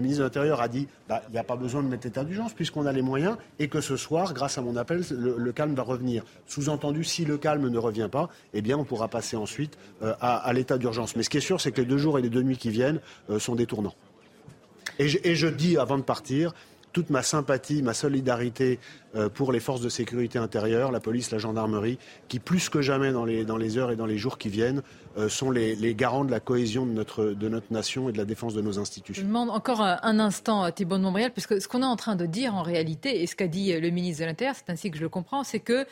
ministre 0.00 0.18
de 0.18 0.24
l'Intérieur 0.24 0.60
a 0.60 0.68
dit 0.68 0.88
bah, 1.08 1.22
il 1.28 1.32
n'y 1.32 1.38
a 1.38 1.44
pas 1.44 1.56
besoin 1.56 1.82
de 1.82 1.88
mettre 1.88 2.06
l'état 2.06 2.24
d'urgence 2.24 2.54
puisqu'on 2.54 2.86
a 2.86 2.92
les 2.92 3.02
moyens 3.02 3.36
et 3.58 3.68
que 3.68 3.80
ce 3.80 3.96
soir, 3.96 4.34
grâce 4.34 4.58
à 4.58 4.62
mon 4.62 4.76
appel, 4.76 5.02
le, 5.10 5.52
calme 5.52 5.74
va 5.74 5.82
revenir. 5.82 6.24
Sous-entendu, 6.46 7.04
si 7.04 7.24
le 7.24 7.38
calme 7.38 7.68
ne 7.68 7.78
revient 7.78 8.08
pas, 8.10 8.28
eh 8.52 8.62
bien, 8.62 8.76
on 8.76 8.84
pourra 8.84 9.08
passer 9.08 9.36
ensuite 9.36 9.78
euh, 10.02 10.14
à, 10.20 10.52
l'état 10.52 10.78
d'urgence. 10.78 11.16
Mais 11.16 11.22
ce 11.22 11.30
qui 11.30 11.36
est 11.36 11.40
sûr, 11.42 11.60
c'est 11.60 11.70
que 11.70 11.80
les 11.80 11.86
deux 11.86 11.98
jours 11.98 12.18
et 12.18 12.22
les 12.22 12.30
deux 12.30 12.42
nuits 12.42 12.56
qui 12.56 12.70
viennent 12.70 13.00
euh, 13.30 13.38
sont 13.38 13.54
détournants. 13.54 13.94
et 14.98 15.08
je 15.08 15.46
dis, 15.48 15.76
avant 15.76 15.98
de 15.98 16.02
partir, 16.02 16.52
toute 16.94 17.10
ma 17.10 17.22
sympathie, 17.22 17.82
ma 17.82 17.92
solidarité 17.92 18.78
euh, 19.14 19.28
pour 19.28 19.52
les 19.52 19.60
forces 19.60 19.82
de 19.82 19.90
sécurité 19.90 20.38
intérieure, 20.38 20.90
la 20.90 21.00
police, 21.00 21.30
la 21.30 21.36
gendarmerie, 21.36 21.98
qui 22.28 22.38
plus 22.38 22.70
que 22.70 22.80
jamais 22.80 23.12
dans 23.12 23.26
les, 23.26 23.78
heures 23.78 23.90
et 23.90 23.96
dans 23.96 24.06
les 24.06 24.16
jours 24.16 24.38
qui 24.38 24.48
viennent 24.48 24.82
euh, 25.18 25.28
sont 25.28 25.50
les, 25.50 25.94
garants 25.94 26.24
de 26.24 26.30
la 26.30 26.40
cohésion 26.40 26.86
de 26.86 26.92
notre, 26.92 27.34
nation 27.70 28.08
et 28.08 28.12
de 28.12 28.18
la 28.18 28.24
défense 28.24 28.54
de 28.54 28.62
nos 28.62 28.78
institutions. 28.78 29.22
Je 29.22 29.26
demande 29.26 29.50
encore 29.50 29.82
un 29.82 30.18
instant, 30.18 30.70
Thibault 30.70 30.96
de 30.96 31.02
Montbrial, 31.02 31.32
puisque 31.32 31.60
ce 31.60 31.68
qu'on 31.68 31.82
est 31.82 31.86
en 31.86 31.96
train 31.96 32.16
de 32.16 32.24
dire 32.24 32.54
en 32.54 32.62
réalité, 32.62 33.22
et 33.22 33.26
ce 33.26 33.36
qu'a 33.36 33.48
dit 33.48 33.78
le 33.78 33.90
ministre 33.90 34.22
de 34.22 34.26
l'Intérieur, 34.26 34.56
c'est 34.56 34.72
ainsi 34.72 34.90
que 34.90 34.96
je 34.96 35.02
le 35.02 35.10
comprends, 35.10 35.44
c'est 35.44 35.60
que 35.60 35.84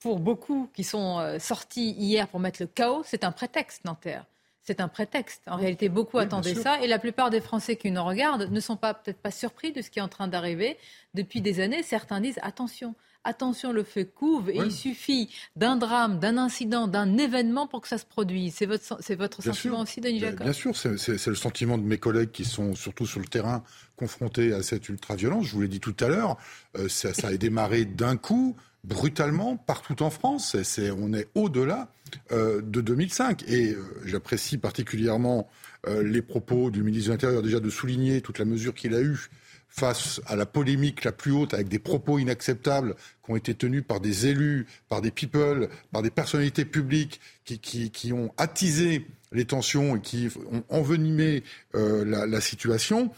pour 0.00 0.18
beaucoup 0.18 0.68
qui 0.74 0.84
sont 0.84 1.18
euh, 1.18 1.38
sortis 1.38 1.90
hier 1.92 2.26
pour 2.28 2.40
mettre 2.40 2.60
le 2.60 2.66
chaos, 2.66 3.02
c'est 3.04 3.24
un 3.24 3.32
prétexte, 3.32 3.84
Nanterre 3.84 4.24
c'est 4.70 4.80
un 4.80 4.88
prétexte. 4.88 5.42
En 5.48 5.56
réalité, 5.56 5.88
beaucoup 5.88 6.18
attendaient 6.18 6.54
ça. 6.54 6.80
Et 6.80 6.86
la 6.86 7.00
plupart 7.00 7.30
des 7.30 7.40
Français 7.40 7.74
qui 7.74 7.90
nous 7.90 8.04
regardent 8.04 8.48
ne 8.48 8.60
sont 8.60 8.76
pas 8.76 8.94
peut-être 8.94 9.18
pas 9.18 9.32
surpris 9.32 9.72
de 9.72 9.82
ce 9.82 9.90
qui 9.90 9.98
est 9.98 10.02
en 10.02 10.08
train 10.08 10.28
d'arriver. 10.28 10.76
Depuis 11.14 11.40
des 11.40 11.58
années, 11.58 11.82
certains 11.82 12.20
disent 12.20 12.38
attention. 12.42 12.94
Attention, 13.24 13.72
le 13.72 13.82
feu 13.82 14.04
couve 14.04 14.48
et 14.48 14.56
il 14.56 14.72
suffit 14.72 15.28
d'un 15.56 15.76
drame, 15.76 16.20
d'un 16.20 16.38
incident, 16.38 16.86
d'un 16.86 17.18
événement 17.18 17.66
pour 17.66 17.80
que 17.80 17.88
ça 17.88 17.98
se 17.98 18.06
produise. 18.06 18.54
C'est 18.54 18.64
votre, 18.64 18.96
c'est 19.00 19.16
votre 19.16 19.42
sentiment 19.42 19.80
aussi, 19.80 20.00
Denis 20.00 20.20
Jacob 20.20 20.44
Bien 20.44 20.52
sûr, 20.52 20.74
c'est, 20.76 21.26
le 21.26 21.34
sentiment 21.34 21.76
de 21.76 21.82
mes 21.82 21.98
collègues 21.98 22.30
qui 22.30 22.44
sont 22.44 22.76
surtout 22.76 23.06
sur 23.06 23.20
le 23.20 23.26
terrain 23.26 23.64
confrontés 23.96 24.54
à 24.54 24.62
cette 24.62 24.88
ultra-violence. 24.88 25.46
Je 25.46 25.52
vous 25.52 25.62
l'ai 25.62 25.68
dit 25.68 25.80
tout 25.80 25.96
à 26.00 26.08
l'heure, 26.08 26.38
euh, 26.78 26.88
ça, 26.88 27.12
ça 27.12 27.28
a 27.28 27.36
démarré 27.36 27.84
d'un 27.84 28.16
coup 28.16 28.56
brutalement 28.84 29.56
partout 29.56 30.02
en 30.02 30.10
France. 30.10 30.56
on 30.96 31.12
est 31.12 31.28
au-delà 31.34 31.92
de 32.30 32.80
2005. 32.80 33.44
Et 33.48 33.72
euh, 33.72 33.82
j'apprécie 34.04 34.58
particulièrement 34.58 35.48
euh, 35.86 36.02
les 36.02 36.22
propos 36.22 36.70
du 36.70 36.82
ministre 36.82 37.08
de 37.08 37.12
l'Intérieur, 37.14 37.42
déjà 37.42 37.60
de 37.60 37.70
souligner 37.70 38.20
toute 38.20 38.38
la 38.38 38.44
mesure 38.44 38.74
qu'il 38.74 38.94
a 38.94 39.00
eue 39.00 39.28
face 39.68 40.20
à 40.26 40.34
la 40.34 40.46
polémique 40.46 41.04
la 41.04 41.12
plus 41.12 41.30
haute, 41.30 41.54
avec 41.54 41.68
des 41.68 41.78
propos 41.78 42.18
inacceptables 42.18 42.96
qui 43.24 43.30
ont 43.30 43.36
été 43.36 43.54
tenus 43.54 43.84
par 43.86 44.00
des 44.00 44.26
élus, 44.26 44.66
par 44.88 45.00
des 45.00 45.12
people, 45.12 45.68
par 45.92 46.02
des 46.02 46.10
personnalités 46.10 46.64
publiques 46.64 47.20
qui, 47.44 48.12
ont 48.12 48.32
attisé 48.36 49.06
les 49.30 49.44
tensions 49.44 49.94
et 49.94 50.00
qui 50.00 50.28
ont 50.50 50.64
envenimé 50.70 51.44
la, 51.72 52.40
situation, 52.40 53.12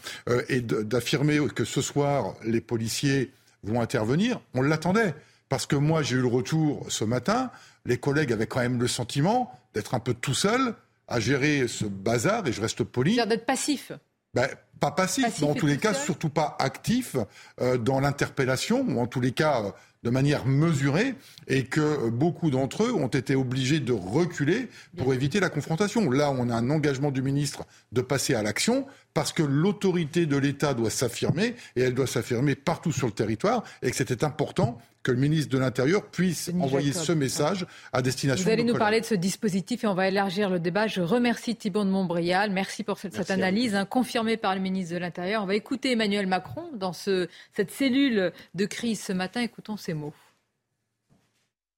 et 0.47 0.61
d'affirmer 0.61 1.39
que 1.55 1.65
ce 1.65 1.81
soir, 1.81 2.35
les 2.45 2.61
policiers 2.61 3.31
vont 3.63 3.81
intervenir, 3.81 4.39
on 4.53 4.61
l'attendait. 4.61 5.15
Parce 5.49 5.65
que 5.65 5.75
moi, 5.75 6.01
j'ai 6.01 6.15
eu 6.15 6.21
le 6.21 6.27
retour 6.27 6.85
ce 6.89 7.03
matin 7.03 7.51
les 7.85 7.97
collègues 7.97 8.31
avaient 8.31 8.47
quand 8.47 8.61
même 8.61 8.79
le 8.79 8.87
sentiment 8.87 9.51
d'être 9.73 9.93
un 9.93 9.99
peu 9.99 10.13
tout 10.13 10.33
seuls 10.33 10.75
à 11.07 11.19
gérer 11.19 11.67
ce 11.67 11.85
bazar, 11.85 12.47
et 12.47 12.53
je 12.53 12.61
reste 12.61 12.83
poli. 12.83 13.15
D'être 13.15 13.45
passif. 13.45 13.91
Ben, 14.33 14.47
pas 14.79 14.91
passif, 14.91 15.39
mais 15.41 15.47
en 15.47 15.53
tous 15.53 15.67
les 15.67 15.77
cas, 15.77 15.93
surtout 15.93 16.29
pas 16.29 16.57
actif 16.59 17.15
euh, 17.61 17.77
dans 17.77 17.99
l'interpellation, 17.99 18.81
ou 18.81 18.99
en 18.99 19.07
tous 19.07 19.21
les 19.21 19.31
cas 19.31 19.61
euh, 19.61 19.71
de 20.03 20.09
manière 20.09 20.45
mesurée, 20.45 21.15
et 21.47 21.65
que 21.65 21.79
euh, 21.79 22.09
beaucoup 22.09 22.49
d'entre 22.49 22.83
eux 22.83 22.93
ont 22.93 23.07
été 23.07 23.35
obligés 23.35 23.79
de 23.79 23.93
reculer 23.93 24.69
pour 24.97 25.13
éviter 25.13 25.39
la 25.39 25.49
confrontation. 25.49 26.09
Là, 26.09 26.31
on 26.31 26.49
a 26.49 26.55
un 26.55 26.69
engagement 26.69 27.11
du 27.11 27.21
ministre 27.21 27.65
de 27.91 28.01
passer 28.01 28.33
à 28.33 28.41
l'action, 28.41 28.87
parce 29.13 29.31
que 29.31 29.43
l'autorité 29.43 30.25
de 30.25 30.35
l'État 30.35 30.73
doit 30.73 30.89
s'affirmer, 30.89 31.55
et 31.75 31.81
elle 31.81 31.93
doit 31.93 32.07
s'affirmer 32.07 32.55
partout 32.55 32.91
sur 32.91 33.07
le 33.07 33.13
territoire, 33.13 33.63
et 33.83 33.91
que 33.91 33.95
c'était 33.95 34.23
important 34.23 34.79
que 35.03 35.11
le 35.11 35.17
ministre 35.17 35.51
de 35.51 35.57
l'Intérieur 35.57 36.05
puisse 36.05 36.49
envoyer 36.59 36.93
ce 36.93 37.11
message 37.11 37.65
à 37.91 38.01
destination. 38.01 38.45
Vous 38.45 38.51
allez 38.51 38.63
nous 38.63 38.77
parler 38.77 39.01
de 39.01 39.05
ce 39.05 39.15
dispositif 39.15 39.83
et 39.83 39.87
on 39.87 39.93
va 39.93 40.07
élargir 40.07 40.49
le 40.49 40.59
débat. 40.59 40.87
Je 40.87 41.01
remercie 41.01 41.55
Thibault 41.55 41.83
de 41.83 41.89
Montbrial. 41.89 42.51
Merci 42.51 42.83
pour 42.83 42.97
cette, 42.97 43.29
analyse 43.29 43.75
hein, 43.75 43.85
confirmée 43.85 44.37
par 44.37 44.55
le 44.55 44.61
ministre 44.61 44.93
de 44.93 44.99
l'Intérieur. 44.99 45.43
On 45.43 45.45
va 45.45 45.55
écouter 45.55 45.91
Emmanuel 45.91 46.25
Macron 46.25 46.63
dans 46.73 46.93
ce, 46.93 47.27
cette 47.53 47.71
cellule 47.71 48.31
de 48.55 48.65
crise 48.65 49.01
ce 49.03 49.13
matin. 49.13 49.41
Écoutons 49.41 49.77
ces 49.77 49.93
mots. 49.93 50.13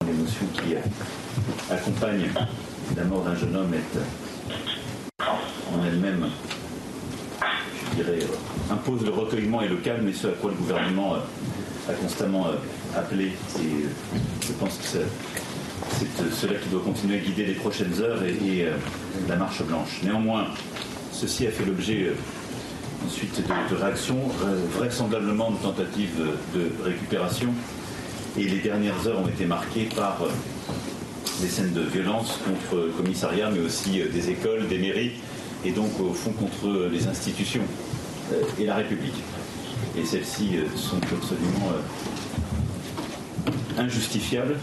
L'émotion 0.05 0.45
qui 0.53 0.75
accompagne 1.71 2.29
la 2.95 3.03
mort 3.05 3.23
d'un 3.23 3.35
jeune 3.35 3.55
homme 3.55 3.73
est 3.73 3.99
en 5.73 5.83
elle-même, 5.83 6.27
je 7.89 7.95
dirais, 7.95 8.19
euh, 8.21 8.73
impose 8.73 9.03
le 9.03 9.11
recueillement 9.11 9.61
et 9.61 9.67
le 9.67 9.77
calme, 9.77 10.07
et 10.07 10.13
ce 10.13 10.27
à 10.27 10.31
quoi 10.31 10.51
le 10.51 10.57
gouvernement 10.57 11.15
euh, 11.15 11.19
a 11.89 11.93
constamment 11.93 12.47
euh, 12.47 12.97
appelé. 12.97 13.31
Et 13.59 13.85
je 14.45 14.51
pense 14.53 14.77
que 14.77 14.85
c'est 14.85 15.05
cela 16.33 16.55
qui 16.55 16.69
doit 16.69 16.81
continuer 16.81 17.17
à 17.17 17.19
guider 17.19 17.45
les 17.45 17.53
prochaines 17.53 18.01
heures 18.01 18.23
et, 18.23 18.63
euh, 18.63 18.75
la 19.27 19.35
marche 19.35 19.63
blanche. 19.63 20.01
Néanmoins, 20.03 20.45
ceci 21.11 21.47
a 21.47 21.51
fait 21.51 21.65
l'objet 21.65 22.07
euh, 22.09 22.15
ensuite 23.05 23.41
de, 23.41 23.75
réactions, 23.75 24.19
euh, 24.43 24.57
vraisemblablement 24.77 25.51
de 25.51 25.57
tentatives 25.57 26.21
de, 26.53 26.71
récupération. 26.83 27.53
Et 28.37 28.43
les 28.43 28.59
dernières 28.59 29.07
heures 29.07 29.21
ont 29.21 29.27
été 29.27 29.45
marquées 29.45 29.87
par 29.95 30.21
des 31.39 31.47
scènes 31.47 31.71
de 31.71 31.81
violence 31.81 32.39
contre 32.45 32.83
le 32.83 32.91
commissariat, 32.91 33.49
mais 33.49 33.61
aussi 33.61 34.01
des 34.11 34.29
écoles, 34.29 34.67
des 34.67 34.77
mairies, 34.77 35.13
et 35.63 35.71
donc 35.71 35.97
au 36.01 36.13
fond 36.13 36.31
contre 36.31 36.89
les 36.91 37.07
institutions 37.07 37.63
et 38.59 38.65
la 38.65 38.75
République. 38.75 39.23
Et 39.97 40.05
celles-ci 40.05 40.57
sont 40.75 40.97
absolument 40.97 41.71
injustifiable. 43.77 44.55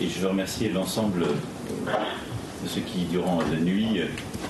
Et 0.00 0.08
je 0.08 0.20
veux 0.20 0.28
remercier 0.28 0.68
l'ensemble 0.68 1.20
de 1.20 2.68
ceux 2.68 2.80
qui, 2.80 3.04
durant 3.04 3.40
la 3.50 3.58
nuit, 3.58 4.00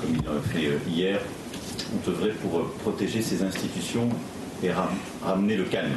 comme 0.01 0.14
ils 0.14 0.24
l'ont 0.24 0.43
fait 0.43 0.70
hier, 0.89 1.20
ont 1.95 2.11
œuvré 2.11 2.30
pour 2.30 2.64
protéger 2.83 3.22
ces 3.22 3.43
institutions 3.43 4.09
et 4.62 4.70
ramener 5.24 5.57
le 5.57 5.64
calme. 5.64 5.93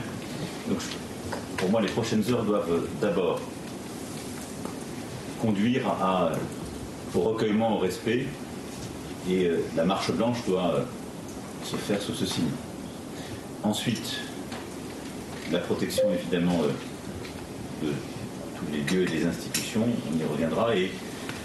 Donc, 0.67 0.79
pour 1.57 1.69
moi, 1.69 1.81
les 1.81 1.87
prochaines 1.87 2.23
heures 2.31 2.43
doivent 2.43 2.87
d'abord 3.01 3.39
conduire 5.41 5.81
au 7.13 7.19
recueillement, 7.21 7.77
au 7.77 7.79
respect, 7.79 8.25
et 9.29 9.45
euh, 9.45 9.63
la 9.75 9.85
marche 9.85 10.11
blanche 10.11 10.37
doit 10.47 10.73
euh, 10.75 10.83
se 11.63 11.75
faire 11.75 12.01
sous 12.01 12.13
ce 12.13 12.25
signe. 12.25 12.49
Ensuite, 13.65 14.19
la 15.51 15.57
protection 15.57 16.03
évidemment 16.13 16.59
euh, 16.61 17.87
de 17.87 17.91
tous 18.55 18.71
les 18.71 18.81
lieux 18.83 19.01
et 19.01 19.11
des 19.11 19.25
institutions, 19.25 19.87
on 20.13 20.19
y 20.19 20.23
reviendra, 20.23 20.75
et 20.75 20.91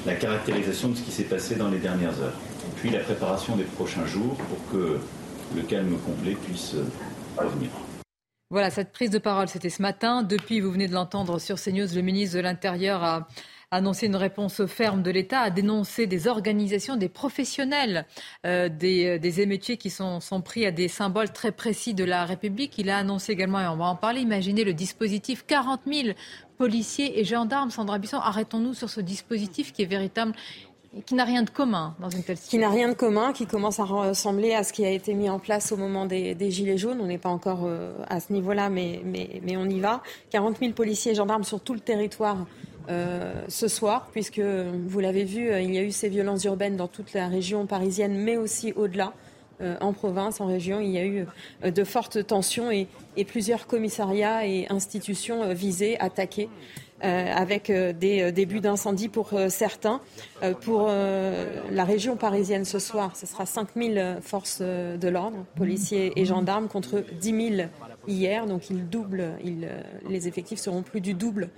la 0.04 0.14
caractérisation 0.16 0.90
de 0.90 0.96
ce 0.96 1.02
qui 1.02 1.12
s'est 1.12 1.24
passé 1.24 1.54
dans 1.56 1.70
les 1.70 1.78
dernières 1.78 2.20
heures. 2.20 2.38
puis 2.76 2.90
la 2.90 2.98
préparation 2.98 3.56
des 3.56 3.64
prochains 3.64 4.04
jours 4.04 4.34
pour 4.34 4.70
que 4.70 4.98
le 5.56 5.62
calme 5.62 5.96
complet 6.04 6.36
puisse 6.46 6.74
euh, 6.74 6.84
revenir. 7.38 7.70
Voilà, 8.50 8.68
cette 8.68 8.92
prise 8.92 9.10
de 9.10 9.18
parole, 9.18 9.48
c'était 9.48 9.70
ce 9.70 9.80
matin. 9.80 10.22
Depuis, 10.22 10.60
vous 10.60 10.72
venez 10.72 10.88
de 10.88 10.94
l'entendre 10.94 11.38
sur 11.38 11.56
CNews, 11.58 11.88
le 11.94 12.02
ministre 12.02 12.36
de 12.36 12.42
l'Intérieur 12.42 13.02
a 13.02 13.28
annoncé 13.70 14.06
une 14.06 14.16
réponse 14.16 14.66
ferme 14.66 15.02
de 15.02 15.10
l'État, 15.10 15.40
a 15.40 15.50
dénoncé 15.50 16.06
des 16.06 16.26
organisations, 16.26 16.96
des 16.96 17.08
professionnels, 17.08 18.04
euh, 18.44 18.68
des, 18.68 19.06
euh, 19.06 19.18
des, 19.18 19.40
émeutiers 19.40 19.76
qui 19.76 19.90
sont, 19.90 20.18
sont, 20.20 20.40
pris 20.40 20.66
à 20.66 20.72
des 20.72 20.88
symboles 20.88 21.30
très 21.32 21.52
précis 21.52 21.94
de 21.94 22.02
la 22.02 22.24
République. 22.24 22.78
Il 22.78 22.90
a 22.90 22.98
annoncé 22.98 23.32
également, 23.32 23.60
et 23.60 23.68
on 23.68 23.76
va 23.76 23.84
en 23.84 23.96
parler, 23.96 24.20
imaginez 24.20 24.64
le 24.64 24.74
dispositif 24.74 25.44
40 25.46 25.82
000 25.86 26.08
policiers 26.58 27.20
et 27.20 27.24
gendarmes. 27.24 27.70
Sandra 27.70 27.98
Bisson, 27.98 28.18
arrêtons-nous 28.18 28.74
sur 28.74 28.90
ce 28.90 29.00
dispositif 29.00 29.72
qui 29.72 29.82
est 29.82 29.86
véritable 29.86 30.32
qui 31.06 31.14
n'a 31.14 31.24
rien 31.24 31.44
de 31.44 31.50
commun 31.50 31.94
dans 32.00 32.10
une 32.10 32.24
telle 32.24 32.36
situation. 32.36 32.58
Qui 32.58 32.58
n'a 32.58 32.74
rien 32.74 32.88
de 32.88 32.94
commun, 32.94 33.32
qui 33.32 33.46
commence 33.46 33.78
à 33.78 33.84
ressembler 33.84 34.54
à 34.54 34.64
ce 34.64 34.72
qui 34.72 34.84
a 34.84 34.90
été 34.90 35.14
mis 35.14 35.30
en 35.30 35.38
place 35.38 35.70
au 35.70 35.76
moment 35.76 36.04
des, 36.04 36.34
des 36.34 36.50
Gilets 36.50 36.78
jaunes. 36.78 36.98
On 37.00 37.06
n'est 37.06 37.18
pas 37.18 37.28
encore 37.28 37.60
euh, 37.64 37.92
à 38.08 38.18
ce 38.18 38.32
niveau-là, 38.32 38.70
mais, 38.70 39.00
mais, 39.04 39.40
mais, 39.44 39.56
on 39.56 39.66
y 39.66 39.78
va. 39.78 40.02
40 40.30 40.58
000 40.58 40.72
policiers 40.72 41.12
et 41.12 41.14
gendarmes 41.14 41.44
sur 41.44 41.60
tout 41.60 41.74
le 41.74 41.80
territoire 41.80 42.38
euh, 42.90 43.32
ce 43.46 43.68
soir, 43.68 44.08
puisque 44.10 44.40
vous 44.40 45.00
l'avez 45.00 45.24
vu, 45.24 45.48
euh, 45.48 45.60
il 45.60 45.72
y 45.72 45.78
a 45.78 45.82
eu 45.82 45.92
ces 45.92 46.08
violences 46.08 46.42
urbaines 46.44 46.76
dans 46.76 46.88
toute 46.88 47.12
la 47.14 47.28
région 47.28 47.66
parisienne, 47.66 48.16
mais 48.16 48.36
aussi 48.36 48.72
au-delà. 48.72 49.12
Euh, 49.60 49.76
en 49.80 49.92
province, 49.92 50.40
en 50.40 50.46
région, 50.46 50.80
il 50.80 50.90
y 50.90 50.98
a 50.98 51.04
eu 51.04 51.26
de 51.62 51.84
fortes 51.84 52.26
tensions 52.26 52.70
et, 52.70 52.88
plusieurs 53.26 53.66
commissariats 53.66 54.46
et 54.46 54.66
institutions 54.70 55.52
visées, 55.54 55.98
attaquées. 56.00 56.48
avec 57.02 57.72
des 57.72 58.30
débuts 58.30 58.60
d'incendie 58.60 59.08
pour 59.08 59.30
certains. 59.48 60.02
pour 60.60 60.88
la 60.88 61.84
région 61.84 62.16
parisienne 62.16 62.66
ce 62.66 62.78
soir, 62.78 63.16
ce 63.16 63.26
sera 63.26 63.46
5000 63.46 64.18
forces 64.20 64.60
de 64.60 65.08
l'ordre, 65.08 65.46
policiers 65.56 66.12
et 66.16 66.26
gendarmes, 66.26 66.68
contre 66.68 67.02
10 67.20 67.56
000 67.56 67.68
hier. 68.06 68.46
Donc 68.46 68.68
il 68.68 68.88
double, 68.88 69.32
les 70.08 70.28
effectifs 70.28 70.58
seront 70.58 70.82
plus 70.82 71.00
du 71.00 71.14
double 71.14 71.48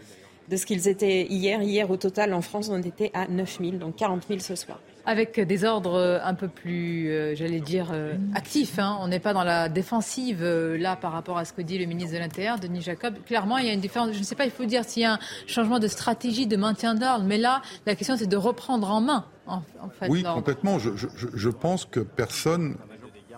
de 0.49 0.57
ce 0.57 0.67
qu'ils 0.67 0.89
étaient 0.89 1.27
hier. 1.27 1.63
Hier, 1.63 1.91
au 1.91 1.97
total, 1.97 2.35
en 2.35 2.43
France, 2.43 2.69
on 2.71 2.81
était 2.83 3.11
à 3.15 3.29
9 3.29 3.59
000, 3.61 3.73
donc 3.73 3.97
40 3.97 4.25
000 4.29 4.41
ce 4.41 4.55
soir. 4.55 4.81
Avec 5.05 5.41
des 5.41 5.65
ordres 5.65 5.95
euh, 5.95 6.19
un 6.23 6.35
peu 6.35 6.47
plus, 6.47 7.11
euh, 7.11 7.35
j'allais 7.35 7.61
dire, 7.61 7.91
euh, 7.93 8.15
actifs. 8.35 8.79
Hein. 8.79 8.99
On 9.01 9.09
n'est 9.09 9.19
pas 9.19 9.33
dans 9.33 9.43
la 9.43 9.69
défensive, 9.69 10.45
là, 10.45 10.95
par 10.97 11.13
rapport 11.13 11.39
à 11.39 11.45
ce 11.45 11.53
que 11.53 11.63
dit 11.63 11.79
le 11.79 11.87
ministre 11.87 12.15
de 12.15 12.19
l'Intérieur, 12.19 12.59
Denis 12.59 12.83
Jacob. 12.83 13.15
Clairement, 13.27 13.59
il 13.59 13.67
y 13.67 13.71
a 13.71 13.73
une 13.73 13.81
différence. 13.81 14.13
Je 14.13 14.19
ne 14.19 14.25
sais 14.25 14.37
pas, 14.37 14.45
il 14.45 14.53
faut 14.53 14.65
dire 14.65 14.85
s'il 14.85 15.03
y 15.03 15.07
a 15.07 15.15
un 15.15 15.19
changement 15.47 15.79
de 15.79 15.89
stratégie 15.89 16.47
de 16.47 16.57
maintien 16.57 16.95
d'ordre. 16.95 17.25
Mais 17.25 17.39
là, 17.39 17.63
la 17.87 17.95
question, 17.97 18.17
c'est 18.17 18.29
de 18.29 18.37
reprendre 18.37 18.91
en 18.91 19.01
main, 19.01 19.25
en, 19.47 19.63
fait. 19.99 20.09
Oui, 20.09 20.23
complètement. 20.23 20.79
Je, 20.79 20.91
je 20.95 21.49
pense 21.49 21.85
que 21.85 22.01
personne 22.01 22.77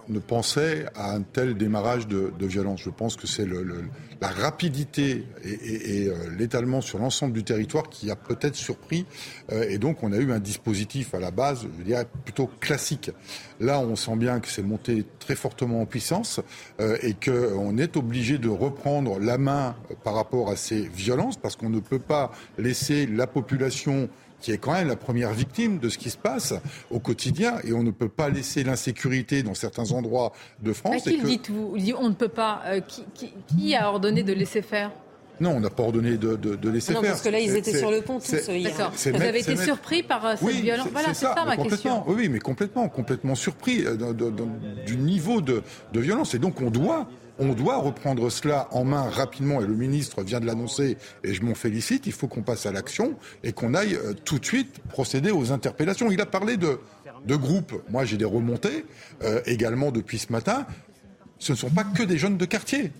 ne 0.08 0.18
pensait 0.18 0.86
à 0.94 1.12
un 1.12 1.22
tel 1.22 1.56
démarrage 1.56 2.06
de, 2.06 2.32
violence. 2.40 2.80
Je 2.82 2.90
pense 2.90 3.16
que 3.16 3.26
c'est 3.26 3.46
la 4.20 4.28
rapidité 4.28 5.26
et, 5.44 6.08
euh, 6.08 6.14
l'étalement 6.38 6.80
sur 6.80 6.98
l'ensemble 6.98 7.32
du 7.32 7.44
territoire 7.44 7.88
qui 7.88 8.10
a 8.10 8.16
peut-être 8.16 8.54
surpris. 8.54 9.06
Euh, 9.52 9.66
et 9.68 9.78
donc, 9.78 10.02
on 10.02 10.12
a 10.12 10.16
eu 10.16 10.32
un 10.32 10.38
dispositif 10.38 11.14
à 11.14 11.20
la 11.20 11.30
base, 11.30 11.66
je 11.78 11.82
dirais, 11.82 12.06
plutôt 12.24 12.50
classique. 12.60 13.10
Là, 13.60 13.80
on 13.80 13.96
sent 13.96 14.16
bien 14.16 14.40
que 14.40 14.48
c'est 14.48 14.62
monté 14.62 15.04
très 15.18 15.34
fortement 15.34 15.80
en 15.80 15.86
puissance 15.86 16.40
euh, 16.80 16.96
et 17.02 17.14
qu'on 17.14 17.78
est 17.78 17.96
obligé 17.96 18.38
de 18.38 18.48
reprendre 18.48 19.18
la 19.18 19.38
main 19.38 19.76
par 20.02 20.14
rapport 20.14 20.50
à 20.50 20.56
ces 20.56 20.82
violences 20.82 21.36
parce 21.36 21.56
qu'on 21.56 21.70
ne 21.70 21.80
peut 21.80 21.98
pas 21.98 22.32
laisser 22.58 23.06
la 23.06 23.26
population 23.26 24.08
qui 24.44 24.52
est 24.52 24.58
quand 24.58 24.72
même 24.72 24.88
la 24.88 24.96
première 24.96 25.32
victime 25.32 25.78
de 25.78 25.88
ce 25.88 25.96
qui 25.96 26.10
se 26.10 26.18
passe 26.18 26.52
au 26.90 26.98
quotidien. 26.98 27.54
Et 27.64 27.72
on 27.72 27.82
ne 27.82 27.90
peut 27.90 28.10
pas 28.10 28.28
laisser 28.28 28.62
l'insécurité 28.62 29.42
dans 29.42 29.54
certains 29.54 29.90
endroits 29.92 30.34
de 30.62 30.74
France. 30.74 31.04
Qui 31.04 31.16
le 31.16 31.26
dites-vous 31.26 31.76
On 31.98 32.10
ne 32.10 32.14
peut 32.14 32.28
pas. 32.28 32.60
Euh, 32.66 32.80
qui, 33.14 33.74
a 33.74 33.88
ordonné 33.88 34.22
de 34.22 34.34
laisser 34.34 34.60
faire? 34.60 34.90
Non, 35.40 35.52
on 35.52 35.60
n'a 35.60 35.70
pas 35.70 35.82
ordonné 35.82 36.18
de, 36.18 36.36
de, 36.36 36.68
laisser 36.68 36.92
non, 36.92 37.00
faire. 37.00 37.12
Parce 37.12 37.22
que 37.22 37.30
là, 37.30 37.40
ils 37.40 37.56
étaient 37.56 37.76
sur 37.76 37.90
le 37.90 38.02
pont 38.02 38.20
tous. 38.20 38.50
D'accord. 38.62 38.92
Vous 38.94 39.22
avez 39.22 39.40
été 39.40 39.56
surpris 39.56 40.02
par 40.02 40.26
euh, 40.26 40.34
cette 40.38 40.50
violence 40.50 40.88
Voilà, 40.92 41.14
c'est 41.14 41.24
ça, 41.24 41.44
ma 41.46 41.56
question. 41.56 42.04
Oui, 42.06 42.28
mais 42.28 42.38
complètement, 42.38 42.86
complètement 42.90 43.34
surpris 43.34 43.86
euh, 43.86 43.96
du 44.84 44.98
niveau 44.98 45.40
de, 45.40 45.62
violence. 45.94 46.34
Et 46.34 46.38
donc, 46.38 46.60
on 46.60 46.70
doit 46.70 47.08
on 47.38 47.52
doit 47.52 47.76
reprendre 47.78 48.30
cela 48.30 48.68
en 48.70 48.84
main 48.84 49.08
rapidement, 49.08 49.60
et 49.60 49.66
le 49.66 49.74
ministre 49.74 50.22
vient 50.22 50.40
de 50.40 50.46
l'annoncer, 50.46 50.96
et 51.22 51.34
je 51.34 51.42
m'en 51.42 51.54
félicite. 51.54 52.06
Il 52.06 52.12
faut 52.12 52.28
qu'on 52.28 52.42
passe 52.42 52.66
à 52.66 52.72
l'action 52.72 53.16
et 53.42 53.52
qu'on 53.52 53.74
aille 53.74 53.96
euh, 53.96 54.12
tout 54.12 54.38
de 54.38 54.44
suite 54.44 54.80
procéder 54.88 55.30
aux 55.30 55.52
interpellations. 55.52 56.10
Il 56.10 56.20
a 56.20 56.26
parlé 56.26 56.56
de, 56.56 56.78
de 57.24 57.36
groupes. 57.36 57.74
Moi, 57.90 58.04
j'ai 58.04 58.16
des 58.16 58.24
remontées 58.24 58.86
euh, 59.22 59.40
également 59.46 59.90
depuis 59.90 60.18
ce 60.18 60.32
matin. 60.32 60.66
Ce 61.38 61.52
ne 61.52 61.56
sont 61.56 61.70
pas 61.70 61.84
que 61.84 62.02
des 62.02 62.18
jeunes 62.18 62.38
de 62.38 62.44
quartier 62.44 62.92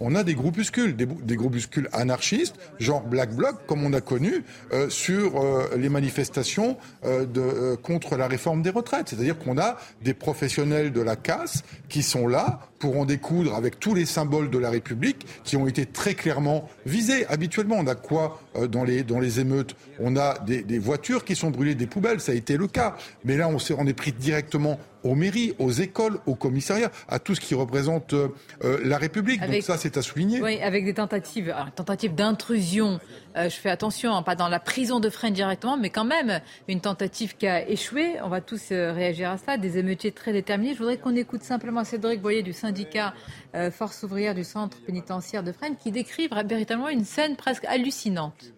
on 0.00 0.14
a 0.14 0.24
des 0.24 0.34
groupuscules, 0.34 0.96
des, 0.96 1.36
groupuscules 1.36 1.88
anarchistes, 1.92 2.56
genre 2.78 3.02
Black 3.02 3.34
Bloc, 3.34 3.66
comme 3.66 3.84
on 3.84 3.92
a 3.92 4.00
connu 4.00 4.44
euh, 4.72 4.88
sur 4.88 5.40
euh, 5.40 5.68
les 5.76 5.88
manifestations 5.88 6.76
euh, 7.04 7.24
de, 7.26 7.76
contre 7.76 8.16
la 8.16 8.26
réforme 8.26 8.62
des 8.62 8.70
retraites. 8.70 9.08
C'est-à-dire 9.08 9.38
qu'on 9.38 9.58
a 9.58 9.76
des 10.02 10.14
professionnels 10.14 10.92
de 10.92 11.00
la 11.00 11.16
casse 11.16 11.62
qui 11.88 12.02
sont 12.02 12.26
là 12.26 12.60
pour 12.84 12.98
en 12.98 13.06
découdre 13.06 13.54
avec 13.54 13.80
tous 13.80 13.94
les 13.94 14.04
symboles 14.04 14.50
de 14.50 14.58
la 14.58 14.68
République 14.68 15.26
qui 15.42 15.56
ont 15.56 15.66
été 15.66 15.86
très 15.86 16.12
clairement 16.12 16.68
visés. 16.84 17.24
Habituellement, 17.28 17.76
on 17.78 17.86
a 17.86 17.94
quoi 17.94 18.42
euh, 18.56 18.66
dans, 18.66 18.84
les, 18.84 19.04
dans 19.04 19.20
les 19.20 19.40
émeutes? 19.40 19.74
On 20.00 20.16
a 20.16 20.38
des, 20.40 20.62
des, 20.62 20.78
voitures 20.78 21.24
qui 21.24 21.34
sont 21.34 21.50
brûlées, 21.50 21.74
des 21.74 21.86
poubelles, 21.86 22.20
ça 22.20 22.32
a 22.32 22.34
été 22.34 22.58
le 22.58 22.66
cas. 22.66 22.94
Mais 23.24 23.38
là, 23.38 23.48
on, 23.48 23.56
est, 23.56 23.72
on 23.78 23.86
est 23.86 23.94
pris 23.94 24.12
directement 24.12 24.78
aux 25.04 25.14
mairies, 25.14 25.54
aux 25.58 25.70
écoles, 25.70 26.18
aux 26.26 26.34
commissariats, 26.34 26.90
à 27.08 27.18
tout 27.18 27.34
ce 27.34 27.40
qui 27.40 27.54
représente 27.54 28.14
euh, 28.14 28.28
euh, 28.64 28.80
la 28.84 28.98
République. 28.98 29.40
Donc 29.40 29.62
ça, 29.62 29.76
c'est 29.76 29.96
à 29.96 30.02
souligner. 30.02 30.40
Oui, 30.40 30.60
avec 30.60 30.84
des 30.84 30.94
tentatives, 30.94 31.50
alors, 31.50 31.70
tentatives 31.70 32.14
d'intrusion. 32.14 32.98
Euh, 33.36 33.48
je 33.48 33.54
fais 33.54 33.70
attention, 33.70 34.14
hein, 34.14 34.22
pas 34.22 34.34
dans 34.34 34.48
la 34.48 34.60
prison 34.60 35.00
de 35.00 35.10
Fresnes 35.10 35.34
directement, 35.34 35.76
mais 35.76 35.90
quand 35.90 36.04
même 36.04 36.40
une 36.68 36.80
tentative 36.80 37.36
qui 37.36 37.46
a 37.46 37.68
échoué. 37.68 38.16
On 38.22 38.28
va 38.28 38.40
tous 38.40 38.72
euh, 38.72 38.92
réagir 38.92 39.30
à 39.30 39.36
ça. 39.38 39.58
Des 39.58 39.78
émeutiers 39.78 40.12
très 40.12 40.32
déterminés. 40.32 40.72
Je 40.72 40.78
voudrais 40.78 40.96
qu'on 40.96 41.14
écoute 41.14 41.42
simplement 41.42 41.84
Cédric 41.84 42.20
Boyer 42.20 42.42
du 42.42 42.52
syndicat 42.52 43.14
Force 43.70 44.02
ouvrière 44.02 44.34
du 44.34 44.42
centre 44.42 44.78
pénitentiaire 44.80 45.44
de 45.44 45.52
Fresnes 45.52 45.76
qui 45.80 45.92
décrit 45.92 46.28
véritablement 46.46 46.88
une 46.88 47.04
scène 47.04 47.36
presque 47.36 47.64
hallucinante. 47.66 48.52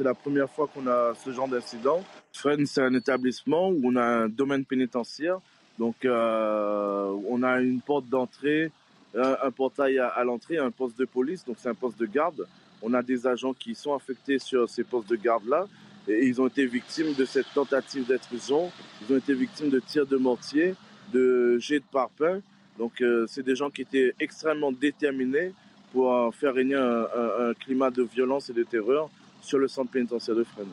C'est 0.00 0.04
la 0.04 0.14
première 0.14 0.48
fois 0.48 0.66
qu'on 0.66 0.86
a 0.86 1.12
ce 1.14 1.30
genre 1.30 1.46
d'incident. 1.46 2.02
Fresnes, 2.32 2.64
c'est 2.64 2.80
un 2.80 2.94
établissement 2.94 3.68
où 3.68 3.82
on 3.84 3.96
a 3.96 4.02
un 4.02 4.28
domaine 4.30 4.64
pénitentiaire. 4.64 5.40
Donc, 5.78 6.06
euh, 6.06 7.14
on 7.28 7.42
a 7.42 7.60
une 7.60 7.82
porte 7.82 8.08
d'entrée, 8.08 8.72
un, 9.14 9.50
portail 9.50 9.98
à, 9.98 10.24
l'entrée, 10.24 10.56
un 10.56 10.70
poste 10.70 10.98
de 10.98 11.04
police. 11.04 11.44
Donc, 11.44 11.56
c'est 11.58 11.68
un 11.68 11.74
poste 11.74 12.00
de 12.00 12.06
garde. 12.06 12.46
On 12.80 12.94
a 12.94 13.02
des 13.02 13.26
agents 13.26 13.52
qui 13.52 13.74
sont 13.74 13.92
affectés 13.92 14.38
sur 14.38 14.70
ces 14.70 14.84
postes 14.84 15.10
de 15.10 15.16
garde-là. 15.16 15.66
Et 16.08 16.24
ils 16.26 16.40
ont 16.40 16.46
été 16.46 16.64
victimes 16.64 17.12
de 17.12 17.26
cette 17.26 17.52
tentative 17.52 18.06
d'intrusion. 18.06 18.72
Ils 19.02 19.14
ont 19.14 19.18
été 19.18 19.34
victimes 19.34 19.68
de 19.68 19.80
tirs 19.80 20.06
de 20.06 20.16
mortier, 20.16 20.76
de 21.12 21.58
jets 21.58 21.80
de 21.80 21.84
parpaing. 21.92 22.40
Donc, 22.78 23.02
euh, 23.02 23.26
c'est 23.28 23.42
des 23.42 23.54
gens 23.54 23.68
qui 23.68 23.82
étaient 23.82 24.14
extrêmement 24.18 24.72
déterminés 24.72 25.52
pour 25.92 26.34
faire 26.36 26.54
régner 26.54 26.76
un 26.76 27.52
climat 27.52 27.90
de 27.90 28.04
violence 28.04 28.48
et 28.48 28.54
de 28.54 28.62
terreur 28.62 29.10
sur 29.42 29.58
le 29.58 29.68
centre 29.68 29.90
pénitentiaire 29.90 30.36
de 30.36 30.44
Fresnes. 30.44 30.68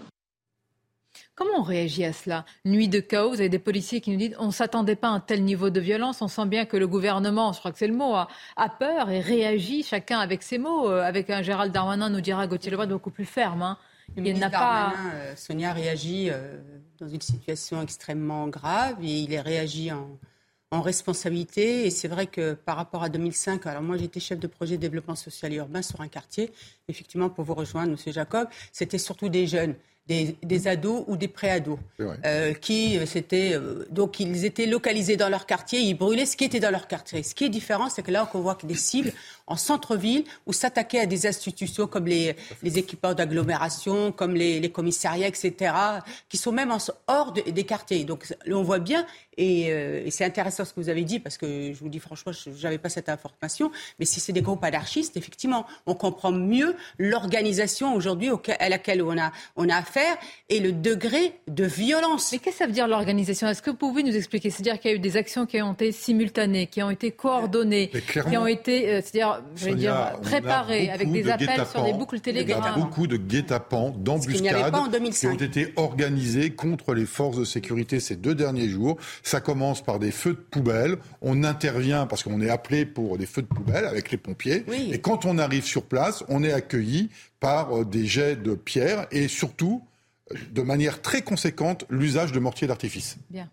Comment 1.36 1.60
on 1.60 1.64
réagit 1.64 2.04
à 2.04 2.14
cela? 2.14 2.46
Nuit 2.66 2.90
de 2.90 3.00
chaos, 3.00 3.30
vous 3.30 3.40
avez 3.40 3.50
des 3.50 3.60
policiers 3.60 4.02
qui 4.02 4.12
nous 4.12 4.18
disent 4.18 4.36
on 4.40 4.48
ne 4.48 4.52
s'attendait 4.52 4.96
pas 4.96 5.10
à 5.10 5.12
un 5.12 5.20
tel 5.20 5.44
niveau 5.44 5.70
de 5.70 5.80
violence. 5.80 6.22
On 6.22 6.28
sent 6.28 6.46
bien 6.48 6.66
que 6.66 6.78
le 6.78 6.88
gouvernement, 6.88 7.54
je 7.54 7.60
crois 7.60 7.72
que 7.72 7.78
c'est 7.78 7.88
le 7.88 7.94
mot, 7.94 8.14
a, 8.14 8.28
a, 8.56 8.70
peur 8.70 9.10
et 9.10 9.20
réagit 9.20 9.84
chacun 9.84 10.20
avec 10.20 10.42
ses 10.42 10.58
mots. 10.58 10.90
Euh, 10.90 11.04
avec 11.04 11.30
un 11.30 11.42
Gérald 11.42 11.72
Darmanin, 11.72 12.10
nous 12.10 12.22
dira 12.22 12.48
Gauthier 12.48 12.72
Lebret 12.72 12.88
beaucoup 12.88 13.12
plus 13.12 13.26
ferme. 13.26 13.62
Hein. 13.62 13.78
Il 14.16 14.40
n'a 14.40 14.50
pas. 14.50 14.94
Euh, 15.14 15.36
Sonia 15.36 15.74
réagit 15.74 16.30
euh, 16.32 16.58
dans 17.00 17.08
une 17.08 17.22
situation 17.22 17.82
extrêmement 17.82 18.48
grave 18.48 18.96
et 19.04 19.20
il 19.20 19.34
est 19.34 19.42
réagi 19.42 19.92
en, 19.92 20.18
en 20.72 20.82
responsabilité. 20.82 21.86
Et 21.86 21.90
c'est 21.90 22.08
vrai 22.08 22.28
que 22.28 22.54
par 22.54 22.78
rapport 22.78 23.04
à 23.04 23.10
2005, 23.10 23.66
alors 23.68 23.82
moi 23.82 23.98
j'étais 23.98 24.20
chef 24.20 24.40
de 24.40 24.48
projet 24.48 24.78
de 24.78 24.82
développement 24.82 25.16
social 25.16 25.54
et 25.54 25.58
urbain 25.58 25.82
sur 25.82 26.02
un 26.02 26.08
quartier. 26.08 26.52
Effectivement, 26.88 27.30
pour 27.30 27.46
vous 27.46 27.54
rejoindre, 27.54 27.92
Monsieur 27.92 28.12
Jacob, 28.12 28.48
c'était 28.72 28.98
surtout 28.98 29.30
des 29.30 29.48
jeunes 29.48 29.76
des, 30.08 30.38
des, 30.42 30.68
ados 30.68 31.04
ou 31.08 31.18
des 31.18 31.28
pré-ados 31.28 31.78
euh, 32.00 32.54
qui 32.54 32.98
c'était 33.06 33.52
euh, 33.54 33.86
donc 33.90 34.20
ils 34.20 34.46
étaient 34.46 34.66
localisés 34.66 35.18
dans 35.18 35.30
leur 35.30 35.46
quartier, 35.46 35.80
ils 35.80 35.96
brûlaient 35.96 36.26
ce 36.26 36.38
qui 36.38 36.46
était 36.46 36.60
dans 36.60 36.72
leur 36.72 36.88
quartier. 36.88 37.24
Ce 37.24 37.36
qui 37.36 37.44
est 37.44 37.50
différent, 37.50 37.90
c'est 37.90 38.04
que 38.04 38.12
là 38.12 38.30
on 38.34 38.40
voit 38.40 38.56
que 38.56 38.66
des 38.66 38.76
cibles 38.76 39.12
en 39.48 39.56
centre-ville 39.56 40.24
ou 40.46 40.54
s'attaquer 40.54 41.00
à 41.00 41.06
des 41.06 41.26
institutions 41.26 41.88
comme 41.88 42.06
les, 42.06 42.36
les 42.64 42.78
équipements 42.78 43.14
d'agglomération, 43.14 44.12
comme 44.12 44.36
les, 44.36 44.60
les, 44.60 44.70
commissariats, 44.70 45.28
etc., 45.28 45.74
qui 46.30 46.38
sont 46.38 46.52
même 46.52 46.72
en, 46.72 46.78
hors 47.08 47.32
de, 47.32 47.42
des 47.42 47.64
quartiers. 47.64 48.04
Donc 48.04 48.26
on 48.48 48.64
voit 48.64 48.80
bien, 48.80 49.06
et, 49.38 49.72
euh, 49.72 50.04
et 50.06 50.12
c'est 50.12 50.26
intéressant 50.26 50.66
ce 50.66 50.74
que 50.74 50.80
vous 50.80 50.90
avez 50.90 51.04
dit, 51.04 51.20
parce 51.20 51.38
que 51.38 51.72
je 51.74 51.80
vous 51.80 51.90
dis 51.90 52.00
franchement, 52.00 52.32
je 52.32 52.64
n'avais 52.64 52.78
pas 52.78 52.90
cette 52.90 53.10
information, 53.10 53.72
mais 54.00 54.06
si 54.06 54.20
c'est 54.20 54.34
des 54.34 54.42
groupes 54.42 54.64
anarchistes, 54.64 55.16
effectivement, 55.16 55.66
on 55.86 55.94
comprend 55.94 56.32
mieux 56.32 56.76
l'organisation 56.98 57.96
aujourd'hui 57.96 58.30
à 58.60 58.70
laquelle 58.70 59.02
on 59.02 59.18
a, 59.18 59.32
on 59.56 59.70
a 59.70 59.76
affaire 59.76 60.18
et 60.50 60.60
le 60.60 60.72
degré 60.72 61.34
de 61.48 61.66
violence. 61.66 62.32
Mais 62.32 62.40
qu'est-ce 62.40 62.56
que 62.56 62.60
ça 62.60 62.68
veut 62.68 62.74
dire 62.74 62.88
l'organisation? 62.88 63.48
Est-ce 63.48 63.62
que 63.62 63.70
vous 63.70 63.78
pouvez 63.78 64.04
nous 64.04 64.16
expliquer? 64.16 64.50
C'est-à-dire 64.50 64.80
qu'il 64.80 64.92
y 64.92 64.94
a 64.94 64.98
eu 64.98 65.00
des 65.00 65.18
actions 65.18 65.46
qui 65.46 65.62
ont 65.62 65.74
été 65.74 65.92
simultanées, 65.92 66.68
qui 66.68 66.82
ont 66.84 66.90
été 66.90 67.12
coordonnées, 67.12 67.92
qui 68.30 68.38
ont 68.38 68.48
été, 68.48 68.90
euh, 68.90 69.02
c'est-à-dire 69.02 69.37
je 69.56 69.66
vais 69.66 69.76
dire, 69.76 69.96
avec 69.96 71.12
des 71.12 71.30
appels 71.30 71.66
sur 71.72 71.84
des 71.84 71.94
boucles 71.94 72.20
télégrammes. 72.20 72.64
Il 72.64 72.70
y 72.70 72.70
a 72.70 72.76
beaucoup 72.76 73.08
de 73.08 73.18
guet-apens, 73.18 73.94
d'embuscades 73.98 75.14
qui 75.14 75.28
ont 75.28 75.34
été 75.34 75.74
organisés 75.76 76.52
contre 76.52 76.94
les 76.94 77.06
forces 77.06 77.38
de 77.38 77.46
sécurité 77.46 78.00
ces 78.00 78.16
deux 78.16 78.36
derniers 78.36 78.70
jours. 78.70 78.98
Ça 79.24 79.42
commence 79.42 79.84
par 79.84 80.00
des 80.00 80.12
feux 80.12 80.34
de 80.34 80.38
poubelle. 80.38 80.98
On 81.22 81.44
intervient 81.44 82.06
parce 82.06 82.24
qu'on 82.24 82.42
est 82.42 82.50
appelé 82.50 82.86
pour 82.86 83.18
des 83.18 83.26
feux 83.26 83.42
de 83.42 83.48
poubelle 83.48 83.86
avec 83.86 84.12
les 84.12 84.18
pompiers. 84.18 84.64
Oui. 84.68 84.90
Et 84.92 85.00
quand 85.00 85.26
on 85.26 85.38
arrive 85.38 85.66
sur 85.66 85.84
place, 85.84 86.24
on 86.30 86.44
est 86.44 86.54
accueilli 86.54 87.10
par 87.40 87.78
euh, 87.78 87.86
des 87.86 88.06
jets 88.06 88.36
de 88.36 88.56
pierre 88.56 89.08
et 89.12 89.28
surtout, 89.28 89.84
euh, 90.32 90.36
de 90.52 90.62
manière 90.62 91.02
très 91.02 91.22
conséquente, 91.22 91.86
l'usage 91.90 92.32
de 92.32 92.40
mortiers 92.40 92.68
d'artifice. 92.68 93.18
Bien. 93.30 93.50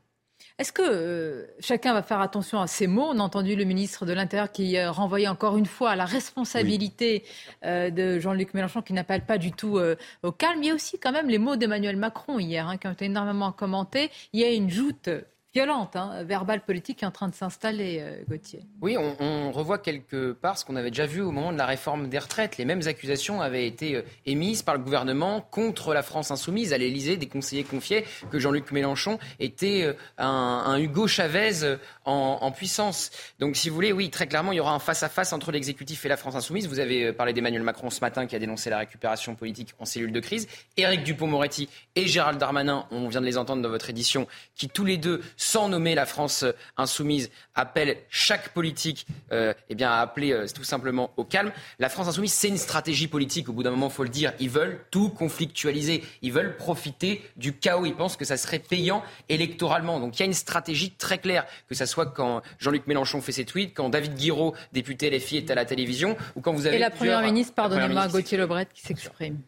Est-ce 0.57 0.70
que 0.72 0.82
euh, 0.82 1.46
chacun 1.59 1.94
va 1.94 2.02
faire 2.05 2.20
attention 2.20 2.61
à 2.61 2.68
ces 2.68 2.86
mots? 2.86 3.09
On 3.11 3.18
a 3.18 3.22
entendu 3.22 3.57
le 3.57 3.64
ministre 3.64 4.07
de 4.07 4.12
l'Intérieur 4.12 4.52
qui 4.52 4.76
euh, 4.76 4.92
renvoyait 4.92 5.26
encore 5.26 5.57
une 5.57 5.66
fois 5.66 5.90
à 5.90 5.96
la 5.96 6.05
responsabilité 6.05 7.24
oui. 7.24 7.68
euh, 7.68 7.90
de 7.90 8.20
Jean-Luc 8.20 8.55
Mélenchon 8.55 8.80
qui 8.80 8.92
n'appelle 8.92 9.26
pas 9.26 9.36
du 9.36 9.50
tout 9.50 9.80
au 10.22 10.32
calme. 10.32 10.62
Il 10.62 10.68
y 10.68 10.70
a 10.70 10.74
aussi 10.74 10.98
quand 10.98 11.11
même 11.11 11.28
les 11.28 11.38
mots 11.38 11.57
d'Emmanuel 11.57 11.96
Macron 11.96 12.38
hier 12.38 12.68
hein, 12.68 12.76
qui 12.76 12.86
ont 12.86 12.92
été 12.92 13.07
énormément 13.07 13.50
commentés. 13.50 14.11
Il 14.32 14.40
y 14.40 14.44
a 14.44 14.52
une 14.52 14.70
joute 14.70 15.09
violente, 15.55 15.94
hein, 15.94 16.24
verbale 16.24 16.62
politique 16.62 17.05
en 17.05 17.12
train 17.12 17.28
de 17.28 17.34
s'installer, 17.34 17.98
euh, 18.00 18.16
Gauthier. 18.28 18.64
Oui, 18.80 18.96
on, 18.98 19.52
revoit 19.52 19.78
quelque 19.78 20.32
part 20.32 20.59
ce 20.59 20.64
qu'on 20.64 20.74
avait 20.74 20.90
déjà 20.90 21.07
vu 21.07 21.20
au 21.20 21.30
moment 21.30 21.52
de 21.52 21.59
la 21.59 21.66
réforme 21.66 22.09
des 22.09 22.18
retraites. 22.18 22.59
Les 22.59 22.64
mêmes 22.64 22.82
accusations 22.86 23.40
avaient 23.40 23.66
été 23.66 23.94
euh, 23.94 24.02
émises 24.26 24.62
par 24.62 24.74
le 24.74 24.80
gouvernement 24.80 25.40
contre 25.40 25.94
la 25.94 26.02
France 26.02 26.32
insoumise. 26.32 26.72
À 26.72 26.78
l'Élysée, 26.78 27.16
des 27.16 27.28
conseillers 27.28 27.62
confiaient 27.62 28.05
que 28.30 28.40
Jean-Luc 28.40 28.72
Mélenchon 28.72 29.20
était 29.38 29.84
euh, 29.84 29.92
un, 30.18 30.76
Hugo 30.76 31.07
Chavez 31.07 31.76
en, 32.05 32.50
puissance. 32.52 33.11
Donc, 33.38 33.57
si 33.57 33.68
vous 33.68 33.74
voulez, 33.74 33.92
oui, 33.92 34.11
très 34.11 34.26
clairement, 34.26 34.52
il 34.52 34.57
y 34.57 34.61
aura 34.61 34.74
un 34.74 34.78
face-à-face 34.78 35.30
-face 35.30 35.34
entre 35.34 35.50
l'exécutif 35.52 36.05
et 36.05 36.09
la 36.09 36.16
France 36.16 36.34
insoumise. 36.34 36.68
Vous 36.68 36.78
avez 36.78 37.07
euh, 37.07 37.12
parlé 37.12 37.32
d'Emmanuel 37.32 37.62
Macron 37.62 37.90
ce 37.90 38.00
matin 38.00 38.26
qui 38.26 38.36
a 38.36 38.38
dénoncé 38.38 38.70
la 38.70 38.78
récupération 38.78 39.34
politique 39.34 39.70
en 39.78 39.84
cellule 39.84 40.12
de 40.12 40.20
crise. 40.20 40.46
Éric 40.76 41.02
Dupont-Moretti 41.02 41.68
et 41.96 42.07
Gérald 42.07 42.38
Darmanin, 42.38 42.86
on 42.90 43.09
vient 43.09 43.20
de 43.20 43.26
les 43.26 43.38
entendre 43.38 43.62
dans 43.62 43.68
votre 43.68 43.90
édition, 43.90 44.26
qui 44.55 44.68
tous 44.68 44.84
les 44.84 44.98
deux 44.98 45.22
sans 45.36 45.68
nommer 45.68 45.94
la 45.94 46.07
France 46.07 46.44
insoumise, 46.76 47.30
appelle 47.55 47.98
chaque 48.11 48.50
politique 48.50 49.07
euh, 49.32 49.55
eh 49.68 49.74
bien, 49.74 49.90
à 49.90 50.00
appeler 50.00 50.32
euh, 50.32 50.46
tout 50.55 50.64
simplement 50.64 51.11
au 51.16 51.24
calme. 51.24 51.52
La 51.78 51.88
France 51.88 52.09
insoumise, 52.09 52.32
c'est 52.32 52.48
une 52.48 52.59
stratégie 52.59 53.09
politique. 53.09 53.48
Au 53.48 53.52
bout 53.52 53.62
d'un 53.62 53.70
moment, 53.70 53.88
il 53.88 53.92
faut 53.92 54.02
le 54.02 54.09
dire. 54.09 54.32
Ils 54.40 54.50
veulent 54.50 54.84
tout 54.90 55.09
conflictualiser. 55.09 56.02
Ils 56.22 56.32
veulent 56.32 56.57
profiter 56.57 57.22
du 57.36 57.55
chaos. 57.55 57.86
Ils 57.86 57.94
pensent 57.94 58.16
que 58.16 58.24
ça 58.24 58.36
serait 58.36 58.59
payant 58.59 59.02
électoralement. 59.28 60.00
Donc 60.00 60.16
il 60.16 60.20
y 60.20 60.22
a 60.22 60.26
une 60.26 60.34
stratégie 60.34 60.90
très 60.90 61.18
claire, 61.18 61.46
que 61.68 61.74
ce 61.74 61.86
soit 61.86 61.93
quand 62.03 62.42
Jean-Luc 62.59 62.86
Mélenchon 62.86 63.20
fait 63.20 63.32
ses 63.32 63.45
tweets, 63.45 63.74
quand 63.74 63.88
David 63.88 64.14
Guiraud, 64.14 64.55
député 64.72 65.11
LFI, 65.11 65.38
est 65.38 65.51
à 65.51 65.55
la 65.55 65.64
télévision, 65.64 66.16
ou 66.34 66.40
quand 66.40 66.53
vous 66.53 66.66
avez... 66.66 66.76
Et 66.76 66.80
la 66.80 66.90
Première 66.90 67.22
ministre, 67.22 67.55
pardonnez-moi, 67.55 68.09
Gauthier 68.09 68.38
Lebret, 68.38 68.66
qui 68.72 68.82
s'exprime 68.82 69.38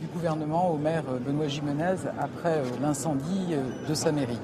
du 0.00 0.06
gouvernement 0.06 0.70
au 0.70 0.76
maire 0.76 1.04
Benoît 1.24 1.48
Gimenez 1.48 1.96
après 2.18 2.62
l'incendie 2.80 3.54
de 3.88 3.94
sa 3.94 4.12
mairie. 4.12 4.38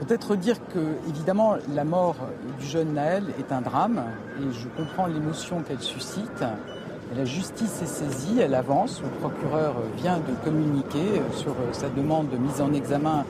Peut-être 0.00 0.34
dire 0.34 0.56
que, 0.68 0.96
évidemment, 1.08 1.56
la 1.74 1.84
mort 1.84 2.16
du 2.58 2.66
jeune 2.66 2.94
Naël 2.94 3.24
est 3.38 3.52
un 3.52 3.60
drame 3.60 4.02
et 4.40 4.52
je 4.52 4.68
comprends 4.68 5.06
l'émotion 5.06 5.62
qu'elle 5.62 5.80
suscite. 5.80 6.44
La 7.16 7.24
justice 7.24 7.82
est 7.82 7.86
saisie, 7.86 8.38
elle 8.40 8.54
avance. 8.54 9.02
Le 9.02 9.08
procureur 9.08 9.74
vient 9.96 10.18
de 10.18 10.32
communiquer 10.44 11.20
sur 11.34 11.56
sa 11.72 11.88
demande 11.88 12.30
de 12.30 12.36
mise 12.36 12.60
en 12.60 12.72
examen 12.72 13.24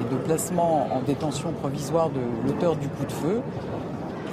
et 0.00 0.14
de 0.14 0.16
placement 0.20 0.86
en 0.92 1.00
détention 1.00 1.50
provisoire 1.50 2.10
de 2.10 2.20
l'auteur 2.46 2.76
du 2.76 2.86
coup 2.86 3.04
de 3.04 3.12
feu. 3.12 3.40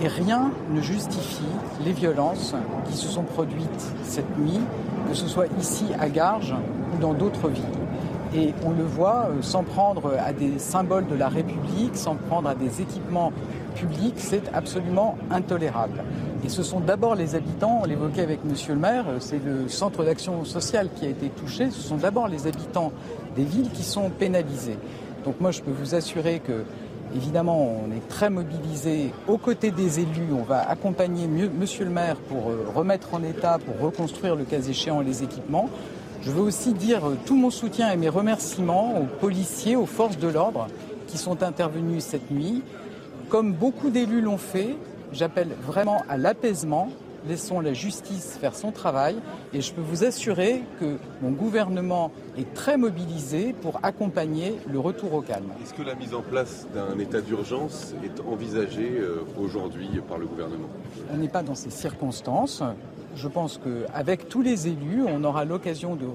Et 0.03 0.07
rien 0.07 0.51
ne 0.69 0.81
justifie 0.81 1.41
les 1.83 1.93
violences 1.93 2.53
qui 2.85 2.93
se 2.93 3.07
sont 3.07 3.23
produites 3.23 3.93
cette 4.03 4.37
nuit, 4.37 4.59
que 5.09 5.15
ce 5.15 5.27
soit 5.27 5.47
ici 5.59 5.85
à 5.99 6.07
Garges 6.07 6.53
ou 6.93 7.01
dans 7.01 7.13
d'autres 7.13 7.47
villes. 7.47 7.63
Et 8.33 8.53
on 8.65 8.71
le 8.71 8.83
voit, 8.83 9.29
s'en 9.41 9.63
prendre 9.63 10.13
à 10.17 10.31
des 10.31 10.57
symboles 10.57 11.05
de 11.07 11.15
la 11.15 11.27
République, 11.27 11.97
s'en 11.97 12.15
prendre 12.15 12.47
à 12.47 12.55
des 12.55 12.81
équipements 12.81 13.33
publics, 13.75 14.15
c'est 14.17 14.43
absolument 14.53 15.17
intolérable. 15.29 16.03
Et 16.45 16.49
ce 16.49 16.63
sont 16.63 16.79
d'abord 16.79 17.15
les 17.15 17.35
habitants, 17.35 17.81
on 17.83 17.85
l'évoquait 17.85 18.21
avec 18.21 18.45
Monsieur 18.45 18.73
le 18.73 18.79
maire, 18.79 19.05
c'est 19.19 19.43
le 19.43 19.67
centre 19.67 20.05
d'action 20.05 20.45
sociale 20.45 20.89
qui 20.95 21.05
a 21.05 21.09
été 21.09 21.27
touché, 21.27 21.71
ce 21.71 21.81
sont 21.81 21.97
d'abord 21.97 22.29
les 22.29 22.47
habitants 22.47 22.93
des 23.35 23.43
villes 23.43 23.69
qui 23.69 23.83
sont 23.83 24.09
pénalisés. 24.09 24.77
Donc 25.25 25.41
moi 25.41 25.51
je 25.51 25.61
peux 25.61 25.71
vous 25.71 25.95
assurer 25.95 26.39
que 26.39 26.63
Évidemment, 27.13 27.75
on 27.83 27.91
est 27.91 28.07
très 28.07 28.29
mobilisé 28.29 29.11
aux 29.27 29.37
côtés 29.37 29.71
des 29.71 29.99
élus. 29.99 30.31
On 30.31 30.43
va 30.43 30.69
accompagner 30.69 31.27
mieux, 31.27 31.49
Monsieur 31.49 31.83
le 31.83 31.91
maire 31.91 32.15
pour 32.15 32.53
remettre 32.73 33.13
en 33.13 33.21
état, 33.21 33.59
pour 33.59 33.85
reconstruire 33.85 34.37
le 34.37 34.45
cas 34.45 34.61
échéant 34.61 35.01
les 35.01 35.21
équipements. 35.21 35.69
Je 36.23 36.29
veux 36.29 36.41
aussi 36.41 36.73
dire 36.73 37.01
tout 37.25 37.35
mon 37.35 37.49
soutien 37.49 37.91
et 37.91 37.97
mes 37.97 38.09
remerciements 38.09 38.95
aux 38.99 39.05
policiers, 39.05 39.75
aux 39.75 39.87
forces 39.87 40.19
de 40.19 40.27
l'ordre 40.27 40.67
qui 41.07 41.17
sont 41.17 41.41
intervenus 41.41 42.03
cette 42.03 42.29
nuit. 42.29 42.61
Comme 43.29 43.53
beaucoup 43.53 43.89
d'élus 43.89 44.21
l'ont 44.21 44.37
fait, 44.37 44.75
j'appelle 45.13 45.49
vraiment 45.65 46.03
à 46.09 46.17
l'apaisement. 46.17 46.89
Laissons 47.27 47.59
la 47.59 47.73
justice 47.73 48.37
faire 48.39 48.55
son 48.55 48.71
travail 48.71 49.15
et 49.53 49.61
je 49.61 49.73
peux 49.73 49.81
vous 49.81 50.03
assurer 50.03 50.63
que 50.79 50.97
mon 51.21 51.31
gouvernement 51.31 52.11
est 52.37 52.51
très 52.53 52.77
mobilisé 52.77 53.53
pour 53.53 53.79
accompagner 53.83 54.55
le 54.71 54.79
retour 54.79 55.13
au 55.13 55.21
calme. 55.21 55.49
Est-ce 55.63 55.73
que 55.73 55.83
la 55.83 55.93
mise 55.95 56.15
en 56.15 56.21
place 56.21 56.67
d'un 56.73 56.97
état 56.99 57.21
d'urgence 57.21 57.93
est 58.03 58.19
envisagée 58.27 58.97
euh, 58.99 59.23
aujourd'hui 59.39 59.89
par 60.07 60.17
le 60.17 60.25
gouvernement? 60.25 60.67
On 61.13 61.17
n'est 61.17 61.29
pas 61.29 61.43
dans 61.43 61.53
ces 61.53 61.69
circonstances. 61.69 62.63
Je 63.15 63.27
pense 63.27 63.59
qu'avec 63.59 64.29
tous 64.29 64.41
les 64.41 64.67
élus, 64.67 65.03
on 65.07 65.23
aura 65.23 65.45
l'occasion 65.45 65.95
de 65.95 66.05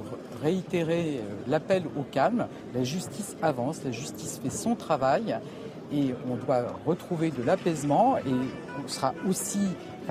réitérer 0.42 1.18
euh, 1.18 1.34
l'appel 1.46 1.84
au 1.98 2.02
calme. 2.02 2.46
La 2.74 2.84
justice 2.84 3.36
avance, 3.42 3.80
la 3.84 3.92
justice 3.92 4.40
fait 4.42 4.50
son 4.50 4.74
travail 4.74 5.36
et 5.92 6.14
on 6.30 6.36
doit 6.36 6.64
retrouver 6.86 7.30
de 7.30 7.42
l'apaisement 7.42 8.16
et 8.18 8.22
on 8.82 8.88
sera 8.88 9.14
aussi, 9.28 9.60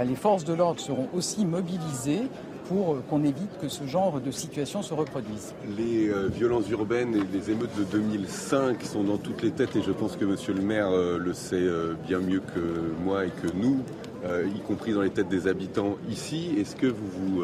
les 0.04 0.16
forces 0.16 0.46
de 0.46 0.54
l'ordre 0.54 0.80
seront 0.80 1.10
aussi 1.14 1.46
mobilisées 1.46 2.24
pour 2.70 2.94
euh, 2.94 3.04
qu'on 3.10 3.24
évite 3.24 3.58
que 3.60 3.68
ce 3.68 3.86
genre 3.86 4.22
de 4.22 4.32
situation 4.32 4.84
se 4.84 4.94
reproduise. 4.94 5.56
Les 5.76 6.08
euh, 6.08 6.28
violences 6.28 6.70
urbaines 6.70 7.16
et 7.16 7.24
les 7.36 7.50
émeutes 7.50 7.76
de 7.78 7.84
2005 7.84 8.84
sont 8.84 9.04
dans 9.04 9.18
toutes 9.18 9.42
les 9.42 9.52
têtes 9.52 9.76
et 9.76 9.82
je 9.82 9.92
pense 9.92 10.16
que 10.16 10.26
Monsieur 10.26 10.54
le 10.54 10.62
maire 10.62 10.92
le 10.92 11.34
sait 11.34 11.68
bien 12.08 12.20
mieux 12.20 12.42
que 12.42 12.94
moi 13.04 13.26
et 13.26 13.30
que 13.32 13.48
nous, 13.56 13.84
y 14.26 14.60
compris 14.62 14.94
dans 14.94 15.02
les 15.02 15.10
têtes 15.10 15.30
des 15.30 15.48
habitants 15.48 15.98
ici. 16.10 16.56
Est-ce 16.58 16.76
que 16.76 16.88
vous 16.88 17.08
vous 17.08 17.44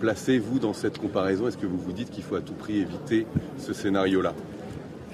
placez, 0.00 0.38
vous, 0.38 0.58
dans 0.58 0.72
cette 0.72 0.98
comparaison? 0.98 1.48
Est-ce 1.48 1.58
que 1.58 1.66
vous 1.66 1.78
vous 1.78 1.92
dites 1.92 2.10
qu'il 2.10 2.22
faut 2.22 2.36
à 2.36 2.40
tout 2.40 2.54
prix 2.54 2.78
éviter 2.78 3.26
ce 3.58 3.72
scénario-là? 3.72 4.32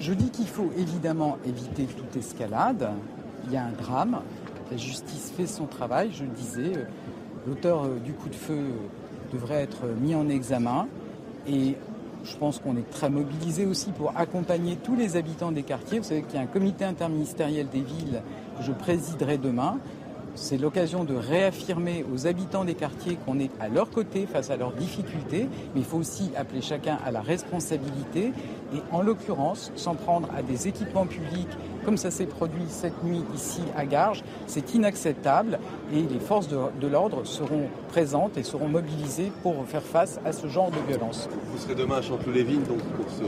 Je 0.01 0.13
dis 0.13 0.31
qu'il 0.31 0.47
faut 0.47 0.71
évidemment 0.79 1.37
éviter 1.45 1.83
toute 1.85 2.17
escalade. 2.17 2.89
Il 3.45 3.53
y 3.53 3.57
a 3.57 3.63
un 3.63 3.71
drame. 3.71 4.21
La 4.71 4.77
justice 4.77 5.31
fait 5.37 5.45
son 5.45 5.67
travail, 5.67 6.09
je 6.11 6.23
le 6.23 6.29
disais. 6.29 6.71
L'auteur 7.45 7.83
euh, 7.83 7.99
du 7.99 8.13
coup 8.13 8.29
de 8.29 8.35
feu 8.35 8.63
devrait 9.31 9.61
être 9.61 9.85
mis 10.01 10.15
en 10.15 10.27
examen. 10.27 10.87
Et 11.47 11.75
je 12.23 12.35
pense 12.37 12.57
qu'on 12.57 12.75
est 12.77 12.89
très 12.89 13.11
mobilisé 13.11 13.67
aussi 13.67 13.91
pour 13.91 14.13
accompagner 14.17 14.75
tous 14.75 14.95
les 14.95 15.17
habitants 15.17 15.51
des 15.51 15.63
quartiers. 15.63 15.99
Vous 15.99 16.05
savez 16.05 16.23
qu'il 16.23 16.35
y 16.35 16.39
a 16.39 16.41
un 16.41 16.47
comité 16.47 16.83
interministériel 16.83 17.67
des 17.69 17.81
villes 17.81 18.23
que 18.57 18.63
je 18.63 18.71
présiderai 18.71 19.37
demain. 19.37 19.77
C'est 20.35 20.57
l'occasion 20.57 21.03
de 21.03 21.13
réaffirmer 21.13 22.05
aux 22.13 22.25
habitants 22.25 22.63
des 22.63 22.75
quartiers 22.75 23.17
qu'on 23.25 23.39
est 23.39 23.51
à 23.59 23.67
leur 23.67 23.89
côté 23.89 24.25
face 24.25 24.49
à 24.49 24.57
leurs 24.57 24.71
difficultés, 24.71 25.47
mais 25.73 25.81
il 25.81 25.85
faut 25.85 25.97
aussi 25.97 26.31
appeler 26.37 26.61
chacun 26.61 26.97
à 27.05 27.11
la 27.11 27.21
responsabilité 27.21 28.31
et 28.73 28.81
en 28.91 29.01
l'occurrence 29.01 29.71
s'en 29.75 29.95
prendre 29.95 30.29
à 30.35 30.41
des 30.41 30.67
équipements 30.67 31.05
publics 31.05 31.49
comme 31.85 31.97
ça 31.97 32.11
s'est 32.11 32.25
produit 32.25 32.63
cette 32.67 33.03
nuit 33.03 33.23
ici 33.35 33.61
à 33.75 33.85
Garges, 33.85 34.23
c'est 34.47 34.73
inacceptable 34.73 35.59
et 35.93 36.01
les 36.01 36.19
forces 36.19 36.47
de, 36.47 36.87
l'ordre 36.87 37.25
seront 37.25 37.69
présentes 37.89 38.37
et 38.37 38.43
seront 38.43 38.67
mobilisées 38.67 39.31
pour 39.43 39.65
faire 39.65 39.83
face 39.83 40.19
à 40.25 40.31
ce 40.31 40.47
genre 40.47 40.71
de 40.71 40.77
violence. 40.87 41.29
Vous 41.51 41.57
serez 41.57 41.75
demain 41.75 41.97
à 41.97 42.01
Chanteloup-les-Villes 42.01 42.63
donc 42.63 42.81
pour 42.95 43.05
ce 43.09 43.23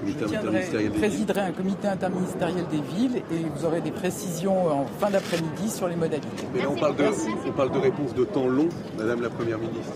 comité 0.00 0.36
interministériel 0.36 0.92
des 0.92 0.98
présiderai 0.98 1.40
un 1.40 1.52
comité 1.52 1.88
interministériel 1.88 2.64
des 2.70 2.80
villes 2.96 3.22
et 3.30 3.44
vous 3.54 3.64
aurez 3.64 3.80
des 3.80 3.90
précisions 3.90 4.68
en 4.68 4.86
fin 4.98 5.10
d'après-midi 5.10 5.70
sur 5.70 5.88
les 5.88 5.96
modalités. 5.96 6.46
Mais 6.54 6.62
là 6.62 6.68
on 6.70 6.78
parle, 6.78 6.96
de, 6.96 7.04
on 7.46 7.52
parle 7.52 7.72
de 7.72 7.78
réponse 7.78 8.14
de 8.14 8.24
temps 8.24 8.46
long, 8.46 8.68
Madame 8.98 9.22
la 9.22 9.30
Première 9.30 9.58
ministre. 9.58 9.92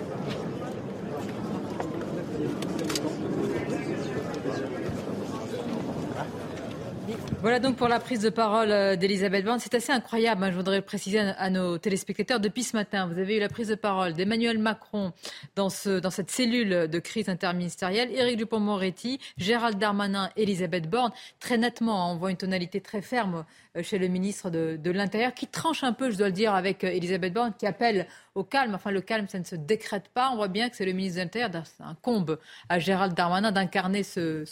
Voilà 7.41 7.61
donc 7.61 7.77
pour 7.77 7.87
la 7.87 8.01
prise 8.01 8.21
de 8.21 8.31
parole 8.31 8.73
euh, 8.73 8.97
d'Elisabeth 8.97 9.45
Borne. 9.45 9.61
C'est 9.61 9.75
assez 9.75 9.93
incroyable, 9.93 10.43
hein, 10.43 10.51
je 10.51 10.57
voudrais 10.57 10.83
préciser 10.83 11.21
à 11.21 11.51
nos 11.51 11.79
téléspectateurs. 11.79 12.41
Depuis 12.41 12.65
ce 12.65 12.77
matin, 12.77 13.07
vous 13.07 13.17
avez 13.17 13.37
eu 13.37 13.41
la 13.41 13.49
prise 13.49 13.69
de 13.69 13.77
parole 13.77 14.15
d'Emmanuel 14.15 14.59
Macron 14.59 15.13
dans, 15.55 15.71
ce, 15.71 16.01
dans 16.01 16.11
cette 16.11 16.33
cellule 16.33 16.89
de 16.89 16.99
crise 16.99 17.29
interministérielle, 17.29 18.11
Éric 18.11 18.39
Dupont-Moretti, 18.39 19.21
Gérald 19.37 19.79
Darmanin, 19.79 20.31
Elisabeth 20.37 20.91
Borne. 20.91 21.13
Très 21.39 21.59
nettement, 21.59 22.03
hein, 22.03 22.13
on 22.13 22.17
voit 22.17 22.33
une 22.33 22.37
tonalité 22.37 22.81
très 22.81 23.03
ferme 23.03 23.45
euh, 23.77 23.85
chez 23.85 23.99
le 23.99 24.09
ministre 24.09 24.51
de, 24.51 24.91
l'Intérieur, 24.91 25.33
qui 25.33 25.47
tranche 25.47 25.85
un 25.85 25.93
peu, 25.93 26.11
je 26.11 26.17
dois 26.17 26.27
le 26.27 26.33
dire, 26.33 26.55
avec 26.55 26.83
euh, 26.83 26.89
Elisabeth 26.89 27.33
Borne, 27.33 27.53
qui 27.57 27.67
appelle 27.67 28.09
au 28.35 28.43
calme. 28.43 28.75
Enfin, 28.75 28.91
le 28.91 29.01
calme, 29.01 29.29
ça 29.29 29.39
ne 29.39 29.45
se 29.45 29.55
décrète 29.55 30.09
pas. 30.09 30.31
On 30.33 30.37
voit 30.37 30.49
bien 30.49 30.69
que 30.69 30.75
c'est 30.75 30.87
le 30.87 30.93
ministre 30.93 31.19
de 31.19 31.23
l'Intérieur, 31.23 31.51
un 31.79 31.95
comble 32.03 32.39
à 32.69 32.81
Gérald 32.81 33.15
Darmanin 33.15 33.53
d'incarner 33.53 34.03
ce, 34.03 34.45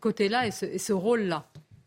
côté-là 0.00 0.46
et 0.46 0.50
ce 0.50 0.92
rôle-là. 0.94 1.44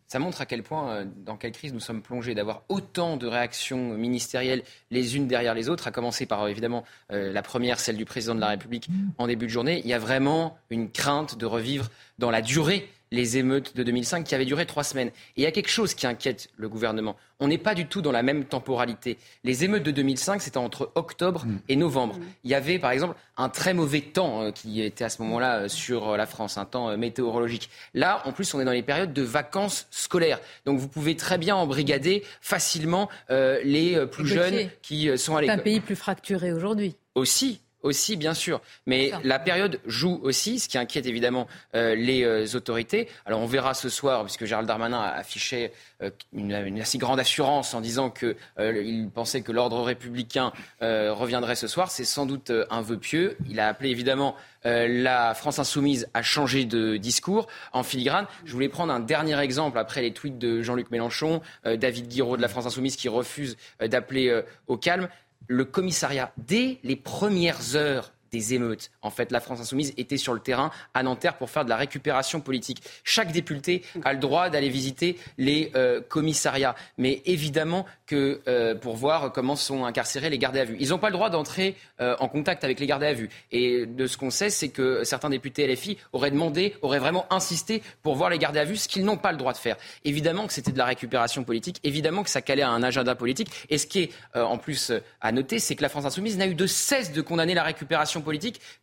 Ça 0.08 0.20
montre 0.20 0.42
à 0.42 0.46
quel 0.46 0.62
point, 0.62 0.90
euh, 0.90 1.06
dans 1.26 1.36
quelle 1.36 1.52
crise 1.52 1.74
nous 1.74 1.80
sommes 1.80 2.02
plongés, 2.02 2.36
d'avoir 2.36 2.64
autant 2.70 3.18
de 3.18 3.26
réactions 3.26 3.96
ministérielles 3.96 4.64
les 4.92 5.18
unes 5.18 5.28
derrière 5.28 5.54
les 5.54 5.68
autres, 5.68 5.88
à 5.88 5.92
commencer 5.92 6.26
par 6.26 6.48
évidemment 6.48 6.84
euh, 7.12 7.34
la 7.34 7.42
première, 7.42 7.80
celle 7.80 7.98
du 7.98 8.06
président 8.06 8.36
de 8.36 8.40
la 8.40 8.50
République 8.50 8.88
en 9.18 9.28
début 9.28 9.46
de 9.46 9.52
journée. 9.52 9.82
Il 9.84 9.90
y 9.90 9.94
a 9.94 10.00
vraiment 10.00 10.58
une 10.70 10.92
crainte 10.92 11.38
de 11.38 11.46
revivre 11.46 11.90
dans 12.20 12.30
la 12.30 12.42
durée 12.42 12.88
les 13.12 13.38
émeutes 13.38 13.76
de 13.76 13.84
2005 13.84 14.24
qui 14.24 14.36
avaient 14.36 14.46
duré 14.46 14.66
trois 14.66 14.84
semaines. 14.84 15.10
Et 15.10 15.42
il 15.42 15.44
y 15.44 15.48
a 15.48 15.52
quelque 15.52 15.70
chose 15.70 15.94
qui 15.94 16.08
inquiète 16.08 16.50
le 16.58 16.70
gouvernement. 16.70 17.16
On 17.40 17.48
n'est 17.48 17.58
pas 17.58 17.76
du 17.76 17.86
tout 17.86 18.02
dans 18.02 18.12
la 18.12 18.24
même 18.24 18.46
temporalité. 18.46 19.18
Les 19.44 19.64
émeutes 19.64 19.84
de 19.84 19.92
2005, 19.92 20.42
c'était 20.42 20.58
entre 20.58 20.92
octobre 20.96 21.46
mm. 21.46 21.58
et 21.68 21.76
novembre. 21.76 22.18
Il 22.44 22.52
y 22.52 22.56
avait, 22.56 22.80
par 22.80 22.92
exemple, 22.92 23.16
un 23.38 23.50
très 23.50 23.74
mauvais 23.74 24.02
temps 24.02 24.44
euh, 24.44 24.52
qui 24.52 24.82
était 24.82 25.04
à 25.04 25.10
ce 25.10 25.22
moment-là 25.24 25.56
euh, 25.58 25.68
sur 25.68 26.10
euh, 26.10 26.18
la 26.18 26.26
France, 26.26 26.58
un 26.58 26.66
temps 26.66 26.96
météorologique. 26.98 27.70
Là, 27.94 28.22
en 28.26 28.32
plus, 28.32 28.54
on 28.54 28.62
est 28.62 28.66
dans 28.66 28.72
les 28.72 28.84
périodes 28.84 29.14
de 29.14 29.22
vacances 29.22 29.88
scolaires. 29.92 30.40
Donc, 30.66 30.80
vous 30.80 30.88
pouvez 30.88 31.16
très 31.16 31.38
bien 31.38 31.56
embrigader 31.56 32.24
facilement 32.42 33.10
les 33.30 34.06
plus 34.12 34.28
jeunes 34.28 34.70
qui 34.82 35.10
sont 35.18 35.36
à 35.36 35.42
l'école. 35.42 35.56
C'est 35.56 35.62
un 35.62 35.64
pays 35.64 35.80
plus 35.80 35.96
fracturé 35.96 36.54
aujourd'hui. 36.54 36.96
Aussi, 37.16 37.62
aussi, 37.86 38.18
bien 38.18 38.34
sûr. 38.34 38.62
Mais 38.88 39.12
la 39.24 39.40
période 39.40 39.80
joue 39.86 40.20
aussi, 40.24 40.60
ce 40.60 40.68
qui 40.68 40.78
inquiète 40.78 41.06
évidemment 41.06 41.48
euh, 41.76 41.96
les 41.96 42.24
euh, 42.24 42.46
autorités. 42.56 43.08
Alors 43.26 43.42
on 43.42 43.46
verra 43.46 43.74
ce 43.74 43.90
soir, 43.90 44.24
puisque 44.24 44.46
Gérald 44.46 44.68
Darmanin 44.68 45.00
a 45.00 45.10
affiché 45.10 45.72
euh, 46.02 46.10
une, 46.34 46.82
assez 46.82 46.98
grande 46.98 47.20
assurance 47.20 47.76
en 47.76 47.82
disant 47.82 48.10
qu'il 48.10 49.10
pensait 49.14 49.42
que 49.42 49.52
l'ordre 49.52 49.82
républicain 49.82 50.52
reviendrait 50.82 51.56
ce 51.56 51.68
soir. 51.68 51.92
C'est 51.92 52.06
sans 52.06 52.26
doute 52.26 52.52
un 52.70 52.82
vœu 52.82 52.98
pieux. 52.98 53.38
Il 53.50 53.60
a 53.60 53.68
appelé 53.68 53.90
évidemment 53.90 54.36
la 54.64 55.36
France 55.36 55.60
insoumise 55.60 56.08
à 56.16 56.24
changer 56.24 56.66
de 56.66 56.98
discours 56.98 57.48
en 57.72 57.84
filigrane. 57.84 58.26
Je 58.46 58.54
voulais 58.54 58.70
prendre 58.70 58.92
un 58.92 59.00
dernier 59.00 59.40
exemple 59.40 59.78
après 59.78 60.02
les 60.02 60.12
tweets 60.12 60.40
de 60.40 60.64
Jean-Luc 60.64 60.90
Mélenchon, 60.90 61.42
David 61.64 62.08
Guiraud 62.08 62.38
de 62.38 62.42
la 62.42 62.48
France 62.48 62.66
insoumise 62.66 62.96
qui 62.96 63.08
refuse 63.08 63.58
d'appeler 63.80 64.42
au 64.68 64.78
calme 64.78 65.08
le 65.48 65.66
commissariat, 65.66 66.34
dès 66.38 66.80
les 66.84 66.96
premières 66.96 67.76
heures 67.76 68.15
des 68.36 68.54
émeutes. 68.54 68.92
En 69.02 69.12
fait, 69.12 69.32
la 69.32 69.40
France 69.40 69.62
insoumise 69.62 69.94
était 69.98 70.18
sur 70.18 70.34
le 70.34 70.42
terrain 70.42 70.72
à 70.94 71.04
Nanterre 71.04 71.38
pour 71.38 71.50
faire 71.50 71.64
de 71.64 71.70
la 71.70 71.78
récupération 71.78 72.42
politique. 72.42 72.84
Chaque 73.04 73.32
député 73.32 73.84
a 74.04 74.12
le 74.12 74.20
droit 74.20 74.50
d'aller 74.50 74.70
visiter 74.70 75.18
les 75.38 75.72
euh, 75.76 76.02
commissariats, 76.02 76.76
mais 76.98 77.22
évidemment 77.26 77.86
que 78.06 78.42
euh, 78.48 78.76
pour 78.76 78.96
voir 78.98 79.32
comment 79.32 79.56
sont 79.56 79.86
incarcérés 79.86 80.30
les 80.30 80.38
gardés 80.38 80.60
à 80.60 80.66
vue. 80.66 80.76
Ils 80.80 80.90
n'ont 80.90 80.98
pas 80.98 81.10
le 81.10 81.14
droit 81.16 81.30
d'entrer 81.30 81.76
euh, 82.02 82.16
en 82.20 82.28
contact 82.28 82.64
avec 82.64 82.80
les 82.80 82.88
gardés 82.88 83.08
à 83.08 83.14
vue. 83.14 83.30
Et 83.52 83.86
de 83.86 84.06
ce 84.06 84.18
qu'on 84.18 84.30
sait, 84.30 84.50
c'est 84.50 84.70
que 84.70 85.04
certains 85.06 85.30
députés 85.30 85.66
LFI 85.66 85.98
auraient 86.12 86.32
demandé, 86.32 86.76
auraient 86.82 87.00
vraiment 87.00 87.26
insisté 87.30 87.82
pour 88.04 88.16
voir 88.16 88.30
les 88.30 88.38
gardés 88.38 88.60
à 88.60 88.66
vue, 88.66 88.76
ce 88.76 88.90
qu'ils 88.90 89.06
n'ont 89.06 89.18
pas 89.18 89.32
le 89.32 89.38
droit 89.38 89.54
de 89.54 89.58
faire. 89.58 89.78
Évidemment 90.04 90.46
que 90.46 90.54
c'était 90.54 90.74
de 90.74 90.78
la 90.78 90.86
récupération 90.86 91.44
politique, 91.46 91.80
évidemment 91.84 92.24
que 92.24 92.30
ça 92.30 92.42
calait 92.42 92.64
à 92.64 92.70
un 92.70 92.84
agenda 92.84 93.16
politique. 93.16 93.50
Et 93.70 93.78
ce 93.78 93.88
qui 93.88 94.00
est 94.02 94.12
en 94.34 94.58
plus 94.58 94.92
à 95.22 95.32
noter, 95.32 95.60
c'est 95.60 95.76
que 95.76 95.82
la 95.82 95.90
France 95.90 96.06
insoumise 96.06 96.38
n'a 96.38 96.48
eu 96.48 96.56
de 96.56 96.68
cesse 96.68 97.14
de 97.14 97.22
condamner 97.22 97.54
la 97.54 97.64
récupération 97.64 98.22
politique 98.22 98.25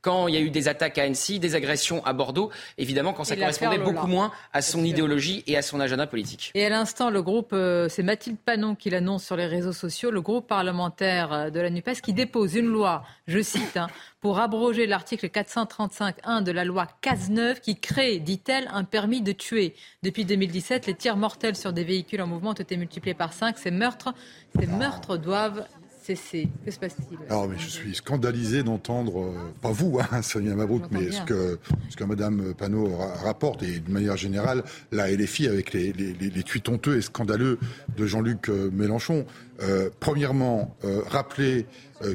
quand 0.00 0.28
il 0.28 0.34
y 0.34 0.38
a 0.38 0.40
eu 0.40 0.50
des 0.50 0.68
attaques 0.68 0.98
à 0.98 1.02
Annecy, 1.02 1.38
des 1.38 1.54
agressions 1.54 2.04
à 2.04 2.12
Bordeaux, 2.12 2.50
évidemment 2.78 3.12
quand 3.12 3.24
ça 3.24 3.36
correspondait 3.36 3.78
beaucoup 3.78 4.06
moins 4.06 4.32
à 4.52 4.62
son 4.62 4.84
idéologie 4.84 5.42
et 5.46 5.56
à 5.56 5.62
son 5.62 5.80
agenda 5.80 6.06
politique. 6.06 6.50
Et 6.54 6.64
à 6.64 6.68
l'instant, 6.68 7.10
le 7.10 7.22
groupe, 7.22 7.52
euh, 7.52 7.88
c'est 7.88 8.02
Mathilde 8.02 8.38
Panon 8.38 8.74
qui 8.74 8.90
l'annonce 8.90 9.24
sur 9.24 9.36
les 9.36 9.46
réseaux 9.46 9.72
sociaux, 9.72 10.10
le 10.10 10.20
groupe 10.20 10.46
parlementaire 10.46 11.32
euh, 11.32 11.50
de 11.50 11.60
la 11.60 11.70
NUPES 11.70 12.00
qui 12.02 12.12
dépose 12.12 12.54
une 12.54 12.66
loi, 12.66 13.04
je 13.26 13.40
cite, 13.40 13.76
hein, 13.76 13.88
pour 14.20 14.38
abroger 14.38 14.86
l'article 14.86 15.26
435.1 15.26 16.42
de 16.42 16.52
la 16.52 16.64
loi 16.64 16.86
Cazeneuve 17.00 17.60
qui 17.60 17.78
crée, 17.78 18.18
dit-elle, 18.18 18.68
un 18.72 18.84
permis 18.84 19.20
de 19.20 19.32
tuer. 19.32 19.74
Depuis 20.02 20.24
2017, 20.24 20.86
les 20.86 20.94
tirs 20.94 21.16
mortels 21.16 21.56
sur 21.56 21.72
des 21.72 21.84
véhicules 21.84 22.22
en 22.22 22.26
mouvement 22.26 22.50
ont 22.50 22.54
été 22.54 22.76
multipliés 22.76 23.14
par 23.14 23.32
5. 23.32 23.58
Ces 23.58 23.70
meurtres, 23.70 24.14
ces 24.58 24.66
meurtres 24.66 25.16
doivent 25.16 25.64
cesser. 26.02 26.48
Que 26.64 26.70
se 26.70 26.78
passe-t-il 26.78 27.18
Alors, 27.28 27.48
mais 27.48 27.58
je 27.58 27.68
suis 27.68 27.94
scandalisé 27.94 28.62
d'entendre, 28.62 29.22
euh, 29.22 29.52
pas 29.60 29.70
vous, 29.70 29.98
hein, 30.00 30.22
Sonia 30.22 30.54
Mabrouk, 30.54 30.84
mais 30.90 31.10
ce 31.10 31.22
que, 31.22 31.58
ce 31.88 31.96
que 31.96 32.04
Mme 32.04 32.54
Panot 32.54 32.96
rapporte, 32.96 33.62
et 33.62 33.80
de 33.80 33.90
manière 33.90 34.16
générale, 34.16 34.64
la 34.90 35.10
LFI 35.10 35.48
avec 35.48 35.72
les, 35.72 35.92
les, 35.92 36.12
les, 36.12 36.42
tweets 36.42 36.68
honteux 36.68 36.98
et 36.98 37.02
scandaleux 37.02 37.58
de 37.96 38.06
Jean-Luc 38.06 38.48
euh, 38.48 38.70
Mélenchon. 38.72 39.26
Euh, 39.62 39.90
premièrement, 40.00 40.76
euh, 40.84 41.02
rappeler 41.08 41.66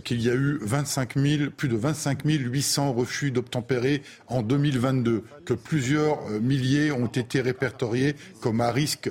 qu'il 0.03 0.21
y 0.21 0.29
a 0.29 0.33
eu 0.33 0.59
25 0.63 1.17
000, 1.17 1.49
plus 1.49 1.69
de 1.69 1.77
25 1.77 2.23
800 2.25 2.91
refus 2.91 3.31
d'obtempérer 3.31 4.01
en 4.27 4.41
2022, 4.41 5.23
que 5.45 5.53
plusieurs 5.53 6.29
milliers 6.41 6.91
ont 6.91 7.07
été 7.07 7.39
répertoriés 7.39 8.17
comme 8.41 8.59
à 8.59 8.73
risque, 8.73 9.09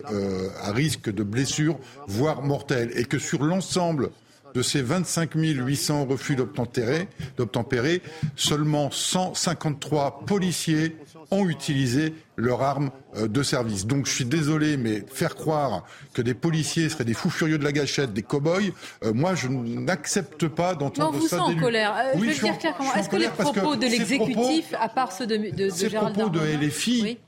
à 0.61 0.73
risque 0.73 1.11
de 1.11 1.23
blessures, 1.23 1.79
voire 2.07 2.43
mortelles, 2.43 2.91
et 2.95 3.05
que 3.05 3.19
sur 3.19 3.43
l'ensemble 3.43 4.11
de 4.57 4.63
ces 4.63 4.81
25 4.81 5.33
800 5.35 6.07
refus 6.07 6.35
d'obtempérer, 6.35 8.03
seulement 8.37 8.91
153 8.91 10.25
policiers 10.25 10.97
ont 11.31 11.47
utilisé 11.47 12.15
leur 12.37 12.63
arme 12.63 12.91
euh, 13.17 13.29
de 13.29 13.43
service. 13.43 13.87
Donc 13.87 14.07
je 14.07 14.13
suis 14.13 14.25
désolé, 14.25 14.79
mais 14.79 15.03
faire 15.09 15.35
croire 15.35 15.85
que 16.15 16.23
des 16.23 16.33
policiers 16.33 16.89
seraient 16.89 17.05
des 17.05 17.13
fous 17.13 17.29
furieux 17.29 17.59
de 17.59 17.65
la 17.65 17.73
gâchette, 17.73 18.15
des 18.15 18.23
cow-boys, 18.23 18.73
euh, 19.05 19.13
moi 19.13 19.35
je 19.35 19.49
n'accepte 19.49 20.49
pas 20.49 20.75
d'entendre 20.75 21.21
ça. 21.21 21.37
Non, 21.39 21.49
vous 21.49 21.53
sent 21.53 21.59
en 21.59 21.61
colère. 21.61 21.95
Euh, 21.95 22.13
je 22.15 22.19
veux 22.19 22.33
dire 22.33 22.59
clairement, 22.59 22.95
est-ce 22.95 23.11
que 23.11 23.17
les 23.17 23.29
propos 23.29 23.77
de 23.77 23.87
l'exécutif, 23.87 24.73
à 24.81 24.89
part 24.89 25.13
ceux 25.13 25.27
de, 25.27 25.37
de, 25.37 25.67
de 25.67 25.69
ces 25.69 25.91
propos 25.91 26.31
de 26.31 26.41
LFI 26.41 27.19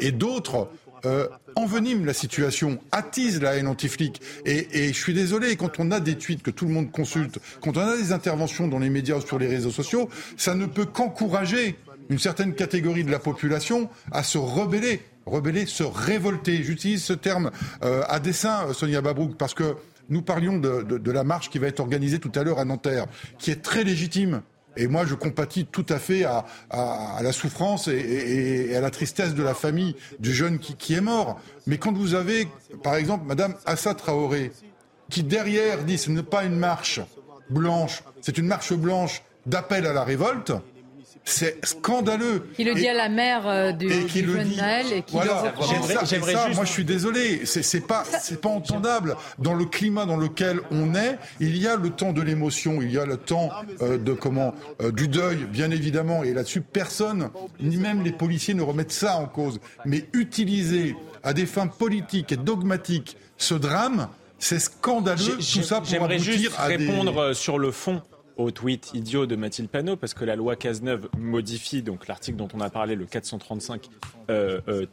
et 0.00 0.12
d'autres, 0.12 0.68
euh, 1.06 1.28
envenime 1.56 2.04
la 2.04 2.14
situation, 2.14 2.78
attise 2.92 3.40
la 3.40 3.56
haine 3.56 3.66
anti-flic. 3.66 4.20
Et, 4.44 4.88
je 4.88 4.98
suis 4.98 5.14
désolé, 5.14 5.56
quand 5.56 5.78
on 5.78 5.90
a 5.90 6.00
des 6.00 6.16
tweets 6.16 6.42
que 6.42 6.50
tout 6.50 6.66
le 6.66 6.72
monde 6.72 6.90
consulte, 6.90 7.38
quand 7.60 7.76
on 7.76 7.80
a 7.80 7.96
des 7.96 8.12
interventions 8.12 8.68
dans 8.68 8.78
les 8.78 8.90
médias 8.90 9.16
ou 9.16 9.20
sur 9.20 9.38
les 9.38 9.46
réseaux 9.46 9.70
sociaux, 9.70 10.08
ça 10.36 10.54
ne 10.54 10.66
peut 10.66 10.86
qu'encourager 10.86 11.76
une 12.10 12.18
certaine 12.18 12.54
catégorie 12.54 13.04
de 13.04 13.10
la 13.10 13.18
population 13.18 13.88
à 14.12 14.22
se 14.22 14.38
rebeller, 14.38 15.00
rebeller, 15.26 15.66
se 15.66 15.84
révolter. 15.84 16.62
J'utilise 16.62 17.02
ce 17.02 17.12
terme 17.12 17.50
euh, 17.82 18.02
à 18.08 18.20
dessein, 18.20 18.72
Sonia 18.72 19.00
Babrouk, 19.00 19.36
parce 19.36 19.54
que 19.54 19.76
nous 20.08 20.22
parlions 20.22 20.58
de, 20.58 21.10
la 21.10 21.24
marche 21.24 21.50
qui 21.50 21.58
va 21.58 21.66
être 21.66 21.80
organisée 21.80 22.18
tout 22.18 22.32
à 22.34 22.42
l'heure 22.42 22.58
à 22.58 22.64
Nanterre, 22.64 23.06
qui 23.38 23.50
est 23.50 23.62
très 23.62 23.84
légitime. 23.84 24.42
Et 24.76 24.86
moi, 24.86 25.06
je 25.06 25.14
compatis 25.14 25.66
tout 25.66 25.86
à 25.88 25.98
fait 25.98 26.24
à, 26.24 26.44
la 27.22 27.32
souffrance 27.32 27.88
et, 27.88 28.74
à 28.76 28.80
la 28.80 28.90
tristesse 28.90 29.34
de 29.34 29.42
la 29.42 29.54
famille 29.54 29.94
du 30.18 30.32
jeune 30.34 30.58
qui, 30.58 30.74
qui, 30.74 30.94
est 30.94 31.00
mort. 31.00 31.40
Mais 31.66 31.78
quand 31.78 31.92
vous 31.92 32.14
avez, 32.14 32.48
par 32.82 32.96
exemple, 32.96 33.24
Madame 33.26 33.54
Assa 33.66 33.94
Traoré, 33.94 34.52
qui 35.10 35.22
derrière 35.22 35.84
dit 35.84 35.98
ce 35.98 36.10
n'est 36.10 36.22
pas 36.22 36.44
une 36.44 36.56
marche 36.56 37.00
blanche, 37.50 38.02
c'est 38.20 38.38
une 38.38 38.46
marche 38.46 38.72
blanche 38.72 39.22
d'appel 39.46 39.86
à 39.86 39.92
la 39.92 40.04
révolte, 40.04 40.52
c'est 41.24 41.64
scandaleux. 41.64 42.46
Qui 42.54 42.64
le 42.64 42.74
dit 42.74 42.86
à 42.86 42.92
la 42.92 43.08
mère 43.08 43.46
euh, 43.46 43.72
du, 43.72 43.90
et 43.90 44.04
qui 44.04 44.22
du 44.22 44.32
jeune 44.32 44.48
dit, 44.48 44.56
Naël 44.56 44.86
et 44.92 45.02
qui 45.02 45.12
voilà, 45.12 45.54
le 45.56 46.06
J'aimerais 46.06 46.32
juste... 46.32 46.54
Moi, 46.54 46.64
je 46.64 46.70
suis 46.70 46.84
désolé. 46.84 47.46
C'est 47.46 47.86
pas, 47.86 48.04
c'est 48.04 48.40
pas 48.40 48.50
entendable. 48.50 49.16
Dans 49.38 49.54
le 49.54 49.64
climat 49.64 50.04
dans 50.04 50.16
lequel 50.16 50.60
on 50.70 50.94
est, 50.94 51.18
il 51.40 51.56
y 51.56 51.66
a 51.66 51.76
le 51.76 51.90
temps 51.90 52.12
de 52.12 52.20
l'émotion, 52.20 52.82
il 52.82 52.92
y 52.92 52.98
a 52.98 53.06
le 53.06 53.16
temps 53.16 53.50
euh, 53.80 53.96
de 53.96 54.12
comment, 54.12 54.54
euh, 54.82 54.92
du 54.92 55.08
deuil, 55.08 55.46
bien 55.50 55.70
évidemment. 55.70 56.24
Et 56.24 56.34
là-dessus, 56.34 56.60
personne, 56.60 57.30
ni 57.60 57.78
même 57.78 58.02
les 58.02 58.12
policiers, 58.12 58.54
ne 58.54 58.62
remettent 58.62 58.92
ça 58.92 59.16
en 59.16 59.26
cause. 59.26 59.60
Mais 59.86 60.06
utiliser 60.12 60.94
à 61.22 61.32
des 61.32 61.46
fins 61.46 61.68
politiques 61.68 62.32
et 62.32 62.36
dogmatiques 62.36 63.16
ce 63.38 63.54
drame, 63.54 64.08
c'est 64.38 64.58
scandaleux. 64.58 65.36
Tout 65.36 65.62
ça 65.62 65.80
pour 65.80 65.86
J'aimerais 65.86 66.18
juste 66.18 66.52
à 66.58 66.64
répondre 66.64 67.28
des... 67.28 67.34
sur 67.34 67.58
le 67.58 67.70
fond 67.70 68.02
au 68.36 68.50
tweet 68.50 68.90
idiot 68.94 69.26
de 69.26 69.36
Mathilde 69.36 69.68
Panot, 69.68 69.96
parce 69.96 70.14
que 70.14 70.24
la 70.24 70.36
loi 70.36 70.56
Cazeneuve 70.56 71.08
modifie 71.18 71.82
donc 71.82 72.08
l'article 72.08 72.36
dont 72.36 72.48
on 72.54 72.60
a 72.60 72.70
parlé, 72.70 72.96
le 72.96 73.06
435-1 73.06 73.78
euh, 74.30 74.60
euh, 74.68 74.86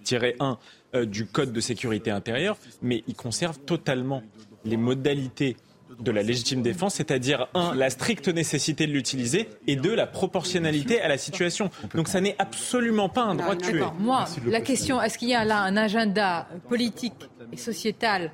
euh, 0.96 1.06
du 1.06 1.26
Code 1.26 1.52
de 1.52 1.60
sécurité 1.60 2.12
intérieure, 2.12 2.58
mais 2.82 3.04
il 3.08 3.16
conserve 3.16 3.60
totalement 3.60 4.24
les 4.66 4.78
modalités 4.78 5.58
de 6.00 6.12
la 6.12 6.24
légitime 6.24 6.62
défense, 6.62 6.96
c'est-à-dire, 6.96 7.48
un, 7.54 7.76
la 7.76 7.90
stricte 7.90 8.28
nécessité 8.28 8.88
de 8.88 8.92
l'utiliser, 8.92 9.50
et 9.68 9.76
deux, 9.76 9.96
la 9.96 10.08
proportionnalité 10.08 11.02
à 11.02 11.08
la 11.08 11.18
situation. 11.18 11.70
Donc 11.96 12.08
ça 12.08 12.22
n'est 12.22 12.36
absolument 12.40 13.10
pas 13.10 13.24
un 13.24 13.36
droit 13.36 13.56
de 13.56 13.62
tuer. 13.62 13.84
Moi, 14.00 14.26
la 14.48 14.62
question, 14.62 15.02
est-ce 15.02 15.18
qu'il 15.18 15.30
y 15.30 15.36
a 15.36 15.46
là 15.46 15.60
un 15.60 15.78
agenda 15.78 16.48
politique 16.70 17.30
et 17.52 17.58
sociétal 17.58 18.32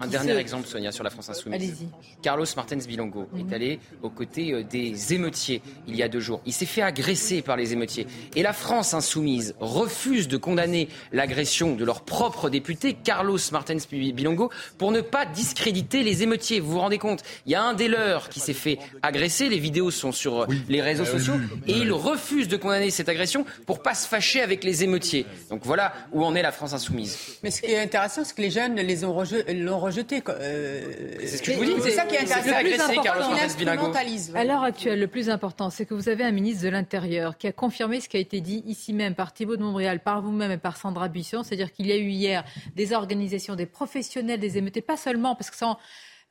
un 0.00 0.06
dernier 0.06 0.36
exemple, 0.36 0.66
Sonia, 0.66 0.92
sur 0.92 1.04
la 1.04 1.10
France 1.10 1.28
Insoumise. 1.28 1.86
Carlos 2.22 2.46
Martens 2.56 2.86
Bilongo 2.86 3.28
est 3.38 3.52
allé 3.52 3.80
aux 4.02 4.10
côtés 4.10 4.52
euh, 4.52 4.62
des 4.62 5.14
émeutiers 5.14 5.62
il 5.86 5.96
y 5.96 6.02
a 6.02 6.08
deux 6.08 6.20
jours. 6.20 6.40
Il 6.46 6.52
s'est 6.52 6.66
fait 6.66 6.82
agresser 6.82 7.42
par 7.42 7.56
les 7.56 7.72
émeutiers. 7.72 8.06
Et 8.36 8.42
la 8.42 8.52
France 8.52 8.94
Insoumise 8.94 9.54
refuse 9.60 10.28
de 10.28 10.36
condamner 10.36 10.88
l'agression 11.12 11.74
de 11.74 11.84
leur 11.84 12.02
propre 12.02 12.50
député, 12.50 12.94
Carlos 12.94 13.38
Martens 13.52 13.88
Bilongo, 13.90 14.50
pour 14.76 14.92
ne 14.92 15.00
pas 15.00 15.26
discréditer 15.26 16.02
les 16.02 16.22
émeutiers. 16.22 16.60
Vous 16.60 16.72
vous 16.72 16.80
rendez 16.80 16.98
compte? 16.98 17.22
Il 17.46 17.52
y 17.52 17.54
a 17.54 17.62
un 17.62 17.74
des 17.74 17.88
leurs 17.88 18.28
qui 18.28 18.40
s'est 18.40 18.52
fait 18.52 18.78
agresser. 19.02 19.48
Les 19.48 19.58
vidéos 19.58 19.90
sont 19.90 20.12
sur 20.12 20.42
euh, 20.42 20.46
les 20.68 20.82
réseaux 20.82 21.04
euh, 21.04 21.18
sociaux. 21.18 21.34
Et 21.66 21.72
il 21.72 21.92
refuse 21.92 22.48
de 22.48 22.56
condamner 22.56 22.90
cette 22.90 23.08
agression 23.08 23.44
pour 23.66 23.82
pas 23.82 23.94
se 23.94 24.06
fâcher 24.06 24.40
avec 24.40 24.64
les 24.64 24.84
émeutiers. 24.84 25.26
Donc 25.50 25.64
voilà 25.64 25.92
où 26.12 26.24
en 26.24 26.34
est 26.34 26.42
la 26.42 26.52
France 26.52 26.72
Insoumise. 26.72 27.38
Mais 27.42 27.50
ce 27.50 27.62
qui 27.62 27.70
est 27.70 27.80
intéressant, 27.80 28.24
c'est 28.24 28.34
que 28.34 28.42
les 28.42 28.50
jeunes 28.50 28.76
les 28.76 29.04
ont 29.04 29.14
rejetés 29.14 29.54
l'ont 29.64 29.78
rejeté. 29.78 30.22
Euh, 30.28 31.16
c'est 31.20 31.38
ce 31.38 31.42
que 31.42 31.52
je 31.52 31.58
vous 31.58 31.64
dis. 31.64 31.74
C'est 31.82 31.90
ça 31.92 32.04
qui 32.04 32.14
est 32.14 32.20
intéressant. 32.20 32.46
Le 32.48 33.54
plus 33.54 33.68
important, 33.68 33.98
à 34.34 34.44
l'heure 34.44 34.62
actuelle, 34.62 35.00
le 35.00 35.06
plus 35.06 35.30
important, 35.30 35.70
c'est 35.70 35.86
que 35.86 35.94
vous 35.94 36.08
avez 36.08 36.24
un 36.24 36.30
ministre 36.30 36.64
de 36.64 36.68
l'Intérieur 36.68 37.36
qui 37.36 37.46
a 37.46 37.52
confirmé 37.52 38.00
ce 38.00 38.08
qui 38.08 38.16
a 38.16 38.20
été 38.20 38.40
dit 38.40 38.62
ici 38.66 38.92
même 38.92 39.14
par 39.14 39.32
Thibault 39.32 39.56
de 39.56 39.62
Montréal, 39.62 40.00
par 40.00 40.22
vous-même 40.22 40.50
et 40.50 40.58
par 40.58 40.76
Sandra 40.76 41.08
Buisson, 41.08 41.42
c'est-à-dire 41.42 41.72
qu'il 41.72 41.86
y 41.86 41.92
a 41.92 41.96
eu 41.96 42.08
hier 42.08 42.44
des 42.74 42.92
organisations, 42.92 43.54
des 43.54 43.66
professionnels, 43.66 44.40
des 44.40 44.58
émeutes, 44.58 44.80
pas 44.80 44.96
seulement 44.96 45.34
parce 45.34 45.50
que 45.50 45.56
ça 45.56 45.78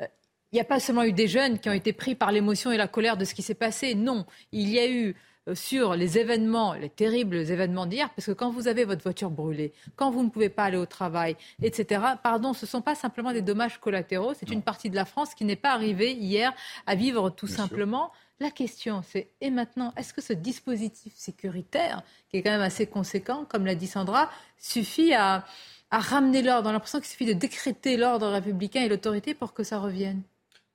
euh, 0.01 0.05
il 0.51 0.55
n'y 0.55 0.61
a 0.61 0.65
pas 0.65 0.80
seulement 0.80 1.03
eu 1.03 1.11
des 1.11 1.28
jeunes 1.28 1.59
qui 1.59 1.69
ont 1.69 1.73
été 1.73 1.91
pris 1.93 2.15
par 2.15 2.32
l'émotion 2.32 2.71
et 2.71 2.78
la 2.78 2.88
colère 2.88 3.17
de 3.17 3.25
ce 3.25 3.34
qui 3.34 3.41
s'est 3.41 3.53
passé. 3.53 3.95
Non, 3.95 4.25
il 4.51 4.69
y 4.69 4.80
a 4.80 4.88
eu 4.88 5.09
euh, 5.09 5.13
sur 5.54 5.95
les 5.95 6.18
événements, 6.18 6.74
les 6.74 6.89
terribles 6.89 7.38
événements 7.38 7.86
d'hier, 7.86 8.10
parce 8.16 8.26
que 8.26 8.32
quand 8.32 8.50
vous 8.50 8.68
avez 8.68 8.86
votre 8.86 9.04
voiture 9.04 9.30
brûlée, 9.30 9.74
quand 9.95 10.12
vous 10.12 10.24
ne 10.24 10.30
pouvez 10.30 10.50
pas 10.50 10.66
aller 10.66 10.78
au 10.78 10.86
travail, 10.86 11.36
etc., 11.62 12.02
pardon, 12.22 12.54
ce 12.54 12.66
ne 12.66 12.70
sont 12.70 12.82
pas 12.82 12.95
simplement 12.95 13.32
des 13.32 13.41
dommages 13.41 13.80
collatéraux, 13.80 14.34
c'est 14.34 14.50
une 14.50 14.62
partie 14.62 14.89
de 14.89 14.95
la 14.95 15.06
France 15.06 15.34
qui 15.36 15.45
n'est 15.45 15.56
pas 15.56 15.72
arrivée 15.72 16.14
hier 16.14 16.54
à 16.86 16.95
vivre 16.95 17.30
tout 17.30 17.48
simplement. 17.48 18.12
La 18.39 18.52
question, 18.52 19.02
c'est 19.08 19.32
et 19.41 19.50
maintenant, 19.50 19.93
est-ce 19.98 20.14
que 20.14 20.22
ce 20.22 20.34
dispositif 20.34 21.14
sécuritaire, 21.16 22.04
qui 22.30 22.38
est 22.38 22.43
quand 22.43 22.52
même 22.52 22.62
assez 22.62 22.86
conséquent, 22.86 23.45
comme 23.45 23.66
l'a 23.66 23.74
dit 23.74 23.88
Sandra, 23.88 24.30
suffit 24.60 25.14
à, 25.14 25.43
à 25.89 26.00
ramener 26.00 26.43
l'ordre? 26.43 26.68
On 26.68 26.70
a 26.70 26.74
l'impression 26.74 27.00
qu'il 27.00 27.08
suffit 27.08 27.26
de 27.26 27.34
décréter 27.34 27.98
l'ordre 27.98 28.28
républicain 28.28 28.82
et 28.82 28.89
l'autorité 28.89 29.34
pour 29.34 29.54
que 29.54 29.64
ça 29.64 29.80
revienne. 29.80 30.22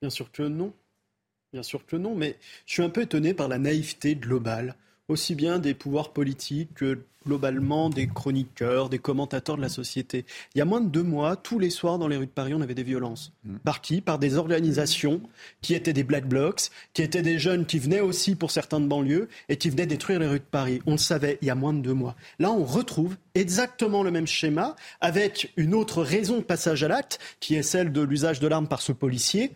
Bien 0.01 0.11
sûr 0.11 0.33
que 0.33 0.43
non. 0.43 0.73
Bien 1.53 1.63
sûr 1.63 1.85
que 1.85 1.97
non, 1.97 2.15
mais 2.15 2.39
je 2.67 2.73
suis 2.75 2.83
un 2.83 2.89
peu 2.89 3.03
étonné 3.03 3.35
par 3.35 3.49
la 3.49 3.59
naïveté 3.59 4.15
globale, 4.15 4.75
aussi 5.09 5.35
bien 5.35 5.59
des 5.59 5.75
pouvoirs 5.75 6.13
politiques 6.13 6.73
que 6.75 7.05
globalement 7.25 7.91
des 7.91 8.09
chroniqueurs, 8.09 8.89
des 8.89 8.99
commentateurs 8.99 9.57
de 9.57 9.63
la 9.63 9.69
société. 9.69 10.25
Il 10.55 10.59
y 10.59 10.61
a 10.61 10.65
moins 10.65 10.81
de 10.81 10.89
deux 10.89 11.03
mois, 11.03 11.37
tous 11.37 11.59
les 11.59 11.71
soirs 11.71 11.99
dans 11.99 12.09
les 12.09 12.17
rues 12.17 12.27
de 12.27 12.31
Paris, 12.31 12.55
on 12.55 12.61
avait 12.61 12.75
des 12.75 12.83
violences. 12.83 13.33
Mmh. 13.45 13.57
Par 13.59 13.81
qui? 13.81 14.01
Par 14.01 14.19
des 14.19 14.37
organisations 14.37 15.21
qui 15.61 15.75
étaient 15.75 15.93
des 15.93 16.03
black 16.03 16.27
blocs, 16.27 16.71
qui 16.95 17.03
étaient 17.03 17.23
des 17.23 17.39
jeunes 17.39 17.67
qui 17.67 17.79
venaient 17.79 18.01
aussi 18.01 18.35
pour 18.35 18.51
certains 18.51 18.81
de 18.81 18.87
banlieue 18.87 19.29
et 19.49 19.57
qui 19.57 19.71
venaient 19.71 19.87
détruire 19.87 20.19
les 20.19 20.27
rues 20.27 20.41
de 20.41 20.45
Paris. 20.45 20.81
On 20.87 20.93
le 20.93 20.99
savait 20.99 21.39
il 21.43 21.49
y 21.49 21.51
a 21.51 21.55
moins 21.55 21.73
de 21.73 21.81
deux 21.81 21.95
mois. 21.95 22.17
Là, 22.39 22.51
on 22.51 22.65
retrouve 22.65 23.17
exactement 23.35 24.03
le 24.03 24.11
même 24.11 24.27
schéma 24.27 24.75
avec 25.01 25.53
une 25.57 25.75
autre 25.75 26.03
raison 26.03 26.39
de 26.39 26.43
passage 26.43 26.83
à 26.83 26.89
l'acte 26.89 27.19
qui 27.41 27.55
est 27.55 27.63
celle 27.63 27.93
de 27.93 28.01
l'usage 28.01 28.41
de 28.41 28.49
l'arme 28.49 28.69
par 28.69 28.83
ce 28.83 28.93
policier 28.93 29.53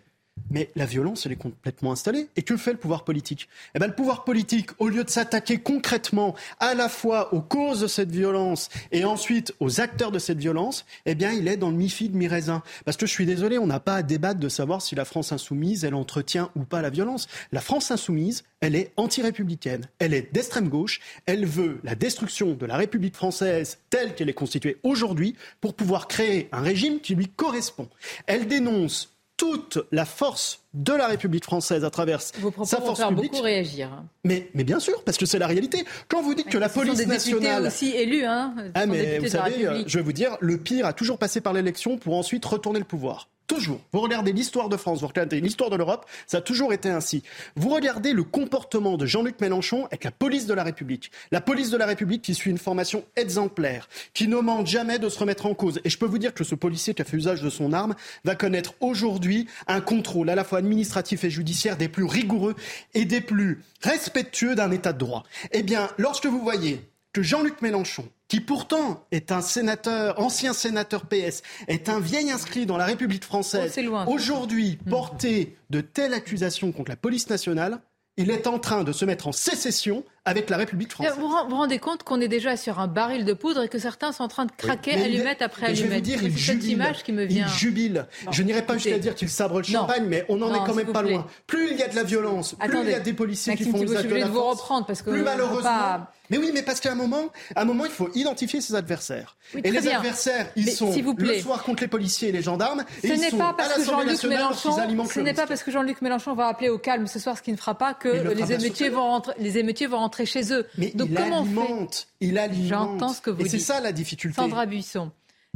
mais 0.51 0.71
la 0.77 0.87
violence, 0.87 1.27
elle 1.27 1.33
est 1.33 1.37
complètement 1.37 1.93
installée. 1.93 2.29
Et 2.37 2.43
que 2.43 2.57
fait 2.57 2.73
le 2.73 2.79
pouvoir 2.79 3.05
politique? 3.05 3.49
Eh 3.75 3.79
bien, 3.79 3.89
le 3.89 3.95
pouvoir 3.95 4.25
politique, 4.25 4.71
au 4.79 4.89
lieu 4.89 5.05
de 5.05 5.11
s'attaquer 5.11 5.59
concrètement 5.59 6.35
à 6.61 6.75
la 6.75 6.89
fois 6.89 7.35
aux 7.35 7.41
causes 7.41 7.81
de 7.81 7.87
cette 7.87 8.11
violence 8.11 8.69
et 8.93 9.05
ensuite 9.05 9.55
aux 9.61 9.81
acteurs 9.81 10.13
de 10.13 10.19
cette 10.19 10.39
violence, 10.39 10.87
eh 11.05 11.15
bien, 11.15 11.33
il 11.33 11.49
est 11.49 11.57
dans 11.57 11.71
le 11.71 11.77
mi-fi 11.77 12.09
de 12.09 12.17
mi-raisin. 12.17 12.63
Parce 12.85 12.97
que 12.97 13.07
je 13.07 13.13
suis 13.13 13.27
désolé, 13.27 13.59
on 13.59 13.67
n'a 13.67 13.81
pas 13.81 13.97
à 13.97 14.03
débattre 14.03 14.41
de 14.41 14.49
savoir 14.49 14.83
si 14.83 14.95
la 14.95 15.05
France 15.05 15.33
insoumise, 15.33 15.85
elle 15.85 15.95
entretient 15.95 16.51
ou 16.55 16.65
pas 16.65 16.83
la 16.83 16.91
violence. 16.91 17.27
La 17.53 17.61
France 17.61 17.91
insoumise, 17.91 18.45
elle 18.61 18.77
est 18.77 18.93
anti-républicaine. 18.97 19.89
Elle 19.99 20.15
est 20.15 20.33
d'extrême 20.33 20.69
gauche. 20.69 21.01
Elle 21.27 21.45
veut 21.45 21.81
la 21.83 21.95
destruction 21.95 22.55
de 22.55 22.67
la 22.67 22.77
République 22.77 23.17
française 23.17 23.79
telle 23.91 24.15
qu'elle 24.15 24.29
est 24.29 24.35
constituée 24.35 24.79
aujourd'hui 24.83 25.35
pour 25.61 25.75
pouvoir 25.75 26.09
créer 26.09 26.49
un 26.53 26.61
régime 26.61 27.01
qui 27.01 27.15
lui 27.15 27.29
correspond. 27.29 27.89
Elle 28.27 28.47
dénonce 28.47 29.16
toute 29.37 29.79
la 29.93 30.05
force 30.05 30.63
de 30.73 30.93
la 30.93 31.07
République 31.07 31.45
française 31.45 31.85
à 31.85 31.91
travers 31.91 32.21
Vos 32.39 32.51
propos 32.51 32.69
sa 32.69 32.79
force 32.79 32.89
vont 32.89 32.95
faire 32.97 33.09
publique. 33.09 33.33
beaucoup 33.33 33.43
réagir. 33.45 33.91
Mais, 34.25 34.51
mais 34.55 34.65
bien 34.65 34.81
sûr, 34.81 35.03
parce 35.05 35.19
que 35.19 35.27
c'est 35.27 35.39
la 35.39 35.47
réalité. 35.47 35.85
Quand 36.09 36.23
vous 36.23 36.35
dites 36.35 36.49
que 36.49 36.59
la 36.59 36.69
Ce 36.69 36.75
police 36.75 36.97
des 36.99 37.07
nationale 37.07 37.67
aussi 37.67 37.91
élus, 37.91 38.25
hein. 38.25 38.55
Ah 38.75 38.87
mais 38.87 39.19
vous 39.19 39.29
savez, 39.29 39.67
euh, 39.67 39.83
je 39.87 39.99
vais 39.99 40.05
vous 40.05 40.13
dire, 40.13 40.37
le 40.41 40.59
pire 40.59 40.87
a 40.87 40.93
toujours 40.93 41.19
passé 41.19 41.41
par 41.41 41.53
l'élection 41.53 41.99
pour 41.99 42.17
ensuite 42.17 42.45
retourner 42.45 42.79
le 42.79 42.85
pouvoir. 42.85 43.29
Toujours. 43.47 43.81
Vous 43.93 44.01
regardez 44.01 44.33
l'histoire 44.33 44.69
de 44.69 44.77
France, 44.77 45.01
vous 45.01 45.07
regardez 45.07 45.41
l'histoire 45.41 45.71
de 45.71 45.77
l'Europe, 45.77 46.07
ça 46.27 46.39
a 46.39 46.41
toujours 46.41 46.73
été 46.73 46.89
ainsi. 46.89 47.23
Vous 47.55 47.69
regardez 47.69 48.13
le 48.13 48.25
comportement 48.25 48.97
de 48.97 49.07
Jean-Luc 49.07 49.41
Mélenchon 49.41 49.87
avec 49.87 50.03
la 50.03 50.11
police 50.11 50.47
de 50.47 50.55
la 50.55 50.65
République. 50.65 51.13
La 51.31 51.41
police 51.41 51.71
de 51.71 51.77
la 51.77 51.87
République 51.87 52.23
qui 52.23 52.35
suit 52.35 52.51
une 52.51 52.59
formation 52.59 53.05
exemplaire, 53.15 53.89
qui 54.15 54.27
ne 54.27 54.37
demande 54.37 54.67
jamais 54.67 54.99
de 54.99 55.09
se 55.09 55.19
remettre 55.19 55.47
en 55.47 55.55
cause. 55.55 55.81
Et 55.85 55.91
je 55.91 55.99
peux 55.99 56.07
vous 56.07 56.19
dire 56.19 56.35
que 56.35 56.43
ce 56.43 56.57
policier 56.57 56.93
qui 56.93 57.03
a 57.03 57.05
fait 57.05 57.17
usage 57.17 57.43
de 57.43 57.51
son 57.51 57.73
arme 57.73 57.95
va 58.25 58.35
connaître 58.35 58.75
aujourd'hui 58.81 59.47
un 59.69 59.81
contrôle 59.81 60.29
à 60.29 60.35
la 60.35 60.43
fois 60.43 60.59
administratif 60.59 61.23
et 61.23 61.31
judiciaire 61.31 61.77
des 61.77 61.89
plus 61.89 62.05
rigoureux 62.05 62.57
et 62.95 63.05
des 63.05 63.21
plus 63.21 63.63
respectueux 63.83 64.57
d'un 64.57 64.73
état 64.73 64.93
de 64.93 64.99
droit. 64.99 65.23
Eh 65.53 65.63
bien, 65.63 65.89
lorsque 65.99 66.27
vous 66.27 66.41
voyez 66.41 66.81
que 67.17 67.23
Jean-Luc 67.23 67.63
Mélenchon, 67.63 68.07
qui 68.29 68.41
pourtant 68.41 69.07
est 69.11 69.33
un 69.33 69.41
sénateur, 69.41 70.21
ancien 70.21 70.53
sénateur 70.53 71.07
PS, 71.07 71.43
est 71.67 71.89
un 71.89 71.99
vieil 71.99 72.31
inscrit 72.31 72.67
dans 72.67 72.77
la 72.77 72.85
République 72.85 73.25
française, 73.25 73.75
Oh, 74.07 74.13
aujourd'hui 74.13 74.79
Mmh. 74.85 74.91
porté 74.91 75.57
de 75.71 75.81
telles 75.81 76.13
accusations 76.13 76.73
contre 76.73 76.91
la 76.91 76.97
police 76.97 77.31
nationale, 77.31 77.81
il 78.19 78.31
est 78.31 78.47
en 78.47 78.59
train 78.59 78.85
de 78.85 78.93
se 78.93 79.07
mettre 79.07 79.29
en 79.29 79.33
sécession 79.33 80.05
avec 80.27 80.51
la 80.51 80.59
République 80.59 80.93
française. 80.93 81.15
Vous 81.19 81.29
vous 81.29 81.57
rendez 81.57 81.79
compte 81.79 82.03
qu'on 82.03 82.21
est 82.21 82.29
déjà 82.29 82.57
sur 82.57 82.79
un 82.81 82.87
baril 82.89 83.25
de 83.25 83.33
poudre 83.33 83.63
et 83.63 83.69
que 83.69 83.79
certains 83.79 84.13
sont 84.13 84.25
en 84.25 84.29
train 84.29 84.45
de 84.45 84.53
craquer 84.57 84.93
il 84.97 85.03
allumette 85.03 85.41
après 85.41 85.69
mais 85.69 85.75
je 85.75 85.83
vais 85.85 85.89
vous 85.89 85.95
allumette. 85.95 86.21
dire, 86.35 86.45
cette 86.45 86.65
image 86.65 87.03
qui 87.05 87.13
me 87.13 87.25
vient. 87.25 87.47
Il 87.47 87.53
jubile. 87.53 88.07
Bon, 88.27 88.33
je 88.33 88.43
n'irai 88.43 88.63
pas 88.63 88.75
jusqu'à 88.75 88.99
dire 88.99 89.15
qu'il 89.15 89.31
sabre 89.31 89.61
le 89.61 89.67
Non. 89.73 89.81
champagne, 89.81 90.05
mais 90.07 90.27
on 90.29 90.35
en 90.43 90.49
Non, 90.51 90.55
est 90.63 90.67
quand 90.67 90.75
même 90.75 90.93
pas 90.93 91.03
plaît. 91.03 91.13
loin. 91.13 91.27
Plus 91.47 91.71
il 91.71 91.79
y 91.79 91.83
a 91.83 91.89
de 91.89 91.97
la 91.97 92.03
violence, 92.03 92.55
plus 92.55 92.69
Attendez. 92.69 92.91
il 92.91 92.93
y 92.93 92.95
a 92.95 93.01
des 93.01 93.13
policiers 93.15 93.53
Maxime 93.53 93.73
qui 93.73 93.79
font 93.79 93.83
usage 93.85 94.03
je 94.05 94.09
de 94.09 94.15
la 94.17 94.27
vous 94.27 94.43
reprendre 94.43 94.85
parce 94.87 95.01
que 95.03 95.11
plus 95.11 95.23
malheureusement. 95.23 95.63
pas- 95.63 96.13
Mais 96.29 96.39
oui, 96.39 96.51
mais 96.53 96.63
parce 96.63 96.81
qu'à 96.81 96.91
un 96.91 96.97
moment, 96.97 97.27
à 97.55 97.63
un 97.63 97.65
moment, 97.65 97.85
il 97.85 97.91
faut 97.93 98.09
identifier 98.17 98.61
ses 98.61 98.75
adversaires. 98.75 99.37
Oui, 99.55 99.61
et 99.63 99.71
les 99.71 99.81
bien. 99.81 99.99
adversaires, 99.99 100.49
ils 100.57 100.65
Mais 100.65 100.73
sont 100.73 100.91
vous 100.91 101.15
le 101.17 101.39
soir 101.39 101.63
contre 101.63 101.83
les 101.85 101.89
policiers 101.89 102.31
et 102.31 102.33
les 102.33 102.43
gendarmes. 102.43 102.85
Ce 103.01 103.07
et 103.07 103.17
n'est 103.17 103.31
pas 103.31 103.55
parce 103.57 103.75
que 103.75 103.85
Jean-Luc 103.85 104.25
Mélenchon, 104.25 104.73
ce 105.09 105.21
n'est 105.21 105.35
pas 105.35 105.47
parce 105.47 105.63
que 105.63 105.71
Jean-Luc 105.71 106.03
Mélenchon 106.03 106.35
va 106.35 106.49
appeler 106.49 106.69
au 106.69 106.79
calme 106.79 107.07
ce 107.07 107.21
soir, 107.21 107.37
ce 107.37 107.43
qui 107.43 107.53
ne 107.53 107.57
fera 107.57 107.77
pas 107.77 107.95
que 107.95 108.09
les 108.09 108.53
émeutiers 108.53 108.89
vont 108.89 109.03
rentrer, 109.03 109.35
les 109.39 109.59
émeutiers 109.59 109.87
vont 109.87 109.99
rentrer 109.99 110.16
chez 110.25 110.53
eux. 110.53 110.67
Mais 110.79 110.91
Donc 110.95 111.09
il 111.11 111.17
comment 111.17 111.43
on 111.43 111.45
fait 111.45 111.61
alimente, 111.61 112.07
il 112.21 112.39
alimente. 112.39 112.69
J'entends 112.69 113.09
ce 113.13 113.21
que 113.21 113.31
vous 113.31 113.41
Et 113.41 113.45
dites. 113.45 113.53
c'est 113.53 113.59
ça 113.59 113.81
la 113.81 113.93
difficulté. 113.93 114.41
Sandra 114.41 114.65
Buisson, 114.67 115.11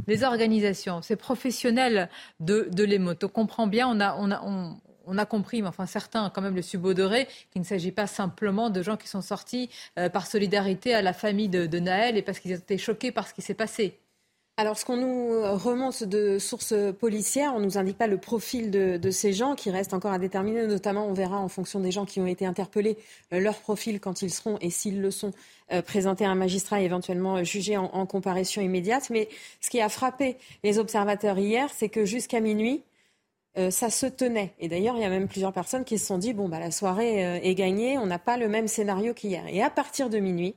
les 0.07 0.23
organisations, 0.23 1.01
ces 1.01 1.15
professionnels 1.15 2.09
de, 2.39 2.67
de 2.71 2.83
l'émeute, 2.83 3.23
on 3.23 3.27
comprend 3.29 3.67
bien, 3.67 3.87
on 3.87 3.99
a, 3.99 4.15
on, 4.19 4.29
a, 4.31 4.41
on, 4.43 4.77
on 5.07 5.17
a 5.17 5.25
compris, 5.25 5.61
mais 5.61 5.67
enfin 5.67 5.85
certains 5.85 6.29
quand 6.29 6.41
même 6.41 6.55
le 6.55 6.61
subodoré, 6.61 7.27
qu'il 7.51 7.61
ne 7.61 7.65
s'agit 7.65 7.91
pas 7.91 8.07
simplement 8.07 8.69
de 8.69 8.83
gens 8.83 8.97
qui 8.97 9.07
sont 9.07 9.21
sortis 9.21 9.69
euh, 9.97 10.09
par 10.09 10.27
solidarité 10.27 10.93
à 10.93 11.01
la 11.01 11.13
famille 11.13 11.49
de, 11.49 11.65
de 11.65 11.79
Naël 11.79 12.17
et 12.17 12.21
parce 12.21 12.39
qu'ils 12.39 12.51
étaient 12.51 12.77
choqués 12.77 13.11
par 13.11 13.27
ce 13.27 13.33
qui 13.33 13.41
s'est 13.41 13.53
passé. 13.55 13.97
Alors, 14.61 14.77
ce 14.77 14.85
qu'on 14.85 14.97
nous 14.97 15.41
remonte 15.57 16.03
de 16.03 16.37
sources 16.37 16.75
policières, 16.99 17.53
on 17.55 17.59
ne 17.59 17.65
nous 17.65 17.77
indique 17.79 17.97
pas 17.97 18.05
le 18.05 18.19
profil 18.19 18.69
de, 18.69 19.09
ces 19.09 19.33
gens 19.33 19.55
qui 19.55 19.71
restent 19.71 19.95
encore 19.95 20.11
à 20.11 20.19
déterminer. 20.19 20.67
Notamment, 20.67 21.07
on 21.07 21.13
verra 21.13 21.39
en 21.39 21.47
fonction 21.47 21.79
des 21.79 21.89
gens 21.89 22.05
qui 22.05 22.19
ont 22.19 22.27
été 22.27 22.45
interpellés 22.45 22.95
euh, 23.33 23.39
leur 23.39 23.55
profil 23.55 23.99
quand 23.99 24.21
ils 24.21 24.29
seront, 24.29 24.59
et 24.61 24.69
s'ils 24.69 25.01
le 25.01 25.09
sont, 25.09 25.31
euh, 25.71 25.81
présentés 25.81 26.25
à 26.25 26.29
un 26.29 26.35
magistrat 26.35 26.79
et 26.79 26.85
éventuellement 26.85 27.37
euh, 27.37 27.43
jugés 27.43 27.75
en, 27.75 27.85
en 27.85 28.05
comparution 28.05 28.61
immédiate. 28.61 29.09
Mais 29.09 29.29
ce 29.61 29.71
qui 29.71 29.81
a 29.81 29.89
frappé 29.89 30.37
les 30.63 30.77
observateurs 30.77 31.39
hier, 31.39 31.71
c'est 31.75 31.89
que 31.89 32.05
jusqu'à 32.05 32.39
minuit, 32.39 32.83
euh, 33.57 33.69
ça 33.71 33.89
se 33.89 34.05
tenait. 34.05 34.53
Et 34.59 34.69
d'ailleurs, 34.69 34.95
il 34.95 35.01
y 35.01 35.05
a 35.05 35.09
même 35.09 35.27
plusieurs 35.27 35.53
personnes 35.53 35.83
qui 35.83 35.97
se 35.97 36.05
sont 36.05 36.17
dit 36.17 36.33
bon, 36.33 36.47
bah, 36.47 36.59
la 36.59 36.71
soirée 36.71 37.25
euh, 37.25 37.39
est 37.41 37.55
gagnée, 37.55 37.97
on 37.97 38.05
n'a 38.05 38.19
pas 38.19 38.37
le 38.37 38.47
même 38.47 38.67
scénario 38.67 39.13
qu'hier. 39.13 39.45
Et 39.47 39.61
à 39.61 39.69
partir 39.69 40.09
de 40.09 40.19
minuit, 40.19 40.55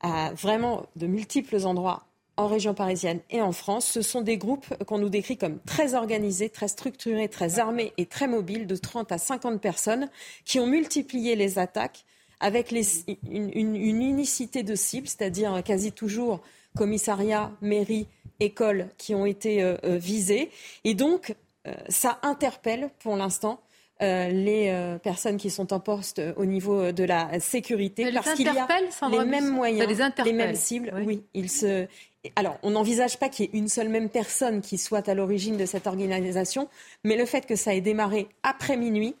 à 0.00 0.32
vraiment 0.32 0.86
de 0.96 1.06
multiples 1.06 1.66
endroits 1.66 2.06
en 2.36 2.46
région 2.48 2.74
parisienne 2.74 3.20
et 3.30 3.40
en 3.40 3.52
France, 3.52 3.86
ce 3.86 4.02
sont 4.02 4.20
des 4.20 4.36
groupes 4.36 4.66
qu'on 4.84 4.98
nous 4.98 5.08
décrit 5.08 5.36
comme 5.38 5.58
très 5.60 5.94
organisés, 5.94 6.50
très 6.50 6.68
structurés, 6.68 7.28
très 7.28 7.58
armés 7.58 7.92
et 7.96 8.06
très 8.06 8.28
mobiles, 8.28 8.66
de 8.66 8.76
30 8.76 9.10
à 9.12 9.18
50 9.18 9.60
personnes, 9.60 10.08
qui 10.44 10.60
ont 10.60 10.66
multiplié 10.66 11.34
les 11.36 11.58
attaques 11.58 12.04
avec 12.40 12.70
les- 12.70 12.84
une, 13.30 13.50
une- 13.54 13.76
une 13.76 14.02
unicité 14.02 14.62
de 14.62 14.74
cible, 14.74 15.08
c'est-à-dire 15.08 15.62
quasi 15.64 15.92
toujours 15.92 16.40
commissariat, 16.76 17.50
mairie, 17.62 18.06
école 18.38 18.88
qui 18.98 19.14
ont 19.14 19.24
été 19.24 19.62
euh, 19.62 19.76
euh, 19.84 19.96
visés. 19.96 20.50
Et 20.84 20.92
donc, 20.94 21.34
euh, 21.66 21.72
ça 21.88 22.18
interpelle 22.22 22.90
pour 22.98 23.16
l'instant 23.16 23.60
euh, 24.02 24.28
les 24.28 24.68
euh, 24.68 24.98
personnes 24.98 25.38
qui 25.38 25.48
sont 25.48 25.72
en 25.72 25.80
poste 25.80 26.18
euh, 26.18 26.34
au 26.36 26.44
niveau 26.44 26.92
de 26.92 27.02
la 27.02 27.40
sécurité 27.40 28.04
parce 28.12 28.26
qu'il 28.36 28.44
y 28.54 28.58
a 28.58 28.66
les 29.08 29.16
mêmes 29.30 29.48
moyens, 29.54 29.80
les 30.26 30.32
mêmes 30.34 30.54
cibles. 30.54 30.92
Oui, 31.06 31.24
ils 31.32 31.48
se. 31.50 31.86
Alors, 32.34 32.58
on 32.62 32.70
n'envisage 32.70 33.18
pas 33.18 33.28
qu'il 33.28 33.46
y 33.46 33.48
ait 33.48 33.58
une 33.58 33.68
seule 33.68 33.88
même 33.88 34.08
personne 34.08 34.60
qui 34.60 34.78
soit 34.78 35.08
à 35.08 35.14
l'origine 35.14 35.56
de 35.56 35.66
cette 35.66 35.86
organisation, 35.86 36.68
mais 37.04 37.16
le 37.16 37.26
fait 37.26 37.46
que 37.46 37.56
ça 37.56 37.74
ait 37.74 37.80
démarré 37.80 38.28
après 38.42 38.76
minuit, 38.76 39.14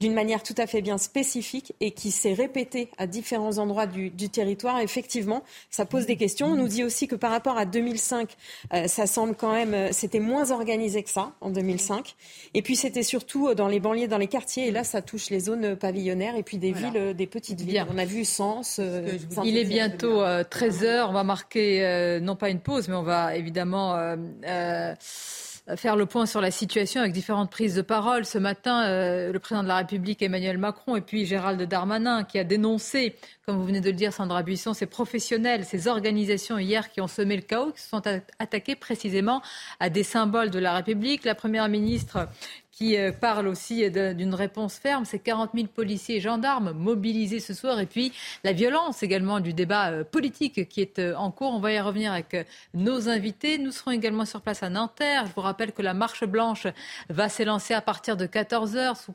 d'une 0.00 0.14
manière 0.14 0.42
tout 0.44 0.54
à 0.58 0.66
fait 0.68 0.80
bien 0.80 0.96
spécifique 0.96 1.74
et 1.80 1.90
qui 1.90 2.10
s'est 2.12 2.32
répétée 2.32 2.88
à 2.98 3.06
différents 3.08 3.58
endroits 3.58 3.86
du, 3.86 4.10
du 4.10 4.28
territoire, 4.28 4.78
effectivement, 4.80 5.42
ça 5.70 5.86
pose 5.86 6.06
des 6.06 6.16
questions. 6.16 6.46
On 6.46 6.54
nous 6.56 6.68
dit 6.68 6.84
aussi 6.84 7.08
que 7.08 7.16
par 7.16 7.32
rapport 7.32 7.58
à 7.58 7.64
2005, 7.64 8.30
euh, 8.74 8.86
ça 8.86 9.06
semble 9.08 9.34
quand 9.34 9.52
même, 9.52 9.74
euh, 9.74 9.88
c'était 9.90 10.20
moins 10.20 10.52
organisé 10.52 11.02
que 11.02 11.10
ça 11.10 11.32
en 11.40 11.50
2005. 11.50 12.14
Et 12.54 12.62
puis 12.62 12.76
c'était 12.76 13.02
surtout 13.02 13.48
euh, 13.48 13.54
dans 13.54 13.66
les 13.66 13.80
banlieues, 13.80 14.06
dans 14.06 14.18
les 14.18 14.28
quartiers, 14.28 14.68
et 14.68 14.70
là, 14.70 14.84
ça 14.84 15.02
touche 15.02 15.30
les 15.30 15.40
zones 15.40 15.74
pavillonnaires 15.74 16.36
et 16.36 16.42
puis 16.44 16.58
des 16.58 16.70
villes, 16.72 16.96
euh, 16.96 17.12
des 17.12 17.26
petites 17.26 17.60
villes. 17.60 17.84
On 17.92 17.98
a 17.98 18.04
vu 18.04 18.24
Sens. 18.24 18.78
euh, 18.78 19.18
Il 19.44 19.56
est 19.58 19.64
bientôt 19.64 20.22
13h. 20.22 21.06
On 21.08 21.12
va 21.12 21.24
marquer 21.24 21.84
euh, 21.84 22.20
non 22.20 22.36
pas 22.36 22.50
une 22.50 22.60
pause, 22.60 22.86
mais 22.88 22.94
on 22.94 23.02
va 23.02 23.36
évidemment 23.36 23.96
euh, 23.96 24.16
euh, 24.46 24.94
faire 25.76 25.96
le 25.96 26.06
point 26.06 26.26
sur 26.26 26.40
la 26.40 26.50
situation 26.50 27.00
avec 27.00 27.12
différentes 27.12 27.50
prises 27.50 27.74
de 27.74 27.82
parole. 27.82 28.24
Ce 28.24 28.38
matin, 28.38 28.86
euh, 28.86 29.32
le 29.32 29.38
président 29.38 29.62
de 29.62 29.68
la 29.68 29.76
République 29.76 30.22
Emmanuel 30.22 30.58
Macron 30.58 30.96
et 30.96 31.00
puis 31.00 31.26
Gérald 31.26 31.60
Darmanin 31.62 32.24
qui 32.24 32.38
a 32.38 32.44
dénoncé, 32.44 33.16
comme 33.44 33.56
vous 33.56 33.64
venez 33.64 33.80
de 33.80 33.90
le 33.90 33.96
dire, 33.96 34.12
Sandra 34.12 34.42
Buisson, 34.42 34.74
ces 34.74 34.86
professionnels, 34.86 35.64
ces 35.64 35.88
organisations 35.88 36.58
hier 36.58 36.90
qui 36.90 37.00
ont 37.00 37.08
semé 37.08 37.36
le 37.36 37.42
chaos, 37.42 37.72
qui 37.72 37.82
se 37.82 37.88
sont 37.88 38.02
attaqués 38.38 38.76
précisément 38.76 39.42
à 39.80 39.90
des 39.90 40.04
symboles 40.04 40.50
de 40.50 40.58
la 40.58 40.74
République. 40.74 41.24
La 41.24 41.34
première 41.34 41.68
ministre 41.68 42.28
qui 42.70 42.96
euh, 42.96 43.12
parle 43.12 43.48
aussi 43.48 43.90
d'une 43.90 44.34
réponse 44.34 44.74
ferme. 44.74 45.04
C'est 45.04 45.18
40 45.18 45.50
000 45.54 45.66
policiers 45.66 46.16
et 46.16 46.20
gendarmes 46.20 46.72
mobilisés 46.72 47.40
ce 47.40 47.54
soir. 47.54 47.80
Et 47.80 47.86
puis 47.86 48.12
la 48.44 48.52
violence 48.52 49.02
également 49.02 49.40
du 49.40 49.52
débat 49.52 49.90
euh, 49.90 50.04
politique 50.04 50.68
qui 50.68 50.80
est 50.80 50.98
euh, 50.98 51.14
en 51.16 51.30
cours. 51.30 51.54
On 51.54 51.60
va 51.60 51.72
y 51.72 51.80
revenir 51.80 52.12
avec 52.12 52.36
nos 52.74 53.08
invités. 53.08 53.58
Nous 53.58 53.72
serons 53.72 53.90
également 53.90 54.24
sur 54.24 54.40
place 54.42 54.62
à 54.62 54.70
Nanterre. 54.70 55.26
Je 55.26 55.32
vous 55.34 55.40
rappelle 55.40 55.72
que 55.72 55.82
la 55.82 55.94
marche 55.94 56.24
blanche 56.24 56.66
va 57.08 57.28
s'élancer 57.28 57.74
à 57.74 57.80
partir 57.80 58.16
de 58.16 58.26
14 58.26 58.76
heures 58.76 58.96
sous 58.96 59.14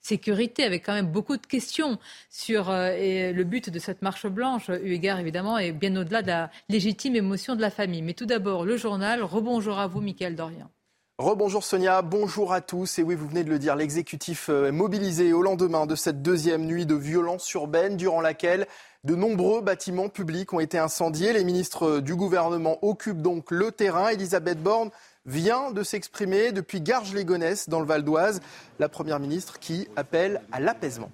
sécurité, 0.00 0.64
avec 0.64 0.84
quand 0.84 0.92
même 0.92 1.10
beaucoup 1.10 1.38
de 1.38 1.46
questions 1.46 1.98
sur 2.28 2.74
et 2.74 3.32
le 3.32 3.44
but 3.44 3.70
de 3.70 3.78
cette 3.78 4.02
marche 4.02 4.26
blanche, 4.26 4.68
eu 4.68 4.92
égard 4.92 5.18
évidemment, 5.18 5.56
et 5.56 5.72
bien 5.72 5.96
au-delà 5.96 6.20
de 6.20 6.26
la 6.26 6.50
légitime 6.68 7.16
émotion 7.16 7.56
de 7.56 7.62
la 7.62 7.70
famille. 7.70 8.02
Mais 8.02 8.12
tout 8.12 8.26
d'abord, 8.26 8.66
le 8.66 8.76
journal. 8.76 9.22
Rebonjour 9.22 9.78
à 9.78 9.86
vous, 9.86 10.02
Mickaël 10.02 10.36
Dorian. 10.36 10.70
Rebonjour 11.18 11.62
Sonia, 11.62 12.02
bonjour 12.02 12.52
à 12.52 12.60
tous. 12.60 12.98
Et 12.98 13.04
oui, 13.04 13.14
vous 13.14 13.28
venez 13.28 13.44
de 13.44 13.48
le 13.50 13.60
dire, 13.60 13.76
l'exécutif 13.76 14.48
euh, 14.48 14.66
est 14.66 14.72
mobilisé 14.72 15.32
au 15.32 15.42
lendemain 15.42 15.86
de 15.86 15.94
cette 15.94 16.22
deuxième 16.22 16.66
nuit 16.66 16.86
de 16.86 16.96
violence 16.96 17.52
urbaine 17.52 17.96
durant 17.96 18.20
laquelle 18.20 18.66
de 19.04 19.14
nombreux 19.14 19.60
bâtiments 19.60 20.08
publics 20.08 20.52
ont 20.52 20.58
été 20.58 20.76
incendiés. 20.76 21.32
Les 21.32 21.44
ministres 21.44 22.00
du 22.00 22.16
gouvernement 22.16 22.78
occupent 22.82 23.22
donc 23.22 23.52
le 23.52 23.70
terrain. 23.70 24.08
Elisabeth 24.08 24.60
Borne 24.60 24.90
vient 25.24 25.70
de 25.70 25.84
s'exprimer 25.84 26.50
depuis 26.50 26.80
Garges-les-Gonesse 26.80 27.68
dans 27.68 27.78
le 27.78 27.86
Val 27.86 28.02
d'Oise. 28.02 28.40
La 28.80 28.88
première 28.88 29.20
ministre 29.20 29.60
qui 29.60 29.86
appelle 29.94 30.42
à 30.50 30.58
l'apaisement. 30.58 31.12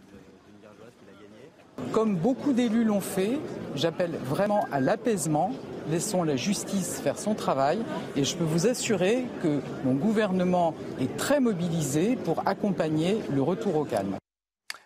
Comme 1.93 2.17
beaucoup 2.17 2.55
d'élus 2.55 2.85
l'ont 2.85 3.03
fait, 3.03 3.39
j'appelle 3.75 4.17
vraiment 4.25 4.67
à 4.73 4.81
l'apaisement. 4.81 5.53
Laissons 5.91 6.23
la 6.23 6.37
justice 6.37 7.01
faire 7.03 7.19
son 7.19 7.35
travail 7.35 7.81
et 8.15 8.23
je 8.23 8.37
peux 8.37 8.45
vous 8.45 8.69
assurer 8.69 9.25
que 9.43 9.61
mon 9.85 9.95
gouvernement 9.95 10.73
est 11.01 11.17
très 11.17 11.41
mobilisé 11.41 12.15
pour 12.15 12.47
accompagner 12.47 13.19
le 13.29 13.43
retour 13.43 13.75
au 13.75 13.85
calme. 13.85 14.17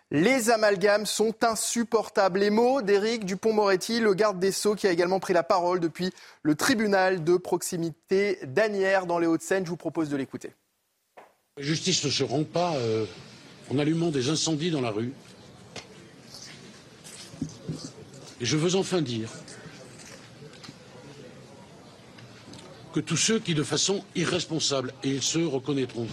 Les 0.09 0.49
amalgames 0.49 1.05
sont 1.05 1.35
insupportables. 1.43 2.39
Les 2.39 2.49
mots 2.49 2.81
d'Éric 2.81 3.25
Dupont-Moretti, 3.25 3.99
le 3.99 4.15
garde 4.15 4.39
des 4.39 4.51
Sceaux, 4.51 4.73
qui 4.73 4.87
a 4.87 4.91
également 4.91 5.19
pris 5.19 5.33
la 5.33 5.43
parole 5.43 5.79
depuis 5.79 6.11
le 6.41 6.55
tribunal 6.55 7.23
de 7.23 7.37
proximité 7.37 8.39
d'Anières 8.43 9.05
dans 9.05 9.19
les 9.19 9.27
Hauts-de-Seine. 9.27 9.63
Je 9.63 9.69
vous 9.69 9.77
propose 9.77 10.09
de 10.09 10.17
l'écouter. 10.17 10.53
La 11.57 11.63
justice 11.63 12.03
ne 12.03 12.09
se 12.09 12.23
rend 12.23 12.43
pas 12.43 12.73
euh, 12.77 13.05
en 13.71 13.77
allumant 13.77 14.09
des 14.09 14.29
incendies 14.29 14.71
dans 14.71 14.81
la 14.81 14.91
rue. 14.91 15.13
Et 18.41 18.45
je 18.45 18.57
veux 18.57 18.75
enfin 18.75 19.01
dire 19.01 19.29
que 22.95 23.01
tous 23.01 23.17
ceux 23.17 23.39
qui, 23.39 23.53
de 23.53 23.63
façon 23.63 24.05
irresponsable, 24.15 24.93
et 25.03 25.09
ils 25.09 25.21
se 25.21 25.39
reconnaîtront, 25.39 26.07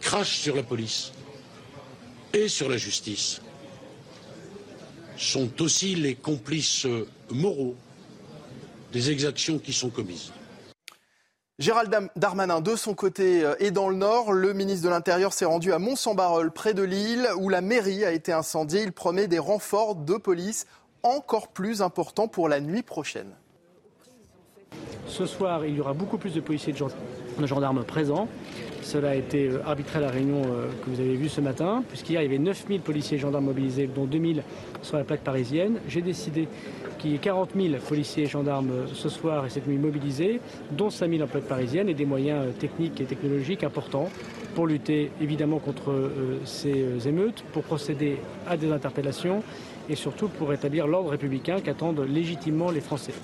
crachent 0.00 0.38
sur 0.40 0.56
la 0.56 0.64
police 0.64 1.12
et 2.32 2.48
sur 2.48 2.68
la 2.68 2.76
justice, 2.76 3.40
sont 5.16 5.62
aussi 5.62 5.94
les 5.94 6.16
complices 6.16 6.86
euh, 6.86 7.06
moraux 7.30 7.76
des 8.92 9.12
exactions 9.12 9.60
qui 9.60 9.72
sont 9.72 9.90
commises. 9.90 10.32
Gérald 11.60 12.10
Darmanin, 12.16 12.60
de 12.60 12.74
son 12.74 12.94
côté, 12.94 13.48
est 13.60 13.70
dans 13.70 13.88
le 13.88 13.94
nord. 13.94 14.32
Le 14.32 14.54
ministre 14.54 14.86
de 14.86 14.90
l'Intérieur 14.90 15.32
s'est 15.32 15.44
rendu 15.44 15.72
à 15.72 15.78
Mont-Saint-Barreul, 15.78 16.50
près 16.50 16.74
de 16.74 16.82
Lille, 16.82 17.28
où 17.36 17.48
la 17.48 17.60
mairie 17.60 18.04
a 18.04 18.10
été 18.10 18.32
incendiée. 18.32 18.82
Il 18.82 18.90
promet 18.90 19.28
des 19.28 19.38
renforts 19.38 19.94
de 19.94 20.16
police 20.16 20.66
encore 21.04 21.52
plus 21.52 21.80
importants 21.80 22.26
pour 22.26 22.48
la 22.48 22.58
nuit 22.58 22.82
prochaine. 22.82 23.36
Ce 25.06 25.26
soir, 25.26 25.66
il 25.66 25.76
y 25.76 25.80
aura 25.80 25.92
beaucoup 25.92 26.18
plus 26.18 26.34
de 26.34 26.40
policiers 26.40 26.72
et 26.72 27.40
de 27.40 27.46
gendarmes 27.46 27.84
présents. 27.84 28.26
Cela 28.82 29.10
a 29.10 29.14
été 29.14 29.48
euh, 29.48 29.62
arbitré 29.66 29.98
à 29.98 30.02
la 30.02 30.10
réunion 30.10 30.42
euh, 30.44 30.68
que 30.84 30.90
vous 30.90 31.00
avez 31.00 31.14
vue 31.14 31.28
ce 31.28 31.40
matin, 31.40 31.84
puisqu'hier 31.88 32.20
il 32.20 32.24
y 32.24 32.26
avait 32.26 32.38
9000 32.38 32.80
policiers 32.80 33.16
et 33.16 33.20
gendarmes 33.20 33.44
mobilisés, 33.44 33.86
dont 33.86 34.04
2000 34.04 34.42
sur 34.82 34.96
la 34.96 35.04
plaque 35.04 35.20
parisienne. 35.20 35.78
J'ai 35.88 36.02
décidé 36.02 36.48
qu'il 36.98 37.12
y 37.12 37.14
ait 37.14 37.18
40 37.18 37.50
000 37.54 37.74
policiers 37.86 38.24
et 38.24 38.26
gendarmes 38.26 38.70
euh, 38.70 38.86
ce 38.92 39.08
soir 39.08 39.46
et 39.46 39.50
cette 39.50 39.66
nuit 39.66 39.78
mobilisés, 39.78 40.40
dont 40.70 40.90
5 40.90 41.10
000 41.10 41.22
en 41.22 41.26
plaque 41.26 41.44
parisienne 41.44 41.88
et 41.88 41.94
des 41.94 42.06
moyens 42.06 42.54
techniques 42.58 43.00
et 43.00 43.04
technologiques 43.04 43.64
importants 43.64 44.08
pour 44.54 44.66
lutter 44.66 45.10
évidemment 45.20 45.58
contre 45.58 45.92
ces 46.44 47.08
émeutes, 47.08 47.42
pour 47.52 47.64
procéder 47.64 48.18
à 48.46 48.56
des 48.56 48.70
interpellations 48.70 49.42
et 49.88 49.96
surtout 49.96 50.28
pour 50.28 50.48
rétablir 50.48 50.86
l'ordre 50.86 51.10
républicain 51.10 51.60
qu'attendent 51.60 52.06
légitimement 52.08 52.70
les 52.70 52.80
Français 52.80 53.14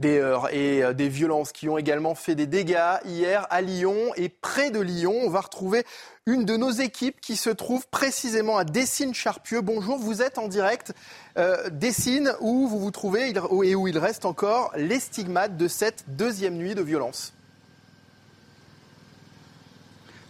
des 0.00 0.18
heurts 0.18 0.52
et 0.52 0.82
euh, 0.82 0.92
des 0.92 1.08
violences 1.08 1.52
qui 1.52 1.68
ont 1.68 1.78
également 1.78 2.14
fait 2.14 2.34
des 2.34 2.46
dégâts 2.46 2.98
hier 3.04 3.46
à 3.50 3.60
Lyon 3.60 4.12
et 4.16 4.28
près 4.28 4.70
de 4.70 4.80
Lyon. 4.80 5.14
On 5.22 5.30
va 5.30 5.40
retrouver 5.40 5.84
une 6.26 6.44
de 6.44 6.56
nos 6.56 6.70
équipes 6.70 7.20
qui 7.20 7.36
se 7.36 7.50
trouve 7.50 7.86
précisément 7.88 8.56
à 8.56 8.64
Dessines-Charpieu. 8.64 9.60
Bonjour, 9.60 9.98
vous 9.98 10.22
êtes 10.22 10.38
en 10.38 10.48
direct 10.48 10.92
euh, 11.38 11.68
où 12.40 12.66
vous 12.66 12.80
vous 12.80 12.90
trouvez 12.90 13.32
et 13.64 13.74
où 13.74 13.86
il 13.86 13.98
reste 13.98 14.24
encore 14.24 14.72
les 14.76 15.00
stigmates 15.00 15.56
de 15.56 15.68
cette 15.68 16.04
deuxième 16.08 16.54
nuit 16.54 16.74
de 16.74 16.82
violence. 16.82 17.34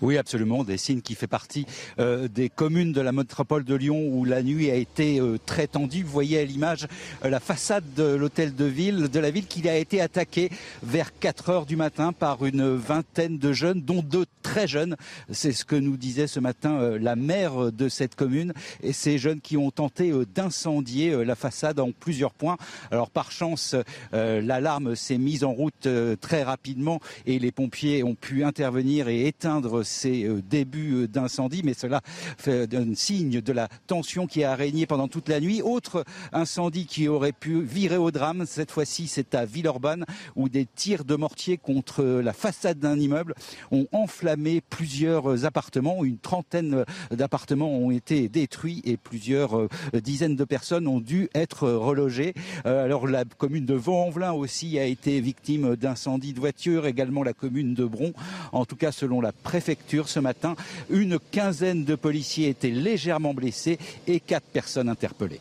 Oui, 0.02 0.16
absolument. 0.16 0.64
Des 0.64 0.78
signes 0.78 1.02
qui 1.02 1.14
fait 1.14 1.26
partie 1.26 1.66
euh, 1.98 2.26
des 2.26 2.48
communes 2.48 2.92
de 2.92 3.02
la 3.02 3.12
métropole 3.12 3.64
de 3.64 3.74
Lyon 3.74 4.08
où 4.10 4.24
la 4.24 4.42
nuit 4.42 4.70
a 4.70 4.74
été 4.74 5.20
euh, 5.20 5.36
très 5.44 5.66
tendue. 5.66 6.02
Vous 6.02 6.10
voyez 6.10 6.38
à 6.38 6.44
l'image 6.44 6.86
euh, 7.22 7.28
la 7.28 7.38
façade 7.38 7.84
de 7.94 8.04
l'hôtel 8.04 8.54
de 8.54 8.64
ville, 8.64 9.08
de 9.08 9.20
la 9.20 9.30
ville 9.30 9.46
qui 9.46 9.68
a 9.68 9.76
été 9.76 10.00
attaquée 10.00 10.48
vers 10.82 11.12
4 11.18 11.50
heures 11.50 11.66
du 11.66 11.76
matin 11.76 12.14
par 12.14 12.46
une 12.46 12.74
vingtaine 12.76 13.36
de 13.36 13.52
jeunes, 13.52 13.82
dont 13.82 14.02
deux 14.02 14.24
très 14.42 14.66
jeunes. 14.66 14.96
C'est 15.30 15.52
ce 15.52 15.66
que 15.66 15.76
nous 15.76 15.98
disait 15.98 16.26
ce 16.26 16.40
matin 16.40 16.96
la 16.98 17.14
maire 17.14 17.70
de 17.70 17.90
cette 17.90 18.14
commune. 18.14 18.54
Et 18.82 18.94
ces 18.94 19.18
jeunes 19.18 19.42
qui 19.42 19.58
ont 19.58 19.70
tenté 19.70 20.12
d'incendier 20.34 21.24
la 21.24 21.34
façade 21.34 21.78
en 21.78 21.90
plusieurs 21.92 22.32
points. 22.32 22.56
Alors 22.90 23.10
par 23.10 23.32
chance, 23.32 23.76
l'alarme 24.12 24.96
s'est 24.96 25.18
mise 25.18 25.44
en 25.44 25.52
route 25.52 25.86
très 26.20 26.42
rapidement 26.42 27.00
et 27.26 27.38
les 27.38 27.52
pompiers 27.52 28.02
ont 28.02 28.14
pu 28.14 28.44
intervenir 28.44 29.08
et 29.08 29.26
éteindre 29.26 29.84
ces 29.90 30.24
euh, 30.24 30.40
débuts 30.40 31.02
euh, 31.02 31.08
d'incendie, 31.08 31.62
mais 31.64 31.74
cela 31.74 32.00
fait 32.04 32.72
un 32.74 32.94
signe 32.94 33.40
de 33.40 33.52
la 33.52 33.68
tension 33.86 34.26
qui 34.26 34.44
a 34.44 34.54
régné 34.54 34.86
pendant 34.86 35.08
toute 35.08 35.28
la 35.28 35.40
nuit. 35.40 35.60
Autre 35.62 36.04
incendie 36.32 36.86
qui 36.86 37.08
aurait 37.08 37.32
pu 37.32 37.60
virer 37.62 37.96
au 37.96 38.10
drame, 38.10 38.46
cette 38.46 38.70
fois-ci 38.70 39.08
c'est 39.08 39.34
à 39.34 39.44
Villeurbanne, 39.44 40.04
où 40.36 40.48
des 40.48 40.66
tirs 40.66 41.04
de 41.04 41.16
mortier 41.16 41.58
contre 41.58 42.02
la 42.04 42.32
façade 42.32 42.78
d'un 42.78 42.98
immeuble 42.98 43.34
ont 43.70 43.86
enflammé 43.92 44.60
plusieurs 44.60 45.44
appartements. 45.44 46.04
Une 46.04 46.18
trentaine 46.18 46.84
d'appartements 47.10 47.70
ont 47.70 47.90
été 47.90 48.28
détruits 48.28 48.82
et 48.84 48.96
plusieurs 48.96 49.58
euh, 49.58 49.68
dizaines 49.94 50.36
de 50.36 50.44
personnes 50.44 50.86
ont 50.86 51.00
dû 51.00 51.28
être 51.34 51.68
relogées. 51.68 52.34
Alors 52.64 53.06
la 53.06 53.24
commune 53.24 53.66
de 53.66 53.74
Vaux-en-Velin 53.74 54.32
aussi 54.32 54.78
a 54.78 54.84
été 54.84 55.20
victime 55.20 55.76
d'incendies 55.76 56.32
de 56.32 56.40
voitures, 56.40 56.86
également 56.86 57.22
la 57.22 57.32
commune 57.32 57.74
de 57.74 57.84
Bron. 57.84 58.12
En 58.52 58.64
tout 58.64 58.76
cas, 58.76 58.92
selon 58.92 59.20
la 59.20 59.32
préfecture, 59.32 59.79
ce 60.06 60.20
matin. 60.20 60.54
Une 60.88 61.18
quinzaine 61.18 61.84
de 61.84 61.94
policiers 61.94 62.48
étaient 62.48 62.68
légèrement 62.68 63.34
blessés 63.34 63.78
et 64.06 64.20
quatre 64.20 64.46
personnes 64.46 64.88
interpellées. 64.88 65.40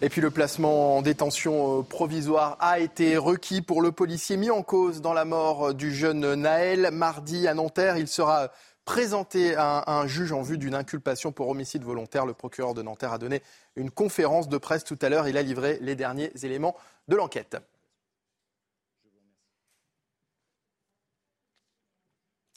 Et 0.00 0.08
puis 0.08 0.20
le 0.20 0.30
placement 0.30 0.96
en 0.96 1.02
détention 1.02 1.78
euh, 1.78 1.82
provisoire 1.82 2.56
a 2.58 2.80
été 2.80 3.16
requis 3.16 3.62
pour 3.62 3.82
le 3.82 3.92
policier 3.92 4.36
mis 4.36 4.50
en 4.50 4.62
cause 4.62 5.00
dans 5.00 5.12
la 5.12 5.24
mort 5.24 5.74
du 5.74 5.94
jeune 5.94 6.34
Naël. 6.34 6.90
Mardi 6.92 7.46
à 7.46 7.54
Nanterre, 7.54 7.96
il 7.96 8.08
sera 8.08 8.50
présenté 8.84 9.54
à 9.54 9.84
un 9.92 10.08
juge 10.08 10.32
en 10.32 10.42
vue 10.42 10.58
d'une 10.58 10.74
inculpation 10.74 11.30
pour 11.30 11.48
homicide 11.48 11.84
volontaire. 11.84 12.26
Le 12.26 12.34
procureur 12.34 12.74
de 12.74 12.82
Nanterre 12.82 13.12
a 13.12 13.18
donné 13.18 13.42
une 13.76 13.92
conférence 13.92 14.48
de 14.48 14.58
presse 14.58 14.82
tout 14.82 14.98
à 15.02 15.08
l'heure. 15.08 15.28
Il 15.28 15.36
a 15.36 15.42
livré 15.42 15.78
les 15.80 15.94
derniers 15.94 16.32
éléments 16.42 16.76
de 17.06 17.14
l'enquête. 17.14 17.56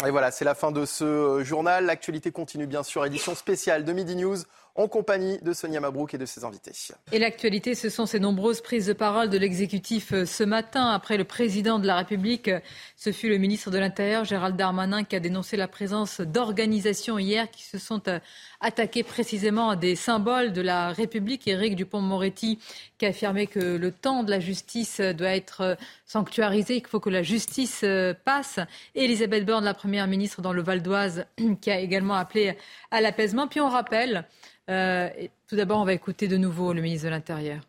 Et 0.04 0.12
voilà, 0.12 0.30
c'est 0.30 0.44
la 0.44 0.56
fin 0.56 0.72
de 0.72 0.86
ce 0.86 1.06
euh, 1.06 1.44
journal. 1.46 1.86
L'actualité 1.86 2.32
continue 2.32 2.68
bien 2.68 2.84
sûr. 2.84 3.06
Édition 3.06 3.34
spéciale 3.34 3.86
de 3.86 3.94
Midi 3.94 4.18
News 4.18 4.38
en 4.78 4.90
compagnie 4.90 5.38
de 5.42 5.54
Sonia 5.54 5.80
Mabrouk 5.80 6.14
et 6.14 6.18
de 6.18 6.26
ses 6.26 6.44
invités. 6.44 6.74
Et 7.14 7.20
l'actualité, 7.20 7.76
ce 7.76 7.90
sont 7.90 8.06
ces 8.06 8.20
nombreuses 8.20 8.60
prises 8.60 8.88
de 8.88 8.94
parole 8.94 9.30
de 9.30 9.38
l'exécutif 9.38 10.12
euh, 10.12 10.26
ce 10.26 10.44
matin. 10.44 10.90
Après 10.90 11.16
le 11.16 11.24
président 11.24 11.80
de 11.80 11.88
la 11.88 11.96
République, 11.96 12.50
euh, 12.50 12.60
ce 12.98 13.14
fut 13.14 13.30
le 13.30 13.38
ministre 13.38 13.72
de 13.72 13.78
l'Intérieur, 13.78 14.26
Gérald 14.26 14.58
Darmanin, 14.58 15.06
qui 15.06 15.16
a 15.16 15.22
dénoncé 15.22 15.56
la 15.56 15.70
présence 15.70 16.20
d'organisations 16.20 17.18
hier 17.18 17.50
qui 17.52 17.64
se 17.64 17.78
sont 17.78 18.02
euh, 18.10 18.20
attaquées 18.60 19.04
précisément 19.04 19.70
à 19.70 19.76
des 19.78 19.96
symboles 19.96 20.52
de 20.52 20.62
la 20.62 20.90
République. 20.90 21.48
Éric 21.48 21.78
Dupont-Moretti 21.78 22.60
qui 22.98 23.06
a 23.06 23.10
affirmé 23.10 23.48
que 23.48 23.60
le 23.60 23.92
temps 23.92 24.24
de 24.24 24.32
la 24.32 24.42
justice 24.42 25.00
doit 25.00 25.36
être 25.36 25.78
sanctuarisé, 26.06 26.82
qu'il 26.82 26.88
faut 26.88 27.00
que 27.00 27.10
la 27.10 27.24
justice 27.24 27.84
passe. 28.24 28.60
Et 28.94 29.04
Elisabeth 29.04 29.46
Borne, 29.46 29.66
la 29.66 29.74
première 29.74 30.08
ministre 30.08 30.42
dans 30.42 30.54
le 30.54 30.62
Val 30.62 30.82
d'Oise, 30.82 31.26
qui 31.62 31.72
a 31.72 31.80
également 31.80 32.16
appelé 32.16 32.58
à 32.92 33.02
l'apaisement. 33.02 33.48
Puis 33.48 33.60
on 33.60 33.70
rappelle 33.70 34.26
euh, 34.70 35.10
tout 35.48 35.56
d'abord, 35.56 35.80
on 35.80 35.86
va 35.86 35.94
écouter 35.94 36.28
de 36.28 36.38
nouveau 36.38 36.74
le 36.74 36.82
ministre 36.82 37.06
de 37.06 37.12
l'Intérieur. 37.12 37.62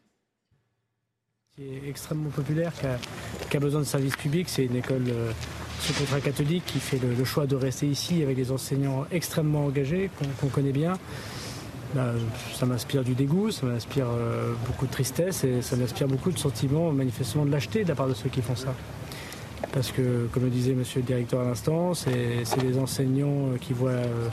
Qui 1.57 1.65
est 1.65 1.89
extrêmement 1.89 2.31
populaire, 2.31 2.73
qui 3.51 3.57
a, 3.57 3.61
besoin 3.61 3.81
de 3.81 3.87
services 3.87 4.17
publics. 4.17 4.49
C'est 4.49 4.67
une 4.67 4.77
école 4.77 5.05
euh, 5.09 5.33
sous 5.81 5.95
contrat 5.95 6.21
catholique 6.21 6.65
qui 6.67 6.79
fait 6.81 6.99
le, 6.99 7.25
choix 7.25 7.47
de 7.47 7.57
rester 7.57 7.87
ici 7.87 8.23
avec 8.23 8.37
des 8.37 8.51
enseignants 8.53 9.07
extrêmement 9.11 9.65
engagés 9.65 10.11
qu'on 10.41 10.49
connaît 10.49 10.73
bien. 10.73 10.99
Bah, 11.95 12.13
ça 12.53 12.67
m'inspire 12.67 13.05
du 13.05 13.15
dégoût, 13.15 13.51
ça 13.51 13.65
m'inspire 13.65 14.09
euh, 14.11 14.53
beaucoup 14.67 14.87
de 14.87 14.91
tristesse 14.91 15.45
et 15.45 15.63
ça 15.63 15.77
m'inspire 15.77 16.09
beaucoup 16.09 16.31
de 16.31 16.39
sentiments 16.39 16.91
manifestement 16.93 17.47
de 17.47 17.51
lâcheté 17.51 17.85
de 17.85 17.89
la 17.89 17.95
part 17.95 18.09
de 18.09 18.15
ceux 18.15 18.29
qui 18.29 18.43
font 18.43 18.57
ça. 18.57 18.75
Parce 19.73 19.93
que, 19.93 20.27
comme 20.33 20.45
le 20.45 20.51
disait 20.51 20.75
monsieur 20.75 21.01
le 21.01 21.07
directeur 21.07 21.41
à 21.41 21.45
l'instant, 21.45 21.95
c'est 21.95 22.11
des 22.61 22.79
enseignants 22.79 23.53
qui 23.61 23.73
voient 23.73 23.91
euh, 23.91 24.29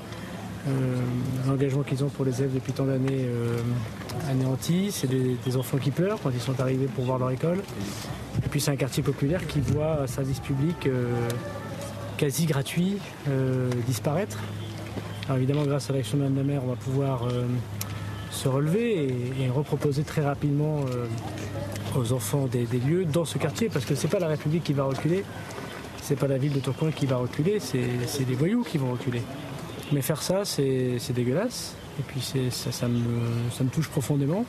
l'engagement 1.47 1.83
qu'ils 1.83 2.03
ont 2.03 2.09
pour 2.09 2.25
les 2.25 2.39
élèves 2.39 2.53
depuis 2.53 2.73
tant 2.73 2.85
d'années 2.85 3.25
euh, 3.25 3.59
anéanti. 4.29 4.91
C'est 4.91 5.07
des, 5.07 5.57
enfants 5.57 5.77
qui 5.77 5.91
pleurent 5.91 6.19
quand 6.21 6.31
ils 6.31 6.39
sont 6.39 6.59
arrivés 6.59 6.87
pour 6.87 7.05
voir 7.05 7.19
leur 7.19 7.31
école. 7.31 7.59
Et 8.43 8.49
puis 8.49 8.61
c'est 8.61 8.71
un 8.71 8.75
quartier 8.75 9.03
populaire 9.03 9.45
qui 9.45 9.59
voit 9.59 10.01
un 10.01 10.07
service 10.07 10.39
public 10.39 10.87
euh, 10.87 11.11
quasi 12.17 12.45
gratuit 12.45 12.97
disparaître. 13.85 14.39
Alors 15.25 15.37
évidemment, 15.37 15.63
grâce 15.63 15.89
à 15.89 15.93
l'action 15.93 16.17
de 16.17 16.23
la 16.23 16.29
maire, 16.29 16.61
on 16.63 16.69
va 16.69 16.75
pouvoir 16.75 17.27
se 18.31 18.47
relever 18.47 19.07
et, 19.39 19.49
reproposer 19.49 20.03
très 20.03 20.21
rapidement 20.21 20.81
aux 21.97 22.13
enfants 22.13 22.47
des, 22.47 22.65
lieux 22.65 23.05
dans 23.05 23.25
ce 23.25 23.37
quartier, 23.37 23.69
parce 23.69 23.85
que 23.85 23.95
c'est 23.95 24.07
pas 24.07 24.19
la 24.19 24.27
République 24.27 24.63
qui 24.63 24.73
va 24.73 24.83
reculer, 24.83 25.23
c'est 26.01 26.17
pas 26.17 26.27
la 26.27 26.37
ville 26.37 26.53
de 26.53 26.59
Tourcoing 26.59 26.91
qui 26.91 27.05
va 27.05 27.17
reculer, 27.17 27.59
c'est 27.59 28.27
les 28.27 28.35
voyous 28.35 28.63
qui 28.63 28.77
vont 28.77 28.91
reculer. 28.91 29.21
Mais 29.91 30.01
faire 30.01 30.21
ça, 30.21 30.45
c'est 30.45 31.13
dégueulasse. 31.13 31.75
Et 31.99 32.03
puis 32.03 32.21
ça, 32.21 32.87
me, 32.87 33.69
touche 33.69 33.89
profondément. 33.89 34.45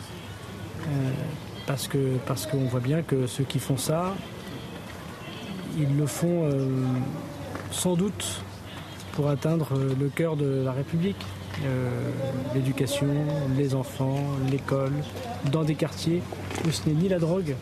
Euh, 0.86 1.10
parce 1.66 1.88
qu'on 1.88 2.64
voit 2.64 2.80
bien 2.80 3.02
que 3.02 3.26
ceux 3.26 3.44
qui 3.44 3.58
font 3.58 3.76
ça, 3.76 4.14
ils 5.78 5.96
le 5.96 6.06
font 6.06 6.44
euh, 6.44 6.68
sans 7.70 7.94
doute 7.94 8.42
pour 9.12 9.28
atteindre 9.28 9.70
le 9.98 10.08
cœur 10.08 10.36
de 10.36 10.62
la 10.64 10.72
République. 10.72 11.24
Euh, 11.64 11.88
l'éducation, 12.54 13.08
les 13.56 13.74
enfants, 13.74 14.20
l'école, 14.50 14.92
dans 15.52 15.62
des 15.62 15.74
quartiers 15.74 16.20
où 16.66 16.70
ce 16.70 16.88
n'est 16.88 16.94
ni 16.94 17.08
la 17.08 17.18
drogue, 17.18 17.54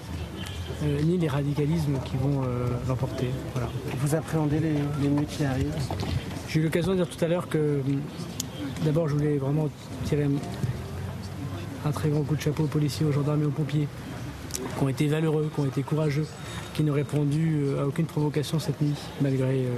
ni 1.04 1.18
les 1.18 1.28
radicalismes 1.28 1.98
qui 2.04 2.16
vont 2.16 2.42
l'emporter. 2.88 3.28
Voilà. 3.54 3.68
Vous 4.00 4.14
appréhendez 4.14 4.60
les, 4.60 4.74
les 5.02 5.08
nuits 5.08 5.26
qui 5.26 5.44
arrivent? 5.44 5.74
J'ai 6.48 6.60
eu 6.60 6.64
l'occasion 6.64 6.92
de 6.92 6.96
dire 6.96 7.08
tout 7.08 7.24
à 7.24 7.28
l'heure 7.28 7.48
que 7.48 7.80
d'abord 8.84 9.08
je 9.08 9.14
voulais 9.14 9.38
vraiment 9.38 9.68
tirer 10.04 10.28
un 11.84 11.90
très 11.90 12.10
grand 12.10 12.22
coup 12.22 12.36
de 12.36 12.40
chapeau 12.40 12.64
aux 12.64 12.68
policiers, 12.68 13.06
aux 13.06 13.12
gendarmes 13.12 13.42
et 13.42 13.46
aux 13.46 13.50
pompiers 13.50 13.88
qui 14.76 14.84
ont 14.84 14.88
été 14.88 15.06
valeureux, 15.08 15.50
qui 15.54 15.60
ont 15.60 15.66
été 15.66 15.82
courageux, 15.82 16.26
qui 16.74 16.82
n'ont 16.82 16.92
répondu 16.92 17.62
euh, 17.64 17.82
à 17.82 17.86
aucune 17.86 18.06
provocation 18.06 18.58
cette 18.58 18.80
nuit, 18.80 18.94
malgré 19.20 19.64
euh, 19.64 19.76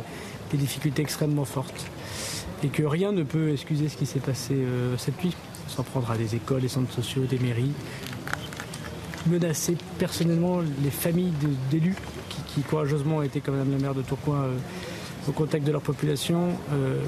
des 0.50 0.58
difficultés 0.58 1.02
extrêmement 1.02 1.44
fortes. 1.44 1.86
Et 2.62 2.68
que 2.68 2.82
rien 2.82 3.12
ne 3.12 3.22
peut 3.22 3.50
excuser 3.50 3.88
ce 3.88 3.96
qui 3.96 4.06
s'est 4.06 4.20
passé 4.20 4.54
euh, 4.54 4.96
cette 4.98 5.22
nuit, 5.22 5.34
s'en 5.68 5.82
prendre 5.82 6.10
à 6.10 6.16
des 6.16 6.34
écoles, 6.34 6.60
des 6.60 6.68
centres 6.68 6.92
sociaux, 6.92 7.22
des 7.24 7.38
mairies. 7.38 7.72
Menacer 9.26 9.76
personnellement 9.98 10.60
les 10.82 10.90
familles 10.90 11.32
d'élus 11.70 11.96
qui, 12.46 12.62
courageusement 12.62 13.16
ont 13.16 13.22
été, 13.22 13.40
comme 13.40 13.56
Mme 13.56 13.72
la 13.72 13.78
maire 13.78 13.94
de 13.94 14.02
Tourcoing, 14.02 14.42
euh, 14.42 14.56
au 15.28 15.32
contact 15.32 15.66
de 15.66 15.72
leur 15.72 15.80
population. 15.80 16.50
Euh, 16.72 17.00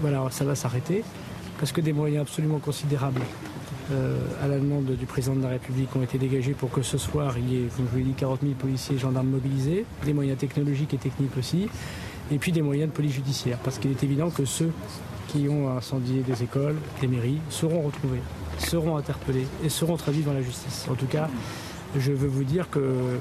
voilà, 0.00 0.24
ça 0.30 0.44
va 0.44 0.54
s'arrêter 0.54 1.04
parce 1.58 1.72
que 1.72 1.80
des 1.80 1.92
moyens 1.92 2.22
absolument 2.22 2.58
considérables 2.58 3.22
euh, 3.90 4.18
à 4.42 4.48
la 4.48 4.58
demande 4.58 4.84
du 4.84 5.06
président 5.06 5.34
de 5.34 5.42
la 5.42 5.48
République 5.48 5.94
ont 5.96 6.02
été 6.02 6.18
dégagés 6.18 6.52
pour 6.52 6.70
que 6.70 6.82
ce 6.82 6.98
soir 6.98 7.36
il 7.38 7.52
y 7.52 7.56
ait, 7.56 7.68
comme 7.74 7.86
je 7.86 7.90
vous 7.92 7.98
l'ai 7.98 8.04
dit, 8.04 8.12
40 8.12 8.40
000 8.42 8.54
policiers 8.54 8.96
et 8.96 8.98
gendarmes 8.98 9.28
mobilisés, 9.28 9.86
des 10.04 10.12
moyens 10.12 10.38
technologiques 10.38 10.94
et 10.94 10.98
techniques 10.98 11.36
aussi, 11.38 11.68
et 12.30 12.38
puis 12.38 12.52
des 12.52 12.62
moyens 12.62 12.90
de 12.90 12.94
police 12.94 13.14
judiciaire, 13.14 13.58
parce 13.64 13.78
qu'il 13.78 13.90
est 13.90 14.02
évident 14.02 14.30
que 14.30 14.44
ceux 14.44 14.70
qui 15.28 15.48
ont 15.48 15.76
incendié 15.76 16.22
des 16.22 16.42
écoles, 16.42 16.76
des 17.00 17.06
mairies, 17.06 17.38
seront 17.50 17.82
retrouvés, 17.82 18.22
seront 18.58 18.96
interpellés 18.96 19.46
et 19.62 19.68
seront 19.68 19.96
traduits 19.96 20.22
dans 20.22 20.32
la 20.32 20.42
justice. 20.42 20.86
En 20.90 20.94
tout 20.94 21.06
cas, 21.06 21.28
je 21.96 22.12
veux 22.12 22.28
vous 22.28 22.44
dire 22.44 22.68
que 22.70 23.18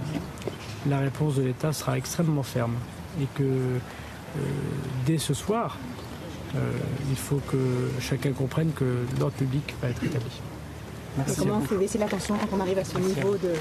la 0.90 1.00
réponse 1.00 1.36
de 1.36 1.44
l'État 1.44 1.74
sera 1.74 1.98
extrêmement 1.98 2.44
ferme 2.44 2.76
et 3.22 3.28
que 3.36 3.44
euh, 3.44 4.40
dès 5.06 5.18
ce 5.18 5.34
soir, 5.34 5.78
euh, 6.56 6.60
il 7.10 7.16
faut 7.16 7.42
que 7.52 7.58
chacun 8.00 8.32
comprenne 8.32 8.72
que 8.74 9.06
l'ordre 9.20 9.36
public 9.36 9.76
va 9.82 9.90
être 9.90 10.04
établi. 10.04 10.42
comment 11.38 11.58
on 11.58 11.62
fait 11.62 11.78
baisser 11.78 11.98
la 11.98 12.08
tension 12.08 12.36
quand 12.38 12.58
on 12.58 12.62
arrive 12.62 12.78
à 12.78 12.86
ce 12.86 12.98
niveau 12.98 13.36
de... 13.38 13.54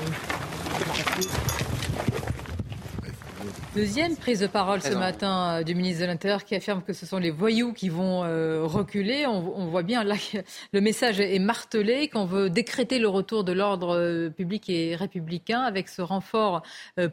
Deuxième 3.76 4.16
prise 4.16 4.40
de 4.40 4.46
parole 4.46 4.80
ce 4.80 4.94
matin 4.94 5.58
euh, 5.58 5.62
du 5.62 5.74
ministre 5.74 6.00
de 6.00 6.06
l'Intérieur 6.06 6.44
qui 6.44 6.54
affirme 6.54 6.80
que 6.82 6.94
ce 6.94 7.04
sont 7.04 7.18
les 7.18 7.30
voyous 7.30 7.74
qui 7.74 7.90
vont 7.90 8.24
euh, 8.24 8.62
reculer. 8.64 9.26
On, 9.26 9.66
voit 9.66 9.82
bien 9.82 10.02
là 10.02 10.16
que 10.16 10.38
le 10.72 10.80
message 10.80 11.20
est 11.20 11.38
martelé, 11.38 12.08
qu'on 12.08 12.24
veut 12.24 12.48
décréter 12.48 12.98
le 12.98 13.08
retour 13.08 13.44
de 13.44 13.52
l'ordre 13.52 13.94
euh, 13.94 14.30
public 14.30 14.70
et 14.70 14.96
républicain 14.96 15.60
avec 15.60 15.90
ce 15.90 16.00
renfort 16.00 16.62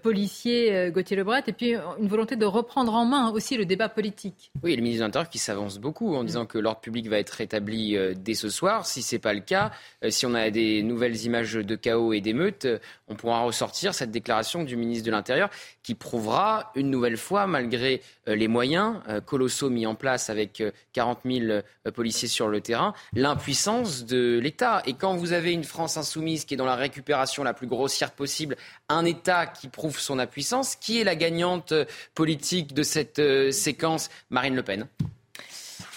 policier 0.01 0.89
Gauthier 0.91 1.17
Lebret 1.17 1.43
et 1.47 1.51
puis 1.51 1.75
une 1.99 2.07
volonté 2.07 2.37
de 2.37 2.45
reprendre 2.45 2.93
en 2.93 3.03
main 3.03 3.31
aussi 3.31 3.57
le 3.57 3.65
débat 3.65 3.89
politique. 3.89 4.51
Oui, 4.63 4.73
le 4.77 4.81
ministre 4.81 5.01
de 5.01 5.07
l'Intérieur 5.07 5.29
qui 5.29 5.39
s'avance 5.39 5.79
beaucoup 5.79 6.15
en 6.15 6.23
disant 6.23 6.45
que 6.45 6.57
l'ordre 6.57 6.79
public 6.79 7.09
va 7.09 7.19
être 7.19 7.31
rétabli 7.31 7.97
dès 8.15 8.35
ce 8.35 8.47
soir. 8.47 8.85
Si 8.85 9.01
ce 9.01 9.15
n'est 9.15 9.19
pas 9.19 9.33
le 9.33 9.41
cas, 9.41 9.71
si 10.07 10.25
on 10.25 10.33
a 10.33 10.49
des 10.49 10.81
nouvelles 10.81 11.25
images 11.25 11.55
de 11.55 11.75
chaos 11.75 12.13
et 12.13 12.21
d'émeutes, 12.21 12.67
on 13.09 13.15
pourra 13.15 13.41
ressortir 13.41 13.93
cette 13.93 14.11
déclaration 14.11 14.63
du 14.63 14.77
ministre 14.77 15.05
de 15.05 15.11
l'Intérieur 15.11 15.49
qui 15.81 15.95
prouvera 15.95 16.52
une 16.75 16.89
nouvelle 16.89 17.17
fois, 17.17 17.47
malgré 17.47 18.01
euh, 18.27 18.35
les 18.35 18.47
moyens 18.47 18.95
euh, 19.07 19.21
colossaux 19.21 19.69
mis 19.69 19.85
en 19.85 19.95
place 19.95 20.29
avec 20.29 20.63
40 20.93 21.19
euh, 21.25 21.61
000 21.85 21.91
policiers 21.91 22.27
sur 22.27 22.47
le 22.47 22.61
terrain, 22.61 22.93
l'impuissance 23.13 24.05
de 24.05 24.39
l'État. 24.39 24.81
Et 24.85 24.93
quand 24.93 25.15
vous 25.15 25.33
avez 25.33 25.51
une 25.51 25.63
France 25.63 25.97
insoumise 25.97 26.45
qui 26.45 26.53
est 26.53 26.57
dans 26.57 26.65
la 26.65 26.75
récupération 26.75 27.43
la 27.43 27.53
plus 27.53 27.67
grossière 27.67 28.11
possible, 28.11 28.55
un 28.89 29.05
État 29.05 29.45
qui 29.45 29.67
prouve 29.67 29.99
son 29.99 30.19
impuissance, 30.19 30.75
qui 30.75 30.99
est 30.99 31.03
la 31.03 31.15
gagnante 31.15 31.73
politique 32.15 32.73
de 32.73 32.83
cette 32.83 33.21
séquence 33.51 34.09
Marine 34.29 34.55
Le 34.55 34.63
Pen? 34.63 34.87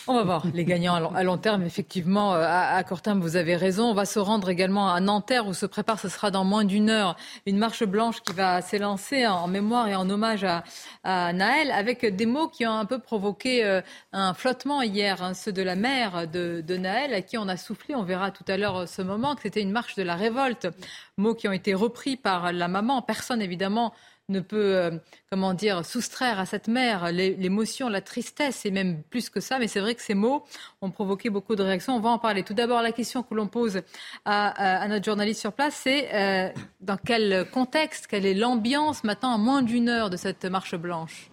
On 0.09 0.15
va 0.15 0.23
voir 0.23 0.47
les 0.55 0.65
gagnants 0.65 1.13
à 1.15 1.23
long 1.23 1.37
terme. 1.37 1.63
Effectivement, 1.63 2.35
euh, 2.35 2.45
à 2.47 2.83
court 2.85 3.03
terme, 3.03 3.21
vous 3.21 3.37
avez 3.37 3.57
raison. 3.57 3.91
On 3.91 3.95
va 3.95 4.05
se 4.05 4.19
rendre 4.19 4.49
également 4.49 4.93
à 4.93 5.01
Nanterre 5.01 5.47
où 5.47 5.55
se 5.55 5.67
prépare, 5.67 5.99
ce 5.99 6.09
sera 6.09 6.31
dans 6.31 6.45
moins 6.45 6.65
d'une 6.65 6.91
heure, 6.91 7.17
une 7.45 7.59
marche 7.59 7.85
blanche 7.85 8.21
qui 8.23 8.33
va 8.33 8.63
s'élancer 8.63 9.27
en 9.27 9.49
mémoire 9.49 9.89
et 9.89 9.97
en 9.97 10.09
hommage 10.09 10.45
à, 10.45 11.33
Naël 11.33 11.71
avec 11.73 12.05
des 12.05 12.27
mots 12.27 12.49
qui 12.49 12.67
ont 12.67 12.79
un 12.79 12.85
peu 12.85 12.99
provoqué 12.99 13.65
euh, 13.65 13.81
un 14.13 14.35
flottement 14.35 14.83
hier, 14.83 15.23
hein, 15.23 15.35
ceux 15.35 15.53
de 15.53 15.63
la 15.63 15.77
mère 15.77 16.29
de, 16.29 16.63
de, 16.67 16.77
Naël 16.77 17.13
à 17.13 17.23
qui 17.23 17.37
on 17.39 17.49
a 17.49 17.57
soufflé. 17.57 17.95
On 17.95 18.03
verra 18.03 18.31
tout 18.31 18.45
à 18.49 18.57
l'heure 18.57 18.89
ce 18.89 19.03
moment 19.03 19.35
que 19.35 19.43
c'était 19.43 19.63
une 19.63 19.73
marche 19.73 19.97
de 19.97 20.03
la 20.03 20.15
révolte. 20.15 20.69
Mots 21.17 21.35
qui 21.35 21.49
ont 21.49 21.53
été 21.53 21.75
repris 21.75 22.17
par 22.17 22.53
la 22.53 22.69
maman. 22.69 23.03
Personne, 23.03 23.43
évidemment, 23.43 23.93
ne 24.29 24.41
peut, 24.41 24.77
euh, 24.77 24.91
comment 25.31 25.55
dire, 25.55 25.85
soustraire 25.85 26.41
à 26.41 26.47
cette 26.47 26.67
mère 26.67 27.13
l'émotion, 27.13 27.89
la 27.89 28.01
tristesse 28.01 28.67
et 28.67 28.71
même 28.71 29.03
plus 29.05 29.31
que 29.31 29.41
ça. 29.41 29.59
Mais 29.59 29.69
c'est 29.69 29.81
vrai 29.81 29.95
que 29.95 30.03
ces 30.03 30.15
mots 30.15 30.45
ont 30.83 30.91
provoqué 30.91 31.31
beaucoup 31.31 31.55
de 31.55 31.63
réactions. 31.63 31.95
On 31.95 32.01
va 32.01 32.11
en 32.11 32.19
parler. 32.19 32.43
Tout 32.43 32.55
d'abord, 32.55 32.83
la 32.83 32.93
question 32.93 33.23
que 33.23 33.35
l'on 33.35 33.47
pose 33.47 33.83
à, 34.25 34.87
notre 34.89 35.05
journaliste 35.05 35.41
sur 35.41 35.53
place, 35.53 35.81
c'est 35.83 36.13
euh, 36.15 36.51
dans 36.81 36.97
quel 36.97 37.49
contexte, 37.51 38.07
quelle 38.09 38.27
est 38.27 38.35
l'ambiance 38.35 39.05
maintenant 39.05 39.35
à 39.35 39.39
moins 39.39 39.63
d'une 39.63 39.89
heure 39.89 40.11
de 40.11 40.17
cette 40.17 40.45
marche 40.45 40.75
blanche? 40.75 41.31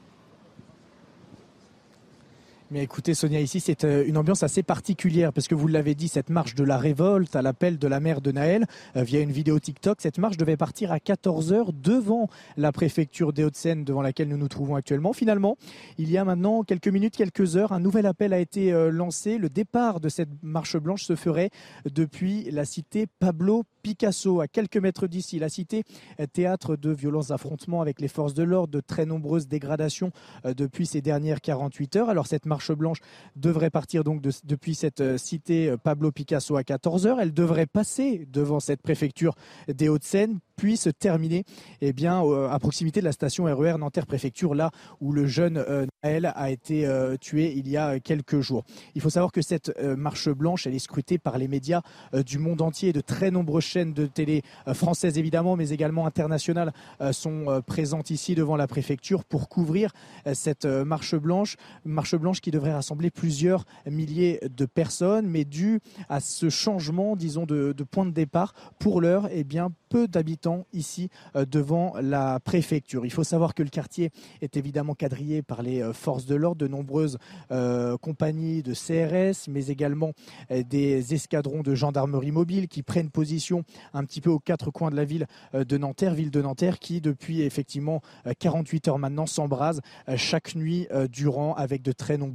Écoutez, 2.81 3.13
Sonia, 3.13 3.39
ici, 3.39 3.59
c'est 3.59 3.83
euh, 3.83 4.03
une 4.07 4.17
ambiance 4.17 4.41
assez 4.41 4.63
particulière 4.63 5.31
parce 5.31 5.47
que 5.47 5.55
vous 5.55 5.67
l'avez 5.67 5.95
dit, 5.95 6.07
cette 6.07 6.29
marche 6.29 6.55
de 6.55 6.63
la 6.63 6.77
révolte 6.77 7.35
à 7.35 7.41
l'appel 7.41 7.77
de 7.77 7.87
la 7.87 7.99
mère 7.99 8.21
de 8.21 8.31
Naël 8.31 8.65
euh, 8.95 9.03
via 9.03 9.19
une 9.19 9.31
vidéo 9.31 9.59
TikTok, 9.59 10.01
cette 10.01 10.17
marche 10.17 10.37
devait 10.37 10.57
partir 10.57 10.91
à 10.91 10.97
14h 10.97 11.69
devant 11.73 12.29
la 12.57 12.71
préfecture 12.71 13.33
des 13.33 13.43
Hauts-de-Seine 13.43 13.83
devant 13.83 14.01
laquelle 14.01 14.29
nous 14.29 14.37
nous 14.37 14.47
trouvons 14.47 14.75
actuellement. 14.75 15.13
Finalement, 15.13 15.57
il 15.97 16.09
y 16.09 16.17
a 16.17 16.25
maintenant 16.25 16.63
quelques 16.63 16.87
minutes, 16.87 17.15
quelques 17.15 17.57
heures, 17.57 17.73
un 17.73 17.79
nouvel 17.79 18.05
appel 18.05 18.33
a 18.33 18.39
été 18.39 18.73
euh, 18.73 18.89
lancé. 18.89 19.37
Le 19.37 19.49
départ 19.49 19.99
de 19.99 20.09
cette 20.09 20.29
marche 20.41 20.77
blanche 20.77 21.03
se 21.03 21.15
ferait 21.15 21.49
depuis 21.91 22.49
la 22.49 22.65
cité 22.65 23.07
Pablo 23.19 23.63
Picasso, 23.83 24.39
à 24.39 24.47
quelques 24.47 24.77
mètres 24.77 25.07
d'ici. 25.07 25.37
La 25.37 25.49
cité, 25.49 25.83
théâtre 26.31 26.77
de 26.77 26.91
violents 26.91 27.31
affrontements 27.31 27.81
avec 27.81 27.99
les 27.99 28.07
forces 28.07 28.33
de 28.33 28.43
l'ordre, 28.43 28.71
de 28.71 28.79
très 28.79 29.05
nombreuses 29.05 29.47
dégradations 29.47 30.11
depuis 30.45 30.85
ces 30.85 31.01
dernières 31.01 31.41
48 31.41 31.97
heures. 31.97 32.09
Alors 32.09 32.27
cette 32.27 32.45
marche 32.45 32.62
blanche 32.71 32.99
devrait 33.35 33.69
partir 33.69 34.03
donc 34.03 34.21
depuis 34.21 34.75
cette 34.75 35.01
euh, 35.01 35.17
cité 35.17 35.69
euh, 35.69 35.77
Pablo 35.77 36.11
Picasso 36.11 36.55
à 36.55 36.61
14h. 36.61 37.17
Elle 37.19 37.33
devrait 37.33 37.65
passer 37.65 38.27
devant 38.31 38.59
cette 38.59 38.81
préfecture 38.81 39.35
des 39.67 39.89
Hauts-de-Seine 39.89 40.39
puis 40.55 40.77
se 40.77 40.89
terminer 40.89 41.45
eh 41.81 41.93
bien, 41.93 42.21
à 42.49 42.59
proximité 42.59 42.99
de 42.99 43.05
la 43.05 43.11
station 43.11 43.45
RER 43.45 43.73
e 43.73 43.77
Nanterre 43.77 44.05
Préfecture, 44.05 44.53
là 44.53 44.69
où 45.01 45.11
le 45.11 45.25
jeune 45.25 45.57
euh, 45.57 45.87
Naël 46.03 46.31
a 46.35 46.51
été 46.51 46.87
tué 47.19 47.53
il 47.55 47.67
y 47.67 47.75
a 47.75 47.99
quelques 47.99 48.39
jours. 48.39 48.63
Il 48.93 49.01
faut 49.01 49.09
savoir 49.09 49.31
que 49.31 49.41
cette 49.41 49.71
marche 49.97 50.29
blanche, 50.29 50.67
est 50.67 50.77
scrutée 50.77 51.17
par 51.17 51.39
les 51.39 51.47
médias 51.47 51.81
du 52.25 52.37
monde 52.37 52.61
entier, 52.61 52.93
de 52.93 53.01
très 53.01 53.31
nombreuses 53.31 53.63
chaînes 53.63 53.93
de 53.93 54.05
télé 54.05 54.43
françaises 54.73 55.17
évidemment, 55.17 55.55
mais 55.55 55.69
également 55.69 56.05
internationales 56.05 56.71
sont 57.11 57.63
présentes 57.65 58.11
ici 58.11 58.35
devant 58.35 58.55
la 58.55 58.67
préfecture 58.67 59.23
pour 59.23 59.49
couvrir 59.49 59.91
cette 60.33 60.65
marche 60.65 61.15
blanche, 61.15 61.57
marche 61.85 62.15
blanche 62.15 62.41
qui 62.41 62.51
devrait 62.53 62.73
rassembler 62.73 63.09
plusieurs 63.09 63.65
milliers 63.89 64.39
de 64.43 64.65
personnes, 64.65 65.27
mais 65.27 65.43
dû 65.43 65.81
à 66.07 66.19
ce 66.19 66.49
changement, 66.49 67.15
disons, 67.15 67.45
de, 67.45 67.73
point 67.83 68.05
de 68.05 68.11
départ, 68.11 68.53
pour 68.79 69.01
l'heure, 69.01 69.27
eh 69.31 69.43
bien, 69.43 69.71
peu 69.89 70.07
d'habitants 70.07 70.65
ici 70.73 71.09
euh, 71.35 71.45
devant 71.45 71.93
la 72.01 72.39
préfecture. 72.39 73.05
Il 73.05 73.11
faut 73.11 73.23
savoir 73.23 73.53
que 73.53 73.61
le 73.61 73.69
quartier 73.69 74.11
est 74.41 74.57
évidemment 74.57 74.95
quadrillé 74.95 75.41
par 75.43 75.61
les 75.61 75.81
euh, 75.81 75.93
forces 75.93 76.25
de 76.25 76.35
l'ordre, 76.35 76.57
de 76.57 76.67
nombreuses 76.67 77.17
euh, 77.51 77.97
compagnies 77.97 78.63
de 78.63 78.73
CRS, 78.73 79.47
mais 79.49 79.67
également 79.67 80.11
des 80.49 81.13
escadrons 81.13 81.61
de 81.61 81.75
gendarmerie 81.75 82.31
mobile 82.31 82.67
qui 82.67 82.83
prennent 82.83 83.09
position 83.09 83.63
un 83.93 84.03
petit 84.03 84.21
peu 84.21 84.29
aux 84.29 84.39
quatre 84.39 84.71
coins 84.71 84.89
de 84.89 84.95
la 84.95 85.05
ville 85.05 85.27
de 85.53 85.77
Nanterre, 85.77 86.13
ville 86.13 86.31
de 86.31 86.41
Nanterre, 86.41 86.79
qui 86.79 87.01
depuis 87.01 87.41
effectivement 87.41 88.01
48 88.39 88.87
heures 88.87 88.99
maintenant 88.99 89.25
s'embrase 89.25 89.81
chaque 90.15 90.55
nuit 90.55 90.87
durant 91.09 91.53
avec 91.53 91.81
de 91.81 91.91
très 91.91 92.17
nombreux 92.17 92.32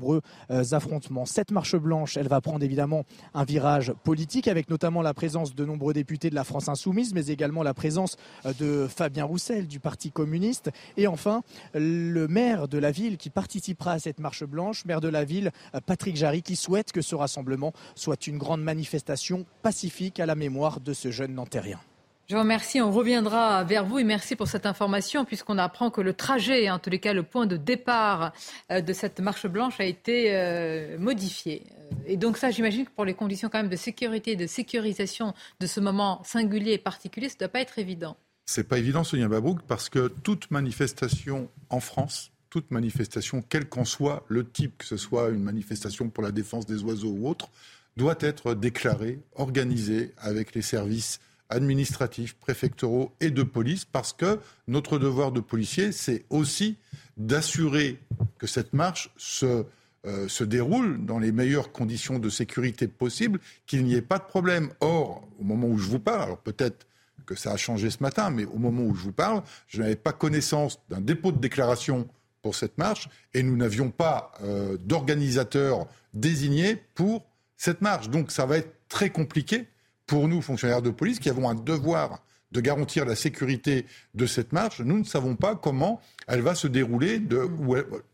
affrontements. 0.73 1.27
Cette 1.27 1.51
marche 1.51 1.77
blanche, 1.77 2.17
elle 2.17 2.29
va 2.29 2.41
prendre 2.41 2.65
évidemment 2.65 3.05
un 3.35 3.45
virage 3.45 3.93
politique 4.05 4.49
avec 4.49 4.71
notamment 4.71 5.03
la 5.03 5.15
présence 5.15 5.55
de 5.55 5.65
nombreux 5.65 5.93
députés 5.93 6.31
de 6.31 6.35
la 6.35 6.45
France 6.45 6.69
insoumise, 6.69 7.15
mais 7.15 7.27
également 7.27 7.63
la 7.63 7.75
présence 7.75 8.17
euh, 8.47 8.53
de 8.59 8.87
Fabien 8.89 9.25
Roussel 9.25 9.67
du 9.67 9.81
Parti 9.81 10.11
communiste 10.11 10.71
et 10.97 11.07
enfin 11.07 11.43
le 11.75 12.27
maire 12.27 12.69
de 12.69 12.79
la 12.79 12.91
ville 12.91 13.17
qui 13.17 13.31
participera 13.31 13.93
à 13.93 13.99
cette 13.99 14.21
marche 14.21 14.45
blanche, 14.45 14.85
maire 14.85 15.01
de 15.01 15.09
la 15.09 15.25
ville 15.25 15.51
euh, 15.75 15.81
Patrick 15.85 16.17
Jarry 16.17 16.43
qui 16.43 16.57
souhaite 16.57 16.93
que 16.93 17.03
ce 17.03 17.15
rassemblement 17.15 17.73
soit 17.95 18.27
une 18.27 18.39
grande 18.39 18.63
manifestation 18.63 19.45
pacifique 19.63 20.21
à 20.21 20.27
la 20.27 20.35
mémoire 20.35 20.81
de 20.81 20.93
ce 20.93 21.11
jeune 21.11 21.35
Nantérien. 21.35 21.79
Je 22.29 22.35
vous 22.35 22.43
remercie. 22.43 22.83
On 22.83 22.93
reviendra 22.93 23.65
vers 23.65 23.87
vous 23.87 23.99
et 23.99 24.05
merci 24.05 24.37
pour 24.37 24.49
cette 24.49 24.67
information 24.67 25.25
puisqu'on 25.25 25.57
apprend 25.57 25.91
que 25.91 26.03
le 26.03 26.13
trajet, 26.13 26.69
en 26.69 26.79
tous 26.79 26.91
les 26.91 26.99
cas 26.99 27.15
le 27.15 27.23
point 27.23 27.47
de 27.47 27.57
départ 27.57 28.35
euh, 28.71 28.83
de 28.83 28.93
cette 28.93 29.21
marche 29.21 29.47
blanche 29.47 29.81
a 29.81 29.85
été 29.85 30.97
modifié. 30.99 31.63
Et 32.07 32.19
donc 32.19 32.37
ça, 32.37 32.51
j'imagine 32.51 32.85
que 32.85 32.91
pour 32.91 33.07
les 33.07 33.15
conditions 33.15 33.49
quand 33.49 33.57
même 33.59 33.71
de 33.71 33.77
sécurité 33.77 34.33
et 34.33 34.37
de 34.37 34.47
sécurisation 34.47 35.33
de 35.59 35.67
ce 35.67 35.81
moment 35.81 36.23
singulier 36.23 36.73
et 36.73 36.79
particulier, 36.79 37.31
ça 37.31 37.37
ne 37.37 37.39
doit 37.41 37.49
pas 37.49 37.61
être 37.61 37.79
évident. 37.79 38.19
C'est 38.45 38.69
pas 38.69 38.79
évident, 38.79 39.05
Sonia 39.05 39.29
Babrouk, 39.29 39.63
parce 39.63 39.89
que 39.89 40.09
toute 40.09 40.51
manifestation 40.51 41.49
en 41.71 41.81
France, 41.81 42.31
toute 42.51 42.71
manifestation, 42.71 43.43
quel 43.49 43.67
qu'en 43.67 43.87
soit 43.87 44.25
le 44.29 44.47
type, 44.47 44.77
que 44.79 44.85
ce 44.85 44.99
soit 44.99 45.31
une 45.31 45.43
manifestation 45.43 46.11
pour 46.11 46.23
la 46.23 46.31
défense 46.31 46.67
des 46.67 46.83
oiseaux 46.83 47.11
ou 47.11 47.27
autre, 47.27 47.49
doit 47.97 48.17
être 48.21 48.55
déclarée, 48.55 49.19
organisée 49.35 50.13
avec 50.19 50.55
les 50.55 50.63
services 50.63 51.21
administratifs, 51.51 52.35
préfectoraux 52.35 53.13
et 53.21 53.31
de 53.31 53.43
police, 53.43 53.85
parce 53.85 54.13
que 54.13 54.39
notre 54.67 54.99
devoir 54.99 55.33
de 55.33 55.41
policier, 55.41 55.93
c'est 55.93 56.25
aussi 56.31 56.77
d'assurer 57.17 57.99
que 58.39 58.47
cette 58.47 58.73
marche 58.73 59.11
se 59.17 59.65
euh, 60.07 60.29
se 60.29 60.45
déroule 60.45 61.05
dans 61.05 61.19
les 61.19 61.33
meilleures 61.33 61.73
conditions 61.73 62.21
de 62.21 62.31
sécurité 62.31 62.87
possibles, 62.87 63.41
qu'il 63.67 63.85
n'y 63.85 63.95
ait 63.95 64.01
pas 64.01 64.19
de 64.19 64.25
problème. 64.25 64.71
Or, 64.79 65.27
au 65.41 65.45
moment 65.45 65.67
où 65.67 65.77
je 65.77 65.89
vous 65.89 65.99
parle, 65.99 66.23
alors 66.23 66.39
peut-être 66.39 66.87
que 67.27 67.35
ça 67.35 67.51
a 67.51 67.57
changé 67.57 67.91
ce 67.91 68.01
matin, 68.01 68.31
mais 68.31 68.45
au 68.45 68.59
moment 68.59 68.85
où 68.85 68.95
je 68.95 69.03
vous 69.03 69.13
parle, 69.13 69.43
je 69.67 69.83
n'avais 69.83 69.97
pas 69.97 70.13
connaissance 70.13 70.79
d'un 70.89 71.01
dépôt 71.01 71.33
de 71.33 71.39
déclaration 71.39 72.09
pour 72.43 72.55
cette 72.55 72.79
marche 72.79 73.09
et 73.35 73.43
nous 73.43 73.57
n'avions 73.57 73.91
pas 73.91 74.33
euh, 74.43 74.79
d'organisateur 74.79 75.89
désigné 76.15 76.77
pour 76.95 77.27
cette 77.57 77.83
marche. 77.83 78.09
Donc 78.09 78.31
ça 78.31 78.47
va 78.47 78.59
être 78.59 78.73
très 78.89 79.11
compliqué 79.11 79.67
pour 80.09 80.27
nous, 80.27 80.43
fonctionnaires 80.43 80.83
de 80.83 80.91
police, 80.91 81.21
qui 81.21 81.31
avons 81.31 81.49
un 81.49 81.55
devoir 81.55 82.21
de 82.51 82.63
garantir 82.63 83.05
la 83.05 83.15
sécurité 83.15 83.85
de 84.15 84.25
cette 84.25 84.53
marche. 84.53 84.81
Nous 84.81 84.99
ne 84.99 85.05
savons 85.05 85.37
pas 85.37 85.55
comment 85.55 86.01
elle 86.27 86.41
va 86.41 86.55
se 86.55 86.67
dérouler, 86.67 87.21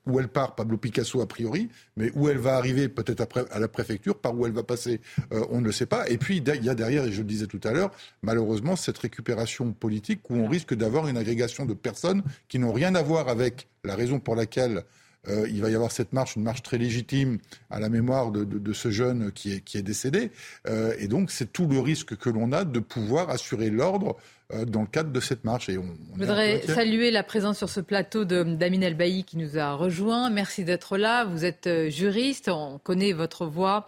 où, 0.07 0.19
elle, 0.19 0.29
part, 0.29 0.57
Pablo 0.57 0.77
Picasso 0.77 1.21
a 1.21 1.29
priori, 1.29 1.69
mais 1.97 2.11
où 2.17 2.29
elle 2.29 2.39
va 2.39 2.57
arriver 2.57 2.89
peut-être 2.89 3.29
à 3.51 3.59
la 3.61 3.69
préfecture, 3.69 4.19
par 4.19 4.37
où 4.37 4.45
elle 4.45 4.53
va 4.53 4.65
passer, 4.65 5.01
euh, 5.33 5.47
on 5.51 5.61
ne 5.61 5.67
le 5.67 5.73
sait 5.73 5.87
pas. 5.87 6.09
Et 6.09 6.19
puis 6.19 6.39
il 6.39 6.65
y 6.65 6.69
a 6.69 6.75
derrière, 6.75 7.05
et 7.05 7.13
je 7.13 7.19
le 7.19 7.29
disais 7.29 7.47
tout 7.47 7.61
à 7.63 7.71
l'heure, 7.71 7.93
malheureusement 8.23 8.75
cette 8.75 8.99
récupération 8.99 9.73
politique 9.73 10.29
où 10.31 10.35
on 10.35 10.49
risque 10.49 10.75
d'avoir 10.75 11.07
une 11.07 11.17
agrégation 11.17 11.65
de 11.65 11.75
personnes 11.75 12.25
qui 12.49 12.59
n'ont 12.59 12.73
rien 12.73 12.97
à 12.97 13.03
voir 13.03 13.29
avec 13.29 13.69
la 13.85 13.95
raison 13.95 14.19
pour 14.19 14.35
laquelle 14.35 14.85
euh, 15.29 15.49
il 15.49 15.63
va 15.63 15.71
y 15.71 15.75
avoir 15.75 15.93
cette 15.93 16.13
marche, 16.13 16.37
une 16.37 16.43
marche 16.43 16.63
très 16.63 16.79
légitime 16.79 17.39
à 17.71 17.81
la 17.81 17.89
mémoire 17.89 18.31
de, 18.31 18.45
de, 18.45 18.59
de 18.59 18.73
ce 18.73 18.91
jeune 18.91 19.33
qui 19.33 19.55
est, 19.55 19.61
qui 19.61 19.79
est 19.79 19.83
décédé. 19.83 20.31
Euh, 20.67 20.95
et 20.99 21.09
donc, 21.09 21.31
c'est 21.31 21.53
tout 21.53 21.67
le 21.67 21.81
risque 21.81 22.17
que 22.17 22.31
l'on 22.31 22.53
a 22.53 22.65
de 22.65 22.81
pouvoir 22.81 23.31
assurer 23.31 23.71
l'ordre 23.71 24.17
euh, 24.53 24.67
dans 24.67 24.83
le 24.83 24.87
cadre 24.87 25.11
de 25.11 25.21
cette 25.21 25.45
marche. 25.45 25.71
Et 25.71 25.79
on, 25.79 25.83
on 25.83 26.17
Je 26.17 26.21
voudrais 26.21 26.61
saluer 26.67 27.11
la 27.11 27.23
présence 27.23 27.57
sur 27.57 27.71
ce 27.71 27.81
plateau 27.81 28.27
d'Amin 28.27 28.83
Elbaï 28.83 29.25
qui 29.25 29.39
nous 29.39 29.59
a 29.59 29.73
rejoint. 29.73 30.29
Merci 30.29 30.65
d'être 30.65 30.99
là. 30.99 31.25
Vous 31.25 31.47
êtes 31.47 31.69
juriste, 31.89 32.51
on 32.51 32.79
connaît 32.79 33.13
votre 33.13 33.47
voix 33.47 33.87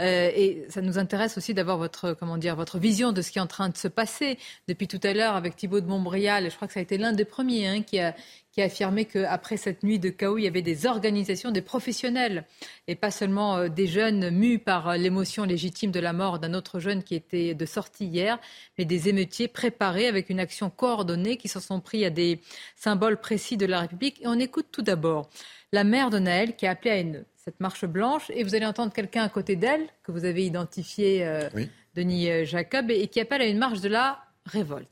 euh, 0.00 0.30
et 0.34 0.64
ça 0.70 0.80
nous 0.80 0.98
intéresse 0.98 1.36
aussi 1.36 1.52
d'avoir 1.52 1.76
votre 1.76 2.14
comment 2.14 2.38
dire 2.38 2.56
votre 2.56 2.78
vision 2.78 3.12
de 3.12 3.20
ce 3.20 3.30
qui 3.30 3.38
est 3.38 3.42
en 3.42 3.46
train 3.46 3.68
de 3.68 3.76
se 3.76 3.88
passer 3.88 4.38
depuis 4.66 4.88
tout 4.88 5.00
à 5.02 5.12
l'heure 5.12 5.36
avec 5.36 5.56
Thibault 5.56 5.80
de 5.80 5.86
Montbrial. 5.86 6.50
Je 6.50 6.56
crois 6.56 6.68
que 6.68 6.74
ça 6.74 6.80
a 6.80 6.82
été 6.82 6.96
l'un 6.96 7.12
des 7.12 7.26
premiers 7.26 7.68
hein, 7.68 7.82
qui 7.82 7.98
a 7.98 8.14
qui 8.58 8.62
a 8.62 8.64
affirmé 8.64 9.04
qu'après 9.04 9.56
cette 9.56 9.84
nuit 9.84 10.00
de 10.00 10.08
chaos, 10.08 10.36
il 10.36 10.42
y 10.42 10.48
avait 10.48 10.62
des 10.62 10.84
organisations, 10.84 11.52
des 11.52 11.62
professionnels, 11.62 12.44
et 12.88 12.96
pas 12.96 13.12
seulement 13.12 13.56
euh, 13.56 13.68
des 13.68 13.86
jeunes 13.86 14.30
mus 14.30 14.58
par 14.58 14.88
euh, 14.88 14.96
l'émotion 14.96 15.44
légitime 15.44 15.92
de 15.92 16.00
la 16.00 16.12
mort 16.12 16.40
d'un 16.40 16.54
autre 16.54 16.80
jeune 16.80 17.04
qui 17.04 17.14
était 17.14 17.54
de 17.54 17.66
sortie 17.66 18.06
hier, 18.06 18.40
mais 18.76 18.84
des 18.84 19.08
émeutiers 19.08 19.46
préparés 19.46 20.08
avec 20.08 20.28
une 20.28 20.40
action 20.40 20.70
coordonnée 20.70 21.36
qui 21.36 21.46
s'en 21.46 21.60
sont 21.60 21.78
pris 21.78 22.04
à 22.04 22.10
des 22.10 22.40
symboles 22.74 23.18
précis 23.20 23.56
de 23.56 23.64
la 23.64 23.82
République. 23.82 24.20
Et 24.22 24.26
on 24.26 24.40
écoute 24.40 24.66
tout 24.72 24.82
d'abord 24.82 25.30
la 25.70 25.84
mère 25.84 26.10
de 26.10 26.18
Naël 26.18 26.56
qui 26.56 26.66
a 26.66 26.72
appelé 26.72 26.90
à 26.90 26.98
une, 26.98 27.24
cette 27.36 27.60
marche 27.60 27.84
blanche, 27.84 28.28
et 28.34 28.42
vous 28.42 28.56
allez 28.56 28.66
entendre 28.66 28.92
quelqu'un 28.92 29.22
à 29.22 29.28
côté 29.28 29.54
d'elle, 29.54 29.86
que 30.02 30.10
vous 30.10 30.24
avez 30.24 30.44
identifié, 30.44 31.24
euh, 31.24 31.48
oui. 31.54 31.70
Denis 31.94 32.44
Jacob, 32.44 32.90
et, 32.90 33.02
et 33.02 33.06
qui 33.06 33.20
appelle 33.20 33.42
à 33.42 33.46
une 33.46 33.58
marche 33.58 33.80
de 33.80 33.88
la 33.88 34.18
révolte. 34.46 34.88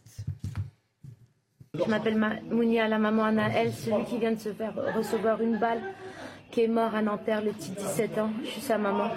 Je 1.85 1.91
m'appelle 1.91 2.17
Mounia, 2.51 2.89
la 2.89 2.99
maman 2.99 3.25
Anaël, 3.25 3.73
celui 3.73 4.05
qui 4.05 4.19
vient 4.19 4.33
de 4.33 4.39
se 4.41 4.53
faire 4.53 4.73
recevoir 4.97 5.41
une 5.41 5.59
balle, 5.59 5.81
qui 6.51 6.63
est 6.63 6.69
mort 6.69 6.95
à 6.95 7.03
Nanterre 7.03 7.43
le 7.43 7.53
petit 7.53 7.71
17 7.71 8.19
ans. 8.19 8.31
Je 8.45 8.49
suis 8.51 8.61
sa 8.61 8.79
maman. 8.79 9.11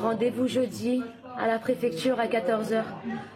Rendez-vous 0.00 0.46
jeudi 0.46 1.02
à 1.38 1.46
la 1.46 1.58
préfecture 1.58 2.18
à 2.20 2.26
14h. 2.26 2.82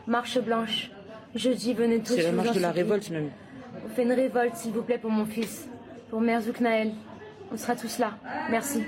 Marche 0.07 0.39
blanche. 0.39 0.91
Jeudi, 1.35 1.75
venez 1.75 2.01
tous. 2.01 2.15
C'est 2.15 2.23
la 2.23 2.33
marche 2.33 2.53
de 2.53 2.61
la 2.61 2.71
révolte, 2.71 3.11
même. 3.11 3.31
On 3.85 3.89
fait 3.89 4.05
une 4.05 4.13
révolte, 4.13 4.55
s'il 4.57 4.73
vous 4.73 4.83
plaît, 4.83 4.99
pour 4.99 5.11
mon 5.11 5.27
fils, 5.27 5.69
pour 6.11 6.21
Merzouk 6.21 6.61
Naël. 6.61 6.93
On 7.53 7.57
sera 7.57 7.75
tous 7.75 7.99
là. 7.99 8.13
Merci. 8.51 8.83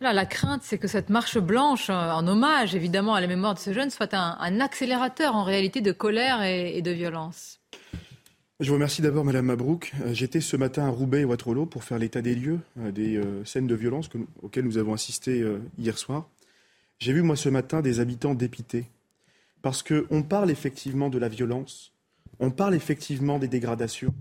Là, 0.00 0.12
la 0.12 0.24
crainte, 0.24 0.62
c'est 0.62 0.78
que 0.78 0.88
cette 0.88 1.10
marche 1.10 1.38
blanche, 1.38 1.90
en 1.90 2.26
hommage 2.26 2.74
évidemment 2.74 3.14
à 3.14 3.20
la 3.20 3.26
mémoire 3.26 3.54
de 3.54 3.58
ce 3.58 3.72
jeune, 3.72 3.90
soit 3.90 4.14
un, 4.14 4.36
un 4.40 4.60
accélérateur 4.60 5.36
en 5.36 5.44
réalité 5.44 5.80
de 5.80 5.92
colère 5.92 6.42
et, 6.42 6.76
et 6.78 6.82
de 6.82 6.90
violence. 6.90 7.60
Je 8.64 8.70
vous 8.70 8.76
remercie 8.76 9.02
d'abord, 9.02 9.26
Madame 9.26 9.44
Mabrouk. 9.44 9.92
J'étais 10.12 10.40
ce 10.40 10.56
matin 10.56 10.86
à 10.86 10.88
Roubaix 10.88 11.20
et 11.20 11.24
Waterloo 11.26 11.66
pour 11.66 11.84
faire 11.84 11.98
l'état 11.98 12.22
des 12.22 12.34
lieux 12.34 12.60
des 12.76 13.18
euh, 13.18 13.44
scènes 13.44 13.66
de 13.66 13.74
violence 13.74 14.08
que 14.08 14.16
auxquelles 14.40 14.64
nous 14.64 14.78
avons 14.78 14.94
assisté 14.94 15.42
euh, 15.42 15.58
hier 15.76 15.98
soir. 15.98 16.30
J'ai 16.98 17.12
vu, 17.12 17.20
moi, 17.20 17.36
ce 17.36 17.50
matin, 17.50 17.82
des 17.82 18.00
habitants 18.00 18.32
dépités. 18.32 18.86
Parce 19.60 19.82
qu'on 19.82 20.22
parle 20.22 20.50
effectivement 20.50 21.10
de 21.10 21.18
la 21.18 21.28
violence, 21.28 21.92
on 22.40 22.50
parle 22.50 22.74
effectivement 22.74 23.38
des 23.38 23.48
dégradations, 23.48 24.14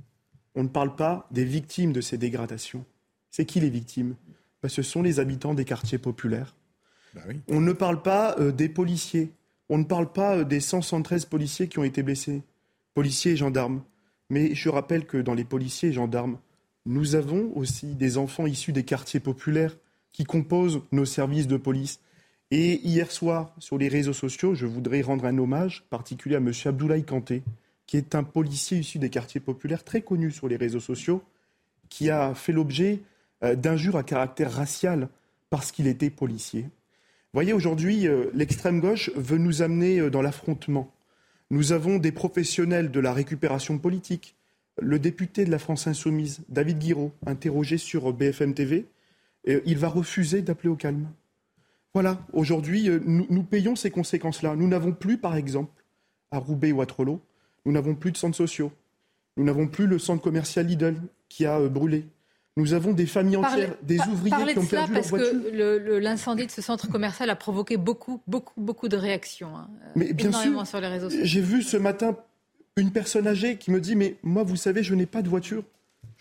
on 0.55 0.63
ne 0.63 0.67
parle 0.67 0.97
pas 0.97 1.25
des 1.31 1.45
victimes 1.45 1.93
de 1.93 2.01
ces 2.01 2.17
dégradations. 2.17 2.83
C'est 3.31 3.45
qui 3.45 3.61
les 3.61 3.69
victimes? 3.69 4.15
Ben, 4.61 4.67
Ce 4.67 4.81
sont 4.81 5.03
les 5.03 5.21
habitants 5.21 5.53
des 5.53 5.63
quartiers 5.63 5.99
populaires. 5.99 6.53
Ben 7.13 7.21
oui. 7.29 7.39
On 7.47 7.61
ne 7.61 7.71
parle 7.71 8.01
pas 8.01 8.35
euh, 8.39 8.51
des 8.51 8.67
policiers, 8.67 9.31
on 9.69 9.77
ne 9.77 9.85
parle 9.85 10.11
pas 10.11 10.39
euh, 10.39 10.43
des 10.43 10.59
173 10.59 11.27
policiers 11.27 11.69
qui 11.69 11.79
ont 11.79 11.85
été 11.85 12.03
blessés, 12.03 12.43
policiers 12.93 13.31
et 13.31 13.37
gendarmes. 13.37 13.81
Mais 14.29 14.55
je 14.55 14.69
rappelle 14.69 15.05
que 15.05 15.17
dans 15.17 15.33
les 15.33 15.43
policiers 15.43 15.89
et 15.89 15.93
gendarmes, 15.93 16.37
nous 16.85 17.15
avons 17.15 17.51
aussi 17.55 17.95
des 17.95 18.17
enfants 18.17 18.45
issus 18.45 18.73
des 18.73 18.83
quartiers 18.83 19.19
populaires 19.19 19.77
qui 20.11 20.23
composent 20.23 20.81
nos 20.91 21.05
services 21.05 21.47
de 21.47 21.57
police. 21.57 21.99
Et 22.51 22.79
hier 22.87 23.11
soir, 23.11 23.53
sur 23.57 23.77
les 23.77 23.87
réseaux 23.87 24.13
sociaux, 24.13 24.53
je 24.53 24.65
voudrais 24.65 25.01
rendre 25.01 25.25
un 25.25 25.37
hommage 25.37 25.85
particulier 25.89 26.35
à 26.35 26.39
M. 26.39 26.51
Abdoulaye 26.65 27.03
Kanté, 27.03 27.43
qui 27.87 27.97
est 27.97 28.15
un 28.15 28.23
policier 28.23 28.79
issu 28.79 28.99
des 28.99 29.09
quartiers 29.09 29.41
populaires 29.41 29.83
très 29.83 30.01
connu 30.01 30.31
sur 30.31 30.47
les 30.47 30.57
réseaux 30.57 30.79
sociaux, 30.79 31.23
qui 31.89 32.09
a 32.09 32.33
fait 32.35 32.51
l'objet 32.51 33.01
euh, 33.43 33.55
d'injures 33.55 33.97
à 33.97 34.03
caractère 34.03 34.51
racial 34.51 35.09
parce 35.49 35.71
qu'il 35.71 35.87
était 35.87 36.09
policier. 36.09 36.65
Voyez, 37.33 37.53
aujourd'hui, 37.53 38.07
euh, 38.07 38.25
l'extrême 38.33 38.79
gauche 38.79 39.11
veut 39.15 39.37
nous 39.37 39.61
amener 39.61 39.99
euh, 39.99 40.09
dans 40.09 40.21
l'affrontement. 40.21 40.91
Nous 41.53 41.71
avons 41.71 41.99
des 41.99 42.11
professionnels 42.11 42.89
de 42.89 42.99
la 42.99 43.13
récupération 43.13 43.77
politique. 43.77 44.35
Le 44.81 44.97
député 44.97 45.45
de 45.45 45.51
la 45.51 45.59
France 45.59 45.85
Insoumise, 45.85 46.39
David 46.49 46.79
Guiraud, 46.79 47.11
interrogé 47.27 47.77
sur 47.77 48.11
BFM 48.11 48.55
TV, 48.55 48.87
il 49.45 49.77
va 49.77 49.87
refuser 49.87 50.41
d'appeler 50.41 50.69
au 50.69 50.75
calme. 50.75 51.11
Voilà, 51.93 52.25
aujourd'hui, 52.33 52.89
nous, 53.05 53.27
nous, 53.29 53.43
payons 53.43 53.75
ces 53.75 53.91
conséquences-là. 53.91 54.55
Nous 54.55 54.67
n'avons 54.67 54.93
plus, 54.93 55.19
par 55.19 55.35
exemple, 55.35 55.83
à 56.31 56.39
Roubaix 56.39 56.71
ou 56.71 56.81
à 56.81 56.87
Trollo, 56.87 57.21
nous 57.67 57.71
n'avons 57.71 57.93
plus 57.93 58.11
de 58.11 58.17
centres 58.17 58.35
sociaux. 58.35 58.71
Nous 59.37 59.43
n'avons 59.43 59.67
plus 59.67 59.85
le 59.85 59.99
centre 59.99 60.23
commercial 60.23 60.65
Lidl 60.65 60.95
qui 61.29 61.45
a 61.45 61.59
brûlé. 61.69 62.05
Nous 62.55 62.73
avons 62.73 62.93
des 62.93 63.07
familles 63.07 63.37
entières, 63.37 63.75
des 63.81 63.99
ouvriers 63.99 64.53
qui 64.53 64.59
ont 64.59 64.63
de 64.63 64.67
perdu 64.67 64.93
parce 64.93 65.11
leur 65.11 65.19
voiture. 65.19 65.41
que 65.41 65.97
l'incendie 65.97 66.45
de 66.45 66.51
ce 66.51 66.61
centre 66.61 66.87
commercial 66.87 67.29
a 67.31 67.35
provoqué 67.35 67.77
beaucoup, 67.77 68.21
beaucoup, 68.27 68.61
beaucoup 68.61 68.87
de 68.87 68.97
réactions. 68.97 69.55
Hein, 69.57 69.67
mais 69.95 70.13
bien 70.13 70.29
énormément 70.29 70.59
sûr, 70.59 70.67
sur 70.67 70.81
les 70.81 70.87
réseaux 70.87 71.09
sociaux. 71.09 71.25
J'ai 71.25 71.41
vu 71.41 71.63
ce 71.63 71.77
matin 71.77 72.15
une 72.77 72.91
personne 72.91 73.27
âgée 73.27 73.57
qui 73.57 73.71
me 73.71 73.81
dit 73.81 73.95
Mais 73.95 74.17
moi, 74.21 74.43
vous 74.43 74.55
savez, 74.55 74.83
je 74.83 74.93
n'ai 74.93 75.07
pas 75.07 75.23
de 75.23 75.29
voiture. 75.29 75.63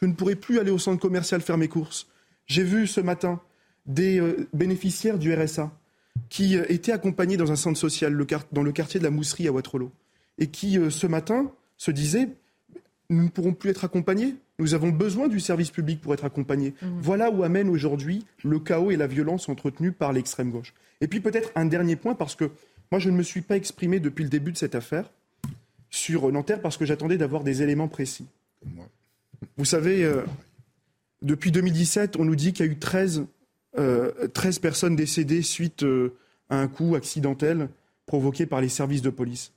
Je 0.00 0.06
ne 0.06 0.14
pourrai 0.14 0.34
plus 0.34 0.58
aller 0.58 0.70
au 0.70 0.78
centre 0.78 1.00
commercial 1.00 1.42
faire 1.42 1.58
mes 1.58 1.68
courses. 1.68 2.06
J'ai 2.46 2.64
vu 2.64 2.86
ce 2.86 3.00
matin 3.00 3.40
des 3.86 4.18
euh, 4.20 4.48
bénéficiaires 4.54 5.18
du 5.18 5.34
RSA 5.34 5.70
qui 6.28 6.56
euh, 6.56 6.64
étaient 6.68 6.92
accompagnés 6.92 7.36
dans 7.36 7.52
un 7.52 7.56
centre 7.56 7.78
social 7.78 8.12
le 8.12 8.26
dans 8.52 8.62
le 8.62 8.72
quartier 8.72 9.00
de 9.00 9.04
la 9.04 9.10
Mousserie 9.10 9.48
à 9.48 9.52
Waterloo 9.52 9.90
et 10.38 10.46
qui, 10.46 10.78
euh, 10.78 10.90
ce 10.90 11.06
matin, 11.06 11.52
se 11.76 11.90
disaient 11.90 12.28
Nous 13.10 13.24
ne 13.24 13.28
pourrons 13.28 13.52
plus 13.52 13.70
être 13.70 13.84
accompagnés. 13.84 14.34
Nous 14.62 14.74
avons 14.74 14.90
besoin 14.90 15.26
du 15.26 15.40
service 15.40 15.72
public 15.72 16.00
pour 16.00 16.14
être 16.14 16.24
accompagnés. 16.24 16.72
Mmh. 16.80 16.86
Voilà 17.00 17.32
où 17.32 17.42
amène 17.42 17.68
aujourd'hui 17.68 18.24
le 18.44 18.60
chaos 18.60 18.92
et 18.92 18.96
la 18.96 19.08
violence 19.08 19.48
entretenus 19.48 19.92
par 19.98 20.12
l'extrême 20.12 20.52
gauche. 20.52 20.72
Et 21.00 21.08
puis 21.08 21.18
peut-être 21.18 21.50
un 21.56 21.64
dernier 21.64 21.96
point, 21.96 22.14
parce 22.14 22.36
que 22.36 22.48
moi 22.92 23.00
je 23.00 23.10
ne 23.10 23.16
me 23.16 23.24
suis 23.24 23.40
pas 23.40 23.56
exprimé 23.56 23.98
depuis 23.98 24.22
le 24.22 24.30
début 24.30 24.52
de 24.52 24.56
cette 24.56 24.76
affaire 24.76 25.10
sur 25.90 26.30
Nanterre, 26.30 26.60
parce 26.60 26.76
que 26.76 26.84
j'attendais 26.86 27.18
d'avoir 27.18 27.42
des 27.42 27.60
éléments 27.62 27.88
précis. 27.88 28.24
Vous 29.56 29.64
savez, 29.64 30.04
euh, 30.04 30.22
depuis 31.22 31.50
2017, 31.50 32.16
on 32.16 32.24
nous 32.24 32.36
dit 32.36 32.52
qu'il 32.52 32.64
y 32.64 32.68
a 32.68 32.72
eu 32.72 32.78
13, 32.78 33.26
euh, 33.78 34.28
13 34.28 34.60
personnes 34.60 34.94
décédées 34.94 35.42
suite 35.42 35.82
euh, 35.82 36.14
à 36.50 36.58
un 36.60 36.68
coup 36.68 36.94
accidentel 36.94 37.68
provoqué 38.06 38.46
par 38.46 38.60
les 38.60 38.68
services 38.68 39.02
de 39.02 39.10
police. 39.10 39.50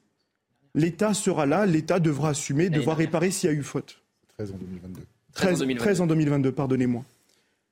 L'État 0.73 1.14
sera 1.14 1.45
là, 1.45 1.68
l'État 1.68 1.99
devra 1.99 2.30
assumer, 2.30 2.72
devra 2.72 2.95
réparer 2.95 3.30
s'il 3.30 3.52
y 3.52 3.53
a 3.53 3.56
eu 3.56 3.61
faute. 3.61 4.02
13 4.37 4.51
en 4.51 4.57
2022. 4.57 5.01
13, 5.33 5.59
2022. 5.59 5.79
13 5.79 6.01
en 6.01 6.07
2022, 6.07 6.51
pardonnez-moi. 6.51 7.03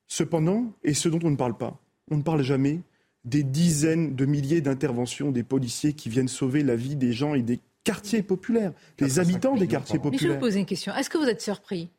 Cependant, 0.07 0.72
et 0.84 0.94
ce 0.94 1.10
dont 1.10 1.19
on 1.23 1.31
ne 1.31 1.35
parle 1.35 1.57
pas, 1.57 1.77
on 2.11 2.18
ne 2.18 2.22
parle 2.22 2.41
jamais 2.41 2.81
des 3.26 3.44
dizaines 3.44 4.15
de 4.15 4.26
milliers 4.26 4.61
d'interventions 4.61 5.31
des 5.31 5.44
policiers 5.44 5.94
qui 5.94 6.10
viennent 6.10 6.27
sauver 6.27 6.64
la 6.64 6.76
vie 6.76 6.95
des 6.95 7.14
gens 7.14 7.35
et 7.35 7.41
des 7.41 7.60
quartiers 7.84 8.22
populaires, 8.22 8.73
des 8.98 9.19
habitants 9.19 9.56
des 9.56 9.68
quartiers 9.68 9.99
Mais 9.99 10.03
je 10.03 10.10
vais 10.10 10.18
populaires. 10.18 10.34
vous 10.35 10.40
poser 10.40 10.60
une 10.60 10.65
question. 10.65 10.94
Est-ce 10.95 11.10
que 11.10 11.18
vous 11.18 11.26
êtes 11.26 11.41
surpris? 11.41 11.90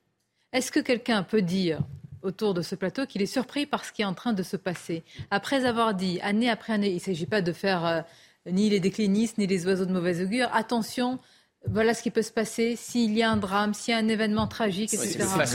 Est-ce 0.52 0.70
que 0.70 0.80
quelqu'un 0.80 1.22
peut 1.22 1.42
dire 1.42 1.80
autour 2.22 2.54
de 2.54 2.62
ce 2.62 2.74
plateau 2.74 3.06
qu'il 3.06 3.20
est 3.22 3.26
surpris 3.26 3.66
par 3.66 3.84
ce 3.84 3.92
qui 3.92 4.02
est 4.02 4.06
en 4.06 4.14
train 4.14 4.32
de 4.32 4.42
se 4.42 4.56
passer? 4.56 5.02
Après 5.30 5.64
avoir 5.64 5.94
dit, 5.94 6.20
année 6.20 6.48
après 6.48 6.72
année, 6.72 6.90
il 6.90 6.96
ne 6.96 7.00
s'agit 7.00 7.26
pas 7.26 7.42
de 7.42 7.52
faire 7.52 7.84
euh, 7.84 8.00
ni 8.50 8.70
les 8.70 8.80
déclinistes, 8.80 9.38
ni 9.38 9.46
les 9.46 9.66
oiseaux 9.66 9.86
de 9.86 9.92
mauvais 9.92 10.22
augure, 10.22 10.48
attention, 10.52 11.18
voilà 11.66 11.94
ce 11.94 12.02
qui 12.02 12.10
peut 12.10 12.22
se 12.22 12.32
passer 12.32 12.76
s'il 12.76 13.16
y 13.16 13.22
a 13.22 13.30
un 13.30 13.36
drame, 13.36 13.74
s'il 13.74 13.92
y 13.92 13.94
a 13.94 13.98
un 13.98 14.08
événement 14.08 14.46
tragique, 14.46 14.92
etc. 14.92 15.18
très. 15.18 15.46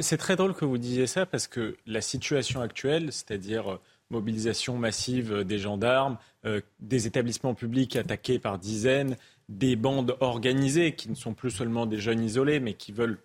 C'est 0.00 0.16
très 0.16 0.36
drôle 0.36 0.54
que 0.54 0.64
vous 0.64 0.78
disiez 0.78 1.06
ça 1.06 1.26
parce 1.26 1.46
que 1.46 1.76
la 1.86 2.00
situation 2.00 2.60
actuelle, 2.60 3.12
c'est-à-dire 3.12 3.72
euh, 3.72 3.80
mobilisation 4.10 4.78
massive 4.78 5.32
euh, 5.32 5.44
des 5.44 5.58
gendarmes, 5.58 6.18
euh, 6.46 6.60
des 6.80 7.06
établissements 7.06 7.54
publics 7.54 7.96
attaqués 7.96 8.38
par 8.38 8.58
dizaines, 8.58 9.16
des 9.48 9.76
bandes 9.76 10.16
organisées 10.20 10.94
qui 10.94 11.10
ne 11.10 11.14
sont 11.14 11.34
plus 11.34 11.50
seulement 11.50 11.86
des 11.86 11.98
jeunes 11.98 12.22
isolés, 12.22 12.60
mais 12.60 12.74
qui 12.74 12.92
veulent 12.92 13.18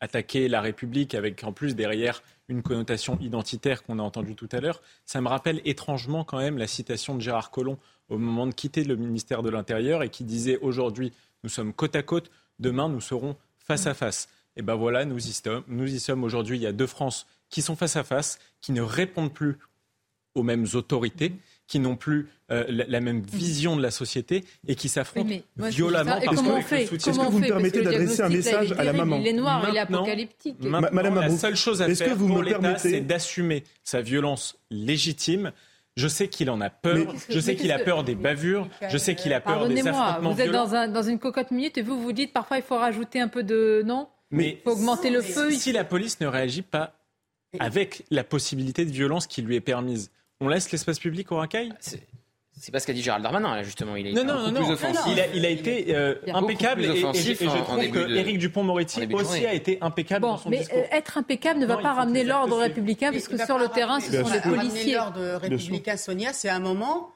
attaquer 0.00 0.48
la 0.48 0.60
République 0.60 1.14
avec 1.14 1.44
en 1.44 1.52
plus 1.52 1.76
derrière 1.76 2.22
une 2.48 2.62
connotation 2.62 3.16
identitaire 3.20 3.84
qu'on 3.84 4.00
a 4.00 4.02
entendue 4.02 4.34
tout 4.34 4.48
à 4.50 4.60
l'heure, 4.60 4.82
ça 5.06 5.20
me 5.20 5.28
rappelle 5.28 5.60
étrangement 5.64 6.24
quand 6.24 6.38
même 6.38 6.58
la 6.58 6.66
citation 6.66 7.14
de 7.14 7.20
Gérard 7.20 7.52
Collomb 7.52 7.78
au 8.12 8.18
moment 8.18 8.46
de 8.46 8.52
quitter 8.52 8.84
le 8.84 8.96
ministère 8.96 9.42
de 9.42 9.50
l'Intérieur 9.50 10.02
et 10.02 10.08
qui 10.08 10.24
disait 10.24 10.58
aujourd'hui 10.58 11.12
nous 11.44 11.50
sommes 11.50 11.72
côte 11.72 11.96
à 11.96 12.02
côte, 12.02 12.30
demain 12.58 12.88
nous 12.88 13.00
serons 13.00 13.36
face 13.58 13.86
à 13.86 13.94
face. 13.94 14.28
Et 14.56 14.62
ben 14.62 14.74
voilà, 14.74 15.04
nous 15.04 15.18
y 15.18 15.32
sommes. 15.32 15.64
Nous 15.66 15.92
y 15.92 15.98
sommes 15.98 16.22
aujourd'hui. 16.24 16.58
Il 16.58 16.62
y 16.62 16.66
a 16.66 16.72
deux 16.72 16.86
France 16.86 17.26
qui 17.48 17.62
sont 17.62 17.74
face 17.74 17.96
à 17.96 18.04
face, 18.04 18.38
qui 18.60 18.72
ne 18.72 18.82
répondent 18.82 19.32
plus 19.32 19.58
aux 20.34 20.42
mêmes 20.42 20.66
autorités 20.74 21.32
qui 21.72 21.78
n'ont 21.78 21.96
plus 21.96 22.28
euh, 22.50 22.64
la, 22.68 23.00
même 23.00 23.22
vision 23.22 23.76
de 23.76 23.82
la 23.82 23.90
société 23.90 24.44
et 24.68 24.74
qui 24.74 24.90
s'affrontent 24.90 25.34
violemment. 25.56 26.18
Et 26.18 26.26
comment 26.26 26.56
on 26.56 26.60
fait 26.60 26.82
Est-ce 26.82 27.06
que 27.06 27.30
vous 27.30 27.38
me 27.38 27.46
permettez 27.46 27.80
d'adresser 27.80 28.20
un 28.20 28.28
message 28.28 28.72
à 28.72 28.84
la 28.84 28.92
maman 28.92 29.18
Il 29.18 29.26
est 29.26 29.32
noir, 29.32 29.66
il 29.70 29.76
est 29.76 29.80
apocalyptique. 29.80 30.56
Madame 30.60 31.14
la 31.14 31.30
seule 31.30 31.56
chose 31.56 31.80
à 31.80 31.94
faire 31.94 32.16
pour 32.16 32.42
l'État, 32.42 32.76
c'est 32.76 33.00
d'assumer 33.00 33.64
sa 33.82 34.02
violence 34.02 34.58
légitime. 34.70 35.52
Je 35.96 36.08
sais 36.08 36.28
qu'il 36.28 36.48
en 36.50 36.60
a 36.60 36.70
peur. 36.70 37.14
je 37.28 37.38
sais 37.38 37.54
qu'il 37.54 37.70
a 37.70 37.78
peur 37.78 38.04
des 38.04 38.14
bavures. 38.14 38.68
Je 38.88 38.96
sais 38.98 39.14
qu'il 39.14 39.32
a 39.32 39.40
peur 39.40 39.68
des 39.68 39.86
affrontements 39.86 40.32
Vous 40.32 40.40
êtes 40.40 40.50
dans, 40.50 40.74
un, 40.74 40.88
dans 40.88 41.02
une 41.02 41.18
cocotte 41.18 41.50
minute 41.50 41.76
et 41.78 41.82
vous 41.82 42.00
vous 42.00 42.12
dites 42.12 42.32
parfois 42.32 42.56
il 42.56 42.62
faut 42.62 42.78
rajouter 42.78 43.20
un 43.20 43.28
peu 43.28 43.42
de 43.42 43.82
non. 43.84 44.08
Mais 44.30 44.50
il 44.50 44.58
faut 44.62 44.72
augmenter 44.72 45.10
le 45.10 45.20
feu. 45.20 45.50
Si 45.50 45.72
la 45.72 45.84
police 45.84 46.20
ne 46.20 46.26
réagit 46.26 46.62
pas 46.62 46.94
avec 47.58 48.04
la 48.10 48.24
possibilité 48.24 48.84
de 48.86 48.90
violence 48.90 49.26
qui 49.26 49.42
lui 49.42 49.56
est 49.56 49.60
permise, 49.60 50.10
on 50.40 50.48
laisse 50.48 50.72
l'espace 50.72 50.98
public 50.98 51.30
au 51.32 51.36
racaille? 51.36 51.72
C'est 52.58 52.70
pas 52.70 52.80
ce 52.80 52.86
qu'a 52.86 52.92
dit 52.92 53.02
Gérald 53.02 53.22
Darmanin, 53.22 53.56
là, 53.56 53.62
justement. 53.62 53.96
Il 53.96 54.06
est 54.06 54.12
non, 54.12 54.24
non, 54.24 54.52
non, 54.52 54.62
plus 54.62 54.72
offensif. 54.72 55.02
Il, 55.08 55.20
a, 55.20 55.26
il 55.34 55.44
a 55.44 55.48
été 55.48 55.96
euh, 55.96 56.14
impeccable 56.32 56.84
et, 56.84 56.88
et, 56.88 56.90
et, 56.90 57.14
je 57.14 57.62
trouve 57.62 57.90
que 57.90 58.14
Éric 58.14 58.38
Dupont-Moretti 58.38 59.08
aussi 59.12 59.46
a 59.46 59.54
été 59.54 59.78
impeccable 59.80 60.22
bon, 60.22 60.32
dans 60.32 60.36
son 60.36 60.50
mais 60.50 60.58
discours. 60.58 60.78
Euh, 60.78 60.96
être 60.96 61.18
impeccable 61.18 61.60
ne 61.60 61.66
va 61.66 61.78
pas 61.78 61.92
ramener 61.92 62.24
l'ordre 62.24 62.58
républicain, 62.58 63.10
parce 63.10 63.28
que 63.28 63.42
sur 63.44 63.58
le 63.58 63.68
terrain, 63.68 64.00
ce 64.00 64.12
sont 64.12 64.30
les 64.30 64.40
policiers. 64.40 64.94
L'ordre 64.94 65.36
républicain, 65.36 65.96
Sonia, 65.96 66.32
c'est 66.32 66.50
un 66.50 66.60
moment 66.60 67.10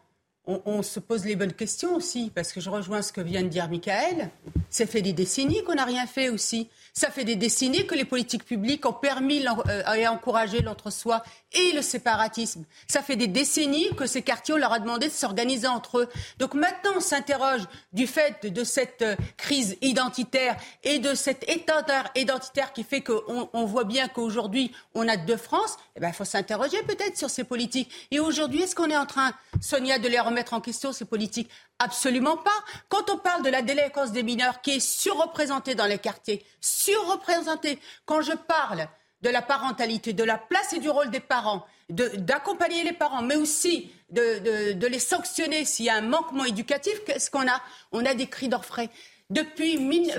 on, 0.46 0.62
on, 0.64 0.82
se 0.82 1.00
pose 1.00 1.24
les 1.24 1.36
bonnes 1.36 1.52
questions 1.52 1.96
aussi, 1.96 2.30
parce 2.34 2.52
que 2.52 2.60
je 2.60 2.70
rejoins 2.70 3.02
ce 3.02 3.12
que 3.12 3.20
vient 3.20 3.42
de 3.42 3.48
dire 3.48 3.68
Michael. 3.68 4.30
Ça 4.70 4.86
fait 4.86 5.02
des 5.02 5.12
décennies 5.12 5.62
qu'on 5.64 5.74
n'a 5.74 5.84
rien 5.84 6.06
fait 6.06 6.28
aussi. 6.28 6.68
Ça 6.98 7.10
fait 7.10 7.24
des 7.24 7.36
décennies 7.36 7.86
que 7.86 7.94
les 7.94 8.06
politiques 8.06 8.46
publiques 8.46 8.86
ont 8.86 8.94
permis 8.94 9.44
euh, 9.46 9.92
et 9.92 10.08
encouragé 10.08 10.62
l'entre-soi 10.62 11.22
et 11.52 11.72
le 11.72 11.82
séparatisme. 11.82 12.64
Ça 12.88 13.02
fait 13.02 13.16
des 13.16 13.26
décennies 13.26 13.94
que 13.94 14.06
ces 14.06 14.22
quartiers, 14.22 14.54
on 14.54 14.56
leur 14.56 14.72
a 14.72 14.78
demandé 14.78 15.08
de 15.08 15.12
s'organiser 15.12 15.66
entre 15.66 15.98
eux. 15.98 16.08
Donc 16.38 16.54
maintenant, 16.54 16.92
on 16.96 17.00
s'interroge 17.00 17.60
du 17.92 18.06
fait 18.06 18.46
de 18.46 18.64
cette 18.64 19.02
euh, 19.02 19.14
crise 19.36 19.76
identitaire 19.82 20.56
et 20.84 20.98
de 20.98 21.14
cet 21.14 21.46
état 21.50 21.84
identitaire 22.14 22.72
qui 22.72 22.82
fait 22.82 23.02
qu'on 23.02 23.50
on 23.52 23.64
voit 23.66 23.84
bien 23.84 24.08
qu'aujourd'hui, 24.08 24.72
on 24.94 25.06
a 25.06 25.18
deux 25.18 25.36
France. 25.36 25.76
Eh 25.96 26.00
ben, 26.00 26.08
il 26.08 26.14
faut 26.14 26.24
s'interroger 26.24 26.82
peut-être 26.84 27.18
sur 27.18 27.28
ces 27.28 27.44
politiques. 27.44 27.90
Et 28.10 28.20
aujourd'hui, 28.20 28.62
est-ce 28.62 28.74
qu'on 28.74 28.88
est 28.88 28.96
en 28.96 29.04
train, 29.04 29.34
Sonia, 29.60 29.98
de 29.98 30.08
les 30.08 30.18
remettre 30.18 30.54
en 30.54 30.62
question, 30.62 30.94
ces 30.94 31.04
politiques? 31.04 31.50
Absolument 31.78 32.38
pas. 32.38 32.64
Quand 32.88 33.10
on 33.10 33.18
parle 33.18 33.42
de 33.42 33.50
la 33.50 33.60
délinquance 33.60 34.10
des 34.10 34.22
mineurs 34.22 34.62
qui 34.62 34.70
est 34.70 34.80
surreprésentée 34.80 35.74
dans 35.74 35.84
les 35.84 35.98
quartiers, 35.98 36.42
surreprésentée, 36.86 37.78
quand 38.04 38.22
je 38.22 38.32
parle 38.32 38.88
de 39.22 39.30
la 39.30 39.42
parentalité, 39.42 40.12
de 40.12 40.24
la 40.24 40.38
place 40.38 40.72
et 40.72 40.78
du 40.78 40.90
rôle 40.90 41.10
des 41.10 41.20
parents, 41.20 41.64
d'accompagner 41.88 42.84
les 42.84 42.92
parents, 42.92 43.22
mais 43.22 43.36
aussi 43.36 43.90
de, 44.10 44.72
de 44.72 44.86
les 44.86 44.98
sanctionner 44.98 45.64
s'il 45.64 45.86
y 45.86 45.90
a 45.90 45.96
un 45.96 46.00
manquement 46.02 46.44
éducatif, 46.44 47.04
qu'est-ce 47.04 47.30
qu'on 47.30 47.48
a? 47.48 47.60
On 47.92 48.04
a 48.04 48.14
des 48.14 48.26
cris 48.26 48.48
d'orfraie. 48.48 48.90
Depuis 49.30 49.76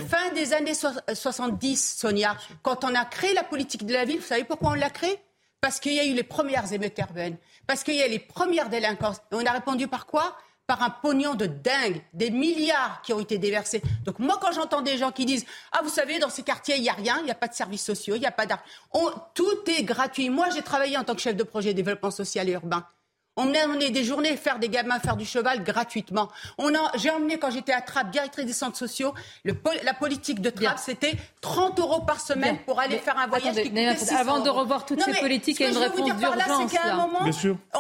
fin 0.10 0.34
des 0.34 0.54
années 0.54 0.74
70, 0.74 1.98
Sonia, 1.98 2.36
quand 2.62 2.84
on 2.84 2.94
a 2.94 3.06
créé 3.06 3.34
la 3.34 3.44
politique 3.44 3.86
de 3.86 3.94
la 3.94 4.04
ville, 4.04 4.20
vous 4.20 4.26
savez 4.26 4.44
pourquoi 4.44 4.72
on 4.72 4.74
l'a 4.74 4.90
créée? 4.90 5.18
Parce 5.62 5.80
qu'il 5.80 5.94
y 5.94 6.00
a 6.00 6.06
eu 6.06 6.14
les 6.14 6.24
premières 6.24 6.72
émeutes 6.74 6.98
urbaines, 7.00 7.38
parce 7.66 7.84
qu'il 7.84 7.96
y 7.96 8.04
a 8.04 8.08
les 8.08 8.20
premières 8.20 8.70
délinquances. 8.70 9.18
Et 9.32 9.36
on 9.36 9.46
a 9.46 9.52
répondu 9.52 9.88
par 9.88 10.06
quoi? 10.06 10.38
Par 10.68 10.84
un 10.84 10.90
pognon 10.90 11.34
de 11.34 11.46
dingue, 11.46 12.02
des 12.14 12.30
milliards 12.30 13.02
qui 13.02 13.14
ont 13.14 13.20
été 13.20 13.38
déversés. 13.38 13.82
Donc 14.04 14.20
moi, 14.20 14.38
quand 14.42 14.52
j'entends 14.52 14.82
des 14.82 14.98
gens 14.98 15.12
qui 15.12 15.26
disent 15.26 15.46
ah 15.72 15.80
vous 15.82 15.90
savez 15.90 16.20
dans 16.20 16.30
ces 16.30 16.44
quartiers 16.44 16.76
il 16.78 16.84
y 16.84 16.90
a 16.90 16.94
rien, 16.94 17.18
il 17.20 17.26
n'y 17.26 17.32
a 17.32 17.36
pas 17.36 17.48
de 17.48 17.54
services 17.54 17.86
sociaux, 17.86 18.16
il 18.16 18.20
n'y 18.20 18.28
a 18.28 18.32
pas 18.32 18.46
d'art, 18.46 18.64
tout 19.34 19.58
est 19.68 19.84
gratuit. 19.84 20.30
Moi, 20.30 20.50
j'ai 20.54 20.62
travaillé 20.62 20.98
en 20.98 21.04
tant 21.04 21.16
que 21.16 21.22
chef 21.22 21.36
de 21.36 21.44
projet 21.44 21.74
développement 21.74 22.12
social 22.12 22.50
et 22.50 22.52
urbain. 22.52 22.86
On 23.38 23.54
emmené 23.54 23.92
des 23.92 24.04
journées 24.04 24.36
faire 24.36 24.60
des 24.60 24.70
gamins 24.70 25.00
faire 25.00 25.16
du 25.16 25.26
cheval 25.26 25.64
gratuitement. 25.64 26.30
On 26.58 26.72
j'ai 26.96 27.10
emmené 27.10 27.38
quand 27.38 27.52
j'étais 27.52 27.72
à 27.72 27.82
Trappes, 27.82 28.12
directrice 28.12 28.46
des 28.46 28.54
centres 28.54 28.78
sociaux, 28.78 29.14
le, 29.44 29.56
la 29.84 29.94
politique 29.94 30.42
de 30.42 30.50
Trappes, 30.50 30.80
c'était 30.80 31.14
30 31.42 31.80
euros 31.80 32.02
par 32.02 32.20
semaine 32.20 32.58
pour 32.66 32.80
aller 32.80 32.98
faire 32.98 33.18
un 33.18 33.28
voyage 33.28 33.56
qui 33.56 33.70
coûtait 33.70 33.96
600 33.96 34.16
Avant 34.18 34.40
de 34.40 34.50
revoir 34.50 34.86
toutes 34.86 35.02
ces 35.02 35.14
politiques, 35.14 35.60
il 35.60 35.64
y 35.64 35.66
a 35.68 35.70
une 35.70 35.78
réponse 35.78 36.16
d'urgence. 36.16 36.72
C'est 36.72 36.78
qu'à 36.78 36.94
un 36.94 37.08
moment, 37.08 37.20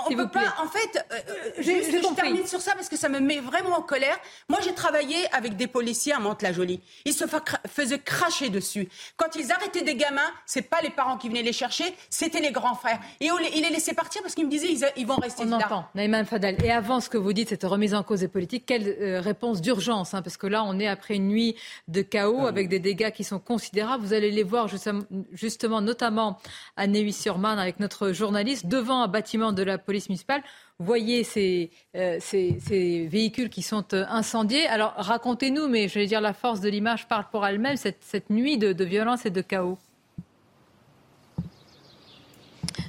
on 0.05 0.15
peut 0.15 0.29
pas. 0.29 0.55
En 0.63 0.67
fait, 0.67 1.05
euh, 1.11 1.15
euh, 1.29 1.51
je, 1.59 2.15
termine 2.15 2.47
sur 2.47 2.61
ça 2.61 2.73
parce 2.73 2.89
que 2.89 2.97
ça 2.97 3.09
me 3.09 3.19
met 3.19 3.39
vraiment 3.39 3.77
en 3.77 3.81
colère. 3.81 4.17
Moi, 4.49 4.59
j'ai 4.63 4.73
travaillé 4.73 5.17
avec 5.33 5.55
des 5.55 5.67
policiers 5.67 6.13
à 6.13 6.19
Mantes-la-Jolie. 6.19 6.81
Ils 7.05 7.13
se 7.13 7.25
faisaient 7.67 7.99
cracher 7.99 8.49
dessus. 8.49 8.87
Quand 9.15 9.35
ils 9.35 9.51
arrêtaient 9.51 9.81
des 9.81 9.95
gamins, 9.95 10.31
c'est 10.45 10.61
pas 10.61 10.81
les 10.81 10.89
parents 10.89 11.17
qui 11.17 11.29
venaient 11.29 11.41
les 11.41 11.53
chercher, 11.53 11.95
c'était 12.09 12.41
les 12.41 12.51
grands 12.51 12.75
frères. 12.75 12.99
Et 13.19 13.31
on 13.31 13.37
les, 13.37 13.49
ils 13.55 13.63
les 13.63 13.69
laissaient 13.69 13.93
partir 13.93 14.21
parce 14.21 14.35
qu'ils 14.35 14.45
me 14.45 14.51
disaient 14.51 14.93
ils 14.95 15.07
vont 15.07 15.15
rester 15.15 15.46
on 15.47 15.51
entend. 15.53 15.85
Naïman 15.95 16.25
Fadal. 16.25 16.55
Et 16.63 16.71
avant 16.71 16.99
ce 16.99 17.09
que 17.09 17.17
vous 17.17 17.33
dites, 17.33 17.49
cette 17.49 17.63
remise 17.63 17.93
en 17.93 18.03
cause 18.03 18.21
des 18.21 18.27
politiques, 18.27 18.65
quelle 18.65 18.87
euh, 18.87 19.21
réponse 19.21 19.61
d'urgence 19.61 20.13
hein, 20.13 20.21
Parce 20.21 20.37
que 20.37 20.47
là, 20.47 20.63
on 20.63 20.79
est 20.79 20.87
après 20.87 21.15
une 21.15 21.27
nuit 21.27 21.55
de 21.87 22.01
chaos 22.01 22.41
ah 22.41 22.49
avec 22.49 22.69
des 22.69 22.79
dégâts 22.79 23.11
qui 23.11 23.23
sont 23.23 23.39
considérables. 23.39 24.03
Vous 24.03 24.13
allez 24.13 24.31
les 24.31 24.43
voir 24.43 24.67
justement, 24.67 25.81
notamment 25.81 26.37
à 26.75 26.87
Neuilly-sur-Marne 26.87 27.59
avec 27.59 27.79
notre 27.79 28.11
journaliste, 28.11 28.67
devant 28.67 29.01
un 29.01 29.07
bâtiment 29.07 29.51
de 29.51 29.63
la 29.63 29.77
police 29.77 30.09
municipale. 30.09 30.41
Vous 30.79 30.85
voyez 30.85 31.23
ces, 31.23 31.71
euh, 31.95 32.17
ces, 32.19 33.07
véhicules 33.09 33.49
qui 33.49 33.63
sont 33.63 33.85
euh, 33.93 34.05
incendiés. 34.09 34.67
Alors 34.67 34.93
racontez-nous, 34.95 35.67
mais 35.67 35.87
je 35.87 35.97
vais 35.97 36.05
dire 36.05 36.21
la 36.21 36.33
force 36.33 36.61
de 36.61 36.69
l'image 36.69 37.07
parle 37.07 37.25
pour 37.31 37.45
elle-même, 37.45 37.77
cette, 37.77 38.03
cette 38.03 38.29
nuit 38.29 38.57
de, 38.57 38.73
de 38.73 38.85
violence 38.85 39.25
et 39.25 39.31
de 39.31 39.41
chaos. 39.41 39.79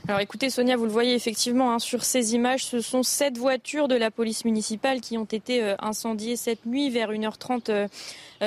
Alors 0.09 0.20
écoutez 0.20 0.48
Sonia, 0.48 0.78
vous 0.78 0.86
le 0.86 0.90
voyez 0.90 1.14
effectivement 1.14 1.74
hein, 1.74 1.78
sur 1.78 2.02
ces 2.02 2.35
images, 2.35 2.64
ce 2.64 2.80
sont 2.80 3.02
sept 3.02 3.36
voitures 3.36 3.89
de 3.89 3.94
la 3.94 4.10
police 4.10 4.47
municipale 4.47 5.02
qui 5.02 5.18
ont 5.18 5.26
été 5.26 5.62
euh, 5.62 5.74
incendiées 5.80 6.36
cette 6.36 6.64
nuit 6.64 6.89
vers 6.89 7.12
1h30 7.12 7.64
euh, 7.68 7.89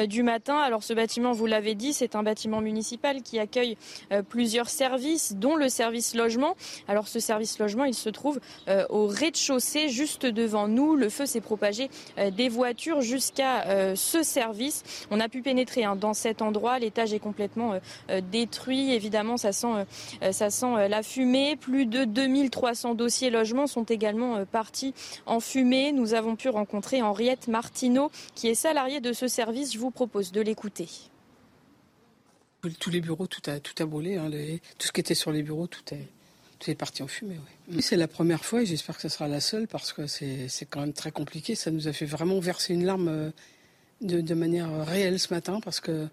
du 0.07 0.23
matin. 0.23 0.57
Alors 0.57 0.83
ce 0.83 0.93
bâtiment, 0.93 1.31
vous 1.31 1.45
l'avez 1.45 1.75
dit, 1.75 1.93
c'est 1.93 2.15
un 2.15 2.23
bâtiment 2.23 2.61
municipal 2.61 3.21
qui 3.21 3.39
accueille 3.39 3.77
euh, 4.11 4.21
plusieurs 4.21 4.69
services, 4.69 5.33
dont 5.33 5.55
le 5.55 5.69
service 5.69 6.15
logement. 6.15 6.55
Alors 6.87 7.07
ce 7.07 7.19
service 7.19 7.59
logement, 7.59 7.85
il 7.85 7.93
se 7.93 8.09
trouve 8.09 8.39
euh, 8.67 8.85
au 8.89 9.07
rez-de-chaussée, 9.07 9.89
juste 9.89 10.25
devant 10.25 10.67
nous. 10.67 10.95
Le 10.95 11.09
feu 11.09 11.25
s'est 11.25 11.41
propagé 11.41 11.89
des 12.31 12.49
voitures 12.49 13.01
jusqu'à 13.01 13.95
ce 13.95 14.23
service. 14.23 14.83
On 15.09 15.19
a 15.19 15.29
pu 15.29 15.41
pénétrer 15.41 15.83
hein, 15.83 15.95
dans 15.95 16.13
cet 16.13 16.41
endroit. 16.41 16.79
L'étage 16.79 17.13
est 17.13 17.19
complètement 17.19 17.79
détruit. 18.31 18.93
Évidemment, 18.93 19.37
ça 19.37 19.51
sent, 19.51 19.85
ça 20.31 20.49
sent 20.49 20.87
la 20.89 21.03
fumée. 21.03 21.55
Plus 21.55 21.85
de 21.85 22.05
2300 22.05 22.95
dossiers 22.95 23.29
logements 23.29 23.67
sont 23.67 23.83
également 23.83 24.45
partis 24.45 24.93
en 25.25 25.39
fumée. 25.39 25.91
Nous 25.91 26.13
avons 26.13 26.35
pu 26.35 26.49
rencontrer 26.49 27.01
Henriette 27.01 27.47
Martineau, 27.47 28.11
qui 28.35 28.49
est 28.49 28.55
salariée 28.55 28.99
de 28.99 29.13
ce 29.13 29.27
service 29.27 29.73
vous 29.81 29.91
propose 29.91 30.31
de 30.31 30.41
l'écouter. 30.41 30.87
Tous 32.79 32.91
les 32.91 33.01
bureaux, 33.01 33.27
tout 33.27 33.41
a, 33.49 33.59
tout 33.59 33.73
a 33.81 33.85
brûlé. 33.85 34.17
Hein, 34.17 34.29
tout 34.77 34.87
ce 34.87 34.91
qui 34.91 35.01
était 35.01 35.15
sur 35.15 35.31
les 35.31 35.41
bureaux, 35.41 35.67
tout 35.67 35.81
est, 35.93 36.07
tout 36.59 36.69
est 36.69 36.75
parti 36.75 37.01
en 37.01 37.07
fumée. 37.07 37.39
C'est 37.79 37.97
la 37.97 38.07
première 38.07 38.45
fois 38.45 38.61
et 38.61 38.65
j'espère 38.65 38.95
que 38.95 39.01
ce 39.01 39.09
sera 39.09 39.27
la 39.27 39.41
seule 39.41 39.67
parce 39.67 39.93
que 39.93 40.05
c'est 40.05 40.47
quand 40.69 40.81
même 40.81 40.93
très 40.93 41.11
compliqué. 41.11 41.55
Ça 41.55 41.71
nous 41.71 41.87
a 41.87 41.93
fait 41.93 42.05
vraiment 42.05 42.39
verser 42.39 42.73
une 42.73 42.85
larme 42.85 43.07
euh, 43.07 43.31
de, 44.01 44.21
de 44.21 44.33
manière 44.35 44.85
réelle 44.85 45.19
ce 45.19 45.33
matin 45.33 45.59
parce 45.59 45.79
que 45.79 46.07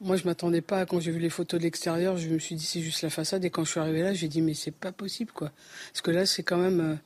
moi, 0.00 0.16
je 0.16 0.24
m'attendais 0.24 0.60
pas. 0.60 0.84
Quand 0.84 0.98
j'ai 0.98 1.12
vu 1.12 1.20
les 1.20 1.30
photos 1.30 1.60
de 1.60 1.64
l'extérieur, 1.64 2.16
je 2.16 2.28
me 2.28 2.38
suis 2.40 2.56
dit 2.56 2.66
c'est 2.66 2.80
juste 2.80 3.02
la 3.02 3.10
façade. 3.10 3.44
Et 3.44 3.50
quand 3.50 3.64
je 3.64 3.70
suis 3.70 3.80
arrivé 3.80 4.02
là, 4.02 4.12
j'ai 4.12 4.28
dit 4.28 4.42
mais 4.42 4.54
c'est 4.54 4.74
pas 4.74 4.90
possible 4.90 5.30
quoi. 5.30 5.52
Parce 5.92 6.02
que 6.02 6.10
là, 6.10 6.26
c'est 6.26 6.42
quand 6.42 6.58
même. 6.58 6.80
Euh, 6.80 6.96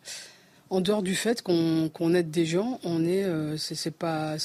en 0.71 0.81
dehors 0.81 1.03
du 1.03 1.15
fait 1.15 1.43
qu'on 1.43 2.15
aide 2.15 2.31
des 2.31 2.47
gens, 2.47 2.79
on 2.85 3.05
est, 3.05 3.25
euh, 3.25 3.57
c'est 3.57 3.91
pas, 3.91 4.37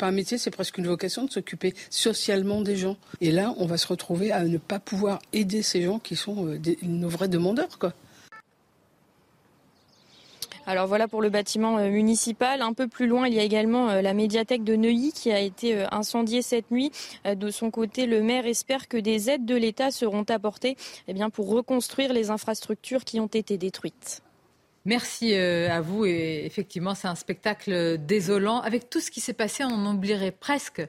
un 0.00 0.10
métier, 0.10 0.38
c'est 0.38 0.50
presque 0.50 0.78
une 0.78 0.86
vocation 0.86 1.24
de 1.24 1.30
s'occuper 1.30 1.74
socialement 1.90 2.60
des 2.62 2.76
gens. 2.76 2.96
Et 3.20 3.30
là, 3.30 3.54
on 3.58 3.66
va 3.66 3.76
se 3.76 3.86
retrouver 3.86 4.32
à 4.32 4.44
ne 4.44 4.58
pas 4.58 4.78
pouvoir 4.78 5.20
aider 5.32 5.62
ces 5.62 5.82
gens 5.82 5.98
qui 5.98 6.16
sont 6.16 6.46
euh, 6.46 6.58
nos 6.82 7.08
vrais 7.08 7.28
demandeurs. 7.28 7.78
Alors 10.66 10.86
voilà 10.86 11.08
pour 11.08 11.20
le 11.20 11.28
bâtiment 11.28 11.76
euh, 11.78 11.90
municipal. 11.90 12.62
Un 12.62 12.72
peu 12.72 12.88
plus 12.88 13.06
loin, 13.06 13.28
il 13.28 13.34
y 13.34 13.38
a 13.38 13.42
également 13.42 13.90
euh, 13.90 14.02
la 14.02 14.14
médiathèque 14.14 14.64
de 14.64 14.76
Neuilly 14.76 15.12
qui 15.12 15.30
a 15.30 15.38
été 15.38 15.84
incendiée 15.92 16.42
cette 16.42 16.70
nuit. 16.70 16.90
De 17.24 17.50
son 17.50 17.70
côté, 17.70 18.06
le 18.06 18.22
maire 18.22 18.46
espère 18.46 18.88
que 18.88 18.96
des 18.96 19.30
aides 19.30 19.44
de 19.44 19.54
l'État 19.54 19.90
seront 19.90 20.24
apportées 20.24 20.76
eh 21.06 21.14
pour 21.32 21.48
reconstruire 21.48 22.12
les 22.12 22.30
infrastructures 22.30 23.04
qui 23.04 23.20
ont 23.20 23.26
été 23.26 23.58
détruites. 23.58 24.22
Merci 24.84 25.34
euh, 25.34 25.70
à 25.70 25.80
vous. 25.80 26.04
Et 26.04 26.44
effectivement, 26.44 26.94
c'est 26.94 27.08
un 27.08 27.14
spectacle 27.14 27.98
désolant. 27.98 28.60
Avec 28.60 28.90
tout 28.90 29.00
ce 29.00 29.10
qui 29.10 29.20
s'est 29.20 29.32
passé, 29.32 29.64
on 29.64 29.86
oublierait 29.86 30.30
presque 30.32 30.86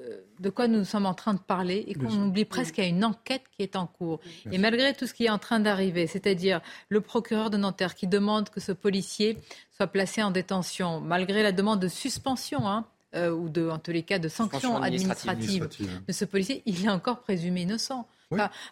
euh, 0.00 0.20
de 0.38 0.50
quoi 0.50 0.68
nous 0.68 0.84
sommes 0.84 1.06
en 1.06 1.14
train 1.14 1.34
de 1.34 1.40
parler 1.40 1.84
et 1.88 1.94
qu'on 1.94 2.28
oublie 2.28 2.44
presque 2.44 2.74
qu'il 2.74 2.84
y 2.84 2.86
a 2.86 2.90
une 2.90 3.04
enquête 3.04 3.42
qui 3.50 3.62
est 3.62 3.74
en 3.74 3.86
cours. 3.86 4.20
Et 4.52 4.58
malgré 4.58 4.94
tout 4.94 5.06
ce 5.06 5.14
qui 5.14 5.24
est 5.24 5.30
en 5.30 5.38
train 5.38 5.58
d'arriver, 5.58 6.06
c'est-à-dire 6.06 6.60
le 6.88 7.00
procureur 7.00 7.50
de 7.50 7.56
Nanterre 7.56 7.96
qui 7.96 8.06
demande 8.06 8.48
que 8.50 8.60
ce 8.60 8.70
policier 8.70 9.38
soit 9.74 9.88
placé 9.88 10.22
en 10.22 10.30
détention, 10.30 11.00
malgré 11.00 11.42
la 11.42 11.50
demande 11.50 11.80
de 11.80 11.88
suspension, 11.88 12.68
hein, 12.68 12.86
euh, 13.16 13.30
ou 13.30 13.48
de, 13.48 13.68
en 13.68 13.78
tous 13.78 13.90
les 13.90 14.02
cas 14.02 14.18
de 14.18 14.28
sanctions 14.28 14.80
administratives, 14.80 15.68
de 16.06 16.12
ce 16.12 16.24
policier, 16.24 16.62
il 16.66 16.84
est 16.84 16.90
encore 16.90 17.20
présumé 17.20 17.62
innocent. 17.62 18.06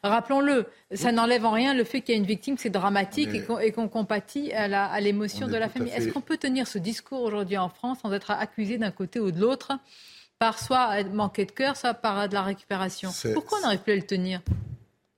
Rappelons-le, 0.03 0.67
ça 0.95 1.13
n'enlève 1.13 1.47
en 1.47 1.51
rien 1.51 1.73
le 1.73 1.83
fait 1.85 2.03
qu'il 2.03 2.15
y 2.15 2.19
a 2.19 2.21
une 2.21 2.27
victime, 2.27 2.59
c'est 2.59 2.71
dramatique 2.71 3.31
et 3.63 3.73
qu'on 3.73 3.89
compatit 3.89 4.53
à 4.53 5.01
l'émotion 5.01 5.49
de 5.49 5.57
la 5.57 5.69
famille. 5.69 5.93
Est-ce 5.93 6.11
qu'on 6.11 6.21
peut 6.21 6.37
tenir 6.37 6.67
ce 6.67 6.79
discours 6.79 7.23
aujourd'hui 7.23 7.57
en 7.57 7.69
France 7.71 8.01
sans 8.03 8.13
être 8.13 8.31
accusé 8.31 8.79
d'un 8.79 8.91
côté 8.91 9.19
ou 9.19 9.31
de 9.31 9.41
l'autre 9.41 9.73
par 10.39 10.59
soit 10.59 11.03
manquer 11.05 11.47
de 11.47 11.53
cœur, 11.53 11.77
soit 11.79 11.95
par 11.95 12.29
de 12.29 12.35
la 12.35 12.43
récupération? 12.43 13.11
Pourquoi 13.33 13.59
on 13.59 13.63
n'arrive 13.63 13.81
plus 13.81 13.95
à 13.95 13.97
le 13.97 14.03
tenir? 14.03 14.43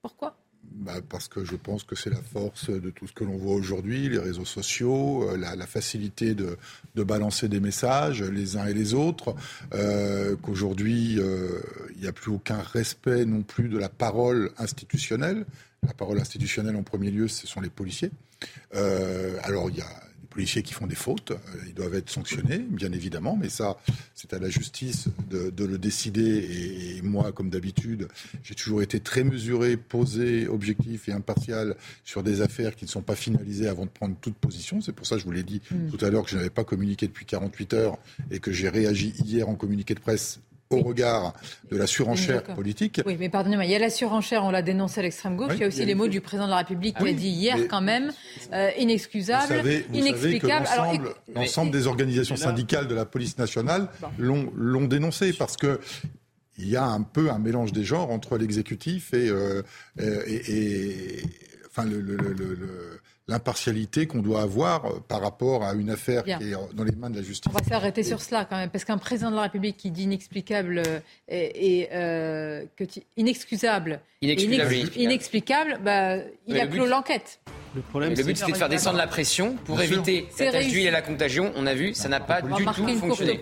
Pourquoi? 0.00 0.37
Bah, 0.78 1.00
parce 1.08 1.26
que 1.26 1.44
je 1.44 1.56
pense 1.56 1.82
que 1.82 1.96
c'est 1.96 2.10
la 2.10 2.22
force 2.22 2.70
de 2.70 2.90
tout 2.90 3.08
ce 3.08 3.12
que 3.12 3.24
l'on 3.24 3.36
voit 3.36 3.54
aujourd'hui, 3.54 4.08
les 4.08 4.18
réseaux 4.18 4.44
sociaux, 4.44 5.28
euh, 5.28 5.36
la, 5.36 5.66
facilité 5.66 6.34
de, 6.34 6.56
balancer 6.94 7.48
des 7.48 7.58
messages 7.58 8.22
les 8.22 8.56
uns 8.56 8.66
et 8.66 8.74
les 8.74 8.94
autres, 8.94 9.34
euh, 9.74 10.36
qu'aujourd'hui 10.36 11.18
euh, 11.18 11.60
il 11.96 12.02
n'y 12.02 12.06
a 12.06 12.12
plus 12.12 12.30
aucun 12.30 12.58
respect 12.58 13.24
non 13.24 13.42
plus 13.42 13.68
de 13.68 13.76
la 13.76 13.88
parole 13.88 14.50
institutionnelle. 14.58 15.44
La 15.86 15.94
parole 15.94 16.20
institutionnelle 16.20 16.76
en 16.76 16.82
premier 16.84 17.10
lieu, 17.10 17.26
ce 17.26 17.46
sont 17.46 17.60
les 17.60 17.70
policiers. 17.70 18.10
alors 18.72 19.70
il 19.70 19.78
y 19.78 19.80
a 19.80 20.07
policiers 20.38 20.62
qui 20.62 20.72
font 20.72 20.86
des 20.86 20.94
fautes, 20.94 21.32
euh, 21.32 21.64
ils 21.66 21.74
doivent 21.74 21.96
être 21.96 22.08
sanctionnés, 22.10 22.58
bien 22.58 22.92
évidemment, 22.92 23.36
mais 23.36 23.48
ça, 23.48 23.76
c'est 24.14 24.32
à 24.34 24.38
la 24.38 24.48
justice 24.48 25.08
de, 25.28 25.64
le 25.64 25.78
décider. 25.78 26.96
Et, 26.96 27.02
moi, 27.02 27.32
comme 27.32 27.50
d'habitude, 27.50 28.06
j'ai 28.44 28.54
toujours 28.54 28.80
été 28.80 29.00
très 29.00 29.24
mesuré, 29.24 29.76
posé, 29.76 30.46
objectif 30.46 31.08
et 31.08 31.12
impartial 31.12 31.74
sur 32.04 32.22
des 32.22 32.40
affaires 32.40 32.76
qui 32.76 32.84
ne 32.84 32.88
sont 32.88 33.02
pas 33.02 33.16
finalisées 33.16 33.66
avant 33.66 33.84
de 33.84 33.90
prendre 33.90 34.14
toute 34.20 34.36
position. 34.36 34.80
C'est 34.80 34.92
pour 34.92 35.08
ça 35.08 35.16
que 35.16 35.22
je 35.22 35.26
vous 35.26 35.32
l'ai 35.32 35.42
dit 35.42 35.60
mm. 35.72 35.90
tout 35.90 36.04
à 36.04 36.08
l'heure 36.08 36.22
que 36.22 36.30
je 36.30 36.36
n'avais 36.36 36.50
pas 36.50 36.62
communiqué 36.62 37.08
depuis 37.08 37.26
48 37.26 37.74
heures 37.74 37.98
et 38.30 38.38
que 38.38 38.52
j'ai 38.52 38.68
réagi 38.68 39.14
hier 39.24 39.48
en 39.48 39.56
communiqué 39.56 39.94
de 39.94 40.00
presse 40.00 40.38
au 40.70 40.82
regard 40.82 41.32
de 41.70 41.76
la 41.76 41.86
surenchère 41.86 42.42
politique. 42.42 43.00
Oui, 43.06 43.16
mais 43.18 43.28
pardonnez-moi, 43.28 43.64
il 43.64 43.70
y 43.70 43.74
a 43.74 43.78
la 43.78 43.90
surenchère, 43.90 44.44
on 44.44 44.50
l'a 44.50 44.62
dénoncé 44.62 45.00
à 45.00 45.02
l'extrême 45.02 45.36
gauche, 45.36 45.52
il 45.54 45.60
y 45.60 45.64
a 45.64 45.68
aussi 45.68 45.84
les 45.84 45.94
mots 45.94 46.08
du 46.08 46.20
président 46.20 46.46
de 46.46 46.50
la 46.50 46.58
République 46.58 46.96
qui 46.98 47.08
a 47.08 47.12
dit 47.12 47.28
hier 47.28 47.56
quand 47.68 47.80
même, 47.80 48.12
euh, 48.52 48.70
inexcusable, 48.78 49.62
inexplicable. 49.92 50.66
L'ensemble 51.34 51.70
des 51.70 51.86
organisations 51.86 52.36
syndicales 52.36 52.88
de 52.88 52.94
la 52.94 53.04
police 53.04 53.38
nationale 53.38 53.88
l'ont 54.18 54.84
dénoncé 54.86 55.32
parce 55.32 55.56
que 55.56 55.80
il 56.60 56.68
y 56.68 56.76
a 56.76 56.84
un 56.84 57.02
peu 57.02 57.30
un 57.30 57.38
mélange 57.38 57.72
des 57.72 57.84
genres 57.84 58.10
entre 58.10 58.36
l'exécutif 58.36 59.14
et, 59.14 59.28
euh, 59.28 59.62
et, 59.96 61.22
enfin 61.70 61.84
le, 61.84 62.00
le, 62.00 62.16
le 62.16 63.00
l'impartialité 63.28 64.06
qu'on 64.06 64.22
doit 64.22 64.40
avoir 64.40 64.86
euh, 64.86 65.00
par 65.06 65.20
rapport 65.20 65.62
à 65.62 65.74
une 65.74 65.90
affaire 65.90 66.24
qui 66.24 66.30
est 66.30 66.74
dans 66.74 66.84
les 66.84 66.92
mains 66.92 67.10
de 67.10 67.16
la 67.16 67.22
justice. 67.22 67.52
On 67.54 67.56
va 67.56 67.62
s'arrêter 67.62 68.02
sur 68.02 68.20
cela 68.20 68.46
quand 68.46 68.56
même, 68.56 68.70
parce 68.70 68.84
qu'un 68.84 68.98
président 68.98 69.30
de 69.30 69.36
la 69.36 69.42
République 69.42 69.76
qui 69.76 69.90
dit 69.90 70.04
inexplicable 70.04 70.78
euh, 70.78 71.00
et, 71.28 71.88
euh, 71.92 72.64
que 72.76 72.84
inexcusable, 73.16 74.00
inexplicable, 74.22 75.78
bah, 75.84 76.16
il 76.46 76.58
a 76.58 76.66
clos 76.66 76.86
l'enquête. 76.86 77.40
Le, 77.74 77.82
problème, 77.82 78.14
le 78.14 78.24
but, 78.24 78.36
c'était 78.36 78.52
de 78.52 78.56
faire 78.56 78.68
descendre 78.70 78.96
la 78.96 79.06
pression 79.06 79.56
pour 79.66 79.80
éviter 79.80 80.26
la 80.40 80.62
d'huile 80.64 80.86
et 80.86 80.90
la 80.90 81.02
contagion. 81.02 81.52
On 81.54 81.66
a 81.66 81.74
vu, 81.74 81.92
ça 81.92 82.08
n'a 82.08 82.18
pas 82.18 82.40
du 82.40 82.50
tout 82.64 82.96
fonctionné. 82.96 83.40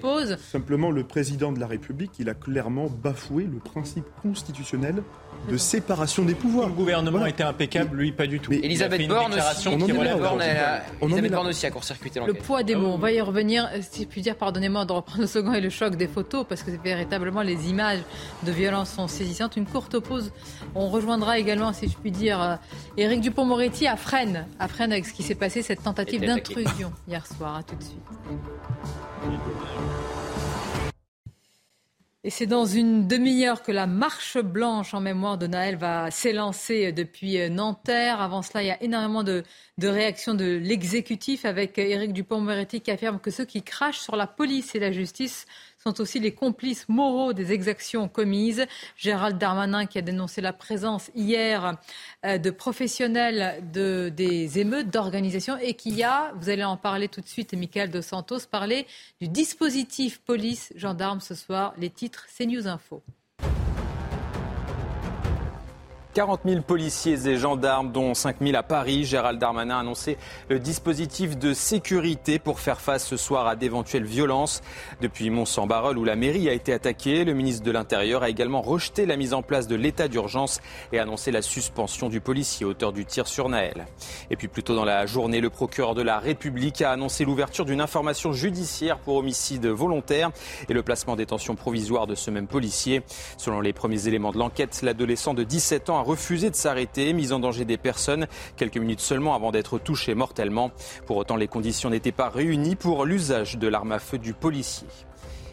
Simplement, 0.50 0.90
le 0.90 1.04
président 1.04 1.52
de 1.52 1.60
la 1.60 1.68
République, 1.68 2.10
il 2.18 2.28
a 2.28 2.34
clairement 2.34 2.88
bafoué 2.88 3.44
le 3.44 3.58
principe 3.58 4.04
constitutionnel 4.20 5.02
de 5.50 5.56
séparation 5.56 6.24
des 6.24 6.34
pouvoirs. 6.34 6.68
Le 6.68 6.74
gouvernement 6.74 7.24
était 7.26 7.42
impeccable, 7.42 7.96
lui 7.96 8.12
pas 8.12 8.26
du 8.26 8.40
tout. 8.40 8.52
Elisabeth 8.52 9.06
Borne, 9.08 9.34
aussi 11.48 11.66
a 11.66 11.70
court-circuité 11.70 12.20
Le 12.26 12.34
poids 12.34 12.62
des 12.62 12.74
mots, 12.74 12.92
on 12.94 12.98
va 12.98 13.12
y 13.12 13.20
revenir. 13.20 13.68
Si 13.90 14.02
je 14.02 14.08
puis 14.08 14.22
dire, 14.22 14.36
pardonnez-moi 14.36 14.84
de 14.84 14.92
reprendre 14.92 15.20
le 15.20 15.26
second 15.26 15.52
et 15.52 15.60
le 15.60 15.70
choc 15.70 15.96
des 15.96 16.08
photos, 16.08 16.44
parce 16.48 16.62
que 16.62 16.70
véritablement 16.82 17.42
les 17.42 17.68
images 17.70 18.00
de 18.42 18.52
violence 18.52 18.90
sont 18.90 19.08
saisissantes. 19.08 19.56
Une 19.56 19.66
courte 19.66 19.98
pause. 19.98 20.32
On 20.74 20.88
rejoindra 20.88 21.38
également, 21.38 21.72
si 21.72 21.88
je 21.88 21.96
puis 21.96 22.10
dire, 22.10 22.58
Éric 22.96 23.20
Dupont-Moretti 23.20 23.86
à 23.86 23.96
Fresnes, 23.96 24.46
à 24.58 24.68
Fresnes 24.68 24.92
avec 24.92 25.06
ce 25.06 25.12
qui 25.12 25.22
s'est 25.22 25.34
passé, 25.34 25.62
cette 25.62 25.82
tentative 25.82 26.20
d'intrusion 26.22 26.92
hier 27.08 27.26
soir. 27.26 27.56
À 27.56 27.62
tout 27.62 27.76
de 27.76 27.82
suite. 27.82 28.00
Et 32.26 32.30
c'est 32.30 32.46
dans 32.46 32.66
une 32.66 33.06
demi-heure 33.06 33.62
que 33.62 33.70
la 33.70 33.86
marche 33.86 34.36
blanche 34.36 34.94
en 34.94 35.00
mémoire 35.00 35.38
de 35.38 35.46
Naël 35.46 35.76
va 35.76 36.10
s'élancer 36.10 36.90
depuis 36.90 37.48
Nanterre. 37.50 38.20
Avant 38.20 38.42
cela, 38.42 38.64
il 38.64 38.66
y 38.66 38.70
a 38.72 38.82
énormément 38.82 39.22
de, 39.22 39.44
réactions 39.80 40.34
de 40.34 40.56
l'exécutif 40.56 41.44
avec 41.44 41.78
Éric 41.78 42.12
Dupont-Moretti 42.12 42.80
qui 42.80 42.90
affirme 42.90 43.20
que 43.20 43.30
ceux 43.30 43.44
qui 43.44 43.62
crachent 43.62 44.00
sur 44.00 44.16
la 44.16 44.26
police 44.26 44.74
et 44.74 44.80
la 44.80 44.90
justice 44.90 45.46
sont 45.86 46.00
aussi 46.00 46.18
les 46.18 46.32
complices 46.32 46.88
moraux 46.88 47.32
des 47.32 47.52
exactions 47.52 48.08
commises. 48.08 48.66
Gérald 48.96 49.38
Darmanin 49.38 49.86
qui 49.86 49.98
a 49.98 50.02
dénoncé 50.02 50.40
la 50.40 50.52
présence 50.52 51.10
hier 51.14 51.76
euh, 52.24 52.38
de 52.38 52.50
professionnels 52.50 53.62
de, 53.72 54.08
des 54.08 54.58
émeutes 54.58 54.90
d'organisation 54.90 55.56
et 55.58 55.74
qui 55.74 56.02
a, 56.02 56.32
vous 56.36 56.48
allez 56.48 56.64
en 56.64 56.76
parler 56.76 57.08
tout 57.08 57.20
de 57.20 57.28
suite, 57.28 57.54
Michael 57.54 57.90
de 57.90 58.00
Santos, 58.00 58.40
parler 58.50 58.86
du 59.20 59.28
dispositif 59.28 60.18
police-gendarme 60.18 61.20
ce 61.20 61.36
soir. 61.36 61.72
Les 61.78 61.90
titres, 61.90 62.26
c'est 62.28 62.46
News 62.46 62.66
Info. 62.66 63.02
40 66.16 66.40
000 66.46 66.62
policiers 66.62 67.28
et 67.28 67.36
gendarmes, 67.36 67.92
dont 67.92 68.14
5 68.14 68.36
000 68.40 68.56
à 68.56 68.62
Paris. 68.62 69.04
Gérald 69.04 69.38
Darmanin 69.38 69.76
a 69.76 69.80
annoncé 69.80 70.16
le 70.48 70.58
dispositif 70.58 71.36
de 71.36 71.52
sécurité 71.52 72.38
pour 72.38 72.58
faire 72.58 72.80
face 72.80 73.06
ce 73.06 73.18
soir 73.18 73.46
à 73.46 73.54
d'éventuelles 73.54 74.06
violences. 74.06 74.62
Depuis 75.02 75.28
Mont-Saint-Barreul, 75.28 75.98
où 75.98 76.04
la 76.04 76.16
mairie 76.16 76.48
a 76.48 76.54
été 76.54 76.72
attaquée, 76.72 77.26
le 77.26 77.34
ministre 77.34 77.64
de 77.64 77.70
l'Intérieur 77.70 78.22
a 78.22 78.30
également 78.30 78.62
rejeté 78.62 79.04
la 79.04 79.18
mise 79.18 79.34
en 79.34 79.42
place 79.42 79.68
de 79.68 79.76
l'état 79.76 80.08
d'urgence 80.08 80.62
et 80.90 80.98
annoncé 80.98 81.32
la 81.32 81.42
suspension 81.42 82.08
du 82.08 82.22
policier 82.22 82.64
auteur 82.64 82.94
du 82.94 83.04
tir 83.04 83.26
sur 83.26 83.50
Naël. 83.50 83.84
Et 84.30 84.36
puis 84.36 84.48
plus 84.48 84.62
tôt 84.62 84.74
dans 84.74 84.86
la 84.86 85.04
journée, 85.04 85.42
le 85.42 85.50
procureur 85.50 85.94
de 85.94 86.00
la 86.00 86.18
République 86.18 86.80
a 86.80 86.92
annoncé 86.92 87.26
l'ouverture 87.26 87.66
d'une 87.66 87.82
information 87.82 88.32
judiciaire 88.32 89.00
pour 89.00 89.16
homicide 89.16 89.66
volontaire 89.66 90.30
et 90.70 90.72
le 90.72 90.82
placement 90.82 91.12
en 91.12 91.16
détention 91.16 91.56
provisoire 91.56 92.06
de 92.06 92.14
ce 92.14 92.30
même 92.30 92.46
policier. 92.46 93.02
Selon 93.36 93.60
les 93.60 93.74
premiers 93.74 94.08
éléments 94.08 94.32
de 94.32 94.38
l'enquête, 94.38 94.80
l'adolescent 94.82 95.34
de 95.34 95.44
17 95.44 95.90
ans 95.90 95.98
a 95.98 96.05
refusé 96.06 96.48
de 96.50 96.54
s'arrêter, 96.54 97.12
mis 97.12 97.32
en 97.32 97.40
danger 97.40 97.64
des 97.64 97.76
personnes 97.76 98.26
quelques 98.56 98.78
minutes 98.78 99.00
seulement 99.00 99.34
avant 99.34 99.50
d'être 99.50 99.78
touché 99.78 100.14
mortellement. 100.14 100.70
Pour 101.06 101.16
autant, 101.16 101.36
les 101.36 101.48
conditions 101.48 101.90
n'étaient 101.90 102.12
pas 102.12 102.30
réunies 102.30 102.76
pour 102.76 103.04
l'usage 103.04 103.58
de 103.58 103.68
l'arme 103.68 103.92
à 103.92 103.98
feu 103.98 104.18
du 104.18 104.32
policier. 104.32 104.86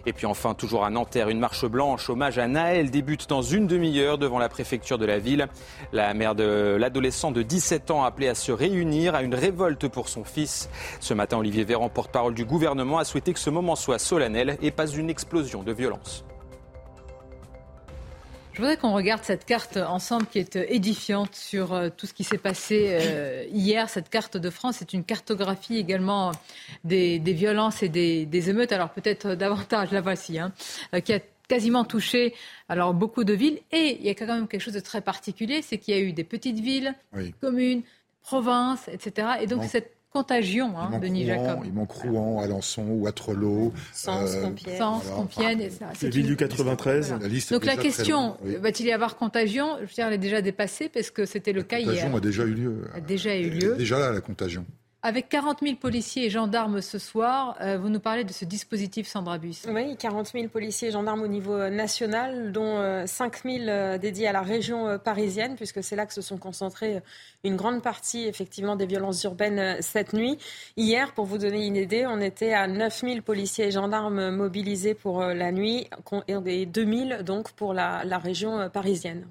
Et 0.05 0.11
puis 0.11 0.25
enfin, 0.25 0.53
toujours 0.53 0.83
à 0.83 0.89
Nanterre, 0.89 1.29
une 1.29 1.39
marche 1.39 1.65
blanche 1.65 2.09
hommage 2.09 2.37
à 2.37 2.47
Naël 2.47 2.91
débute 2.91 3.29
dans 3.29 3.41
une 3.41 3.67
demi-heure 3.67 4.17
devant 4.17 4.37
la 4.37 4.49
préfecture 4.49 4.97
de 4.97 5.05
la 5.05 5.17
ville. 5.17 5.47
La 5.93 6.13
mère 6.13 6.35
de 6.35 6.75
l'adolescent 6.77 7.31
de 7.31 7.41
17 7.41 7.89
ans 7.89 8.03
a 8.03 8.07
appelé 8.07 8.27
à 8.27 8.35
se 8.35 8.51
réunir 8.51 9.15
à 9.15 9.23
une 9.23 9.35
révolte 9.35 9.87
pour 9.87 10.09
son 10.09 10.25
fils. 10.25 10.69
Ce 10.99 11.13
matin, 11.13 11.37
Olivier 11.37 11.63
Véran, 11.63 11.89
porte-parole 11.89 12.33
du 12.33 12.43
gouvernement, 12.43 12.97
a 12.97 13.05
souhaité 13.05 13.33
que 13.33 13.39
ce 13.39 13.49
moment 13.49 13.75
soit 13.75 13.99
solennel 13.99 14.57
et 14.61 14.71
pas 14.71 14.87
une 14.87 15.09
explosion 15.09 15.63
de 15.63 15.71
violence. 15.71 16.25
Je 18.53 18.59
voudrais 18.59 18.77
qu'on 18.77 18.93
regarde 18.93 19.23
cette 19.23 19.45
carte 19.45 19.77
ensemble 19.77 20.27
qui 20.27 20.37
est 20.37 20.55
édifiante 20.55 21.33
sur 21.33 21.73
euh, 21.73 21.89
tout 21.89 22.05
ce 22.05 22.13
qui 22.13 22.23
s'est 22.23 22.37
passé 22.37 22.85
euh, 22.87 23.45
hier. 23.51 23.89
Cette 23.89 24.09
carte 24.09 24.37
de 24.37 24.49
France 24.51 24.79
est 24.83 24.93
une 24.93 25.03
cartographie 25.03 25.77
également 25.77 26.31
des, 26.83 27.17
violences 27.17 27.81
et 27.81 27.89
des, 27.89 28.49
émeutes. 28.51 28.71
Alors 28.71 28.91
peut-être 28.91 29.33
davantage, 29.33 29.89
la 29.91 30.01
voici, 30.01 30.37
hein, 30.37 30.53
euh, 30.93 30.99
qui 30.99 31.13
a 31.13 31.19
quasiment 31.47 31.83
touché 31.83 32.35
alors 32.69 32.93
beaucoup 32.93 33.23
de 33.23 33.33
villes. 33.33 33.59
Et 33.71 33.97
il 33.99 34.05
y 34.05 34.09
a 34.09 34.13
quand 34.13 34.27
même 34.27 34.47
quelque 34.47 34.61
chose 34.61 34.75
de 34.75 34.79
très 34.79 35.01
particulier, 35.01 35.63
c'est 35.63 35.79
qu'il 35.79 35.95
y 35.95 35.97
a 35.97 36.01
eu 36.01 36.13
des 36.13 36.23
petites 36.23 36.59
villes, 36.59 36.93
communes, 37.41 37.81
provinces, 38.21 38.87
etc. 38.87 39.29
Et 39.41 39.47
donc 39.47 39.63
cette 39.63 39.95
contagion, 40.13 40.77
hein, 40.77 40.99
Denis 41.01 41.25
Jacob. 41.25 41.61
Il 41.65 41.73
manque 41.73 41.91
Rouen, 41.91 42.41
Alençon, 42.41 42.83
Waterloo. 42.83 43.73
Sens, 43.91 44.35
euh, 44.35 44.43
Compiègne. 44.43 44.77
Sens, 44.77 45.03
Compiègne. 45.07 45.69
C'est 45.95 46.13
ville 46.13 46.27
du 46.27 46.37
93. 46.37 47.15
La 47.19 47.27
liste 47.27 47.51
Donc 47.51 47.65
la 47.65 47.75
question, 47.75 48.37
va-t-il 48.61 48.87
y 48.87 48.91
avoir 48.91 49.17
contagion? 49.17 49.77
Je 49.77 49.81
veux 49.81 49.93
dire, 49.93 50.07
elle 50.07 50.13
est 50.13 50.17
déjà 50.17 50.41
dépassée 50.41 50.89
parce 50.89 51.09
que 51.09 51.25
c'était 51.25 51.51
le 51.51 51.63
cas 51.63 51.79
hier. 51.79 51.87
La 51.87 51.93
contagion 51.93 52.17
a 52.17 52.19
déjà 52.21 52.43
eu 52.43 52.53
lieu. 52.53 52.87
A 52.93 53.01
déjà 53.01 53.35
eu 53.35 53.49
lieu. 53.49 53.75
Déjà 53.75 53.99
là, 53.99 54.11
la 54.11 54.21
contagion. 54.21 54.65
Avec 55.05 55.27
40 55.27 55.59
000 55.61 55.75
policiers 55.75 56.27
et 56.27 56.29
gendarmes 56.29 56.79
ce 56.79 56.97
soir, 56.97 57.57
euh, 57.59 57.77
vous 57.77 57.89
nous 57.89 57.99
parlez 57.99 58.23
de 58.23 58.31
ce 58.31 58.45
dispositif 58.45 59.05
Sandra 59.05 59.37
Bus. 59.37 59.65
Oui, 59.67 59.97
40 59.97 60.31
000 60.31 60.47
policiers 60.47 60.87
et 60.87 60.91
gendarmes 60.91 61.23
au 61.23 61.27
niveau 61.27 61.55
euh, 61.55 61.69
national, 61.69 62.53
dont 62.53 63.05
5 63.05 63.43
000 63.43 63.97
dédiés 63.97 64.27
à 64.29 64.31
la 64.31 64.41
région 64.41 64.97
parisienne, 64.99 65.57
puisque 65.57 65.83
c'est 65.83 65.97
là 65.97 66.05
que 66.05 66.13
se 66.13 66.21
sont 66.21 66.37
concentrées 66.37 67.01
une 67.43 67.57
grande 67.57 67.81
partie 67.81 68.27
effectivement 68.27 68.77
des 68.77 68.85
violences 68.85 69.21
urbaines 69.25 69.81
cette 69.81 70.13
nuit. 70.13 70.37
Hier, 70.77 71.13
pour 71.13 71.25
vous 71.25 71.37
donner 71.37 71.67
une 71.67 71.75
idée, 71.75 72.05
on 72.07 72.21
était 72.21 72.53
à 72.53 72.67
9 72.67 73.01
000 73.01 73.21
policiers 73.23 73.65
et 73.65 73.71
gendarmes 73.71 74.29
mobilisés 74.29 74.93
pour 74.93 75.21
la 75.21 75.51
nuit 75.51 75.89
et 76.29 76.65
2 76.65 77.07
000 77.09 77.23
donc 77.23 77.51
pour 77.51 77.73
la 77.73 78.17
région 78.19 78.69
parisienne. 78.69 79.25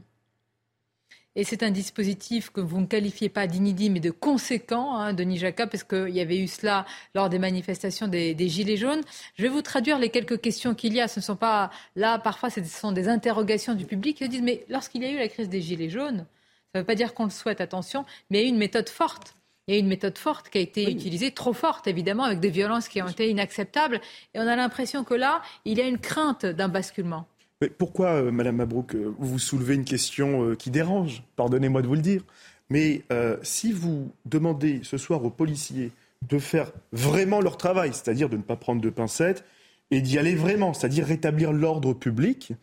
Et 1.35 1.45
c'est 1.45 1.63
un 1.63 1.71
dispositif 1.71 2.51
que 2.51 2.61
vous 2.61 2.79
ne 2.81 2.87
qualifiez 2.87 3.31
pas 3.31 3.47
d'inédit, 3.47 3.89
mais 3.89 4.01
de 4.01 4.11
conséquent, 4.11 4.97
hein, 4.97 5.15
Denis 5.15 5.39
Jacquat, 5.39 5.67
parce 5.67 5.83
qu'il 5.83 6.11
y 6.11 6.21
avait 6.21 6.39
eu 6.39 6.47
cela 6.47 6.85
lors 7.15 7.31
des 7.31 7.39
manifestations 7.39 8.07
des, 8.07 8.37
Gilets 8.49 8.77
jaunes. 8.77 9.01
Je 9.37 9.43
vais 9.45 9.49
vous 9.49 9.63
traduire 9.63 9.99
les 9.99 10.11
quelques 10.11 10.43
questions 10.43 10.75
qu'il 10.75 10.93
y 10.93 11.01
a. 11.01 11.09
Ce 11.09 11.21
ne 11.21 11.25
sont 11.25 11.37
pas 11.37 11.71
là, 11.97 12.19
parfois, 12.19 12.51
ce 12.51 12.63
sont 12.65 12.93
des 12.93 13.09
interrogations 13.09 13.75
du 13.75 13.87
public 13.87 14.19
qui 14.19 14.29
disent, 14.29 14.43
mais 14.43 14.67
lorsqu'il 14.69 15.03
y 15.03 15.07
a 15.07 15.11
eu 15.11 15.19
la 15.19 15.29
crise 15.29 15.49
des 15.49 15.63
Gilets 15.63 15.89
jaunes, 15.89 16.27
ça 16.73 16.79
ne 16.79 16.81
veut 16.81 16.87
pas 16.87 16.95
dire 16.95 17.15
qu'on 17.15 17.25
le 17.25 17.31
souhaite, 17.31 17.63
attention, 17.63 18.05
mais 18.29 18.41
il 18.41 18.43
y 18.43 18.45
a 18.45 18.47
eu 18.49 18.51
une 18.51 18.59
méthode 18.59 18.91
forte. 18.91 19.35
Il 19.69 19.75
y 19.75 19.77
a 19.77 19.79
eu 19.79 19.81
une 19.81 19.89
méthode 19.89 20.19
forte 20.19 20.51
qui 20.51 20.59
a 20.59 20.61
été 20.61 20.91
utilisée, 20.91 21.31
trop 21.31 21.53
forte 21.55 21.87
évidemment, 21.87 22.25
avec 22.25 22.41
des 22.41 22.51
violences 22.51 22.89
qui 22.89 23.01
ont 23.01 23.09
été 23.09 23.31
inacceptables. 23.31 24.01
Et 24.35 24.41
on 24.41 24.47
a 24.47 24.57
l'impression 24.57 25.05
que 25.05 25.15
là, 25.15 25.41
il 25.65 25.79
y 25.79 25.81
a 25.81 25.87
une 25.87 25.99
crainte 25.99 26.45
d'un 26.45 26.69
basculement 26.69 27.27
pourquoi, 27.68 28.14
euh, 28.14 28.30
Madame 28.30 28.56
Mabrouk, 28.56 28.94
euh, 28.94 29.14
vous 29.18 29.39
soulevez 29.39 29.74
une 29.74 29.84
question 29.84 30.44
euh, 30.44 30.55
qui 30.55 30.70
dérange? 30.70 31.22
Pardonnez-moi 31.36 31.82
de 31.82 31.86
vous 31.86 31.94
le 31.94 32.01
dire. 32.01 32.22
Mais 32.70 33.02
si 33.43 33.70
vous 33.70 34.10
demandez 34.24 34.80
ce 34.82 34.97
soir 34.97 35.22
aux 35.26 35.30
policiers 35.30 35.90
de 36.26 36.39
faire 36.39 36.72
vraiment 36.93 37.43
leur 37.43 37.59
travail, 37.59 37.90
c'est-à-dire 37.93 38.30
de 38.30 38.39
ne 38.39 38.43
pas 38.43 38.56
prendre 38.56 38.80
de 38.80 38.89
pincettes 38.89 39.44
et 39.90 40.01
d'y 40.01 40.16
aller 40.16 40.34
vraiment, 40.34 40.72
c'est-à-dire 40.72 41.05
rétablir 41.05 41.52
l'ordre 41.52 41.93
public, 41.93 42.55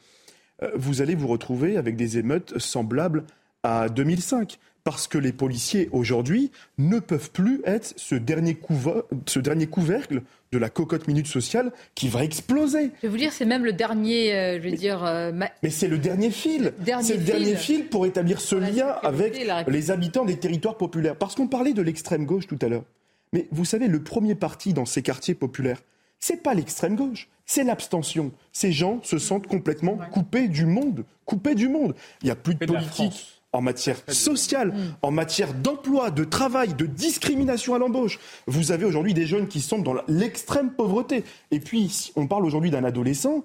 vous 0.75 1.03
allez 1.03 1.13
vous 1.13 1.27
retrouver 1.27 1.77
avec 1.77 1.95
des 1.95 2.17
émeutes 2.17 2.57
semblables 2.57 3.23
à 3.61 3.87
2005 3.87 4.57
parce 4.83 5.07
que 5.07 5.17
les 5.17 5.31
policiers 5.31 5.89
aujourd'hui 5.91 6.51
ne 6.77 6.99
peuvent 6.99 7.31
plus 7.31 7.61
être 7.65 7.93
ce 7.97 8.15
dernier, 8.15 8.57
ce 9.27 9.39
dernier 9.39 9.67
couvercle 9.67 10.21
de 10.51 10.57
la 10.57 10.69
cocotte 10.69 11.07
minute 11.07 11.27
sociale 11.27 11.71
qui 11.95 12.07
va 12.07 12.23
exploser. 12.23 12.91
Je 12.97 13.01
vais 13.03 13.07
vous 13.07 13.17
dire, 13.17 13.31
c'est 13.31 13.45
même 13.45 13.65
le 13.65 13.73
dernier, 13.73 14.33
euh, 14.33 14.55
je 14.55 14.63
vais 14.63 14.71
dire. 14.71 15.03
Euh, 15.03 15.31
mais 15.31 15.69
c'est 15.69 15.87
le 15.87 15.97
dernier 15.97 16.31
fil. 16.31 16.73
C'est 17.01 17.17
le 17.17 17.23
dernier 17.23 17.55
fil 17.55 17.87
pour 17.87 18.05
établir 18.05 18.41
ce 18.41 18.55
lien 18.55 18.95
avec 19.03 19.39
les 19.67 19.91
habitants 19.91 20.25
des 20.25 20.37
territoires 20.37 20.77
populaires. 20.77 21.15
Parce 21.15 21.35
qu'on 21.35 21.47
parlait 21.47 21.73
de 21.73 21.81
l'extrême 21.81 22.25
gauche 22.25 22.47
tout 22.47 22.59
à 22.61 22.67
l'heure. 22.67 22.83
Mais 23.31 23.47
vous 23.51 23.65
savez, 23.65 23.87
le 23.87 24.01
premier 24.01 24.33
parti 24.33 24.73
dans 24.73 24.85
ces 24.85 25.03
quartiers 25.03 25.35
populaires, 25.35 25.81
c'est 26.19 26.41
pas 26.41 26.53
l'extrême 26.53 26.95
gauche, 26.95 27.29
c'est 27.45 27.63
l'abstention. 27.63 28.31
Ces 28.51 28.71
gens 28.71 28.99
se 29.03 29.19
sentent 29.19 29.47
complètement 29.47 29.97
coupés 30.11 30.47
du 30.47 30.65
monde, 30.65 31.05
coupés 31.25 31.55
du 31.55 31.69
monde. 31.69 31.95
Il 32.21 32.25
n'y 32.25 32.31
a 32.31 32.35
plus 32.35 32.55
de 32.55 32.65
politique 32.65 33.38
en 33.51 33.61
matière 33.61 33.97
sociale, 34.07 34.73
en 35.01 35.11
matière 35.11 35.53
d'emploi, 35.53 36.11
de 36.11 36.23
travail, 36.23 36.73
de 36.73 36.85
discrimination 36.85 37.73
à 37.73 37.79
l'embauche. 37.79 38.19
Vous 38.47 38.71
avez 38.71 38.85
aujourd'hui 38.85 39.13
des 39.13 39.25
jeunes 39.25 39.47
qui 39.47 39.61
sont 39.61 39.79
dans 39.79 39.95
l'extrême 40.07 40.71
pauvreté. 40.71 41.23
Et 41.51 41.59
puis, 41.59 42.11
on 42.15 42.27
parle 42.27 42.45
aujourd'hui 42.45 42.71
d'un 42.71 42.83
adolescent 42.83 43.43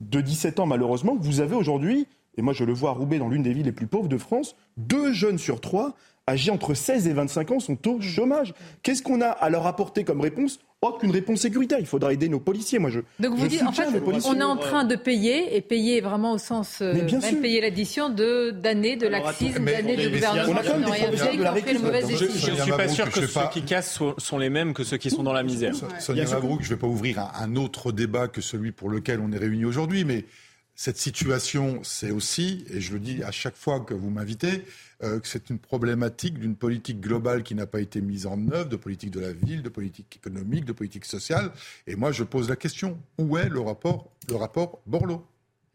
de 0.00 0.20
17 0.20 0.60
ans, 0.60 0.66
malheureusement, 0.66 1.16
vous 1.18 1.40
avez 1.40 1.54
aujourd'hui, 1.54 2.06
et 2.36 2.42
moi 2.42 2.52
je 2.52 2.64
le 2.64 2.72
vois 2.72 2.90
à 2.90 2.92
Roubaix, 2.92 3.18
dans 3.18 3.28
l'une 3.28 3.42
des 3.42 3.52
villes 3.52 3.66
les 3.66 3.72
plus 3.72 3.86
pauvres 3.86 4.08
de 4.08 4.18
France, 4.18 4.56
deux 4.76 5.12
jeunes 5.12 5.38
sur 5.38 5.60
trois 5.60 5.94
âgés 6.28 6.50
entre 6.50 6.74
16 6.74 7.06
et 7.08 7.12
25 7.12 7.50
ans 7.52 7.60
sont 7.60 7.88
au 7.88 8.00
chômage. 8.00 8.54
Qu'est-ce 8.82 9.02
qu'on 9.02 9.20
a 9.20 9.28
à 9.28 9.50
leur 9.50 9.66
apporter 9.66 10.04
comme 10.04 10.20
réponse? 10.20 10.58
Aucune 10.80 11.12
réponse 11.12 11.40
sécuritaire. 11.40 11.78
Il 11.80 11.86
faudra 11.86 12.12
aider 12.12 12.28
nos 12.28 12.40
policiers. 12.40 12.78
Moi, 12.78 12.90
je. 12.90 13.00
Donc 13.18 13.36
vous 13.36 13.48
dites, 13.48 13.62
en 13.62 13.72
fait, 13.72 13.86
on 14.26 14.38
est 14.38 14.42
en 14.42 14.56
train 14.56 14.84
de 14.84 14.96
payer 14.96 15.56
et 15.56 15.62
payer 15.62 16.02
vraiment 16.02 16.32
au 16.32 16.38
sens 16.38 16.82
euh, 16.82 16.92
même 16.92 17.40
payer 17.40 17.62
l'addition 17.62 18.10
de 18.10 18.50
d'années 18.50 18.96
de 18.96 19.06
laxisme, 19.06 19.64
d'années 19.64 19.96
de 19.96 20.10
gouvernement. 20.10 20.52
On 20.52 20.56
a 20.56 20.62
quand 20.62 20.78
même 20.78 22.02
des 22.04 22.16
Je 22.16 22.50
ne 22.50 22.56
suis 22.56 22.70
pas 22.72 22.88
sûr 22.88 23.10
que 23.10 23.26
ceux 23.26 23.48
qui 23.50 23.62
cassent 23.62 23.98
sont 24.18 24.38
les 24.38 24.50
mêmes 24.50 24.74
que 24.74 24.84
ceux 24.84 24.98
qui 24.98 25.08
sont 25.08 25.22
dans 25.22 25.32
la 25.32 25.42
misère. 25.42 25.74
Sonia 26.00 26.24
Mabrouk, 26.24 26.60
je 26.60 26.68
ne 26.68 26.74
vais 26.74 26.80
pas 26.80 26.86
ouvrir 26.86 27.30
un 27.40 27.56
autre 27.56 27.90
débat 27.90 28.28
que 28.28 28.42
celui 28.42 28.72
pour 28.72 28.90
lequel 28.90 29.20
on 29.20 29.32
est 29.32 29.38
réunis 29.38 29.64
aujourd'hui, 29.64 30.04
mais 30.04 30.26
cette 30.74 30.98
situation, 30.98 31.80
c'est 31.82 32.10
aussi, 32.10 32.64
et 32.68 32.80
je 32.80 32.92
le 32.92 32.98
dis 32.98 33.22
à 33.22 33.30
chaque 33.30 33.56
fois 33.56 33.80
que 33.80 33.94
vous 33.94 34.10
m'invitez, 34.10 34.64
euh, 35.02 35.20
que 35.20 35.28
c'est 35.28 35.50
une 35.50 35.58
problématique 35.58 36.38
d'une 36.38 36.56
politique 36.56 37.00
globale 37.00 37.42
qui 37.42 37.54
n'a 37.54 37.66
pas 37.66 37.80
été 37.80 38.00
mise 38.00 38.26
en 38.26 38.38
œuvre, 38.50 38.68
de 38.68 38.76
politique 38.76 39.10
de 39.10 39.20
la 39.20 39.32
ville, 39.32 39.62
de 39.62 39.68
politique 39.68 40.16
économique, 40.16 40.64
de 40.64 40.72
politique 40.72 41.04
sociale. 41.04 41.52
Et 41.86 41.96
moi, 41.96 42.12
je 42.12 42.24
pose 42.24 42.48
la 42.48 42.56
question 42.56 42.98
où 43.18 43.36
est 43.36 43.48
le 43.48 43.60
rapport, 43.60 44.10
le 44.28 44.36
rapport 44.36 44.80
Borloo? 44.86 45.24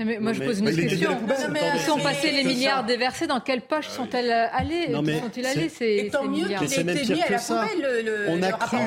Mais 0.06 0.20
moi, 0.20 0.34
je 0.34 0.42
pose 0.44 0.60
une 0.60 0.76
question. 0.76 1.12
Où 1.12 1.80
sont 1.80 2.00
passés 2.00 2.32
les 2.32 2.44
milliards 2.44 2.86
déversés 2.86 3.28
Dans 3.28 3.40
quelle 3.40 3.62
poche 3.62 3.88
ah 3.90 3.96
sont-elles 3.96 4.32
allées 4.32 4.92
sont-ils 4.94 5.46
allés 5.46 5.70
ces, 5.70 6.10
tant 6.12 6.26
mieux 6.26 6.48
qu'il 6.48 6.90
ait 6.90 6.96
été 6.96 7.14
mis 7.14 7.22
à 7.22 7.30
la 7.30 7.40
poubelle. 7.40 8.04
Le, 8.06 8.26
on 8.30 8.42
a 8.42 8.52
cru, 8.52 8.78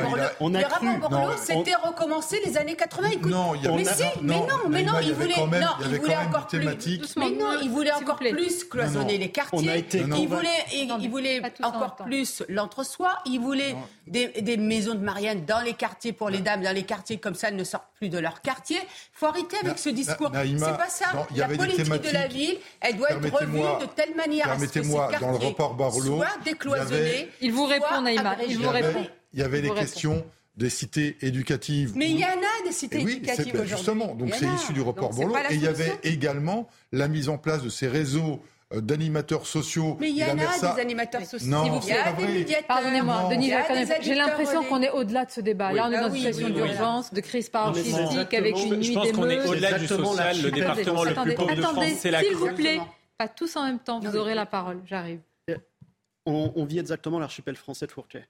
on 0.41 0.55
a 0.55 0.63
cru. 0.63 0.87
Borloo, 0.99 1.37
c'était 1.37 1.75
recommencé 1.75 2.41
les 2.45 2.57
années 2.57 2.77
80. 2.77 3.09
non, 3.27 3.55
il 3.55 3.65
y 3.65 3.75
mais 3.75 3.85
si, 3.85 4.05
mais 4.23 4.37
non, 4.37 4.69
mais 4.71 4.83
non, 4.83 4.95
il 5.03 5.13
voulait, 5.13 5.37
non, 5.37 5.69
il 5.81 5.99
voulait 5.99 6.17
encore 6.17 6.47
plus. 6.47 7.15
Mais 7.17 7.31
non, 7.31 7.59
il 7.63 7.71
voulait 7.71 7.93
encore 7.93 8.17
plus 8.17 8.65
cloisonner 8.65 9.19
les 9.19 9.31
quartiers. 9.31 9.85
Il 9.93 10.29
voulait, 10.29 10.49
il 10.73 11.11
voulait 11.11 11.43
encore 11.63 11.97
plus 11.97 12.43
l'entre-soi. 12.49 13.19
Il 13.27 13.41
voulait 13.41 13.75
des 14.07 14.57
maisons 14.57 14.95
de 14.95 15.01
Marianne 15.01 15.45
dans 15.45 15.61
les 15.61 15.74
quartiers 15.74 16.12
pour 16.12 16.29
les 16.31 16.41
dames, 16.41 16.62
dans 16.62 16.74
les 16.74 16.83
quartiers 16.83 17.19
comme 17.19 17.35
ça, 17.35 17.49
elles 17.49 17.57
ne 17.57 17.65
sortent 17.65 17.89
plus 17.97 18.09
de 18.09 18.19
leur 18.19 18.41
quartier. 18.41 18.79
Il 18.79 18.89
faut 19.12 19.27
arrêter 19.27 19.57
avec 19.62 19.79
ce 19.79 19.89
discours. 19.89 20.31
C'est 20.33 20.59
pas 20.59 20.89
ça 20.89 21.27
la 21.35 21.49
politique 21.49 21.89
de 21.89 22.12
la 22.12 22.27
ville, 22.27 22.57
elle 22.81 22.97
doit 22.97 23.11
être 23.12 23.33
revue 23.33 23.59
de 23.59 23.87
telle 23.95 24.15
manière 24.15 24.51
à 24.51 24.59
ce 24.59 24.66
que 24.66 24.83
ces 24.83 24.93
quartiers 24.93 25.19
dans 25.20 25.33
le 25.33 25.39
report 25.39 25.74
Barlow, 25.74 26.16
soient 26.16 26.27
décloisonnés. 26.45 27.29
Il 27.41 27.53
vous 27.53 27.66
répond, 27.66 28.01
Naïma. 28.03 28.37
Il 28.49 28.59
vous 28.59 28.70
répond. 28.70 29.07
Il 29.33 29.41
y 29.41 29.43
avait 29.43 29.62
des 29.62 29.70
questions 29.70 30.24
des 30.57 30.69
cités 30.69 31.16
éducatives. 31.23 31.93
Mais 31.97 32.11
il 32.11 32.19
y 32.19 32.24
en 32.24 32.29
a 32.29 32.66
des 32.66 32.73
cités 32.73 33.01
éducatives 33.01 33.55
aujourd'hui. 33.55 33.69
Justement, 33.77 34.15
donc 34.15 34.35
c'est 34.35 34.47
issu 34.47 34.73
du 34.73 34.83
report 34.83 35.11
Borloo. 35.15 35.35
Et 35.51 35.55
il 35.55 35.62
y 35.62 35.66
avait 35.66 35.99
également 36.03 36.69
la 36.93 37.09
mise 37.09 37.29
en 37.29 37.39
place 37.39 37.62
de 37.62 37.70
ces 37.70 37.89
réseaux 37.89 38.35
euh, 38.35 38.47
d'animateurs 38.81 39.47
sociaux. 39.47 39.97
Mais 40.01 40.11
il 40.11 40.16
y 40.16 40.24
en 40.24 40.39
a 40.39 40.74
des 40.74 40.81
animateurs 40.81 41.24
sociaux. 41.24 41.51
Non, 41.51 41.81
il 41.82 41.89
y 41.89 41.93
a 41.93 42.12
des 42.12 42.27
médiateurs. 42.27 42.66
Pardonnez-moi, 42.66 43.28
Denis, 43.31 43.53
j'ai 44.01 44.15
l'impression 44.15 44.65
qu'on 44.65 44.82
est 44.82 44.90
au-delà 44.90 45.24
de 45.24 45.31
ce 45.31 45.40
débat. 45.40 45.73
Là, 45.73 45.89
on 45.89 45.93
est 45.93 46.01
dans 46.01 46.09
une 46.09 46.16
situation 46.16 46.51
d'urgence, 46.51 47.12
de 47.12 47.20
crise 47.20 47.49
paroxystique, 47.49 48.35
avec 48.35 48.57
une 48.57 48.77
nuit. 48.77 48.85
Je 48.85 48.93
pense 48.94 49.12
qu'on 49.12 49.28
est 49.28 49.47
au-delà 49.47 49.78
du 49.78 49.86
social, 49.86 50.43
le 50.43 50.51
département 50.51 51.05
le 51.05 51.15
plus 51.15 51.35
pauvre 51.35 51.55
de 51.55 51.62
France, 51.62 51.85
c'est 51.99 52.11
la 52.11 52.20
S'il 52.20 52.36
vous 52.36 52.55
plaît, 52.55 52.81
pas 53.19 53.28
tous 53.28 53.57
en 53.57 53.65
même 53.65 53.78
temps, 53.78 54.01
vous 54.01 54.16
aurez 54.16 54.35
la 54.35 54.47
parole. 54.47 54.81
J'arrive. 54.86 55.20
On, 56.24 56.65
vit 56.65 56.78
exactement 56.78 57.19
l'archipel 57.19 57.57
français 57.57 57.86
de 57.86 57.93
Fourquet. 57.93 58.28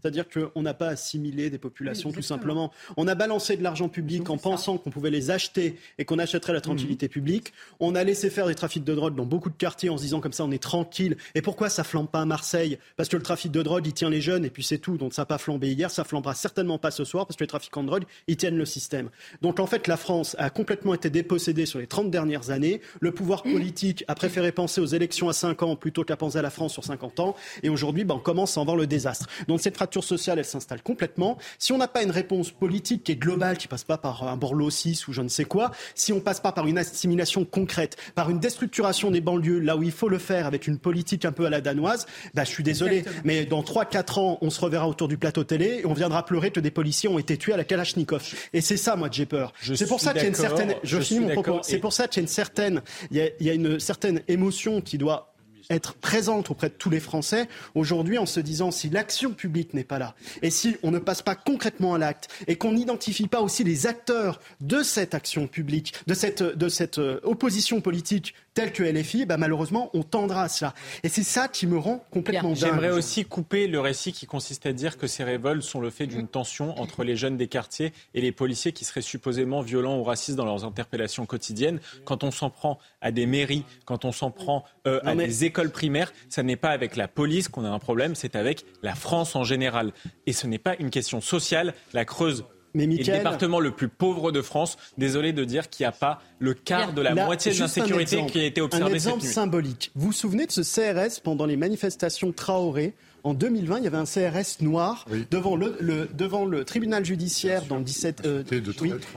C'est-à-dire 0.00 0.26
qu'on 0.28 0.62
n'a 0.62 0.74
pas 0.74 0.88
assimilé 0.88 1.50
des 1.50 1.58
populations, 1.58 2.12
tout 2.12 2.22
simplement. 2.22 2.72
On 2.96 3.08
a 3.08 3.14
balancé 3.14 3.56
de 3.56 3.62
l'argent 3.62 3.88
public 3.88 4.28
en 4.30 4.38
pensant 4.38 4.78
qu'on 4.78 4.90
pouvait 4.90 5.10
les 5.10 5.30
acheter 5.30 5.78
et 5.98 6.04
qu'on 6.04 6.18
achèterait 6.18 6.52
la 6.52 6.60
tranquillité 6.60 7.06
mmh. 7.06 7.10
publique. 7.10 7.52
On 7.80 7.94
a 7.94 8.04
laissé 8.04 8.30
faire 8.30 8.46
des 8.46 8.54
trafics 8.54 8.84
de 8.84 8.94
drogue 8.94 9.14
dans 9.14 9.24
beaucoup 9.24 9.50
de 9.50 9.56
quartiers 9.56 9.90
en 9.90 9.96
se 9.96 10.02
disant 10.02 10.20
comme 10.20 10.32
ça 10.32 10.44
on 10.44 10.50
est 10.50 10.62
tranquille. 10.62 11.16
Et 11.34 11.42
pourquoi 11.42 11.68
ça 11.68 11.84
flambe 11.84 12.08
pas 12.08 12.20
à 12.20 12.24
Marseille? 12.24 12.78
Parce 12.96 13.08
que 13.08 13.16
le 13.16 13.22
trafic 13.22 13.50
de 13.50 13.62
drogue, 13.62 13.86
il 13.86 13.92
tient 13.92 14.10
les 14.10 14.20
jeunes 14.20 14.44
et 14.44 14.50
puis 14.50 14.62
c'est 14.62 14.78
tout. 14.78 14.96
Donc 14.96 15.14
ça 15.14 15.22
n'a 15.22 15.26
pas 15.26 15.38
flambé 15.38 15.72
hier, 15.72 15.90
ça 15.90 16.04
flambera 16.04 16.34
certainement 16.34 16.78
pas 16.78 16.90
ce 16.90 17.04
soir 17.04 17.26
parce 17.26 17.36
que 17.36 17.44
les 17.44 17.48
trafiquants 17.48 17.82
de 17.82 17.88
drogue, 17.88 18.04
ils 18.26 18.36
tiennent 18.36 18.56
le 18.56 18.64
système. 18.64 19.10
Donc 19.42 19.58
en 19.60 19.66
fait, 19.66 19.86
la 19.86 19.96
France 19.96 20.36
a 20.38 20.50
complètement 20.50 20.94
été 20.94 21.10
dépossédée 21.10 21.66
sur 21.66 21.78
les 21.78 21.86
30 21.86 22.10
dernières 22.10 22.50
années. 22.50 22.80
Le 23.00 23.12
pouvoir 23.12 23.42
politique 23.42 24.04
a 24.08 24.14
préféré 24.14 24.52
penser 24.52 24.80
aux 24.80 24.86
élections 24.86 25.28
à 25.28 25.32
5 25.32 25.62
ans 25.62 25.76
plutôt 25.76 26.04
qu'à 26.04 26.16
penser 26.16 26.38
à 26.38 26.42
la 26.42 26.50
France 26.50 26.72
sur 26.72 26.84
50 26.84 27.20
ans. 27.20 27.34
Et 27.62 27.68
aujourd'hui, 27.68 28.04
ben, 28.04 28.14
on 28.14 28.20
commence 28.20 28.56
à 28.56 28.60
en 28.60 28.64
voir 28.64 28.76
le 28.76 28.86
désastre. 28.86 29.26
Donc 29.48 29.60
cette 29.60 29.76
sociale, 30.02 30.38
elle 30.38 30.44
s'installe 30.44 30.82
complètement. 30.82 31.38
Si 31.58 31.72
on 31.72 31.78
n'a 31.78 31.88
pas 31.88 32.02
une 32.02 32.10
réponse 32.10 32.50
politique 32.50 33.04
qui 33.04 33.12
est 33.12 33.16
globale, 33.16 33.58
qui 33.58 33.68
passe 33.68 33.84
pas 33.84 33.98
par 33.98 34.26
un 34.26 34.36
Borloo 34.36 34.70
6 34.70 35.08
ou 35.08 35.12
je 35.12 35.22
ne 35.22 35.28
sais 35.28 35.44
quoi, 35.44 35.70
si 35.94 36.12
on 36.12 36.20
passe 36.20 36.40
pas 36.40 36.52
par 36.52 36.66
une 36.66 36.78
assimilation 36.78 37.44
concrète, 37.44 37.96
par 38.14 38.30
une 38.30 38.38
déstructuration 38.38 39.10
des 39.10 39.20
banlieues, 39.20 39.60
là 39.60 39.76
où 39.76 39.82
il 39.82 39.92
faut 39.92 40.08
le 40.08 40.18
faire 40.18 40.46
avec 40.46 40.66
une 40.66 40.78
politique 40.78 41.24
un 41.24 41.32
peu 41.32 41.46
à 41.46 41.50
la 41.50 41.60
danoise, 41.60 42.06
bah, 42.34 42.44
je 42.44 42.50
suis 42.50 42.62
désolé, 42.62 43.04
mais 43.24 43.44
dans 43.44 43.62
3-4 43.62 44.20
ans, 44.20 44.38
on 44.40 44.50
se 44.50 44.60
reverra 44.60 44.88
autour 44.88 45.08
du 45.08 45.18
plateau 45.18 45.44
télé 45.44 45.80
et 45.82 45.86
on 45.86 45.94
viendra 45.94 46.24
pleurer 46.24 46.50
que 46.50 46.60
des 46.60 46.70
policiers 46.70 47.08
ont 47.08 47.18
été 47.18 47.36
tués 47.36 47.52
à 47.52 47.56
la 47.56 47.64
Kalachnikov. 47.64 48.22
Et 48.52 48.60
c'est 48.60 48.76
ça, 48.76 48.96
moi, 48.96 49.08
que 49.08 49.14
j'ai 49.14 49.26
peur. 49.26 49.52
C'est 49.62 49.86
pour 49.86 50.00
ça 50.00 50.12
qu'il 50.12 50.22
y 50.22 50.26
a 50.26 50.28
une 50.28 50.34
certaine, 50.34 50.74
je, 50.82 50.98
finis 51.00 51.20
mon 51.20 51.32
propos. 51.32 51.60
C'est 51.62 51.78
pour 51.78 51.92
ça 51.92 52.08
qu'il 52.08 52.20
y 52.20 52.20
a 52.20 52.24
une 52.24 52.28
certaine, 52.28 52.82
il 53.10 53.16
y 53.16 53.20
a, 53.20 53.28
il 53.40 53.46
y 53.46 53.50
a 53.50 53.54
une 53.54 53.80
certaine 53.80 54.22
émotion 54.28 54.80
qui 54.80 54.98
doit 54.98 55.34
être 55.70 55.94
présente 55.94 56.50
auprès 56.50 56.68
de 56.68 56.74
tous 56.74 56.90
les 56.90 57.00
Français 57.00 57.48
aujourd'hui 57.74 58.18
en 58.18 58.26
se 58.26 58.40
disant 58.40 58.70
si 58.70 58.88
l'action 58.88 59.32
publique 59.32 59.74
n'est 59.74 59.84
pas 59.84 59.98
là 59.98 60.14
et 60.40 60.50
si 60.50 60.76
on 60.82 60.90
ne 60.90 60.98
passe 60.98 61.22
pas 61.22 61.34
concrètement 61.34 61.94
à 61.94 61.98
l'acte 61.98 62.28
et 62.46 62.56
qu'on 62.56 62.72
n'identifie 62.72 63.26
pas 63.26 63.40
aussi 63.40 63.64
les 63.64 63.86
acteurs 63.86 64.40
de 64.60 64.82
cette 64.82 65.14
action 65.14 65.46
publique, 65.46 65.92
de 66.06 66.14
cette, 66.14 66.42
de 66.42 66.68
cette 66.68 66.98
euh, 66.98 67.20
opposition 67.22 67.80
politique 67.80 68.34
telle 68.54 68.72
que 68.72 68.82
LFI, 68.82 69.24
bah 69.24 69.36
malheureusement, 69.36 69.88
on 69.94 70.02
tendra 70.02 70.42
à 70.42 70.48
cela. 70.48 70.74
Et 71.04 71.08
c'est 71.08 71.22
ça 71.22 71.46
qui 71.46 71.68
me 71.68 71.78
rend 71.78 72.04
complètement 72.10 72.48
dingue. 72.48 72.58
J'aimerais 72.58 72.90
aussi 72.90 73.24
couper 73.24 73.68
le 73.68 73.78
récit 73.78 74.12
qui 74.12 74.26
consiste 74.26 74.66
à 74.66 74.72
dire 74.72 74.98
que 74.98 75.06
ces 75.06 75.22
révoltes 75.22 75.62
sont 75.62 75.80
le 75.80 75.90
fait 75.90 76.08
d'une 76.08 76.26
tension 76.26 76.76
entre 76.80 77.04
les 77.04 77.14
jeunes 77.14 77.36
des 77.36 77.46
quartiers 77.46 77.92
et 78.14 78.20
les 78.20 78.32
policiers 78.32 78.72
qui 78.72 78.84
seraient 78.84 79.00
supposément 79.00 79.60
violents 79.60 79.98
ou 79.98 80.02
racistes 80.02 80.36
dans 80.36 80.44
leurs 80.44 80.64
interpellations 80.64 81.24
quotidiennes. 81.24 81.78
Quand 82.04 82.24
on 82.24 82.32
s'en 82.32 82.50
prend 82.50 82.80
à 83.00 83.12
des 83.12 83.26
mairies, 83.26 83.64
quand 83.84 84.04
on 84.04 84.10
s'en 84.10 84.32
prend 84.32 84.64
euh, 84.88 84.98
à 85.04 85.14
des 85.14 85.44
écoles 85.44 85.57
primaires, 85.66 86.12
ça 86.28 86.42
n'est 86.42 86.56
pas 86.56 86.70
avec 86.70 86.96
la 86.96 87.08
police 87.08 87.48
qu'on 87.48 87.64
a 87.64 87.68
un 87.70 87.78
problème, 87.78 88.14
c'est 88.14 88.36
avec 88.36 88.64
la 88.82 88.94
France 88.94 89.36
en 89.36 89.44
général. 89.44 89.92
Et 90.26 90.32
ce 90.32 90.46
n'est 90.46 90.58
pas 90.58 90.76
une 90.78 90.90
question 90.90 91.20
sociale. 91.20 91.74
La 91.92 92.04
Creuse 92.04 92.44
mais 92.74 92.86
le 92.86 93.02
département 93.02 93.60
le 93.60 93.70
plus 93.70 93.88
pauvre 93.88 94.30
de 94.32 94.42
France. 94.42 94.76
Désolé 94.98 95.32
de 95.32 95.44
dire 95.44 95.70
qu'il 95.70 95.84
n'y 95.84 95.88
a 95.88 95.92
pas 95.92 96.20
le 96.38 96.54
quart 96.54 96.92
de 96.92 97.02
la 97.02 97.14
moitié 97.14 97.52
de 97.52 97.58
l'insécurité 97.58 98.24
qui 98.26 98.40
a 98.40 98.44
été 98.44 98.60
observée 98.60 98.92
Un 98.92 98.94
exemple 98.94 99.24
symbolique. 99.24 99.90
Vous 99.94 100.08
vous 100.08 100.12
souvenez 100.12 100.46
de 100.46 100.52
ce 100.52 100.62
CRS 100.62 101.20
pendant 101.22 101.46
les 101.46 101.56
manifestations 101.56 102.32
Traoré? 102.32 102.94
En 103.24 103.34
2020, 103.34 103.78
il 103.78 103.84
y 103.84 103.86
avait 103.88 103.96
un 103.96 104.04
CRS 104.04 104.62
noir 104.62 105.04
devant, 105.30 105.56
le, 105.56 106.08
devant 106.14 106.44
le 106.44 106.64
tribunal 106.64 107.04
judiciaire 107.04 107.64
dans 107.64 107.76
le 107.76 107.82
17, 107.82 108.22
euh, 108.24 108.44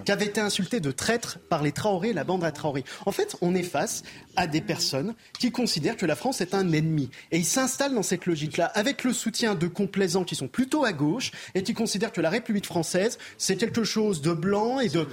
qui 0.04 0.12
avait 0.12 0.26
été 0.26 0.42
insulté 0.42 0.80
de 0.80 0.92
traître 0.92 1.38
par 1.50 1.62
les 1.62 1.72
Traoré, 1.72 2.12
la 2.12 2.24
bande 2.24 2.44
à 2.44 2.52
Traoré. 2.52 2.84
En 3.06 3.12
fait, 3.12 3.38
on 3.42 3.54
est 3.54 3.64
face 3.64 4.02
à 4.36 4.48
des 4.48 4.62
personnes 4.62 5.14
qui 5.40 5.52
considèrent 5.52 5.98
que 5.98 6.06
la 6.06 6.16
France 6.16 6.42
est 6.42 6.54
un 6.54 6.72
ennemi. 6.72 7.10
Et 7.32 7.38
ils 7.38 7.46
s'installent 7.46 7.94
dans 7.94 8.04
cette 8.04 8.26
logique-là, 8.26 8.66
avec 8.66 9.04
le 9.04 9.14
soutien 9.14 9.56
de 9.56 9.68
complaisants 9.68 10.24
qui 10.24 10.36
sont 10.36 10.48
plutôt 10.48 10.86
à 10.86 10.94
gauche 10.94 11.32
et 11.56 11.64
qui 11.64 11.74
considèrent 11.74 12.12
que 12.12 12.22
la 12.22 12.30
République 12.30 12.66
française, 12.66 13.18
c'est 13.38 13.56
quelque 13.56 13.84
chose 13.84 14.22
de 14.22 14.34
blanc 14.34 14.80
et 14.80 14.90
de, 14.90 15.08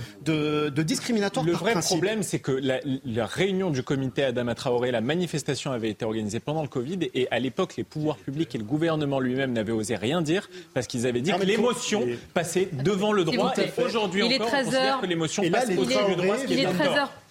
de, 0.71 0.83
discriminatoire. 0.83 1.45
Le 1.45 1.53
vrai 1.53 1.75
problème, 1.75 2.23
c'est 2.23 2.39
que 2.39 2.53
la, 2.53 2.81
la, 3.05 3.27
réunion 3.27 3.71
du 3.71 3.83
comité 3.83 4.25
Adama 4.25 4.55
Traoré, 4.55 4.91
la 4.91 5.01
manifestation 5.01 5.73
avait 5.73 5.91
été 5.91 6.05
organisée 6.05 6.41
pendant 6.41 6.63
le 6.63 6.69
Covid 6.69 6.99
et 7.15 7.29
à 7.31 7.39
l'époque, 7.39 7.77
les 7.77 7.85
pouvoirs 7.85 8.17
publics 8.17 8.55
et 8.55 8.59
le 8.59 8.65
gouvernement 8.65 9.21
lui-même 9.21 9.53
n'avaient 9.53 9.73
osé 9.73 9.97
rien 9.97 10.23
dire 10.23 10.49
parce 10.75 10.87
qu'ils 10.87 11.07
avaient 11.07 11.21
dit 11.21 11.33
que 11.33 11.45
l'émotion 11.45 12.07
passait 12.35 12.69
devant 12.73 13.13
le 13.13 13.25
droit. 13.25 13.53
Et 13.59 13.83
aujourd'hui 13.83 14.23
encore, 14.23 14.49
on 14.53 14.65
considère 14.65 15.01
que 15.01 15.07
l'émotion 15.07 15.51
passe 15.51 15.71
au-dessus 15.71 16.05
du 16.09 16.17
droit, 16.17 16.39
ce 16.39 16.47
qui 16.47 16.55
est, 16.55 16.67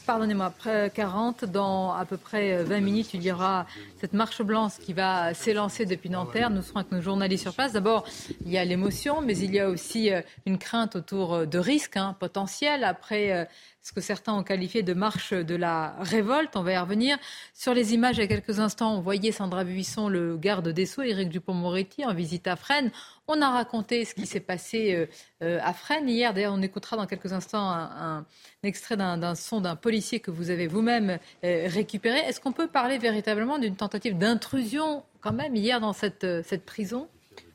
Pardonnez-moi, 0.07 0.45
après 0.45 0.89
40, 0.95 1.43
dans 1.43 1.91
à 1.91 2.05
peu 2.05 2.15
près 2.15 2.63
20 2.63 2.79
minutes, 2.79 3.13
il 3.13 3.21
y 3.23 3.29
aura 3.29 3.65
cette 3.99 4.13
marche 4.13 4.41
blanche 4.41 4.77
qui 4.79 4.93
va 4.93 5.33
s'élancer 5.33 5.85
depuis 5.85 6.09
Nanterre. 6.09 6.49
Nous 6.49 6.61
serons 6.61 6.79
avec 6.79 6.93
nos 6.93 7.01
journalistes 7.01 7.43
sur 7.43 7.53
place. 7.53 7.73
D'abord, 7.73 8.05
il 8.45 8.49
y 8.49 8.57
a 8.57 8.63
l'émotion, 8.63 9.21
mais 9.21 9.37
il 9.37 9.53
y 9.53 9.59
a 9.59 9.67
aussi 9.67 10.13
euh, 10.13 10.21
une 10.45 10.59
crainte 10.59 10.95
autour 10.95 11.33
euh, 11.33 11.45
de 11.45 11.59
risques 11.59 11.97
hein, 11.97 12.15
potentiels. 12.17 12.85
Après 12.85 13.33
euh, 13.33 13.43
ce 13.87 13.91
que 13.91 13.99
certains 13.99 14.33
ont 14.33 14.43
qualifié 14.43 14.83
de 14.83 14.93
marche 14.93 15.33
de 15.33 15.55
la 15.55 15.95
révolte. 15.99 16.55
On 16.55 16.61
va 16.61 16.73
y 16.73 16.77
revenir. 16.77 17.17
Sur 17.53 17.73
les 17.73 17.93
images, 17.93 18.17
il 18.17 18.21
y 18.21 18.23
a 18.23 18.27
quelques 18.27 18.59
instants, 18.59 18.95
on 18.95 19.01
voyait 19.01 19.31
Sandra 19.31 19.63
Buisson, 19.63 20.09
le 20.09 20.35
garde 20.35 20.67
des 20.67 20.85
Sceaux, 20.85 21.03
Éric 21.03 21.29
Dupont-Moretti, 21.29 22.05
en 22.05 22.13
visite 22.13 22.47
à 22.47 22.55
Fresnes. 22.57 22.91
On 23.29 23.41
a 23.41 23.49
raconté 23.49 24.05
ce 24.05 24.15
qui 24.15 24.25
s'est 24.25 24.39
passé 24.39 24.93
euh, 24.95 25.05
euh, 25.43 25.59
à 25.61 25.73
Fresnes 25.73 26.07
hier. 26.07 26.33
D'ailleurs, 26.33 26.53
on 26.53 26.61
écoutera 26.61 26.95
dans 26.95 27.05
quelques 27.05 27.33
instants 27.33 27.69
un, 27.69 28.25
extrait 28.63 28.95
d'un 28.95 29.35
son 29.35 29.59
d'un 29.59 29.75
policier 29.75 30.21
que 30.21 30.31
vous 30.31 30.49
avez 30.49 30.67
vous-même 30.67 31.19
euh, 31.43 31.67
récupéré. 31.67 32.19
Est-ce 32.19 32.39
qu'on 32.39 32.53
peut 32.53 32.67
parler 32.67 32.97
véritablement 32.97 33.59
d'une 33.59 33.75
tentative 33.75 34.17
d'intrusion 34.17 35.03
quand 35.19 35.33
même 35.33 35.57
hier 35.57 35.81
dans 35.81 35.91
cette, 35.91 36.25
cette 36.43 36.65
prison? 36.65 37.09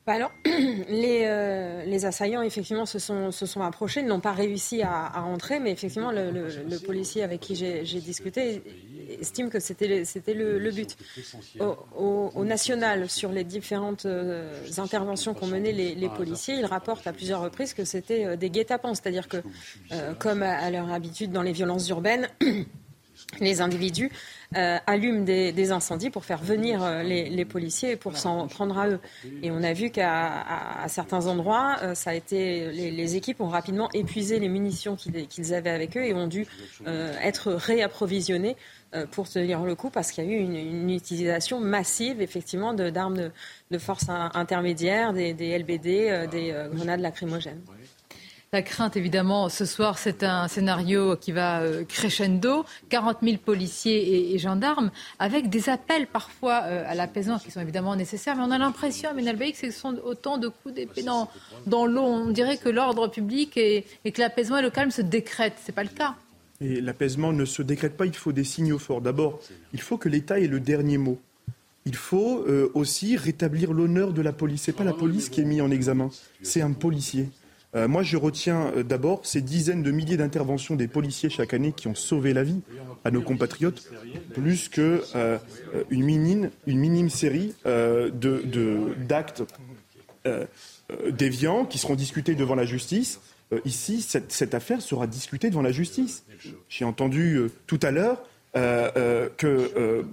Bah 0.05 0.13
alors, 0.13 0.31
les, 0.45 1.83
les, 1.85 2.05
assaillants, 2.05 2.41
effectivement, 2.41 2.85
se 2.85 2.99
sont, 2.99 3.31
se 3.31 3.45
sont 3.45 3.61
approchés, 3.61 4.01
n'ont 4.03 4.19
pas 4.19 4.33
réussi 4.33 4.81
à, 4.81 5.05
à, 5.05 5.21
entrer, 5.21 5.59
mais 5.59 5.71
effectivement, 5.71 6.11
le, 6.11 6.77
policier 6.85 7.23
avec 7.23 7.39
qui 7.39 7.55
j'ai 7.55 7.99
discuté 8.01 8.61
estime 9.19 9.49
que 9.49 9.59
c'était 9.59 9.87
le, 10.33 10.71
but. 10.71 10.97
Au, 11.95 12.45
national, 12.45 13.09
sur 13.09 13.31
les 13.31 13.43
différentes 13.43 14.05
euh, 14.05 14.51
interventions 14.77 15.33
qu'ont 15.33 15.47
menées 15.47 15.71
les, 15.71 16.09
policiers, 16.09 16.55
ils 16.55 16.65
rapportent 16.65 17.07
à 17.07 17.13
plusieurs 17.13 17.41
reprises 17.41 17.73
que 17.73 17.85
c'était 17.85 18.25
euh, 18.25 18.35
des 18.35 18.49
guet-apens, 18.49 18.95
c'est-à-dire 18.95 19.27
que, 19.27 19.37
euh, 19.91 20.13
comme 20.15 20.43
à 20.43 20.69
leur 20.69 20.91
habitude 20.91 21.31
dans 21.31 21.41
les 21.41 21.53
violences 21.53 21.87
urbaines, 21.89 22.29
les 23.39 23.61
individus 23.61 24.11
euh, 24.55 24.77
allument 24.85 25.23
des, 25.23 25.71
incendies 25.71 26.09
pour 26.11 26.25
faire 26.25 26.43
venir 26.43 26.83
euh, 26.83 27.01
les, 27.01 27.45
policiers 27.45 27.91
et 27.91 27.95
pour 27.95 28.17
s'en 28.17 28.47
prendre 28.47 28.77
à 28.77 28.87
eux. 28.87 28.99
Et 29.41 29.49
on 29.49 29.63
a 29.63 29.73
vu 29.73 29.89
qu'à 29.89 30.85
certains 30.87 31.25
endroits, 31.27 31.77
euh, 31.81 31.95
ça 31.95 32.11
a 32.11 32.13
été 32.13 32.71
les, 32.71 33.15
équipes 33.15 33.41
ont 33.41 33.47
rapidement 33.47 33.89
épuisé 33.93 34.39
les 34.39 34.49
munitions 34.49 34.95
qu'ils 34.95 35.53
avaient 35.53 35.69
avec 35.69 35.97
eux 35.97 36.03
et 36.03 36.13
ont 36.13 36.27
dû 36.27 36.45
être 36.85 37.51
réapprovisionnées 37.51 38.55
pour 39.11 39.27
tenir 39.27 39.63
le 39.63 39.75
coup 39.75 39.89
parce 39.89 40.11
qu'il 40.11 40.23
y 40.25 40.27
a 40.27 40.31
eu 40.31 40.39
une, 40.39 40.89
utilisation 40.89 41.59
massive 41.59 42.21
effectivement 42.21 42.73
d'armes 42.73 43.31
de, 43.71 43.77
force 43.77 44.05
intermédiaires, 44.09 45.13
des, 45.13 45.33
des 45.33 45.57
LBD, 45.57 46.27
des 46.29 46.55
grenades 46.73 47.01
lacrymogènes. 47.01 47.61
La 48.53 48.61
crainte, 48.61 48.95
évidemment, 48.95 49.49
ce 49.49 49.65
soir, 49.65 49.97
c'est 49.97 50.21
un 50.21 50.47
scénario 50.47 51.15
qui 51.15 51.31
va 51.31 51.61
euh, 51.61 51.83
crescendo. 51.85 52.65
40 52.89 53.17
000 53.23 53.37
policiers 53.43 54.31
et, 54.31 54.37
gendarmes, 54.37 54.91
avec 55.17 55.49
des 55.49 55.69
appels 55.69 56.05
parfois 56.05 56.61
euh, 56.65 56.83
à 56.87 56.93
l'apaisement 56.93 57.39
qui 57.39 57.49
sont 57.49 57.61
évidemment 57.61 57.95
nécessaires. 57.95 58.35
Mais 58.35 58.43
on 58.43 58.51
a 58.51 58.59
l'impression, 58.59 59.09
Aménal 59.09 59.39
que 59.39 59.57
ce 59.57 59.71
sont 59.71 59.95
autant 60.05 60.37
de 60.37 60.49
coups 60.49 60.75
d'épée 60.75 61.01
dans, 61.01 61.31
dans 61.65 61.87
l'eau. 61.87 62.03
On 62.03 62.29
dirait 62.29 62.57
que 62.57 62.69
l'ordre 62.69 63.07
public 63.07 63.57
et, 63.57 63.85
que 64.05 64.21
l'apaisement 64.21 64.59
et 64.59 64.61
le 64.61 64.69
calme 64.69 64.91
se 64.91 65.01
décrètent. 65.01 65.57
Ce 65.59 65.71
n'est 65.71 65.75
pas 65.75 65.83
le 65.83 65.89
cas. 65.89 66.13
Et 66.61 66.79
l'apaisement 66.79 67.33
ne 67.33 67.45
se 67.45 67.63
décrète 67.63 67.97
pas, 67.97 68.05
il 68.05 68.15
faut 68.15 68.33
des 68.33 68.43
signaux 68.43 68.77
forts. 68.77 69.01
D'abord, 69.01 69.39
il 69.73 69.81
faut 69.81 69.97
que 69.97 70.09
l'État 70.09 70.39
ait 70.39 70.45
le 70.45 70.59
dernier 70.59 70.99
mot. 70.99 71.17
Il 71.87 71.95
faut 71.95 72.45
euh, 72.47 72.69
aussi 72.75 73.17
rétablir 73.17 73.73
l'honneur 73.73 74.13
de 74.13 74.21
la 74.21 74.31
police. 74.31 74.61
Ce 74.61 74.69
n'est 74.69 74.77
pas 74.77 74.83
la 74.83 74.93
police 74.93 75.29
qui 75.29 75.41
est 75.41 75.43
mise 75.43 75.63
en 75.63 75.71
examen, 75.71 76.11
c'est 76.43 76.61
un 76.61 76.73
policier. 76.73 77.29
Euh, 77.75 77.87
moi, 77.87 78.03
je 78.03 78.17
retiens 78.17 78.71
euh, 78.75 78.83
d'abord 78.83 79.25
ces 79.25 79.41
dizaines 79.41 79.81
de 79.83 79.91
milliers 79.91 80.17
d'interventions 80.17 80.75
des 80.75 80.87
policiers 80.87 81.29
chaque 81.29 81.53
année 81.53 81.73
qui 81.73 81.87
ont 81.87 81.95
sauvé 81.95 82.33
la 82.33 82.43
vie 82.43 82.61
à 83.03 83.11
nos 83.11 83.21
compatriotes, 83.21 83.89
plus 84.33 84.69
qu'une 84.69 85.01
euh, 85.15 85.37
minime, 85.89 86.51
une 86.67 86.77
minime 86.77 87.09
série 87.09 87.53
d'actes 87.65 89.43
déviants 91.09 91.65
qui 91.65 91.77
seront 91.79 91.95
discutés 91.95 92.35
devant 92.35 92.55
la 92.55 92.65
justice. 92.65 93.19
ici, 93.65 94.01
cette, 94.01 94.53
affaire 94.53 94.81
sera 94.81 95.07
discutée 95.07 95.49
devant 95.49 95.61
la 95.61 95.71
justice. 95.71 96.23
J'ai 96.69 96.85
entendu 96.85 97.41
tout 97.67 97.79
à 97.81 97.91
l'heure 97.91 98.23
que, 98.53 100.05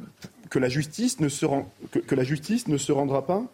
que, 0.51 0.59
la 0.59 0.69
justice 0.69 1.20
ne 1.20 1.28
se 1.28 1.47
que, 1.93 2.15
la 2.15 2.24
justice 2.24 2.66
ne 2.66 2.77
se 2.77 2.91
rendra 2.91 3.24
pas 3.24 3.45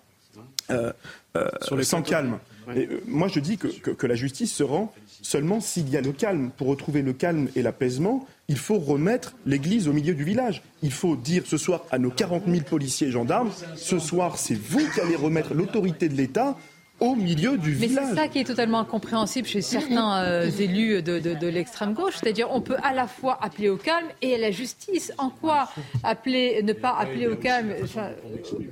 sans 1.82 2.02
calme. 2.02 2.38
Euh, 2.68 3.00
moi, 3.06 3.28
je 3.28 3.40
dis 3.40 3.58
que, 3.58 4.06
la 4.06 4.14
justice 4.14 4.52
se 4.52 4.62
rend 4.62 4.92
seulement 5.22 5.60
s'il 5.60 5.88
y 5.88 5.96
a 5.96 6.00
le 6.00 6.12
calme. 6.12 6.50
Pour 6.56 6.68
retrouver 6.68 7.02
le 7.02 7.12
calme 7.12 7.48
et 7.56 7.62
l'apaisement, 7.62 8.26
il 8.48 8.58
faut 8.58 8.78
remettre 8.78 9.34
l'église 9.46 9.88
au 9.88 9.92
milieu 9.92 10.14
du 10.14 10.24
village. 10.24 10.62
Il 10.82 10.92
faut 10.92 11.16
dire 11.16 11.42
ce 11.46 11.56
soir 11.56 11.84
à 11.90 11.98
nos 11.98 12.10
40 12.10 12.44
000 12.46 12.64
policiers 12.64 13.08
et 13.08 13.10
gendarmes, 13.10 13.50
ce 13.76 13.98
soir, 13.98 14.38
c'est 14.38 14.54
vous 14.54 14.86
qui 14.94 15.00
allez 15.00 15.16
remettre 15.16 15.54
l'autorité 15.54 16.08
de 16.08 16.14
l'État 16.14 16.56
au 17.00 17.14
milieu 17.14 17.58
du 17.58 17.70
Mais 17.70 17.86
village. 17.86 18.04
Mais 18.04 18.10
c'est 18.10 18.16
ça 18.16 18.28
qui 18.28 18.38
est 18.38 18.44
totalement 18.44 18.80
incompréhensible 18.80 19.46
chez 19.46 19.60
certains 19.60 20.22
euh, 20.22 20.50
élus 20.50 21.02
de, 21.02 21.18
de, 21.18 21.46
l'extrême 21.46 21.92
gauche, 21.92 22.14
c'est-à-dire 22.20 22.48
on 22.50 22.60
peut 22.60 22.76
à 22.82 22.94
la 22.94 23.06
fois 23.06 23.38
appeler 23.42 23.68
au 23.68 23.76
calme 23.76 24.06
et 24.22 24.34
à 24.34 24.38
la 24.38 24.50
justice. 24.50 25.12
En 25.18 25.30
quoi 25.30 25.68
appeler, 26.02 26.62
ne 26.62 26.72
pas 26.72 26.96
appeler 26.98 27.26
au 27.26 27.36
calme 27.36 27.74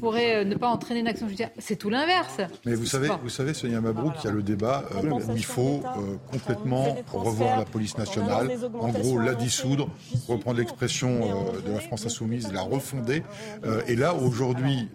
pourrait 0.00 0.36
euh, 0.36 0.44
ne 0.44 0.54
pas 0.54 0.68
entraîner 0.68 1.00
une 1.00 1.08
action 1.08 1.26
judiciaire. 1.26 1.50
C'est 1.58 1.76
tout 1.76 1.90
l'inverse. 1.90 2.38
Mais 2.64 2.74
vous 2.74 2.86
savez, 2.86 3.08
vous 3.22 3.28
savez, 3.28 3.52
Sonia 3.52 3.80
Mabrouk, 3.80 4.14
il 4.22 4.26
y 4.26 4.30
a 4.30 4.32
le 4.32 4.42
débat 4.42 4.84
euh, 4.94 5.10
où 5.10 5.36
il 5.36 5.44
faut 5.44 5.82
complètement 6.30 6.96
revoir 7.12 7.58
la 7.58 7.64
police 7.64 7.98
nationale, 7.98 8.50
en 8.80 8.88
gros 8.88 9.18
la 9.18 9.34
dissoudre, 9.34 9.88
reprendre 10.28 10.58
l'expression 10.58 11.20
de 11.66 11.72
la 11.72 11.80
France 11.80 12.06
insoumise, 12.06 12.52
la 12.52 12.62
refonder. 12.62 13.22
et 13.86 13.96
là, 13.96 14.14
aujourd'hui, 14.14 14.88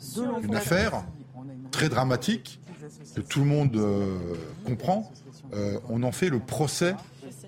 une 0.44 0.56
affaire 0.56 1.04
très 1.72 1.90
dramatique 1.90 2.60
que 3.16 3.22
tout 3.22 3.40
le 3.40 3.45
monde 3.45 3.76
euh, 3.76 4.18
comprend, 4.66 5.11
euh, 5.53 5.80
on 5.90 6.03
en 6.03 6.11
fait 6.11 6.30
le 6.30 6.40
procès 6.40 6.95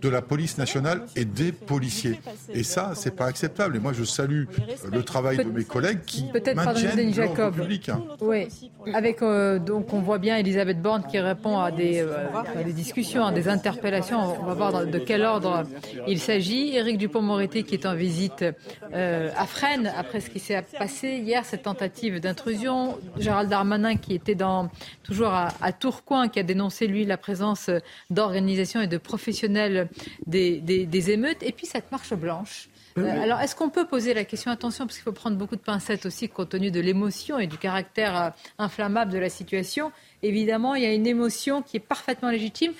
de 0.01 0.09
la 0.09 0.21
police 0.21 0.57
nationale 0.57 1.03
et 1.15 1.25
des 1.25 1.51
policiers. 1.51 2.19
Et 2.53 2.63
ça, 2.63 2.93
c'est 2.95 3.15
pas 3.15 3.25
acceptable. 3.25 3.75
Et 3.75 3.79
moi, 3.79 3.93
je 3.93 4.03
salue 4.03 4.45
le 4.91 5.03
travail 5.03 5.37
de 5.37 5.43
mes 5.43 5.63
collègues 5.63 6.01
qui 6.05 6.25
maintiennent 6.55 7.13
l'ordre 7.15 7.51
public. 7.51 7.89
Hein. 7.89 8.03
Oui, 8.19 8.47
avec 8.93 9.21
euh, 9.21 9.59
donc 9.59 9.93
on 9.93 10.01
voit 10.01 10.17
bien 10.17 10.37
Elisabeth 10.37 10.81
Borne 10.81 11.03
qui 11.09 11.19
répond 11.19 11.59
à 11.59 11.71
des, 11.71 11.99
euh, 11.99 12.27
des 12.63 12.73
discussions, 12.73 13.25
à 13.25 13.31
des 13.31 13.47
interpellations. 13.47 14.19
On 14.41 14.45
va 14.45 14.53
voir 14.53 14.85
de 14.85 14.99
quel 14.99 15.23
ordre 15.23 15.63
il 16.07 16.19
s'agit. 16.19 16.75
Éric 16.75 16.97
Dupont-Moretti 16.97 17.63
qui 17.63 17.75
est 17.75 17.85
en 17.85 17.95
visite 17.95 18.45
euh, 18.93 19.29
à 19.37 19.45
Fresnes 19.45 19.91
après 19.97 20.19
ce 20.19 20.29
qui 20.29 20.39
s'est 20.39 20.63
passé 20.77 21.21
hier, 21.23 21.45
cette 21.45 21.63
tentative 21.63 22.19
d'intrusion. 22.19 22.97
Gérald 23.17 23.49
Darmanin 23.49 23.97
qui 23.97 24.13
était 24.13 24.35
dans, 24.35 24.69
toujours 25.03 25.29
à, 25.29 25.49
à, 25.61 25.71
Tourcoing, 25.71 26.27
qui 26.29 26.39
a 26.39 26.43
dénoncé 26.43 26.87
lui 26.87 27.05
la 27.05 27.17
présence 27.17 27.69
d'organisations 28.09 28.81
et 28.81 28.87
de 28.87 28.97
professionnels 28.97 29.89
des, 30.25 30.59
des, 30.61 30.85
des 30.85 31.11
émeutes. 31.11 31.43
Et 31.43 31.51
puis 31.51 31.65
cette 31.65 31.91
marche 31.91 32.13
blanche 32.13 32.69
euh, 32.97 33.21
alors, 33.21 33.39
est-ce 33.39 33.55
qu'on 33.55 33.69
peut 33.69 33.85
poser 33.85 34.13
la 34.13 34.25
question 34.25 34.51
Attention, 34.51 34.85
parce 34.85 34.97
qu'il 34.97 35.03
faut 35.03 35.11
prendre 35.11 35.37
beaucoup 35.37 35.55
de 35.55 35.61
pincettes 35.61 36.05
aussi, 36.05 36.27
compte 36.27 36.49
tenu 36.49 36.71
de 36.71 36.79
l'émotion 36.79 37.39
et 37.39 37.47
du 37.47 37.57
caractère 37.57 38.21
euh, 38.21 38.29
inflammable 38.57 39.11
de 39.11 39.17
la 39.17 39.29
situation. 39.29 39.91
Évidemment, 40.23 40.75
il 40.75 40.83
y 40.83 40.85
a 40.85 40.93
une 40.93 41.07
émotion 41.07 41.61
qui 41.61 41.77
est 41.77 41.81
parfaitement 41.81 42.29
légitime. 42.29 42.73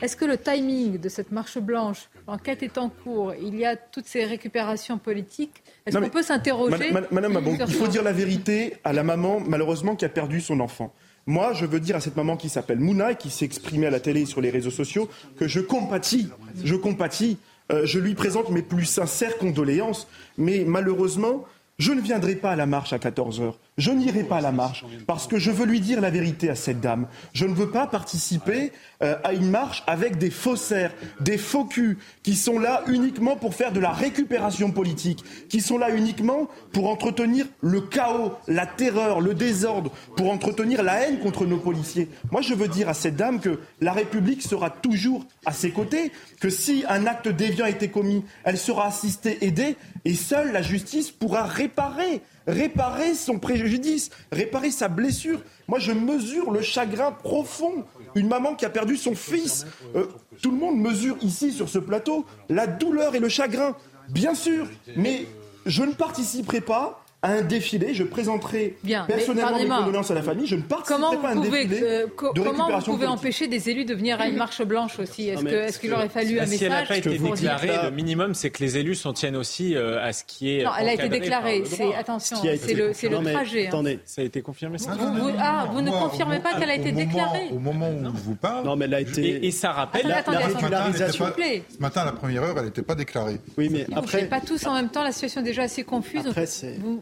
Est-ce 0.00 0.16
que 0.16 0.24
le 0.24 0.38
timing 0.38 0.98
de 0.98 1.08
cette 1.08 1.32
marche 1.32 1.58
blanche, 1.58 2.08
l'enquête 2.26 2.62
est 2.62 2.78
en 2.78 2.88
cours, 2.88 3.34
il 3.34 3.56
y 3.56 3.66
a 3.66 3.76
toutes 3.76 4.06
ces 4.06 4.24
récupérations 4.24 4.96
politiques, 4.96 5.62
est-ce 5.86 5.98
qu'on 5.98 6.08
peut 6.08 6.22
s'interroger 6.22 6.92
Madame, 7.10 7.38
il 7.66 7.74
faut 7.74 7.88
dire 7.88 8.02
la 8.02 8.12
vérité 8.12 8.76
à 8.84 8.92
la 8.92 9.02
maman, 9.02 9.40
malheureusement, 9.40 9.96
qui 9.96 10.04
a 10.04 10.08
perdu 10.08 10.40
son 10.40 10.60
enfant. 10.60 10.94
Moi, 11.28 11.52
je 11.52 11.66
veux 11.66 11.78
dire 11.78 11.94
à 11.94 12.00
cette 12.00 12.16
maman 12.16 12.38
qui 12.38 12.48
s'appelle 12.48 12.80
Mouna 12.80 13.12
et 13.12 13.16
qui 13.16 13.28
s'est 13.28 13.44
exprimée 13.44 13.86
à 13.86 13.90
la 13.90 14.00
télé 14.00 14.22
et 14.22 14.26
sur 14.26 14.40
les 14.40 14.48
réseaux 14.48 14.70
sociaux 14.70 15.10
que 15.38 15.46
je 15.46 15.60
compatis, 15.60 16.30
je 16.64 16.74
compatis 16.74 17.36
euh, 17.70 17.84
je 17.84 17.98
lui 17.98 18.14
présente 18.14 18.48
mes 18.48 18.62
plus 18.62 18.86
sincères 18.86 19.36
condoléances, 19.36 20.08
mais 20.38 20.64
malheureusement, 20.66 21.44
je 21.78 21.92
ne 21.92 22.00
viendrai 22.00 22.34
pas 22.34 22.52
à 22.52 22.56
la 22.56 22.64
marche 22.64 22.94
à 22.94 22.98
14 22.98 23.42
heures. 23.42 23.58
Je 23.78 23.92
n'irai 23.92 24.24
pas 24.24 24.38
à 24.38 24.40
la 24.40 24.50
marche 24.50 24.84
parce 25.06 25.28
que 25.28 25.38
je 25.38 25.52
veux 25.52 25.64
lui 25.64 25.80
dire 25.80 26.00
la 26.00 26.10
vérité 26.10 26.50
à 26.50 26.56
cette 26.56 26.80
dame. 26.80 27.06
Je 27.32 27.46
ne 27.46 27.54
veux 27.54 27.70
pas 27.70 27.86
participer 27.86 28.72
euh, 29.04 29.14
à 29.22 29.32
une 29.32 29.50
marche 29.50 29.84
avec 29.86 30.18
des 30.18 30.30
faussaires, 30.30 30.92
des 31.20 31.38
faux 31.38 31.64
culs 31.64 31.96
qui 32.24 32.34
sont 32.34 32.58
là 32.58 32.82
uniquement 32.88 33.36
pour 33.36 33.54
faire 33.54 33.70
de 33.70 33.78
la 33.78 33.92
récupération 33.92 34.72
politique, 34.72 35.24
qui 35.48 35.60
sont 35.60 35.78
là 35.78 35.90
uniquement 35.94 36.48
pour 36.72 36.90
entretenir 36.90 37.46
le 37.60 37.80
chaos, 37.80 38.32
la 38.48 38.66
terreur, 38.66 39.20
le 39.20 39.34
désordre, 39.34 39.92
pour 40.16 40.32
entretenir 40.32 40.82
la 40.82 41.06
haine 41.06 41.20
contre 41.20 41.46
nos 41.46 41.58
policiers. 41.58 42.08
Moi, 42.32 42.42
je 42.42 42.54
veux 42.54 42.68
dire 42.68 42.88
à 42.88 42.94
cette 42.94 43.14
dame 43.14 43.38
que 43.38 43.60
la 43.80 43.92
République 43.92 44.42
sera 44.42 44.70
toujours 44.70 45.24
à 45.46 45.52
ses 45.52 45.70
côtés, 45.70 46.10
que 46.40 46.50
si 46.50 46.84
un 46.88 47.06
acte 47.06 47.28
déviant 47.28 47.66
a 47.66 47.70
été 47.70 47.88
commis, 47.88 48.24
elle 48.42 48.58
sera 48.58 48.88
assistée, 48.88 49.38
aidée, 49.40 49.76
et 50.04 50.16
seule 50.16 50.50
la 50.50 50.62
justice 50.62 51.12
pourra 51.12 51.44
réparer 51.44 52.22
réparer 52.48 53.14
son 53.14 53.38
préjudice, 53.38 54.10
réparer 54.32 54.70
sa 54.70 54.88
blessure. 54.88 55.40
Moi, 55.68 55.78
je 55.78 55.92
mesure 55.92 56.50
le 56.50 56.62
chagrin 56.62 57.12
profond. 57.12 57.84
Une 58.14 58.26
maman 58.26 58.54
qui 58.54 58.64
a 58.64 58.70
perdu 58.70 58.96
son 58.96 59.14
fils. 59.14 59.66
Euh, 59.94 60.06
tout 60.42 60.50
le 60.50 60.56
monde 60.56 60.80
mesure 60.80 61.16
ici, 61.20 61.52
sur 61.52 61.68
ce 61.68 61.78
plateau, 61.78 62.24
la 62.48 62.66
douleur 62.66 63.14
et 63.14 63.20
le 63.20 63.28
chagrin. 63.28 63.76
Bien 64.08 64.34
sûr, 64.34 64.66
mais 64.96 65.26
je 65.66 65.82
ne 65.82 65.92
participerai 65.92 66.62
pas 66.62 67.04
un 67.22 67.42
défilé. 67.42 67.94
Je 67.94 68.04
présenterai 68.04 68.76
Bien, 68.84 69.04
personnellement 69.04 69.58
mes 69.58 69.66
condoléances 69.68 70.10
à 70.10 70.14
la 70.14 70.22
famille. 70.22 70.46
Je 70.46 70.56
ne 70.56 70.62
participerai 70.62 71.16
pas 71.16 71.28
à 71.28 71.32
un 71.32 71.40
défilé 71.40 71.80
euh, 71.82 72.06
de 72.06 72.42
Comment 72.42 72.78
vous 72.78 72.84
pouvez 72.92 73.06
empêcher 73.06 73.48
des 73.48 73.70
élus 73.70 73.84
de 73.84 73.94
venir 73.94 74.20
à 74.20 74.28
une 74.28 74.36
marche 74.36 74.62
blanche 74.62 74.98
aussi? 74.98 75.28
Est-ce 75.28 75.78
qu'il 75.78 75.92
aurait 75.92 76.08
fallu 76.08 76.38
un 76.38 76.42
message 76.46 76.58
Si 76.58 76.64
elle 76.64 76.70
n'a 76.70 76.82
pas 76.86 76.96
été 76.96 77.18
déclarée, 77.18 77.70
le 77.84 77.90
minimum, 77.90 78.34
c'est 78.34 78.50
que 78.50 78.62
les 78.62 78.78
élus 78.78 78.94
s'en 78.94 79.12
tiennent 79.12 79.36
aussi 79.36 79.74
euh, 79.74 80.02
à 80.02 80.12
ce 80.12 80.24
qui 80.24 80.58
est. 80.58 80.64
Non, 80.64 80.70
elle 80.78 80.88
a 80.88 80.94
été 80.94 81.08
déclarée. 81.08 81.62
C'est 81.66 81.94
attention, 81.94 82.36
c'est 82.36 82.74
le, 82.74 82.88
le 82.88 83.32
trajet. 83.32 83.64
Hein. 83.66 83.68
Attendez, 83.68 83.98
ça 84.04 84.22
a 84.22 84.24
été 84.24 84.40
confirmé. 84.42 84.78
Ça 84.78 84.92
vous, 84.92 85.30
ah, 85.38 85.66
vous 85.72 85.80
ne 85.80 85.90
confirmez 85.90 86.38
pas 86.38 86.54
qu'elle 86.54 86.70
a 86.70 86.76
été 86.76 86.92
déclarée? 86.92 87.48
Au 87.52 87.58
moment 87.58 87.90
où 87.90 88.04
je 88.04 88.22
vous 88.22 88.36
parle. 88.36 88.64
Non, 88.64 88.76
mais 88.76 88.84
elle 88.84 88.94
a 88.94 89.00
été. 89.00 89.44
Et 89.44 89.50
ça 89.50 89.72
rappelle 89.72 90.06
la 90.06 90.22
régularisation. 90.46 91.26
Ce 91.36 91.80
matin, 91.80 92.02
à 92.02 92.06
la 92.06 92.12
première 92.12 92.42
heure, 92.44 92.54
elle 92.58 92.66
n'était 92.66 92.82
pas 92.82 92.94
déclarée. 92.94 93.40
Oui, 93.56 93.68
mais 93.70 93.86
après. 93.94 94.26
Pas 94.28 94.40
tous 94.40 94.66
en 94.66 94.74
même 94.74 94.90
temps. 94.90 95.02
La 95.02 95.12
situation 95.12 95.40
est 95.40 95.44
déjà 95.44 95.62
assez 95.62 95.84
confuse. 95.84 96.22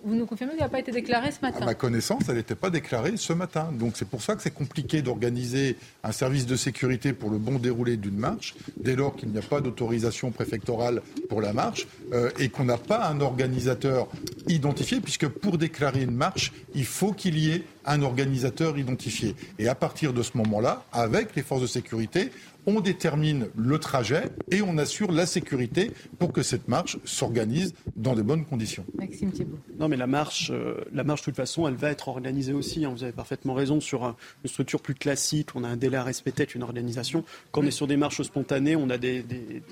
Vous 0.06 0.14
nous 0.14 0.24
confirmez 0.24 0.52
qu'elle 0.52 0.62
n'a 0.62 0.68
pas 0.68 0.78
été 0.78 0.92
déclarée 0.92 1.32
ce 1.32 1.40
matin. 1.42 1.62
À 1.62 1.64
ma 1.64 1.74
connaissance, 1.74 2.22
elle 2.28 2.36
n'était 2.36 2.54
pas 2.54 2.70
déclarée 2.70 3.16
ce 3.16 3.32
matin. 3.32 3.70
Donc 3.72 3.96
c'est 3.96 4.08
pour 4.08 4.22
ça 4.22 4.36
que 4.36 4.42
c'est 4.42 4.54
compliqué 4.54 5.02
d'organiser 5.02 5.76
un 6.04 6.12
service 6.12 6.46
de 6.46 6.54
sécurité 6.54 7.12
pour 7.12 7.28
le 7.28 7.38
bon 7.38 7.58
déroulé 7.58 7.96
d'une 7.96 8.16
marche, 8.16 8.54
dès 8.76 8.94
lors 8.94 9.16
qu'il 9.16 9.30
n'y 9.30 9.38
a 9.38 9.42
pas 9.42 9.60
d'autorisation 9.60 10.30
préfectorale 10.30 11.02
pour 11.28 11.40
la 11.40 11.52
marche 11.52 11.88
euh, 12.12 12.30
et 12.38 12.50
qu'on 12.50 12.62
n'a 12.62 12.78
pas 12.78 13.08
un 13.08 13.20
organisateur 13.20 14.06
identifié, 14.46 15.00
puisque 15.00 15.26
pour 15.26 15.58
déclarer 15.58 16.02
une 16.04 16.14
marche, 16.14 16.52
il 16.76 16.84
faut 16.84 17.12
qu'il 17.12 17.36
y 17.36 17.50
ait 17.50 17.64
un 17.84 18.02
organisateur 18.02 18.78
identifié. 18.78 19.34
Et 19.58 19.66
à 19.66 19.74
partir 19.74 20.12
de 20.12 20.22
ce 20.22 20.36
moment-là, 20.36 20.84
avec 20.92 21.34
les 21.34 21.42
forces 21.42 21.62
de 21.62 21.66
sécurité, 21.66 22.30
on 22.66 22.80
détermine 22.80 23.48
le 23.56 23.78
trajet 23.78 24.24
et 24.50 24.62
on 24.62 24.78
assure 24.78 25.12
la 25.12 25.26
sécurité 25.26 25.90
pour 26.18 26.32
que 26.32 26.42
cette 26.42 26.68
marche 26.68 26.98
s'organise 27.04 27.74
dans 27.96 28.14
de 28.14 28.22
bonnes 28.22 28.44
conditions. 28.44 28.84
Maxime 28.94 29.30
Thibault. 29.32 29.58
Non, 29.78 29.88
mais 29.88 29.96
la 29.96 30.06
marche, 30.06 30.50
euh, 30.52 30.84
la 30.92 31.04
marche, 31.04 31.20
de 31.20 31.26
toute 31.26 31.36
façon, 31.36 31.68
elle 31.68 31.74
va 31.74 31.90
être 31.90 32.08
organisée 32.08 32.52
aussi. 32.52 32.84
Hein. 32.84 32.90
vous 32.90 33.02
avez 33.02 33.12
parfaitement 33.12 33.54
raison 33.54 33.80
sur 33.80 34.04
une 34.04 34.50
structure 34.50 34.80
plus 34.80 34.94
classique. 34.94 35.50
On 35.54 35.64
a 35.64 35.68
un 35.68 35.76
délai 35.76 35.96
à 35.96 36.02
respecter, 36.02 36.46
une 36.54 36.62
organisation. 36.62 37.24
Quand 37.52 37.62
on 37.62 37.66
est 37.66 37.70
sur 37.70 37.86
des 37.86 37.96
marches 37.96 38.22
spontanées, 38.22 38.76
on 38.76 38.90
a 38.90 38.98
des, 38.98 39.24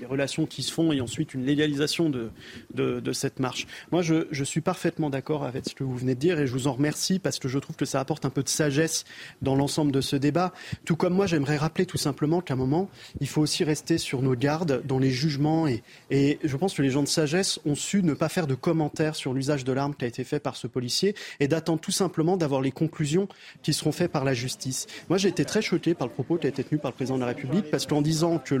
relations 0.09 0.45
qui 0.45 0.63
se 0.63 0.71
font 0.71 0.91
et 0.91 1.01
ensuite 1.01 1.33
une 1.33 1.45
légalisation 1.45 2.09
de, 2.09 2.29
de, 2.73 3.13
cette 3.13 3.39
marche. 3.39 3.67
Moi, 3.91 4.01
je, 4.01 4.27
je 4.31 4.43
suis 4.43 4.61
parfaitement 4.61 5.09
d'accord 5.09 5.43
avec 5.43 5.67
ce 5.67 5.75
que 5.75 5.83
vous 5.83 5.95
venez 5.95 6.15
de 6.15 6.19
dire 6.19 6.39
et 6.39 6.47
je 6.47 6.51
vous 6.51 6.67
en 6.67 6.73
remercie 6.73 7.19
parce 7.19 7.39
que 7.39 7.47
je 7.47 7.59
trouve 7.59 7.75
que 7.75 7.85
ça 7.85 7.99
apporte 7.99 8.25
un 8.25 8.29
peu 8.29 8.43
de 8.43 8.49
sagesse 8.49 9.05
dans 9.41 9.55
l'ensemble 9.55 9.91
de 9.91 10.01
ce 10.01 10.15
débat. 10.15 10.53
Tout 10.85 10.95
comme 10.95 11.13
moi, 11.13 11.27
j'aimerais 11.27 11.57
rappeler 11.57 11.85
tout 11.85 11.97
simplement 11.97 12.41
qu'à 12.41 12.53
un 12.53 12.57
moment, 12.57 12.84
il 13.19 13.27
faut 13.27 13.41
aussi 13.41 13.63
rester 13.63 13.97
sur 13.97 14.21
nos 14.21 14.35
gardes 14.35 14.81
dans 14.85 14.99
les 14.99 15.11
jugements. 15.11 15.67
Et, 15.67 15.83
et 16.09 16.39
je 16.43 16.57
pense 16.57 16.73
que 16.73 16.81
les 16.81 16.89
gens 16.89 17.03
de 17.03 17.07
sagesse 17.07 17.59
ont 17.65 17.75
su 17.75 18.03
ne 18.03 18.13
pas 18.13 18.29
faire 18.29 18.47
de 18.47 18.55
commentaires 18.55 19.15
sur 19.15 19.33
l'usage 19.33 19.63
de 19.63 19.73
l'arme 19.73 19.95
qui 19.95 20.05
a 20.05 20.07
été 20.07 20.23
fait 20.23 20.39
par 20.39 20.55
ce 20.55 20.67
policier 20.67 21.15
et 21.39 21.47
d'attendre 21.47 21.79
tout 21.79 21.91
simplement 21.91 22.37
d'avoir 22.37 22.61
les 22.61 22.71
conclusions 22.71 23.27
qui 23.63 23.73
seront 23.73 23.91
faites 23.91 24.11
par 24.11 24.23
la 24.23 24.33
justice. 24.33 24.87
Moi, 25.09 25.17
j'ai 25.17 25.29
été 25.29 25.45
très 25.45 25.61
choqué 25.61 25.93
par 25.93 26.07
le 26.07 26.13
propos 26.13 26.37
qui 26.37 26.47
a 26.47 26.49
été 26.49 26.63
tenu 26.63 26.79
par 26.79 26.91
le 26.91 26.95
président 26.95 27.15
de 27.15 27.21
la 27.21 27.27
République 27.27 27.69
parce 27.71 27.85
qu'en 27.85 28.01
disant 28.01 28.37
que 28.37 28.55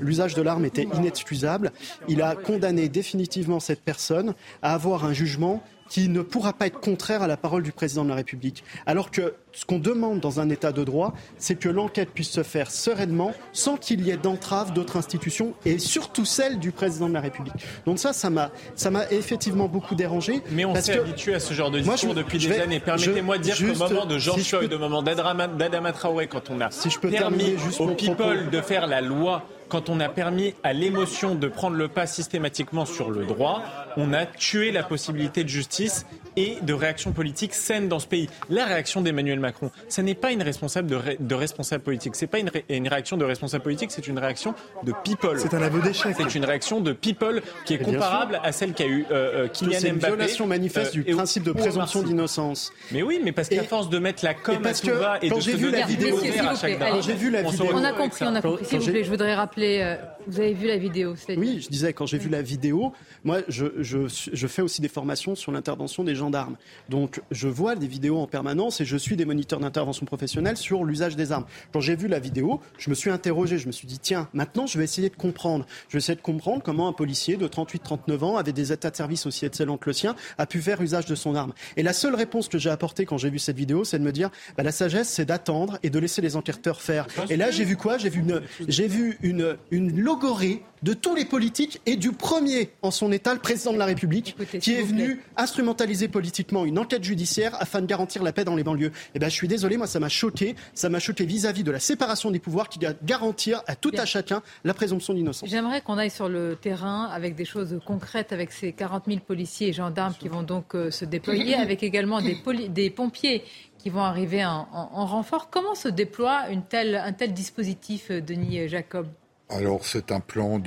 l'usage 0.00 0.34
de 0.34 0.42
l'arme 0.42 0.64
était 0.64 0.86
inexcusable, 0.94 1.72
il 2.08 2.22
a 2.22 2.34
condamné 2.34 2.88
définitivement 2.88 3.60
cette 3.60 3.82
personne 3.82 4.34
à 4.62 4.74
avoir 4.74 5.04
un 5.04 5.12
jugement 5.12 5.62
qui 5.88 6.08
ne 6.08 6.22
pourra 6.22 6.52
pas 6.52 6.66
être 6.66 6.80
contraire 6.80 7.22
à 7.22 7.26
la 7.26 7.36
parole 7.36 7.62
du 7.62 7.72
président 7.72 8.04
de 8.04 8.10
la 8.10 8.14
République. 8.14 8.64
Alors 8.86 9.10
que 9.10 9.34
ce 9.52 9.64
qu'on 9.64 9.78
demande 9.78 10.20
dans 10.20 10.40
un 10.40 10.50
État 10.50 10.72
de 10.72 10.84
droit, 10.84 11.14
c'est 11.38 11.56
que 11.56 11.68
l'enquête 11.68 12.10
puisse 12.10 12.30
se 12.30 12.42
faire 12.42 12.70
sereinement, 12.70 13.32
sans 13.52 13.76
qu'il 13.76 14.02
y 14.02 14.10
ait 14.10 14.16
d'entrave 14.16 14.72
d'autres 14.72 14.96
institutions, 14.96 15.54
et 15.64 15.78
surtout 15.78 16.24
celle 16.24 16.58
du 16.58 16.70
président 16.70 17.08
de 17.08 17.14
la 17.14 17.20
République. 17.20 17.54
Donc 17.86 17.98
ça, 17.98 18.12
ça 18.12 18.30
m'a, 18.30 18.50
ça 18.74 18.90
m'a 18.90 19.10
effectivement 19.10 19.66
beaucoup 19.66 19.94
dérangé. 19.94 20.42
Mais 20.52 20.64
on 20.64 20.74
s'est 20.74 20.98
habitué 20.98 21.34
à 21.34 21.40
ce 21.40 21.54
genre 21.54 21.70
de 21.70 21.80
discours 21.80 22.14
depuis 22.14 22.38
des 22.38 22.60
années. 22.60 22.80
Permettez-moi 22.80 23.38
de 23.38 23.42
dire 23.42 23.56
qu'au 23.56 23.88
moment 23.88 24.06
de 24.06 24.18
Jean 24.18 24.34
si 24.34 24.44
Choi, 24.44 24.60
au 24.64 24.78
moment 24.78 25.02
d'Adama 25.02 25.92
Traoré, 25.92 26.28
quand 26.28 26.50
on 26.50 26.60
a 26.60 26.70
si 26.70 26.90
je 26.90 26.98
peux 26.98 27.10
permis 27.10 27.56
aux 27.78 27.88
people 27.88 28.50
de 28.50 28.60
faire 28.60 28.86
la 28.86 29.00
loi 29.00 29.44
quand 29.68 29.90
on 29.90 30.00
a 30.00 30.08
permis 30.08 30.54
à 30.62 30.72
l'émotion 30.72 31.34
de 31.34 31.46
prendre 31.48 31.76
le 31.76 31.88
pas 31.88 32.06
systématiquement 32.06 32.86
sur 32.86 33.10
le 33.10 33.26
droit, 33.26 33.62
on 33.98 34.12
a 34.12 34.24
tué 34.24 34.70
la 34.70 34.84
possibilité 34.84 35.42
de 35.42 35.48
justice 35.48 36.06
et 36.36 36.58
de 36.62 36.72
réaction 36.72 37.10
politique 37.10 37.52
saine 37.52 37.88
dans 37.88 37.98
ce 37.98 38.06
pays. 38.06 38.28
La 38.48 38.64
réaction 38.64 39.00
d'Emmanuel 39.00 39.40
Macron, 39.40 39.72
ce 39.88 40.00
n'est 40.00 40.14
pas 40.14 40.30
une 40.30 40.42
responsable 40.42 40.88
de, 41.18 41.34
responsable 41.34 41.82
politique. 41.82 42.14
C'est 42.14 42.28
pas 42.28 42.38
une, 42.38 42.50
une, 42.68 42.86
réaction 42.86 43.16
de 43.16 43.24
responsable 43.24 43.64
politique, 43.64 43.90
c'est 43.90 44.06
une 44.06 44.20
réaction 44.20 44.54
de 44.84 44.92
people. 45.02 45.38
C'est 45.40 45.54
un 45.54 45.62
aveu 45.62 45.82
d'échec. 45.82 46.14
C'est 46.16 46.34
une 46.36 46.44
réaction 46.44 46.80
de 46.80 46.92
people 46.92 47.42
qui 47.64 47.74
est 47.74 47.78
comparable 47.78 48.40
à 48.44 48.52
celle 48.52 48.72
qu'a 48.72 48.86
eu 48.86 49.04
euh, 49.10 49.46
euh 49.46 49.48
Kylian 49.48 49.70
Mbappé. 49.70 49.80
C'est 49.80 49.88
une 49.88 49.98
violation 49.98 50.46
manifeste 50.46 50.92
du 50.92 51.04
euh, 51.08 51.16
principe 51.16 51.42
de 51.42 51.52
présomption 51.52 52.02
d'innocence. 52.02 52.72
Mais 52.92 53.02
oui, 53.02 53.20
mais 53.22 53.32
parce 53.32 53.48
qu'à 53.48 53.64
force 53.64 53.90
de 53.90 53.98
mettre 53.98 54.24
la 54.24 54.34
com 54.34 54.64
à 54.64 54.74
tout 54.74 54.90
va 54.90 55.18
et 55.20 55.30
de 55.30 55.40
se 55.40 55.50
vu 55.50 55.72
la 55.72 55.86
vidéo, 55.86 56.18
à 56.18 56.54
chaque 56.54 56.78
quand 56.78 57.02
j'ai 57.02 57.14
vu 57.14 57.30
la 57.30 57.42
vidéo, 57.42 57.66
on 57.74 57.84
a 57.84 57.92
compris, 57.92 58.24
on 58.24 58.34
a 58.34 58.42
compris. 58.42 58.64
S'il 58.64 58.78
vous 58.78 58.90
plaît, 58.90 59.04
je 59.04 59.10
voudrais 59.10 59.34
rappeler. 59.34 59.80
Euh, 59.82 59.96
vous 60.28 60.40
avez 60.40 60.52
vu 60.52 60.66
la 60.66 60.76
vidéo 60.76 61.14
Oui, 61.36 61.60
je 61.62 61.68
disais 61.68 61.94
quand 61.94 62.04
j'ai 62.04 62.18
vu 62.18 62.28
la 62.28 62.42
vidéo, 62.42 62.92
moi, 63.24 63.38
je, 63.48 63.87
je, 63.88 64.28
je 64.32 64.46
fais 64.46 64.62
aussi 64.62 64.80
des 64.80 64.88
formations 64.88 65.34
sur 65.34 65.52
l'intervention 65.52 66.04
des 66.04 66.14
gendarmes. 66.14 66.56
Donc, 66.88 67.20
je 67.30 67.48
vois 67.48 67.74
des 67.74 67.86
vidéos 67.86 68.18
en 68.18 68.26
permanence 68.26 68.80
et 68.80 68.84
je 68.84 68.96
suis 68.96 69.16
des 69.16 69.24
moniteurs 69.24 69.60
d'intervention 69.60 70.06
professionnelle 70.06 70.56
sur 70.56 70.84
l'usage 70.84 71.16
des 71.16 71.32
armes. 71.32 71.46
Quand 71.72 71.80
j'ai 71.80 71.96
vu 71.96 72.08
la 72.08 72.18
vidéo, 72.18 72.60
je 72.78 72.90
me 72.90 72.94
suis 72.94 73.10
interrogé, 73.10 73.58
je 73.58 73.66
me 73.66 73.72
suis 73.72 73.86
dit, 73.86 73.98
tiens, 73.98 74.28
maintenant, 74.32 74.66
je 74.66 74.78
vais 74.78 74.84
essayer 74.84 75.08
de 75.08 75.16
comprendre. 75.16 75.66
Je 75.88 75.94
vais 75.94 75.98
essayer 75.98 76.16
de 76.16 76.22
comprendre 76.22 76.62
comment 76.62 76.88
un 76.88 76.92
policier 76.92 77.36
de 77.36 77.48
38-39 77.48 78.24
ans, 78.24 78.36
avec 78.36 78.54
des 78.54 78.72
états 78.72 78.90
de 78.90 78.96
service 78.96 79.26
aussi 79.26 79.46
excellents 79.46 79.78
que 79.78 79.88
le 79.88 79.94
sien, 79.94 80.14
a 80.36 80.46
pu 80.46 80.60
faire 80.60 80.80
usage 80.80 81.06
de 81.06 81.14
son 81.14 81.34
arme. 81.34 81.52
Et 81.76 81.82
la 81.82 81.92
seule 81.92 82.14
réponse 82.14 82.48
que 82.48 82.58
j'ai 82.58 82.70
apportée 82.70 83.06
quand 83.06 83.18
j'ai 83.18 83.30
vu 83.30 83.38
cette 83.38 83.56
vidéo, 83.56 83.84
c'est 83.84 83.98
de 83.98 84.04
me 84.04 84.12
dire, 84.12 84.30
bah, 84.56 84.62
la 84.62 84.72
sagesse, 84.72 85.08
c'est 85.08 85.24
d'attendre 85.24 85.78
et 85.82 85.90
de 85.90 85.98
laisser 85.98 86.20
les 86.20 86.36
enquêteurs 86.36 86.80
faire. 86.80 87.06
Et 87.30 87.36
là, 87.36 87.50
j'ai 87.50 87.64
vu 87.64 87.76
quoi? 87.76 87.98
J'ai 87.98 88.10
vu 88.10 88.20
une, 88.20 88.42
j'ai 88.66 88.88
vu 88.88 89.18
une, 89.22 89.56
logorée 90.00 90.62
de 90.82 90.92
tous 90.92 91.14
les 91.14 91.24
politiques 91.24 91.80
et 91.86 91.96
du 91.96 92.12
premier 92.12 92.70
en 92.82 92.90
son 92.90 93.12
état, 93.12 93.34
le 93.34 93.40
président 93.40 93.72
de 93.72 93.78
la 93.78 93.86
République, 93.86 94.36
qui 94.60 94.74
est 94.74 94.82
venu 94.82 95.20
instrumentaliser 95.36 96.08
politiquement 96.08 96.64
une 96.64 96.78
enquête 96.78 97.04
judiciaire 97.04 97.56
afin 97.60 97.80
de 97.80 97.86
garantir 97.86 98.22
la 98.22 98.32
paix 98.32 98.44
dans 98.44 98.56
les 98.56 98.64
banlieues. 98.64 98.92
Eh 99.14 99.18
bien, 99.18 99.28
je 99.28 99.34
suis 99.34 99.48
désolé, 99.48 99.76
moi, 99.76 99.86
ça 99.86 100.00
m'a 100.00 100.08
choqué. 100.08 100.54
Ça 100.74 100.88
m'a 100.88 100.98
choqué 100.98 101.24
vis-à-vis 101.24 101.64
de 101.64 101.70
la 101.70 101.80
séparation 101.80 102.30
des 102.30 102.38
pouvoirs 102.38 102.68
qui 102.68 102.78
doit 102.78 102.92
garantir 103.02 103.62
à 103.66 103.76
tout 103.76 103.92
à 103.96 104.04
chacun 104.04 104.42
la 104.64 104.74
présomption 104.74 105.14
d'innocence. 105.14 105.48
J'aimerais 105.48 105.80
qu'on 105.80 105.98
aille 105.98 106.10
sur 106.10 106.28
le 106.28 106.56
terrain 106.56 107.08
avec 107.12 107.34
des 107.34 107.44
choses 107.44 107.78
concrètes, 107.84 108.32
avec 108.32 108.52
ces 108.52 108.72
40 108.72 109.04
000 109.06 109.20
policiers 109.20 109.68
et 109.68 109.72
gendarmes 109.72 110.14
qui 110.18 110.28
vont 110.28 110.42
donc 110.42 110.74
euh, 110.74 110.90
se 110.90 111.04
déployer, 111.04 111.54
avec 111.68 111.82
également 111.82 112.20
des, 112.20 112.38
des 112.68 112.90
pompiers 112.90 113.44
qui 113.78 113.90
vont 113.90 114.02
arriver 114.02 114.44
en, 114.44 114.68
en, 114.72 115.06
renfort. 115.06 115.50
Comment 115.50 115.74
se 115.74 115.88
déploie 115.88 116.48
une 116.50 116.62
telle, 116.62 116.96
un 116.96 117.12
tel 117.12 117.32
dispositif, 117.32 118.10
euh, 118.10 118.20
Denis 118.20 118.68
Jacob? 118.68 119.06
Alors 119.48 119.84
c'est 119.84 120.12
un 120.12 120.20
plan 120.20 120.60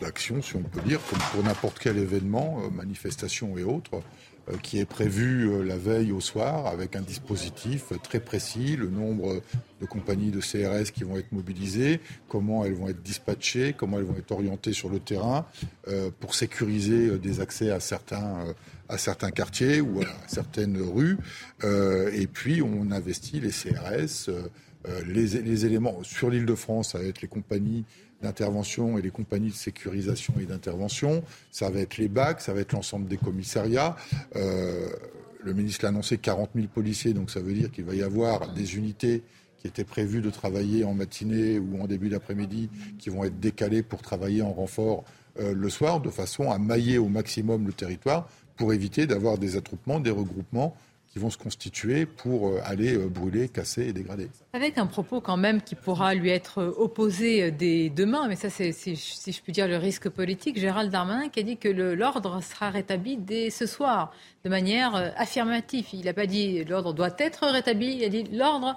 d'action, 0.00 0.42
si 0.42 0.56
on 0.56 0.62
peut 0.62 0.80
dire, 0.82 1.00
comme 1.08 1.18
pour 1.32 1.42
n'importe 1.42 1.78
quel 1.78 1.98
événement, 1.98 2.62
euh, 2.64 2.70
manifestation 2.70 3.56
et 3.56 3.64
autres, 3.64 4.02
euh, 4.48 4.56
qui 4.62 4.78
est 4.78 4.84
prévu 4.84 5.48
euh, 5.48 5.62
la 5.62 5.76
veille 5.76 6.12
au 6.12 6.20
soir 6.20 6.66
avec 6.66 6.96
un 6.96 7.00
dispositif 7.00 7.92
très 8.02 8.20
précis, 8.20 8.76
le 8.76 8.88
nombre 8.88 9.40
de 9.80 9.86
compagnies 9.86 10.30
de 10.30 10.40
CRS 10.40 10.90
qui 10.92 11.04
vont 11.04 11.16
être 11.16 11.32
mobilisées, 11.32 12.00
comment 12.28 12.64
elles 12.64 12.74
vont 12.74 12.88
être 12.88 13.02
dispatchées, 13.02 13.74
comment 13.76 13.98
elles 13.98 14.04
vont 14.04 14.16
être 14.16 14.32
orientées 14.32 14.72
sur 14.72 14.88
le 14.88 14.98
terrain 14.98 15.46
pour 16.18 16.34
sécuriser 16.34 17.16
des 17.18 17.40
accès 17.40 17.70
à 17.70 17.78
certains 17.78 18.54
à 18.88 18.98
certains 18.98 19.30
quartiers 19.30 19.80
ou 19.80 20.00
à 20.00 20.06
certaines 20.26 20.80
rues. 20.80 21.18
et 21.62 22.26
puis 22.26 22.60
on 22.60 22.90
investit 22.90 23.38
les 23.38 23.50
CRS 23.50 24.30
euh, 24.88 25.02
les, 25.06 25.66
éléments 25.66 26.02
sur 26.02 26.30
l'île 26.30 26.46
de 26.46 26.54
France, 26.54 26.92
ça 26.92 26.98
va 26.98 27.04
être 27.04 27.20
les 27.20 27.28
compagnies 27.28 27.84
d'intervention 28.22 28.98
et 28.98 29.02
les 29.02 29.10
compagnies 29.10 29.50
de 29.50 29.54
sécurisation 29.54 30.34
et 30.40 30.44
d'intervention. 30.44 31.22
Ça 31.50 31.70
va 31.70 31.80
être 31.80 31.98
les 31.98 32.08
BAC, 32.08 32.40
ça 32.40 32.52
va 32.52 32.60
être 32.60 32.72
l'ensemble 32.72 33.06
des 33.06 33.16
commissariats. 33.16 33.96
Euh, 34.36 34.88
le 35.44 35.52
ministre 35.52 35.84
l'a 35.84 35.90
annoncé 35.90 36.18
40 36.18 36.50
000 36.54 36.66
policiers, 36.68 37.12
donc 37.12 37.30
ça 37.30 37.40
veut 37.40 37.52
dire 37.52 37.70
qu'il 37.70 37.84
va 37.84 37.94
y 37.94 38.02
avoir 38.02 38.52
des 38.52 38.76
unités 38.76 39.22
qui 39.60 39.66
étaient 39.66 39.84
prévues 39.84 40.20
de 40.20 40.30
travailler 40.30 40.84
en 40.84 40.94
matinée 40.94 41.58
ou 41.58 41.80
en 41.80 41.86
début 41.86 42.08
d'après-midi, 42.08 42.70
qui 42.98 43.10
vont 43.10 43.24
être 43.24 43.38
décalées 43.38 43.82
pour 43.82 44.02
travailler 44.02 44.42
en 44.42 44.52
renfort 44.52 45.04
euh, 45.40 45.54
le 45.54 45.68
soir, 45.68 46.00
de 46.00 46.10
façon 46.10 46.50
à 46.50 46.58
mailler 46.58 46.98
au 46.98 47.08
maximum 47.08 47.66
le 47.66 47.72
territoire 47.72 48.28
pour 48.56 48.72
éviter 48.72 49.06
d'avoir 49.06 49.38
des 49.38 49.56
attroupements, 49.56 50.00
des 50.00 50.10
regroupements 50.10 50.76
vont 51.18 51.30
se 51.30 51.38
constituer 51.38 52.06
pour 52.06 52.48
euh, 52.48 52.60
aller 52.64 52.96
euh, 52.96 53.08
brûler, 53.08 53.48
casser 53.48 53.88
et 53.88 53.92
dégrader. 53.92 54.28
Avec 54.52 54.78
un 54.78 54.86
propos 54.86 55.20
quand 55.20 55.36
même 55.36 55.60
qui 55.60 55.74
pourra 55.74 56.14
lui 56.14 56.30
être 56.30 56.58
euh, 56.58 56.74
opposé 56.76 57.50
dès 57.50 57.90
demain, 57.90 58.28
mais 58.28 58.36
ça 58.36 58.50
c'est, 58.50 58.72
si, 58.72 58.94
je 58.96 59.42
puis 59.42 59.52
dire, 59.52 59.68
le 59.68 59.76
risque 59.76 60.08
politique, 60.08 60.58
Gérald 60.58 60.90
Darmanin 60.90 61.28
qui 61.28 61.40
a 61.40 61.42
dit 61.42 61.56
que 61.56 61.68
l'ordre 61.68 62.42
sera 62.42 62.70
rétabli 62.70 63.16
dès 63.16 63.50
ce 63.50 63.66
soir, 63.66 64.12
de 64.44 64.48
manière 64.48 65.12
affirmative. 65.16 65.86
Il 65.92 66.04
n'a 66.04 66.14
pas 66.14 66.26
dit 66.26 66.64
l'ordre 66.64 66.92
doit 66.92 67.14
être 67.18 67.46
rétabli, 67.46 67.96
il 67.96 68.04
a 68.04 68.08
dit 68.08 68.24
l'ordre 68.32 68.76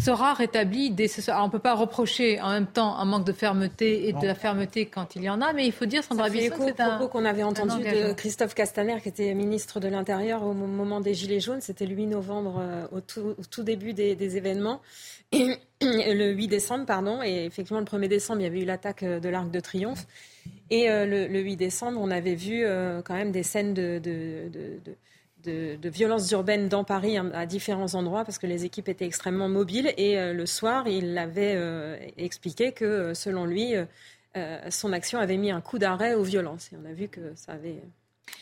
sera 0.00 0.32
rétabli 0.32 0.90
dès 0.90 1.08
ce 1.08 1.20
soir. 1.20 1.42
on 1.42 1.46
ne 1.46 1.52
peut 1.52 1.58
pas 1.58 1.74
reprocher 1.74 2.40
en 2.40 2.50
même 2.50 2.66
temps 2.66 2.96
un 2.96 3.04
manque 3.04 3.24
de 3.24 3.32
fermeté 3.32 4.08
et 4.08 4.12
de 4.12 4.26
la 4.26 4.34
fermeté 4.34 4.86
quand 4.86 5.16
il 5.16 5.24
y 5.24 5.30
en 5.30 5.40
a, 5.40 5.52
mais 5.52 5.66
il 5.66 5.72
faut 5.72 5.86
dire, 5.86 6.04
Sandra 6.04 6.28
Bisson, 6.28 6.54
c'est 6.58 6.80
un 6.80 6.96
propos 6.96 7.08
qu'on 7.08 7.24
avait 7.24 7.42
entendu 7.42 7.82
de 7.82 8.12
Christophe 8.12 8.54
Castaner, 8.54 9.00
qui 9.02 9.08
était 9.08 9.34
ministre 9.34 9.80
de 9.80 9.88
l'Intérieur 9.88 10.44
au 10.44 10.52
moment 10.52 11.00
des 11.00 11.14
Gilets 11.14 11.40
jaunes. 11.40 11.60
C'était 11.60 11.86
le 11.86 11.94
8 11.94 12.06
novembre, 12.06 12.60
euh, 12.60 12.86
au 12.92 13.00
tout, 13.00 13.62
début 13.62 13.92
des, 13.92 14.36
événements. 14.36 14.80
Et, 15.32 15.56
le 15.80 16.32
8 16.32 16.48
décembre, 16.48 16.86
pardon, 16.86 17.22
et 17.22 17.44
effectivement, 17.44 17.80
le 17.80 17.86
1er 17.86 18.08
décembre, 18.08 18.40
il 18.40 18.44
y 18.44 18.46
avait 18.46 18.60
eu 18.60 18.64
l'attaque 18.64 19.02
euh, 19.02 19.20
de 19.20 19.28
l'Arc 19.28 19.50
de 19.50 19.60
Triomphe. 19.60 20.06
Et 20.70 20.90
euh, 20.90 21.06
le, 21.06 21.40
8 21.40 21.56
décembre, 21.56 22.00
on 22.00 22.10
avait 22.10 22.34
vu 22.34 22.64
quand 23.04 23.14
même 23.14 23.32
des 23.32 23.42
scènes 23.42 23.74
de 23.74 23.98
de, 23.98 24.80
violences 25.46 26.30
urbaines 26.30 26.68
dans 26.68 26.84
Paris 26.84 27.16
hein, 27.16 27.30
à 27.34 27.46
différents 27.46 27.94
endroits 27.94 28.24
parce 28.24 28.38
que 28.38 28.46
les 28.46 28.64
équipes 28.64 28.88
étaient 28.88 29.06
extrêmement 29.06 29.48
mobiles. 29.48 29.92
Et 29.96 30.18
euh, 30.18 30.32
le 30.32 30.46
soir, 30.46 30.88
il 30.88 31.16
avait 31.18 31.54
euh, 31.56 31.96
expliqué 32.16 32.72
que, 32.72 32.84
euh, 32.84 33.14
selon 33.14 33.44
lui, 33.44 33.74
son 34.70 34.92
action 34.92 35.18
avait 35.18 35.36
mis 35.36 35.50
un 35.50 35.60
coup 35.60 35.78
d'arrêt 35.80 36.14
aux 36.14 36.22
violences. 36.22 36.72
Et 36.72 36.76
on 36.80 36.88
a 36.88 36.92
vu 36.92 37.08
que 37.08 37.32
ça 37.34 37.52
avait. 37.52 37.82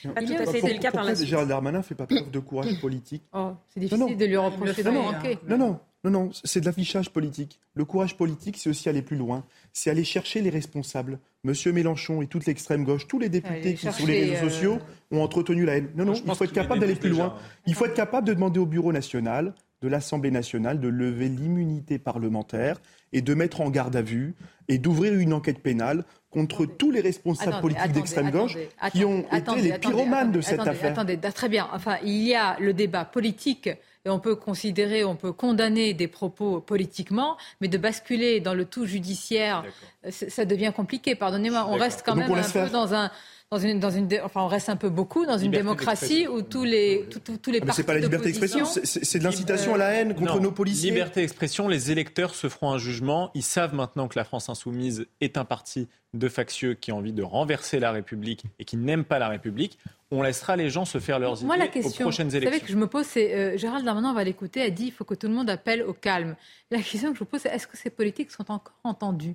Pas 0.02 0.22
tout 0.22 0.32
à 0.34 0.46
fait 0.46 0.58
été 0.58 0.74
le 0.74 0.80
cas 0.80 0.90
par 0.90 1.04
la 1.04 1.14
suite. 1.14 1.28
Gérald 1.28 1.48
Darmanin 1.48 1.80
fait 1.80 1.94
pas 1.94 2.06
preuve 2.06 2.30
de 2.30 2.38
courage 2.38 2.78
politique. 2.80 3.22
Oh, 3.32 3.52
c'est 3.68 3.80
difficile 3.80 4.16
de 4.16 4.24
lui 4.26 4.36
reprocher 4.36 4.82
de 4.82 4.90
manquer. 4.90 5.38
Non, 5.48 5.56
non, 5.56 5.80
non, 6.10 6.26
non, 6.26 6.30
c'est 6.44 6.60
de 6.60 6.66
l'affichage 6.66 7.10
politique. 7.10 7.58
Le 7.74 7.84
courage 7.84 8.16
politique, 8.16 8.56
c'est 8.58 8.70
aussi 8.70 8.88
aller 8.88 9.02
plus 9.02 9.16
loin. 9.16 9.44
C'est 9.72 9.90
aller 9.90 10.04
chercher 10.04 10.40
les 10.40 10.50
responsables. 10.50 11.18
Monsieur 11.42 11.72
Mélenchon 11.72 12.22
et 12.22 12.26
toute 12.26 12.46
l'extrême 12.46 12.84
gauche, 12.84 13.06
tous 13.08 13.18
les 13.18 13.28
députés 13.28 13.74
qui 13.74 13.86
sont 13.86 13.92
sur 13.92 14.06
les 14.06 14.30
réseaux 14.30 14.48
sociaux 14.48 14.78
ont 15.10 15.22
entretenu 15.22 15.64
la 15.64 15.78
haine. 15.78 15.88
Non, 15.96 16.04
non, 16.04 16.14
il 16.14 16.34
faut 16.34 16.44
être 16.44 16.52
capable 16.52 16.80
d'aller 16.80 16.94
plus 16.94 17.10
loin. 17.10 17.34
Il 17.66 17.74
faut 17.74 17.86
être 17.86 17.94
capable 17.94 18.26
de 18.26 18.34
demander 18.34 18.60
au 18.60 18.66
Bureau 18.66 18.92
national, 18.92 19.54
de 19.82 19.88
l'Assemblée 19.88 20.30
nationale, 20.30 20.80
de 20.80 20.88
lever 20.88 21.28
l'immunité 21.28 21.98
parlementaire 21.98 22.80
et 23.12 23.20
de 23.20 23.34
mettre 23.34 23.60
en 23.60 23.70
garde 23.70 23.96
à 23.96 24.02
vue 24.02 24.34
et 24.68 24.78
d'ouvrir 24.78 25.14
une 25.14 25.32
enquête 25.32 25.60
pénale 25.60 26.04
contre 26.30 26.66
tous 26.66 26.90
les 26.90 27.00
responsables 27.00 27.60
politiques 27.60 27.92
d'extrême 27.92 28.30
gauche 28.30 28.56
qui 28.92 29.04
ont 29.04 29.24
été 29.32 29.60
les 29.60 29.78
pyromanes 29.78 30.32
de 30.32 30.40
cette 30.40 30.60
affaire. 30.60 30.92
Attendez, 30.92 31.18
très 31.18 31.48
bien. 31.48 31.68
Enfin, 31.72 31.96
il 32.04 32.22
y 32.22 32.34
a 32.34 32.58
le 32.60 32.74
débat 32.74 33.04
politique 33.04 33.70
et 34.06 34.08
on 34.08 34.20
peut 34.20 34.36
considérer, 34.36 35.04
on 35.04 35.16
peut 35.16 35.32
condamner 35.32 35.92
des 35.92 36.06
propos 36.06 36.60
politiquement, 36.60 37.36
mais 37.60 37.66
de 37.66 37.76
basculer 37.76 38.38
dans 38.38 38.54
le 38.54 38.64
tout 38.64 38.86
judiciaire, 38.86 39.64
ça 40.08 40.44
devient 40.44 40.72
compliqué. 40.74 41.16
Pardonnez-moi, 41.16 41.66
on 41.68 41.74
reste 41.74 42.04
quand 42.06 42.14
même 42.14 42.32
un 42.32 42.42
peu 42.42 42.70
dans 42.70 42.94
un 42.94 43.10
dans 43.50 43.58
une, 43.58 43.78
dans 43.78 43.90
une, 43.90 44.08
enfin, 44.24 44.42
on 44.42 44.48
reste 44.48 44.68
un 44.68 44.76
peu 44.76 44.88
beaucoup 44.88 45.24
dans 45.24 45.38
une 45.38 45.52
démocratie 45.52 46.26
où 46.26 46.42
tous 46.42 46.64
les, 46.64 47.08
tous 47.40 47.50
les 47.50 47.60
ah, 47.62 47.72
C'est 47.72 47.84
pas 47.84 47.94
la 47.94 48.00
liberté 48.00 48.26
d'expression, 48.26 48.64
c'est 48.64 49.18
de 49.20 49.24
l'incitation 49.24 49.74
à 49.74 49.78
la 49.78 49.90
haine 49.90 50.14
contre 50.14 50.40
nos 50.40 50.50
policiers. 50.50 50.90
Liberté 50.90 51.20
d'expression, 51.20 51.68
les 51.68 51.92
électeurs 51.92 52.34
se 52.34 52.48
feront 52.48 52.72
un 52.72 52.78
jugement. 52.78 53.30
Ils 53.34 53.44
savent 53.44 53.72
maintenant 53.72 54.08
que 54.08 54.18
la 54.18 54.24
France 54.24 54.48
insoumise 54.48 55.06
est 55.20 55.36
un 55.36 55.44
parti 55.44 55.86
de 56.12 56.28
factieux 56.28 56.74
qui 56.74 56.90
a 56.90 56.94
envie 56.96 57.12
de 57.12 57.22
renverser 57.22 57.78
la 57.78 57.92
République 57.92 58.44
et 58.58 58.64
qui 58.64 58.76
n'aime 58.76 59.04
pas 59.04 59.20
la 59.20 59.28
République. 59.28 59.78
On 60.10 60.22
laissera 60.22 60.56
les 60.56 60.70
gens 60.70 60.84
se 60.84 60.98
faire 60.98 61.18
leurs 61.18 61.42
Moi, 61.42 61.56
idées 61.56 61.64
la 61.64 61.70
question, 61.70 62.04
aux 62.04 62.08
prochaines 62.08 62.28
élections. 62.28 62.50
Vous 62.50 62.54
savez 62.54 62.66
que 62.66 62.72
je 62.72 62.76
me 62.76 62.86
pose, 62.86 63.06
c'est 63.06 63.34
euh, 63.34 63.58
Gérald 63.58 63.84
Darmanin, 63.84 64.10
on 64.10 64.14
va 64.14 64.22
l'écouter, 64.22 64.62
a 64.62 64.70
dit 64.70 64.86
il 64.86 64.92
faut 64.92 65.04
que 65.04 65.14
tout 65.14 65.26
le 65.26 65.34
monde 65.34 65.50
appelle 65.50 65.82
au 65.82 65.92
calme. 65.92 66.36
La 66.70 66.78
question 66.78 67.10
que 67.10 67.14
je 67.14 67.18
vous 67.20 67.24
pose, 67.24 67.40
c'est 67.40 67.48
est-ce 67.48 67.66
que 67.66 67.76
ces 67.76 67.90
politiques 67.90 68.30
sont 68.30 68.50
encore 68.50 68.78
entendues? 68.84 69.34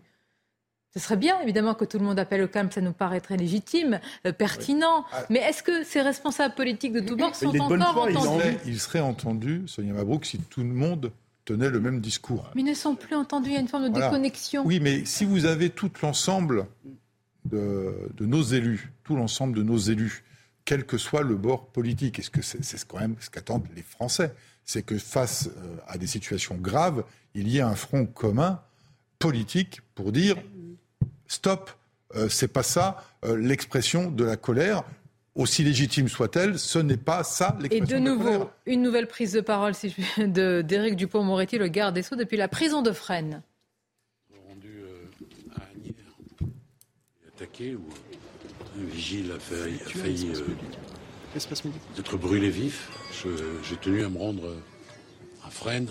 Ce 0.93 0.99
serait 0.99 1.17
bien, 1.17 1.39
évidemment, 1.41 1.73
que 1.73 1.85
tout 1.85 1.99
le 1.99 2.05
monde 2.05 2.19
appelle 2.19 2.41
au 2.43 2.47
calme, 2.49 2.69
ça 2.69 2.81
nous 2.81 2.91
paraîtrait 2.91 3.37
légitime, 3.37 3.99
euh, 4.25 4.33
pertinent. 4.33 5.05
Ah. 5.13 5.23
Mais 5.29 5.39
est-ce 5.39 5.63
que 5.63 5.83
ces 5.83 6.01
responsables 6.01 6.53
politiques 6.53 6.93
de 6.93 6.99
tous 6.99 7.15
bords 7.15 7.35
sont 7.35 7.57
encore 7.59 7.97
entendus? 7.97 8.57
Ils 8.65 8.79
seraient 8.79 8.99
entendus, 8.99 9.63
Sonia 9.67 9.93
Mabrouk, 9.93 10.25
si 10.25 10.37
tout 10.37 10.61
le 10.61 10.67
monde 10.67 11.11
tenait 11.45 11.69
le 11.69 11.79
même 11.79 12.01
discours. 12.01 12.49
Mais 12.55 12.61
ils 12.61 12.65
ne 12.65 12.73
sont 12.73 12.95
plus 12.95 13.15
entendus, 13.15 13.49
il 13.49 13.53
y 13.53 13.57
a 13.57 13.61
une 13.61 13.67
forme 13.67 13.89
de 13.89 13.99
déconnexion. 13.99 14.63
Oui, 14.65 14.79
mais 14.79 15.05
si 15.05 15.25
vous 15.25 15.45
avez 15.45 15.69
tout 15.69 15.91
l'ensemble 16.01 16.67
de, 17.45 18.09
nos 18.19 18.43
élus, 18.43 18.91
tout 19.03 19.15
l'ensemble 19.15 19.55
de 19.55 19.63
nos 19.63 19.77
élus, 19.77 20.23
quel 20.71 20.85
que 20.85 20.97
soit 20.97 21.23
le 21.23 21.35
bord 21.35 21.67
politique, 21.67 22.17
et 22.17 22.21
ce 22.21 22.29
que 22.29 22.41
c'est, 22.41 22.63
c'est 22.63 22.87
quand 22.87 23.01
même 23.01 23.17
ce 23.19 23.29
qu'attendent 23.29 23.67
les 23.75 23.81
Français, 23.81 24.33
c'est 24.63 24.83
que 24.83 24.97
face 24.97 25.49
euh, 25.49 25.75
à 25.85 25.97
des 25.97 26.07
situations 26.07 26.55
graves, 26.55 27.03
il 27.35 27.49
y 27.49 27.57
ait 27.57 27.61
un 27.61 27.75
front 27.75 28.05
commun 28.05 28.61
politique 29.19 29.81
pour 29.95 30.13
dire 30.13 30.37
stop, 31.27 31.71
euh, 32.15 32.29
c'est 32.29 32.47
pas 32.47 32.63
ça 32.63 33.03
euh, 33.25 33.35
l'expression 33.35 34.11
de 34.11 34.23
la 34.23 34.37
colère. 34.37 34.85
Aussi 35.35 35.65
légitime 35.65 36.07
soit-elle, 36.07 36.57
ce 36.57 36.79
n'est 36.79 36.95
pas 36.95 37.25
ça 37.25 37.57
l'expression 37.59 37.99
de, 37.99 38.05
la 38.05 38.15
colère. 38.15 38.23
Et 38.23 38.29
de 38.29 38.37
nouveau, 38.37 38.49
une 38.65 38.81
nouvelle 38.81 39.07
prise 39.07 39.33
de 39.33 39.41
parole 39.41 39.75
si 39.75 39.89
je 39.89 40.21
de 40.25 40.61
d'Éric 40.61 40.95
Dupont-Moretti, 40.95 41.57
le 41.57 41.67
garde 41.67 41.95
des 41.95 42.01
Sceaux, 42.01 42.15
depuis 42.15 42.37
la 42.37 42.47
prison 42.47 42.81
de 42.81 42.93
Fresnes. 42.93 43.43
Rendu 44.47 44.69
euh, 44.69 45.03
à 45.53 45.63
Agnières, 45.75 46.15
attaqué, 47.27 47.75
vigile 48.77 49.31
a 49.35 49.39
failli, 49.39 50.31
être 51.97 52.17
brûlé 52.17 52.49
vif. 52.49 52.89
J'ai 53.63 53.75
tenu 53.77 54.03
à 54.03 54.09
me 54.09 54.17
rendre 54.17 54.55
à 55.45 55.49
Fresnes. 55.49 55.89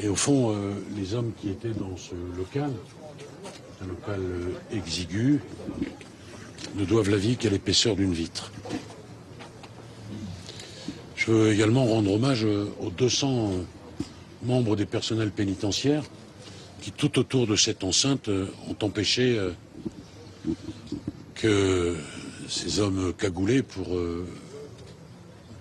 Et 0.00 0.08
au 0.08 0.16
fond, 0.16 0.54
les 0.96 1.14
hommes 1.14 1.32
qui 1.40 1.48
étaient 1.50 1.70
dans 1.70 1.96
ce 1.96 2.14
local, 2.36 2.72
un 3.82 3.86
local 3.86 4.20
euh, 4.20 4.76
exigu, 4.76 5.40
ne 6.76 6.84
doivent 6.84 7.10
la 7.10 7.16
vie 7.16 7.36
qu'à 7.36 7.50
l'épaisseur 7.50 7.96
d'une 7.96 8.12
vitre. 8.12 8.52
Je 11.14 11.30
veux 11.30 11.52
également 11.52 11.84
rendre 11.84 12.12
hommage 12.12 12.44
euh, 12.44 12.66
aux 12.80 12.90
200 12.90 13.50
euh, 13.52 13.62
membres 14.44 14.76
des 14.76 14.86
personnels 14.86 15.30
pénitentiaires 15.30 16.04
qui, 16.80 16.92
tout 16.92 17.18
autour 17.18 17.46
de 17.46 17.56
cette 17.56 17.84
enceinte, 17.84 18.28
ont 18.28 18.76
empêché 18.84 19.40
que 21.36 21.96
ces 22.48 22.80
hommes 22.80 23.12
cagoulés, 23.12 23.62
pour 23.62 23.88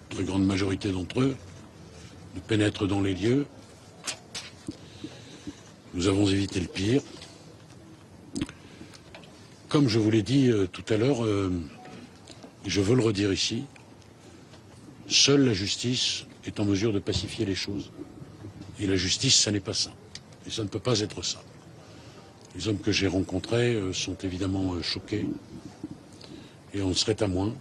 très 0.10 0.24
grande 0.24 0.46
majorité 0.46 0.92
d'entre 0.92 1.22
eux, 1.22 1.36
ne 2.36 2.40
pénètrent 2.40 2.88
dans 2.88 3.02
les 3.02 3.14
lieux 3.14 3.46
Nous 5.96 6.08
avons 6.10 6.28
évité 6.28 6.60
le 6.60 6.68
pire. 6.68 7.02
Comme 9.70 9.88
je 9.88 9.98
vous 9.98 10.12
l'ai 10.12 10.24
dit 10.24 10.50
euh, 10.50 10.68
tout 10.68 10.84
à 10.94 10.98
l'heure, 10.98 11.24
euh, 11.24 11.50
je 12.66 12.82
veux 12.82 12.96
le 12.96 13.02
redire 13.02 13.32
ici, 13.32 13.64
seule 15.08 15.46
la 15.46 15.54
justice 15.54 16.26
est 16.46 16.60
en 16.60 16.66
mesure 16.66 16.92
de 16.92 17.00
pacifier 17.00 17.46
les 17.46 17.56
choses. 17.56 17.92
Et 18.78 18.88
la 18.88 18.98
justice, 18.98 19.36
ça 19.36 19.52
n'est 19.52 19.62
pas 19.62 19.74
ça. 19.74 19.94
Et 20.46 20.50
ça 20.50 20.64
ne 20.64 20.68
peut 20.68 20.80
pas 20.80 21.00
être 21.00 21.24
ça. 21.24 21.42
Les 22.58 22.68
hommes 22.68 22.80
que 22.80 22.92
j'ai 22.92 23.08
rencontrés 23.08 23.76
euh, 23.76 23.94
sont 23.94 24.16
évidemment 24.16 24.82
choqués. 24.82 25.26
Et 26.76 26.82
on 26.82 26.94
serait 26.94 27.24
à 27.24 27.28
moins. 27.28 27.54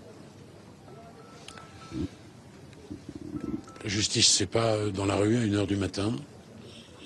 La 3.83 3.89
justice, 3.89 4.27
c'est 4.27 4.47
pas 4.47 4.91
dans 4.91 5.07
la 5.07 5.15
rue 5.15 5.39
à 5.39 5.45
une 5.45 5.55
heure 5.55 5.67
du 5.67 5.77
matin. 5.77 6.13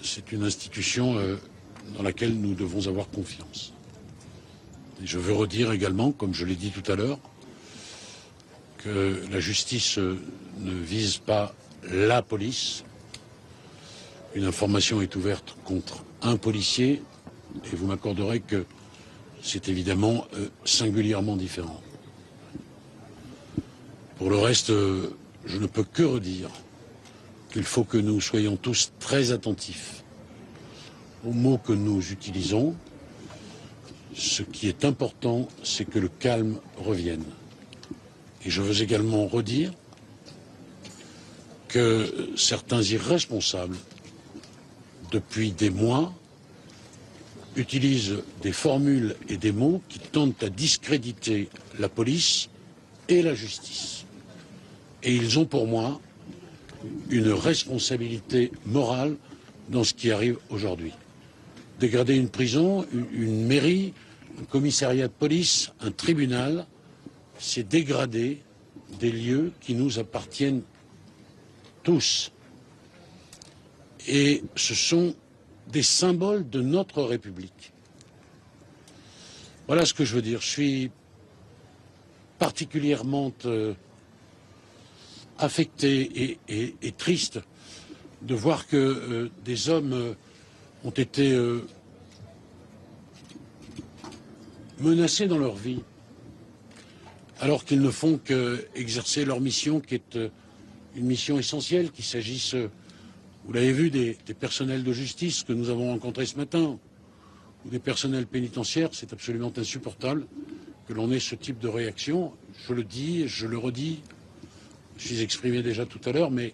C'est 0.03 0.33
une 0.33 0.43
institution 0.43 1.17
dans 1.97 2.03
laquelle 2.03 2.35
nous 2.35 2.55
devons 2.55 2.87
avoir 2.89 3.09
confiance. 3.11 3.75
Et 5.03 5.07
je 5.07 5.19
veux 5.19 5.35
redire 5.35 5.71
également, 5.73 6.11
comme 6.11 6.33
je 6.33 6.47
l'ai 6.47 6.57
dit 6.57 6.71
tout 6.71 6.91
à 6.91 6.97
l'heure, 6.97 7.19
que 8.79 9.23
la 9.31 9.41
justice 9.41 9.99
ne 9.99 10.73
vise 10.73 11.19
pas 11.19 11.55
la 11.91 12.23
police. 12.23 12.85
Une 14.35 14.45
information 14.45 15.03
est 15.03 15.15
ouverte 15.15 15.57
contre 15.65 16.05
un 16.23 16.37
policier 16.37 17.03
et 17.73 17.77
vous 17.77 17.87
m'accorderez 17.87 18.41
que 18.41 18.65
c'est 19.43 19.69
évidemment 19.69 20.27
euh, 20.35 20.49
singulièrement 20.65 21.37
différent. 21.37 21.81
Pour 24.19 24.31
le 24.31 24.39
reste, 24.39 24.71
euh, 24.71 25.17
je 25.47 25.59
ne 25.59 25.67
peux 25.67 25.85
que 25.85 26.03
redire 26.03 26.51
qu'il 27.53 27.63
faut 27.63 27.85
que 27.85 27.97
nous 27.97 28.21
soyons 28.21 28.57
tous 28.57 28.91
très 28.99 29.31
attentifs 29.31 30.03
aux 31.25 31.33
mots 31.33 31.59
que 31.59 31.73
nous 31.73 32.11
utilisons. 32.11 32.75
Ce 34.15 34.43
qui 34.43 34.67
est 34.69 34.85
important, 34.85 35.47
c'est 35.63 35.85
que 35.85 36.01
le 36.01 36.09
calme 36.09 36.59
revienne. 36.79 37.23
Et 38.45 38.51
je 38.51 38.61
veux 38.61 38.83
également 38.83 39.29
redire 39.29 39.73
que 41.69 42.33
certains 42.37 42.83
irresponsables, 42.83 43.77
depuis 45.13 45.53
des 45.53 45.71
mois, 45.71 46.13
utilisent 47.55 48.23
des 48.43 48.53
formules 48.53 49.15
et 49.29 49.37
des 49.37 49.53
mots 49.53 49.81
qui 49.89 50.01
tentent 50.01 50.43
à 50.43 50.49
discréditer 50.49 51.49
la 51.79 51.89
police 51.89 52.49
et 53.09 53.23
la 53.23 53.35
justice. 53.35 53.98
Et 55.03 55.15
ils 55.15 55.39
ont 55.39 55.45
pour 55.45 55.67
moi 55.67 56.01
une 57.11 57.31
responsabilité 57.33 58.53
morale 58.67 59.17
dans 59.69 59.85
ce 59.85 59.95
qui 59.95 60.11
arrive 60.11 60.39
aujourd'hui. 60.51 60.93
Dégrader 61.79 62.17
une 62.17 62.29
prison, 62.29 62.87
une, 62.93 63.47
mairie, 63.47 63.93
un 64.41 64.45
commissariat 64.45 65.09
de 65.09 65.13
police, 65.13 65.71
un 65.81 65.93
tribunal, 65.93 66.67
c'est 67.39 67.67
dégrader 67.69 68.43
des 68.99 69.13
lieux 69.13 69.53
qui 69.61 69.75
nous 69.75 69.99
appartiennent 69.99 70.63
tous. 71.83 72.33
Et 74.09 74.43
ce 74.57 74.75
sont 74.75 75.15
des 75.71 75.83
symboles 75.83 76.49
de 76.49 76.61
notre 76.61 77.03
République. 77.03 77.73
Voilà 79.67 79.85
ce 79.85 79.93
que 79.93 80.05
je 80.05 80.15
veux 80.15 80.23
dire. 80.23 80.41
Je 80.41 80.49
suis 80.49 80.91
particulièrement 82.39 83.33
euh, 83.45 83.75
affecté 85.39 86.39
et, 86.49 86.93
triste 86.93 87.41
de 88.23 88.35
voir 88.35 88.67
que 88.67 88.77
euh, 88.77 89.31
des 89.45 89.69
hommes 89.69 89.93
euh, 89.93 90.15
ont 90.85 90.91
été 90.91 91.33
euh, 91.33 91.65
menacés 94.81 95.29
dans 95.29 95.39
leur 95.39 95.55
vie, 95.55 95.81
alors 97.41 97.65
qu'ils 97.65 97.81
ne 97.81 97.91
font 97.91 98.19
qu'exercer 98.19 99.25
leur 99.25 99.41
mission, 99.41 99.81
qui 99.81 99.95
est 99.95 100.19
une 100.97 101.07
mission 101.07 101.39
essentielle, 101.39 101.93
qu'il 101.93 102.05
s'agisse, 102.05 102.57
vous 103.45 103.53
l'avez 103.53 103.73
vu, 103.73 103.91
des, 103.91 104.17
personnels 104.39 104.83
de 104.83 104.93
justice 104.93 105.45
que 105.45 105.53
nous 105.53 105.71
avons 105.71 105.93
rencontrés 105.93 106.27
ce 106.27 106.37
matin, 106.37 106.79
ou 107.65 107.71
des 107.71 107.79
personnels 107.79 108.27
pénitentiaires, 108.27 108.91
c'est 108.93 109.13
absolument 109.13 109.53
insupportable 109.57 110.27
que 110.89 110.93
l'on 110.93 111.11
ait 111.13 111.21
ce 111.21 111.35
type 111.37 111.59
de 111.59 111.69
réaction. 111.69 112.33
Je 112.67 112.73
le 112.73 112.83
dis, 112.83 113.29
je 113.29 113.47
le 113.47 113.59
redis, 113.59 114.01
je 114.99 115.07
suis 115.07 115.23
exprimé 115.23 115.63
déjà 115.63 115.87
tout 115.87 116.01
à 116.05 116.13
l'heure, 116.13 116.31
mais 116.31 116.53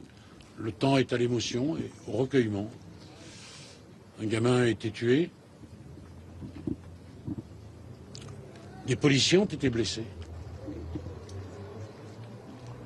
le 0.58 0.70
temps 0.70 0.98
est 0.98 1.12
à 1.12 1.16
l'émotion 1.16 1.76
et 1.76 1.90
au 2.06 2.12
recueillement. 2.12 2.70
Un 4.22 4.26
gamin 4.26 4.62
a 4.62 4.66
été 4.66 4.90
tué. 4.90 5.30
Des 8.86 8.96
policiers 8.96 9.38
ont 9.38 9.46
été 9.46 9.70
blessés. 9.70 10.04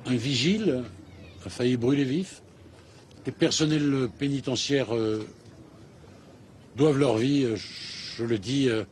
Un 0.05 0.15
vigile 0.15 0.83
a 1.45 1.49
failli 1.49 1.77
brûler 1.77 2.05
vif. 2.05 2.41
Les 3.25 3.31
personnels 3.31 4.09
pénitentiaires 4.17 4.95
euh, 4.95 5.27
doivent 6.77 6.97
leur 6.97 7.17
vie, 7.17 7.43
euh, 7.43 7.57
je 7.57 8.23
le 8.23 8.39
dis, 8.39 8.69
euh, 8.69 8.85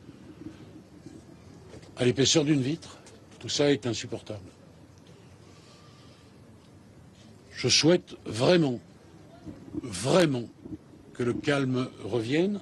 à 1.95 2.05
l'épaisseur 2.05 2.43
d'une 2.43 2.61
vitre. 2.61 2.97
Tout 3.39 3.49
ça 3.49 3.71
est 3.71 3.87
insupportable. 3.87 4.56
Je 7.57 7.69
souhaite 7.69 8.15
vraiment, 8.23 8.79
vraiment 9.81 10.47
que 11.13 11.23
le 11.23 11.33
calme 11.33 11.89
revienne 12.03 12.61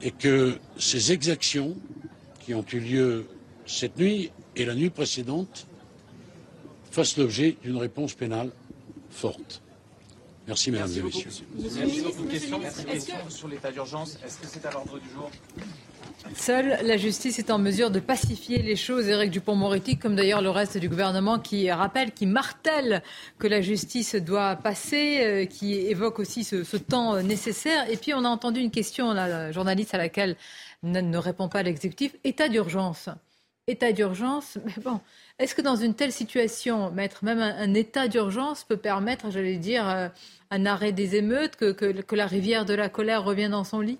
et 0.00 0.12
que 0.12 0.56
ces 0.78 1.10
exactions 1.10 1.76
qui 2.38 2.54
ont 2.54 2.64
eu 2.72 2.78
lieu 2.78 3.26
cette 3.66 3.98
nuit 3.98 4.30
et 4.54 4.64
la 4.64 4.76
nuit 4.76 4.90
précédente 4.90 5.66
fassent 6.92 7.16
l'objet 7.16 7.56
d'une 7.64 7.78
réponse 7.78 8.14
pénale 8.14 8.52
forte. 9.10 9.60
Merci, 10.46 10.70
mesdames 10.70 10.92
et 10.96 11.02
messieurs. 11.02 11.30
Merci 11.58 12.00
beaucoup. 12.00 12.24
Question, 12.26 12.60
sur 13.28 13.48
l'état 13.48 13.72
d'urgence. 13.72 14.18
Est-ce 14.24 14.38
que 14.38 14.46
c'est 14.46 14.64
à 14.66 14.70
l'ordre 14.70 15.00
du 15.00 15.08
jour? 15.10 15.32
Seule 16.34 16.78
la 16.84 16.96
justice 16.96 17.38
est 17.38 17.50
en 17.50 17.58
mesure 17.58 17.90
de 17.90 18.00
pacifier 18.00 18.62
les 18.62 18.76
choses. 18.76 19.08
Éric 19.08 19.30
Dupont-Moretti, 19.30 19.98
comme 19.98 20.14
d'ailleurs 20.14 20.40
le 20.40 20.50
reste 20.50 20.78
du 20.78 20.88
gouvernement, 20.88 21.38
qui 21.38 21.70
rappelle, 21.70 22.12
qui 22.12 22.26
martèle 22.26 23.02
que 23.38 23.46
la 23.46 23.60
justice 23.60 24.14
doit 24.14 24.56
passer, 24.56 25.20
euh, 25.20 25.44
qui 25.46 25.74
évoque 25.74 26.18
aussi 26.18 26.44
ce, 26.44 26.76
temps 26.76 27.20
nécessaire. 27.22 27.90
Et 27.90 27.96
puis 27.96 28.14
on 28.14 28.24
a 28.24 28.28
entendu 28.28 28.60
une 28.60 28.70
question, 28.70 29.12
la 29.12 29.52
journaliste 29.52 29.94
à 29.94 29.98
laquelle 29.98 30.36
ne, 30.82 31.16
répond 31.16 31.48
pas 31.48 31.62
l'exécutif. 31.62 32.14
État 32.24 32.48
d'urgence. 32.48 33.08
État 33.66 33.92
d'urgence, 33.92 34.58
mais 34.64 34.82
bon, 34.82 35.00
est-ce 35.38 35.54
que 35.54 35.62
dans 35.62 35.76
une 35.76 35.94
telle 35.94 36.12
situation, 36.12 36.90
mettre 36.90 37.24
même 37.24 37.40
un, 37.40 37.74
état 37.74 38.08
d'urgence 38.08 38.64
peut 38.64 38.76
permettre, 38.76 39.30
j'allais 39.30 39.56
dire, 39.56 39.88
euh, 39.88 40.08
un 40.50 40.66
arrêt 40.66 40.92
des 40.92 41.16
émeutes, 41.16 41.56
que 41.56 42.14
la 42.14 42.26
rivière 42.26 42.64
de 42.64 42.74
la 42.74 42.88
colère 42.88 43.24
revienne 43.24 43.52
dans 43.52 43.64
son 43.64 43.80
lit? 43.80 43.98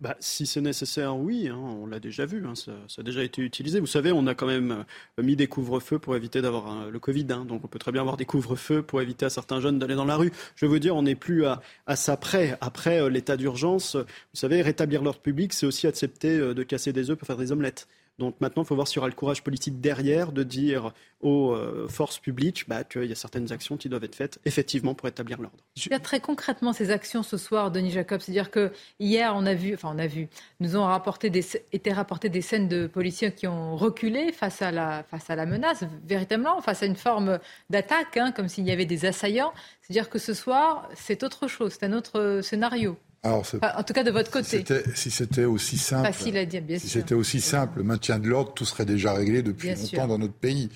Bah, 0.00 0.16
si 0.18 0.46
c'est 0.46 0.62
nécessaire, 0.62 1.14
oui, 1.14 1.48
hein, 1.48 1.58
on 1.58 1.86
l'a 1.86 2.00
déjà 2.00 2.24
vu, 2.24 2.46
hein, 2.46 2.54
ça, 2.54 2.72
a 2.96 3.02
déjà 3.02 3.22
été 3.22 3.42
utilisé. 3.42 3.80
Vous 3.80 3.86
savez, 3.86 4.12
on 4.12 4.26
a 4.26 4.34
quand 4.34 4.46
même 4.46 4.84
euh, 5.18 5.22
mis 5.22 5.36
des 5.36 5.46
couvre-feux 5.46 5.98
pour 5.98 6.16
éviter 6.16 6.40
d'avoir 6.40 6.84
euh, 6.84 6.90
le 6.90 6.98
Covid, 6.98 7.26
hein, 7.28 7.44
donc 7.44 7.62
on 7.64 7.68
peut 7.68 7.78
très 7.78 7.92
bien 7.92 8.00
avoir 8.00 8.16
des 8.16 8.24
couvre-feux 8.24 8.82
pour 8.82 9.02
éviter 9.02 9.26
à 9.26 9.30
certains 9.30 9.60
jeunes 9.60 9.78
d'aller 9.78 9.94
dans 9.94 10.06
la 10.06 10.16
rue. 10.16 10.32
Je 10.56 10.64
veux 10.64 10.80
dire, 10.80 10.96
on 10.96 11.02
n'est 11.02 11.14
plus 11.14 11.44
à, 11.44 11.60
à, 11.86 11.96
ça 11.96 12.16
près. 12.16 12.56
Après 12.62 12.98
euh, 13.02 13.10
l'état 13.10 13.36
d'urgence, 13.36 13.96
vous 13.96 14.04
savez, 14.32 14.62
rétablir 14.62 15.02
l'ordre 15.02 15.20
public, 15.20 15.52
c'est 15.52 15.66
aussi 15.66 15.86
accepter 15.86 16.38
de 16.38 16.62
casser 16.62 16.94
des 16.94 17.10
œufs 17.10 17.18
pour 17.18 17.26
faire 17.26 17.36
des 17.36 17.52
omelettes. 17.52 17.86
Donc 18.18 18.40
maintenant, 18.40 18.62
il 18.62 18.66
faut 18.66 18.76
voir 18.76 18.86
s'il 18.86 18.96
y 18.96 18.98
aura 18.98 19.08
le 19.08 19.14
courage 19.14 19.42
politique 19.42 19.80
derrière 19.80 20.30
de 20.30 20.44
dire 20.44 20.92
aux 21.20 21.52
euh, 21.52 21.88
forces 21.88 22.18
publiques 22.18 22.64
bah, 22.68 22.84
qu'il 22.84 23.06
y 23.06 23.12
a 23.12 23.16
certaines 23.16 23.50
actions 23.50 23.76
qui 23.76 23.88
doivent 23.88 24.04
être 24.04 24.14
faites 24.14 24.38
effectivement 24.44 24.94
pour 24.94 25.08
établir 25.08 25.40
l'ordre. 25.40 25.56
Très 26.02 26.20
concrètement, 26.20 26.72
ces 26.72 26.90
actions 26.90 27.22
ce 27.22 27.36
soir, 27.36 27.72
Denis 27.72 27.90
Jacob, 27.90 28.20
c'est-à-dire 28.20 28.50
que 28.50 28.70
hier, 29.00 29.32
on 29.34 29.46
a 29.46 29.54
vu, 29.54 29.74
enfin 29.74 29.90
on 29.92 29.98
a 29.98 30.06
vu, 30.06 30.28
nous 30.60 30.76
ont 30.76 30.84
rapporté 30.84 31.32
été 31.72 31.92
rapportées 31.92 32.28
des 32.28 32.42
scènes 32.42 32.68
de 32.68 32.86
policiers 32.86 33.32
qui 33.32 33.46
ont 33.48 33.76
reculé 33.76 34.32
face 34.32 34.62
à 34.62 34.70
la, 34.70 35.02
face 35.02 35.30
à 35.30 35.36
la 35.36 35.46
menace, 35.46 35.84
véritablement, 36.04 36.60
face 36.60 36.82
à 36.82 36.86
une 36.86 36.96
forme 36.96 37.40
d'attaque, 37.70 38.16
hein, 38.16 38.30
comme 38.30 38.48
s'il 38.48 38.64
y 38.64 38.70
avait 38.70 38.86
des 38.86 39.06
assaillants. 39.06 39.52
C'est-à-dire 39.80 40.08
que 40.08 40.18
ce 40.18 40.34
soir, 40.34 40.88
c'est 40.94 41.24
autre 41.24 41.48
chose, 41.48 41.72
c'est 41.72 41.86
un 41.86 41.92
autre 41.92 42.40
scénario 42.42 42.96
en 43.24 43.82
tout 43.82 43.92
cas 43.92 44.04
de 44.04 44.10
votre 44.10 44.30
côté. 44.30 44.64
Si 44.94 45.10
c'était 45.10 45.44
aussi 45.44 45.78
simple, 45.78 46.10
si 46.12 46.88
c'était 46.88 47.14
aussi 47.14 47.40
simple, 47.40 47.78
le 47.78 47.84
maintien 47.84 48.18
de 48.18 48.28
l'ordre, 48.28 48.52
tout 48.54 48.64
serait 48.64 48.84
déjà 48.84 49.12
réglé 49.12 49.42
depuis 49.42 49.74
longtemps 49.74 50.06
dans 50.06 50.18
notre 50.18 50.34
pays. 50.34 50.68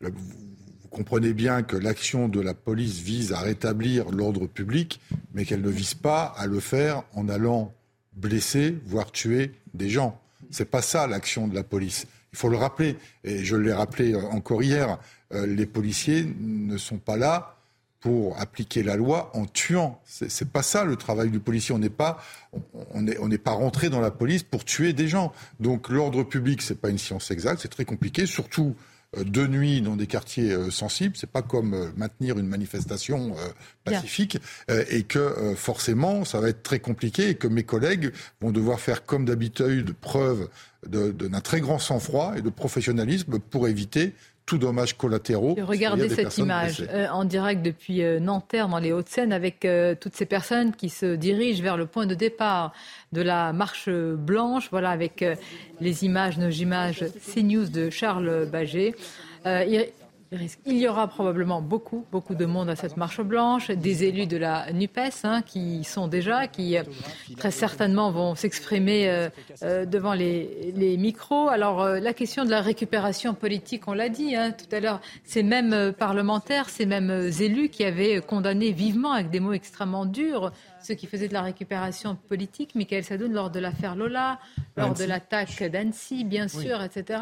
Vous, 0.00 0.10
comprenez 0.90 1.34
bien 1.34 1.62
que 1.62 1.76
l'action 1.76 2.28
de 2.28 2.40
la 2.40 2.54
police 2.54 3.00
vise 3.00 3.32
à 3.32 3.40
rétablir 3.40 4.08
l'ordre 4.10 4.46
public, 4.46 5.00
mais 5.34 5.44
qu'elle 5.44 5.60
ne 5.60 5.68
vise 5.68 5.94
pas 5.94 6.32
à 6.38 6.46
le 6.46 6.60
faire 6.60 7.02
en 7.14 7.28
allant 7.28 7.74
blesser, 8.14 8.78
voire 8.86 9.12
tuer 9.12 9.52
des 9.74 9.90
gens. 9.90 10.18
C'est 10.50 10.70
pas 10.70 10.80
ça 10.80 11.06
l'action 11.06 11.48
de 11.48 11.54
la 11.54 11.64
police. 11.64 12.06
Il 12.32 12.38
faut 12.38 12.48
le 12.48 12.56
rappeler, 12.56 12.96
et 13.24 13.44
je 13.44 13.56
l'ai 13.56 13.72
rappelé 13.72 14.14
encore 14.14 14.62
hier. 14.62 14.98
Euh, 15.34 15.46
les 15.46 15.66
policiers 15.66 16.26
ne 16.40 16.76
sont 16.78 16.98
pas 16.98 17.16
là 17.16 17.55
pour 18.06 18.38
appliquer 18.38 18.84
la 18.84 18.94
loi 18.94 19.32
en 19.34 19.46
tuant. 19.46 20.00
C'est 20.04 20.48
pas 20.48 20.62
ça 20.62 20.84
le 20.84 20.94
travail 20.94 21.28
du 21.28 21.40
policier. 21.40 21.74
On 21.74 21.80
n'est 21.80 21.90
pas, 21.90 22.22
on 22.94 23.02
n'est 23.02 23.18
on 23.18 23.28
pas 23.30 23.50
rentré 23.50 23.90
dans 23.90 23.98
la 23.98 24.12
police 24.12 24.44
pour 24.44 24.64
tuer 24.64 24.92
des 24.92 25.08
gens. 25.08 25.32
Donc 25.58 25.88
l'ordre 25.88 26.22
public, 26.22 26.62
c'est 26.62 26.80
pas 26.80 26.88
une 26.88 26.98
science 26.98 27.32
exacte, 27.32 27.62
c'est 27.62 27.68
très 27.68 27.84
compliqué, 27.84 28.26
surtout 28.26 28.76
euh, 29.16 29.24
de 29.24 29.48
nuit 29.48 29.80
dans 29.80 29.96
des 29.96 30.06
quartiers 30.06 30.52
euh, 30.52 30.70
sensibles. 30.70 31.16
C'est 31.16 31.28
pas 31.28 31.42
comme 31.42 31.74
euh, 31.74 31.88
maintenir 31.96 32.38
une 32.38 32.46
manifestation 32.46 33.34
pacifique 33.82 34.38
et 34.68 35.02
que 35.02 35.54
forcément 35.56 36.24
ça 36.24 36.38
va 36.38 36.48
être 36.48 36.62
très 36.62 36.78
compliqué 36.78 37.30
et 37.30 37.34
que 37.34 37.48
mes 37.48 37.64
collègues 37.64 38.12
vont 38.40 38.52
devoir 38.52 38.78
faire 38.78 39.04
comme 39.04 39.24
d'habitude 39.24 39.94
preuve 39.94 40.48
d'un 40.86 41.40
très 41.40 41.60
grand 41.60 41.80
sang-froid 41.80 42.34
et 42.36 42.42
de 42.42 42.50
professionnalisme 42.50 43.40
pour 43.40 43.66
éviter 43.66 44.14
tout 44.46 44.58
dommage 44.58 44.96
collatéraux. 44.96 45.56
Regardez 45.60 46.08
cette 46.08 46.38
image 46.38 46.86
euh, 46.88 47.08
en 47.08 47.24
direct 47.24 47.62
depuis 47.62 48.02
euh, 48.02 48.20
Nanterre, 48.20 48.68
dans 48.68 48.78
les 48.78 48.92
Hauts-de-Seine, 48.92 49.32
avec 49.32 49.64
euh, 49.64 49.96
toutes 50.00 50.14
ces 50.14 50.24
personnes 50.24 50.72
qui 50.72 50.88
se 50.88 51.16
dirigent 51.16 51.62
vers 51.62 51.76
le 51.76 51.86
point 51.86 52.06
de 52.06 52.14
départ 52.14 52.72
de 53.12 53.22
la 53.22 53.52
marche 53.52 53.88
blanche. 53.90 54.68
Voilà, 54.70 54.90
avec 54.90 55.24
les 55.80 56.04
images, 56.04 56.38
nos 56.38 56.50
images 56.50 57.04
CNews 57.34 57.68
de 57.68 57.90
Charles 57.90 58.46
Baget. 58.50 58.94
Il 59.44 59.86
y 60.66 60.88
aura 60.88 61.06
probablement 61.08 61.62
beaucoup, 61.62 62.04
beaucoup 62.10 62.34
de 62.34 62.46
monde 62.46 62.68
à 62.68 62.76
cette 62.76 62.96
marche 62.96 63.20
blanche, 63.20 63.70
des 63.70 64.04
élus 64.04 64.26
de 64.26 64.36
la 64.36 64.72
NUPES 64.72 65.24
hein, 65.24 65.42
qui 65.42 65.84
sont 65.84 66.08
déjà, 66.08 66.48
qui 66.48 66.76
euh, 66.76 66.82
très 67.36 67.50
certainement 67.50 68.10
vont 68.10 68.34
s'exprimer 68.34 69.08
euh, 69.08 69.28
euh, 69.62 69.86
devant 69.86 70.14
les, 70.14 70.72
micros. 70.98 71.48
Alors 71.48 71.86
la 71.88 72.12
question 72.12 72.44
de 72.44 72.50
la 72.50 72.60
récupération 72.60 73.34
politique, 73.34 73.86
on 73.86 73.92
l'a 73.92 74.08
dit 74.08 74.34
hein, 74.34 74.52
tout 74.52 74.74
à 74.74 74.80
l'heure, 74.80 75.00
ces 75.24 75.42
mêmes 75.42 75.92
parlementaires, 75.92 76.68
ces 76.68 76.86
mêmes 76.86 77.30
élus 77.40 77.68
qui 77.68 77.84
avaient 77.84 78.20
condamné 78.20 78.72
vivement 78.72 79.12
avec 79.12 79.30
des 79.30 79.40
mots 79.40 79.52
extrêmement 79.52 80.06
durs 80.06 80.52
ceux 80.82 80.94
qui 80.94 81.08
faisaient 81.08 81.26
de 81.26 81.34
la 81.34 81.42
récupération 81.42 82.14
politique, 82.28 82.76
Michael 82.76 83.02
Sadoun 83.02 83.32
lors 83.32 83.50
de 83.50 83.58
l'affaire 83.58 83.96
Lola, 83.96 84.38
lors 84.76 84.94
de 84.94 85.02
l'attaque 85.02 85.60
d'Annecy, 85.64 86.22
bien 86.22 86.46
sûr, 86.46 86.80
etc 86.80 87.18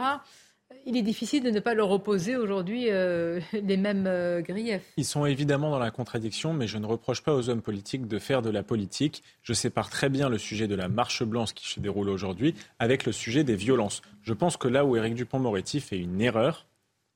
il 0.86 0.96
est 0.96 1.02
difficile 1.02 1.42
de 1.42 1.50
ne 1.50 1.60
pas 1.60 1.74
leur 1.74 1.90
opposer 1.90 2.36
aujourd'hui 2.36 2.90
euh, 2.90 3.40
les 3.52 3.76
mêmes 3.76 4.06
euh, 4.06 4.40
griefs. 4.40 4.92
Ils 4.96 5.04
sont 5.04 5.26
évidemment 5.26 5.70
dans 5.70 5.78
la 5.78 5.90
contradiction, 5.90 6.52
mais 6.52 6.66
je 6.66 6.78
ne 6.78 6.86
reproche 6.86 7.22
pas 7.22 7.34
aux 7.34 7.48
hommes 7.48 7.62
politiques 7.62 8.06
de 8.06 8.18
faire 8.18 8.42
de 8.42 8.50
la 8.50 8.62
politique. 8.62 9.22
Je 9.42 9.52
sépare 9.52 9.90
très 9.90 10.08
bien 10.08 10.28
le 10.28 10.38
sujet 10.38 10.68
de 10.68 10.74
la 10.74 10.88
marche 10.88 11.22
blanche 11.22 11.54
qui 11.54 11.68
se 11.68 11.80
déroule 11.80 12.08
aujourd'hui 12.08 12.54
avec 12.78 13.06
le 13.06 13.12
sujet 13.12 13.44
des 13.44 13.56
violences. 13.56 14.02
Je 14.22 14.32
pense 14.32 14.56
que 14.56 14.68
là 14.68 14.84
où 14.84 14.96
Éric 14.96 15.14
Dupont-Moretti 15.14 15.80
fait 15.80 15.98
une 15.98 16.20
erreur, 16.20 16.66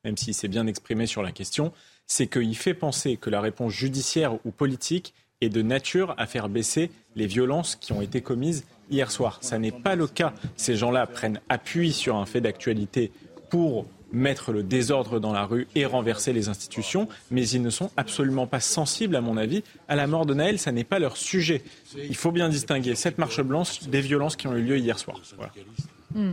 même 0.04 0.16
s'il 0.16 0.34
s'est 0.34 0.48
bien 0.48 0.66
exprimé 0.66 1.06
sur 1.06 1.22
la 1.22 1.32
question, 1.32 1.72
c'est 2.06 2.26
qu'il 2.26 2.56
fait 2.56 2.74
penser 2.74 3.16
que 3.16 3.30
la 3.30 3.40
réponse 3.40 3.72
judiciaire 3.72 4.34
ou 4.44 4.50
politique 4.50 5.14
est 5.40 5.48
de 5.48 5.62
nature 5.62 6.14
à 6.18 6.26
faire 6.26 6.48
baisser 6.48 6.90
les 7.14 7.26
violences 7.26 7.76
qui 7.76 7.92
ont 7.92 8.02
été 8.02 8.20
commises 8.20 8.64
hier 8.90 9.10
soir. 9.10 9.38
Ça 9.40 9.58
n'est 9.58 9.72
pas 9.72 9.94
le 9.94 10.06
cas. 10.06 10.32
Ces 10.56 10.76
gens-là 10.76 11.06
prennent 11.06 11.40
appui 11.48 11.92
sur 11.92 12.16
un 12.16 12.26
fait 12.26 12.40
d'actualité 12.40 13.12
pour 13.50 13.86
mettre 14.12 14.52
le 14.52 14.62
désordre 14.62 15.20
dans 15.20 15.32
la 15.32 15.44
rue 15.44 15.66
et 15.74 15.84
renverser 15.84 16.32
les 16.32 16.48
institutions, 16.48 17.08
mais 17.30 17.46
ils 17.48 17.62
ne 17.62 17.70
sont 17.70 17.90
absolument 17.96 18.46
pas 18.46 18.60
sensibles, 18.60 19.16
à 19.16 19.20
mon 19.20 19.36
avis, 19.36 19.62
à 19.86 19.96
la 19.96 20.06
mort 20.06 20.26
de 20.26 20.34
Naël. 20.34 20.58
Ça 20.58 20.72
n'est 20.72 20.84
pas 20.84 20.98
leur 20.98 21.16
sujet. 21.16 21.62
Il 21.96 22.16
faut 22.16 22.32
bien 22.32 22.48
distinguer 22.48 22.94
cette 22.94 23.18
marche 23.18 23.42
blanche 23.42 23.82
des 23.82 24.00
violences 24.00 24.36
qui 24.36 24.46
ont 24.46 24.56
eu 24.56 24.62
lieu 24.62 24.78
hier 24.78 24.98
soir. 24.98 25.20
Hmm. 26.14 26.32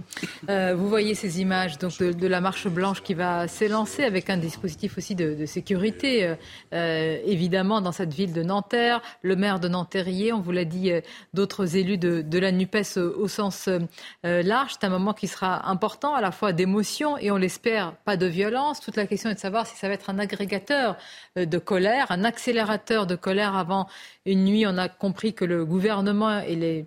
Euh, 0.50 0.74
vous 0.74 0.88
voyez 0.88 1.16
ces 1.16 1.42
images 1.42 1.78
donc 1.78 2.00
de, 2.00 2.28
la 2.28 2.40
marche 2.40 2.68
blanche 2.68 3.04
qui 3.04 3.14
va 3.14 3.50
s'élancer 3.50 4.04
avec 4.04 4.30
un 4.30 4.38
dispositif 4.38 4.98
aussi 4.98 5.16
de, 5.16 5.46
sécurité, 5.46 6.24
euh, 6.24 6.36
euh, 6.74 7.20
évidemment, 7.26 7.82
dans 7.82 7.92
cette 7.92 8.14
ville 8.14 8.32
de 8.32 8.42
Nanterre. 8.42 9.02
Le 9.22 9.36
maire 9.36 9.60
de 9.60 9.68
Nanterrier, 9.68 10.32
on 10.32 10.40
vous 10.40 10.54
l'a 10.54 10.64
dit, 10.64 10.92
d'autres 11.34 11.76
élus 11.76 11.98
de, 11.98 12.40
la 12.40 12.52
NUPES 12.52 12.98
au, 12.98 13.28
sens 13.28 13.70
large. 14.24 14.72
C'est 14.80 14.86
un 14.86 14.90
moment 14.90 15.14
qui 15.14 15.28
sera 15.28 15.70
important, 15.70 16.14
à 16.14 16.22
la 16.22 16.32
fois 16.32 16.54
d'émotion 16.54 17.18
et 17.18 17.32
on 17.32 17.38
l'espère, 17.38 17.94
pas 18.06 18.18
de 18.18 18.26
violence. 18.26 18.80
Toute 18.80 18.96
la 18.96 19.08
question 19.08 19.30
est 19.30 19.36
de 19.36 19.40
savoir 19.40 19.68
si 19.68 19.76
ça 19.76 19.88
va 19.88 19.94
être 19.94 20.10
un 20.10 20.20
agrégateur 20.20 20.98
de 21.36 21.58
colère, 21.58 22.08
un 22.12 22.24
accélérateur 22.24 23.08
de 23.08 23.16
colère 23.16 23.56
avant 23.56 23.88
une 24.26 24.46
nuit. 24.46 24.66
On 24.68 24.78
a 24.78 24.88
compris 24.90 25.34
que 25.34 25.46
le 25.46 25.66
gouvernement 25.66 26.40
et 26.40 26.56
les 26.56 26.86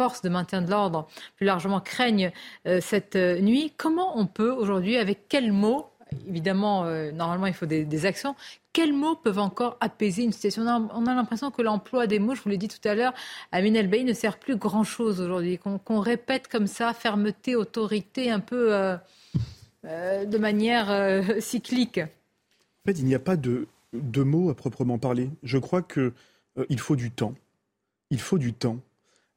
forces 0.00 0.22
de 0.22 0.30
maintien 0.30 0.62
de 0.62 0.70
l'ordre 0.70 1.06
plus 1.36 1.44
largement 1.44 1.78
craignent 1.78 2.32
euh, 2.66 2.80
cette 2.80 3.16
euh, 3.16 3.38
nuit. 3.38 3.70
Comment 3.76 4.18
on 4.18 4.24
peut 4.24 4.50
aujourd'hui, 4.50 4.96
avec 4.96 5.28
quels 5.28 5.52
mots, 5.52 5.90
évidemment, 6.26 6.84
euh, 6.84 7.12
normalement 7.12 7.44
il 7.44 7.52
faut 7.52 7.66
des, 7.66 8.06
actions, 8.06 8.34
quels 8.72 8.94
mots 8.94 9.14
peuvent 9.14 9.38
encore 9.38 9.76
apaiser 9.82 10.22
une 10.22 10.32
situation? 10.32 10.62
On 10.94 11.04
a, 11.04 11.14
l'impression 11.14 11.50
que 11.50 11.60
l'emploi 11.60 12.06
des 12.06 12.18
mots, 12.18 12.34
je 12.34 12.40
vous 12.40 12.48
l'ai 12.48 12.56
dit 12.56 12.68
tout 12.68 12.88
à 12.88 12.94
l'heure, 12.94 13.12
à 13.52 13.60
El 13.60 13.90
ne 14.06 14.12
sert 14.14 14.38
plus 14.38 14.56
grand-chose 14.56 15.20
aujourd'hui, 15.20 15.58
qu'on 15.58 16.00
répète 16.00 16.48
comme 16.48 16.66
ça, 16.66 16.94
fermeté, 16.94 17.54
autorité, 17.54 18.30
un 18.30 18.40
peu 18.40 18.96
de 19.84 20.38
manière 20.38 20.88
cyclique. 21.40 21.98
En 21.98 22.84
fait, 22.86 22.98
il 22.98 23.04
n'y 23.04 23.14
a 23.14 23.18
pas 23.18 23.36
de, 23.36 23.66
de, 23.92 24.22
mots 24.22 24.48
à 24.48 24.54
proprement 24.54 24.96
parler. 24.96 25.28
Je 25.42 25.58
crois 25.58 25.82
qu'il 25.82 26.12
il 26.70 26.80
faut 26.80 26.96
du 26.96 27.10
temps. 27.10 27.34
Il 28.08 28.18
faut 28.18 28.38
du 28.38 28.54
temps. 28.54 28.78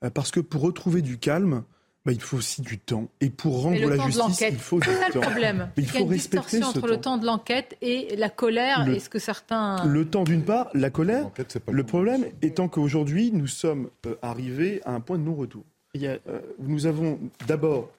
Euh, 0.04 0.10
parce 0.10 0.32
que 0.32 0.40
pour 0.40 0.62
retrouver 0.62 1.02
du 1.02 1.18
calme, 1.18 1.64
bah, 2.06 2.12
il 2.12 2.22
faut 2.22 2.38
aussi 2.38 2.62
du 2.62 2.78
temps. 2.78 3.10
Et 3.22 3.30
pour 3.30 3.62
rendre 3.62 3.80
la 3.88 3.98
justice, 4.06 4.44
il 4.50 4.58
faut 4.58 4.80
du 4.80 4.88
temps. 4.88 4.94
C'est 4.94 5.14
ça 5.14 5.20
le 5.20 5.22
problème. 5.22 5.70
il, 5.78 5.88
faut 5.88 6.00
y 6.00 6.02
a 6.02 6.06
une 6.06 6.10
distorsion 6.10 6.68
entre 6.68 6.88
le 6.88 7.00
temps 7.00 7.18
de 7.18 7.26
l'enquête 7.26 7.78
et 7.82 8.16
la 8.18 8.30
colère. 8.30 8.88
Est-ce 8.90 9.10
que 9.10 9.20
certains... 9.20 9.86
Le 9.86 10.06
temps 10.06 10.24
d'une 10.24 10.44
part, 10.44 10.70
la 10.74 10.90
colère. 10.90 11.30
Le 11.72 11.84
problème 11.84 12.26
étant 12.42 12.68
qu'aujourd'hui, 12.68 13.32
nous 13.32 13.48
sommes 13.48 13.90
euh, 14.06 14.16
arrivés 14.22 14.82
à 14.86 14.94
un 14.94 15.00
point 15.00 15.18
de 15.18 15.24
non-retour. 15.24 15.64
Euh, 15.96 16.18
nous 16.60 16.88
avons 16.88 17.20
d'abord, 17.48 17.90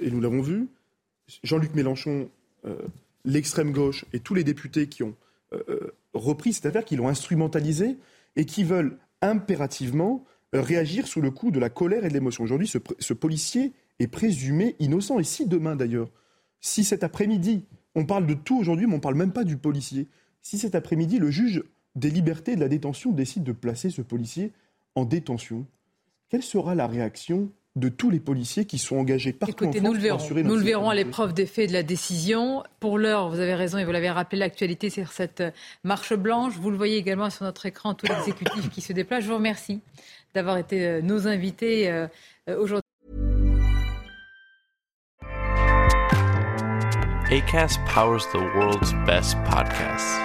et 0.00 0.10
nous 0.10 0.20
l'avons 0.20 0.42
vu, 0.42 0.66
Jean-Luc 1.44 1.74
Mélenchon, 1.74 2.28
l'extrême 3.24 3.72
gauche 3.72 4.04
et 4.12 4.18
tous 4.18 4.34
les 4.34 4.44
députés 4.44 4.88
qui 4.88 5.04
ont 5.04 5.14
repris 6.12 6.52
cette 6.52 6.66
affaire, 6.66 6.84
qui 6.84 6.96
l'ont 6.96 7.08
instrumentalisée 7.08 7.96
et 8.36 8.44
qui 8.44 8.64
veulent 8.64 8.98
impérativement 9.22 10.24
réagir 10.52 11.06
sous 11.06 11.20
le 11.20 11.30
coup 11.30 11.50
de 11.50 11.60
la 11.60 11.70
colère 11.70 12.04
et 12.04 12.08
de 12.08 12.14
l'émotion. 12.14 12.44
Aujourd'hui, 12.44 12.66
ce, 12.66 13.12
policier 13.12 13.72
est 13.98 14.06
présumé 14.06 14.76
innocent. 14.78 15.18
Et 15.18 15.24
si 15.24 15.46
demain, 15.46 15.76
d'ailleurs, 15.76 16.10
si 16.60 16.84
cet 16.84 17.04
après-midi, 17.04 17.64
on 17.94 18.04
parle 18.04 18.26
de 18.26 18.34
tout 18.34 18.58
aujourd'hui, 18.58 18.86
mais 18.86 18.94
on 18.94 18.96
ne 18.96 19.02
parle 19.02 19.14
même 19.14 19.32
pas 19.32 19.44
du 19.44 19.56
policier, 19.56 20.08
si 20.42 20.58
cet 20.58 20.74
après-midi, 20.74 21.18
le 21.18 21.30
juge 21.30 21.62
des 21.96 22.10
libertés 22.10 22.52
et 22.52 22.56
de 22.56 22.60
la 22.60 22.68
détention 22.68 23.12
décide 23.12 23.44
de 23.44 23.52
placer 23.52 23.90
ce 23.90 24.02
policier 24.02 24.52
en 24.94 25.04
détention, 25.04 25.66
quelle 26.28 26.42
sera 26.42 26.74
la 26.74 26.86
réaction 26.86 27.50
de 27.76 27.88
tous 27.88 28.10
les 28.10 28.18
policiers 28.18 28.64
qui 28.64 28.78
sont 28.78 28.96
engagés 28.96 29.32
partout 29.32 29.64
en 29.64 29.72
France 29.72 29.82
nous 29.82 29.92
le 29.92 30.00
verrons. 30.00 30.28
Nous 30.42 30.56
le 30.56 30.62
verrons 30.62 30.90
à 30.90 30.94
l'épreuve 30.94 31.34
des 31.34 31.46
faits 31.46 31.68
de 31.68 31.72
la 31.72 31.84
décision. 31.84 32.64
Pour 32.80 32.98
l'heure, 32.98 33.28
vous 33.28 33.38
avez 33.38 33.54
raison 33.54 33.78
et 33.78 33.84
vous 33.84 33.92
l'avez 33.92 34.10
rappelé, 34.10 34.40
l'actualité 34.40 34.90
sur 34.90 35.12
cette 35.12 35.42
marche 35.84 36.14
blanche. 36.14 36.54
Vous 36.54 36.70
le 36.70 36.76
voyez 36.76 36.96
également 36.96 37.30
sur 37.30 37.44
notre 37.44 37.66
écran, 37.66 37.94
tout 37.94 38.06
l'exécutif 38.06 38.70
qui 38.70 38.80
se 38.80 38.92
déplace. 38.92 39.22
Je 39.22 39.28
vous 39.28 39.36
remercie 39.36 39.80
d'avoir 40.34 40.56
été 40.58 40.86
euh, 40.86 41.00
nos 41.02 41.26
invités 41.26 41.90
euh, 41.90 42.06
euh, 42.48 42.58
aujourd'hui. 42.58 42.82
ACAST 47.30 47.78
powers 47.86 48.26
the 48.32 48.40
world's 48.56 48.92
best 49.06 49.36
podcasts. 49.44 50.18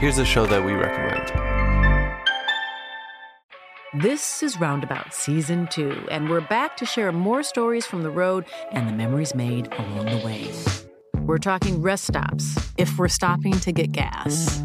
Here's 0.00 0.18
a 0.18 0.24
show 0.24 0.46
that 0.46 0.64
we 0.64 0.72
recommend. 0.72 1.30
This 4.02 4.42
is 4.42 4.58
Roundabout 4.58 5.12
Season 5.12 5.68
2, 5.68 6.08
and 6.10 6.28
we're 6.28 6.40
back 6.40 6.76
to 6.78 6.86
share 6.86 7.12
more 7.12 7.42
stories 7.42 7.86
from 7.86 8.02
the 8.02 8.10
road 8.10 8.46
and 8.72 8.88
the 8.88 8.92
memories 8.92 9.34
made 9.34 9.72
along 9.78 10.06
the 10.06 10.22
way. 10.24 10.50
We're 11.24 11.38
talking 11.38 11.80
rest 11.80 12.06
stops, 12.06 12.58
if 12.76 12.98
we're 12.98 13.08
stopping 13.08 13.52
to 13.60 13.70
get 13.70 13.92
gas 13.92 14.64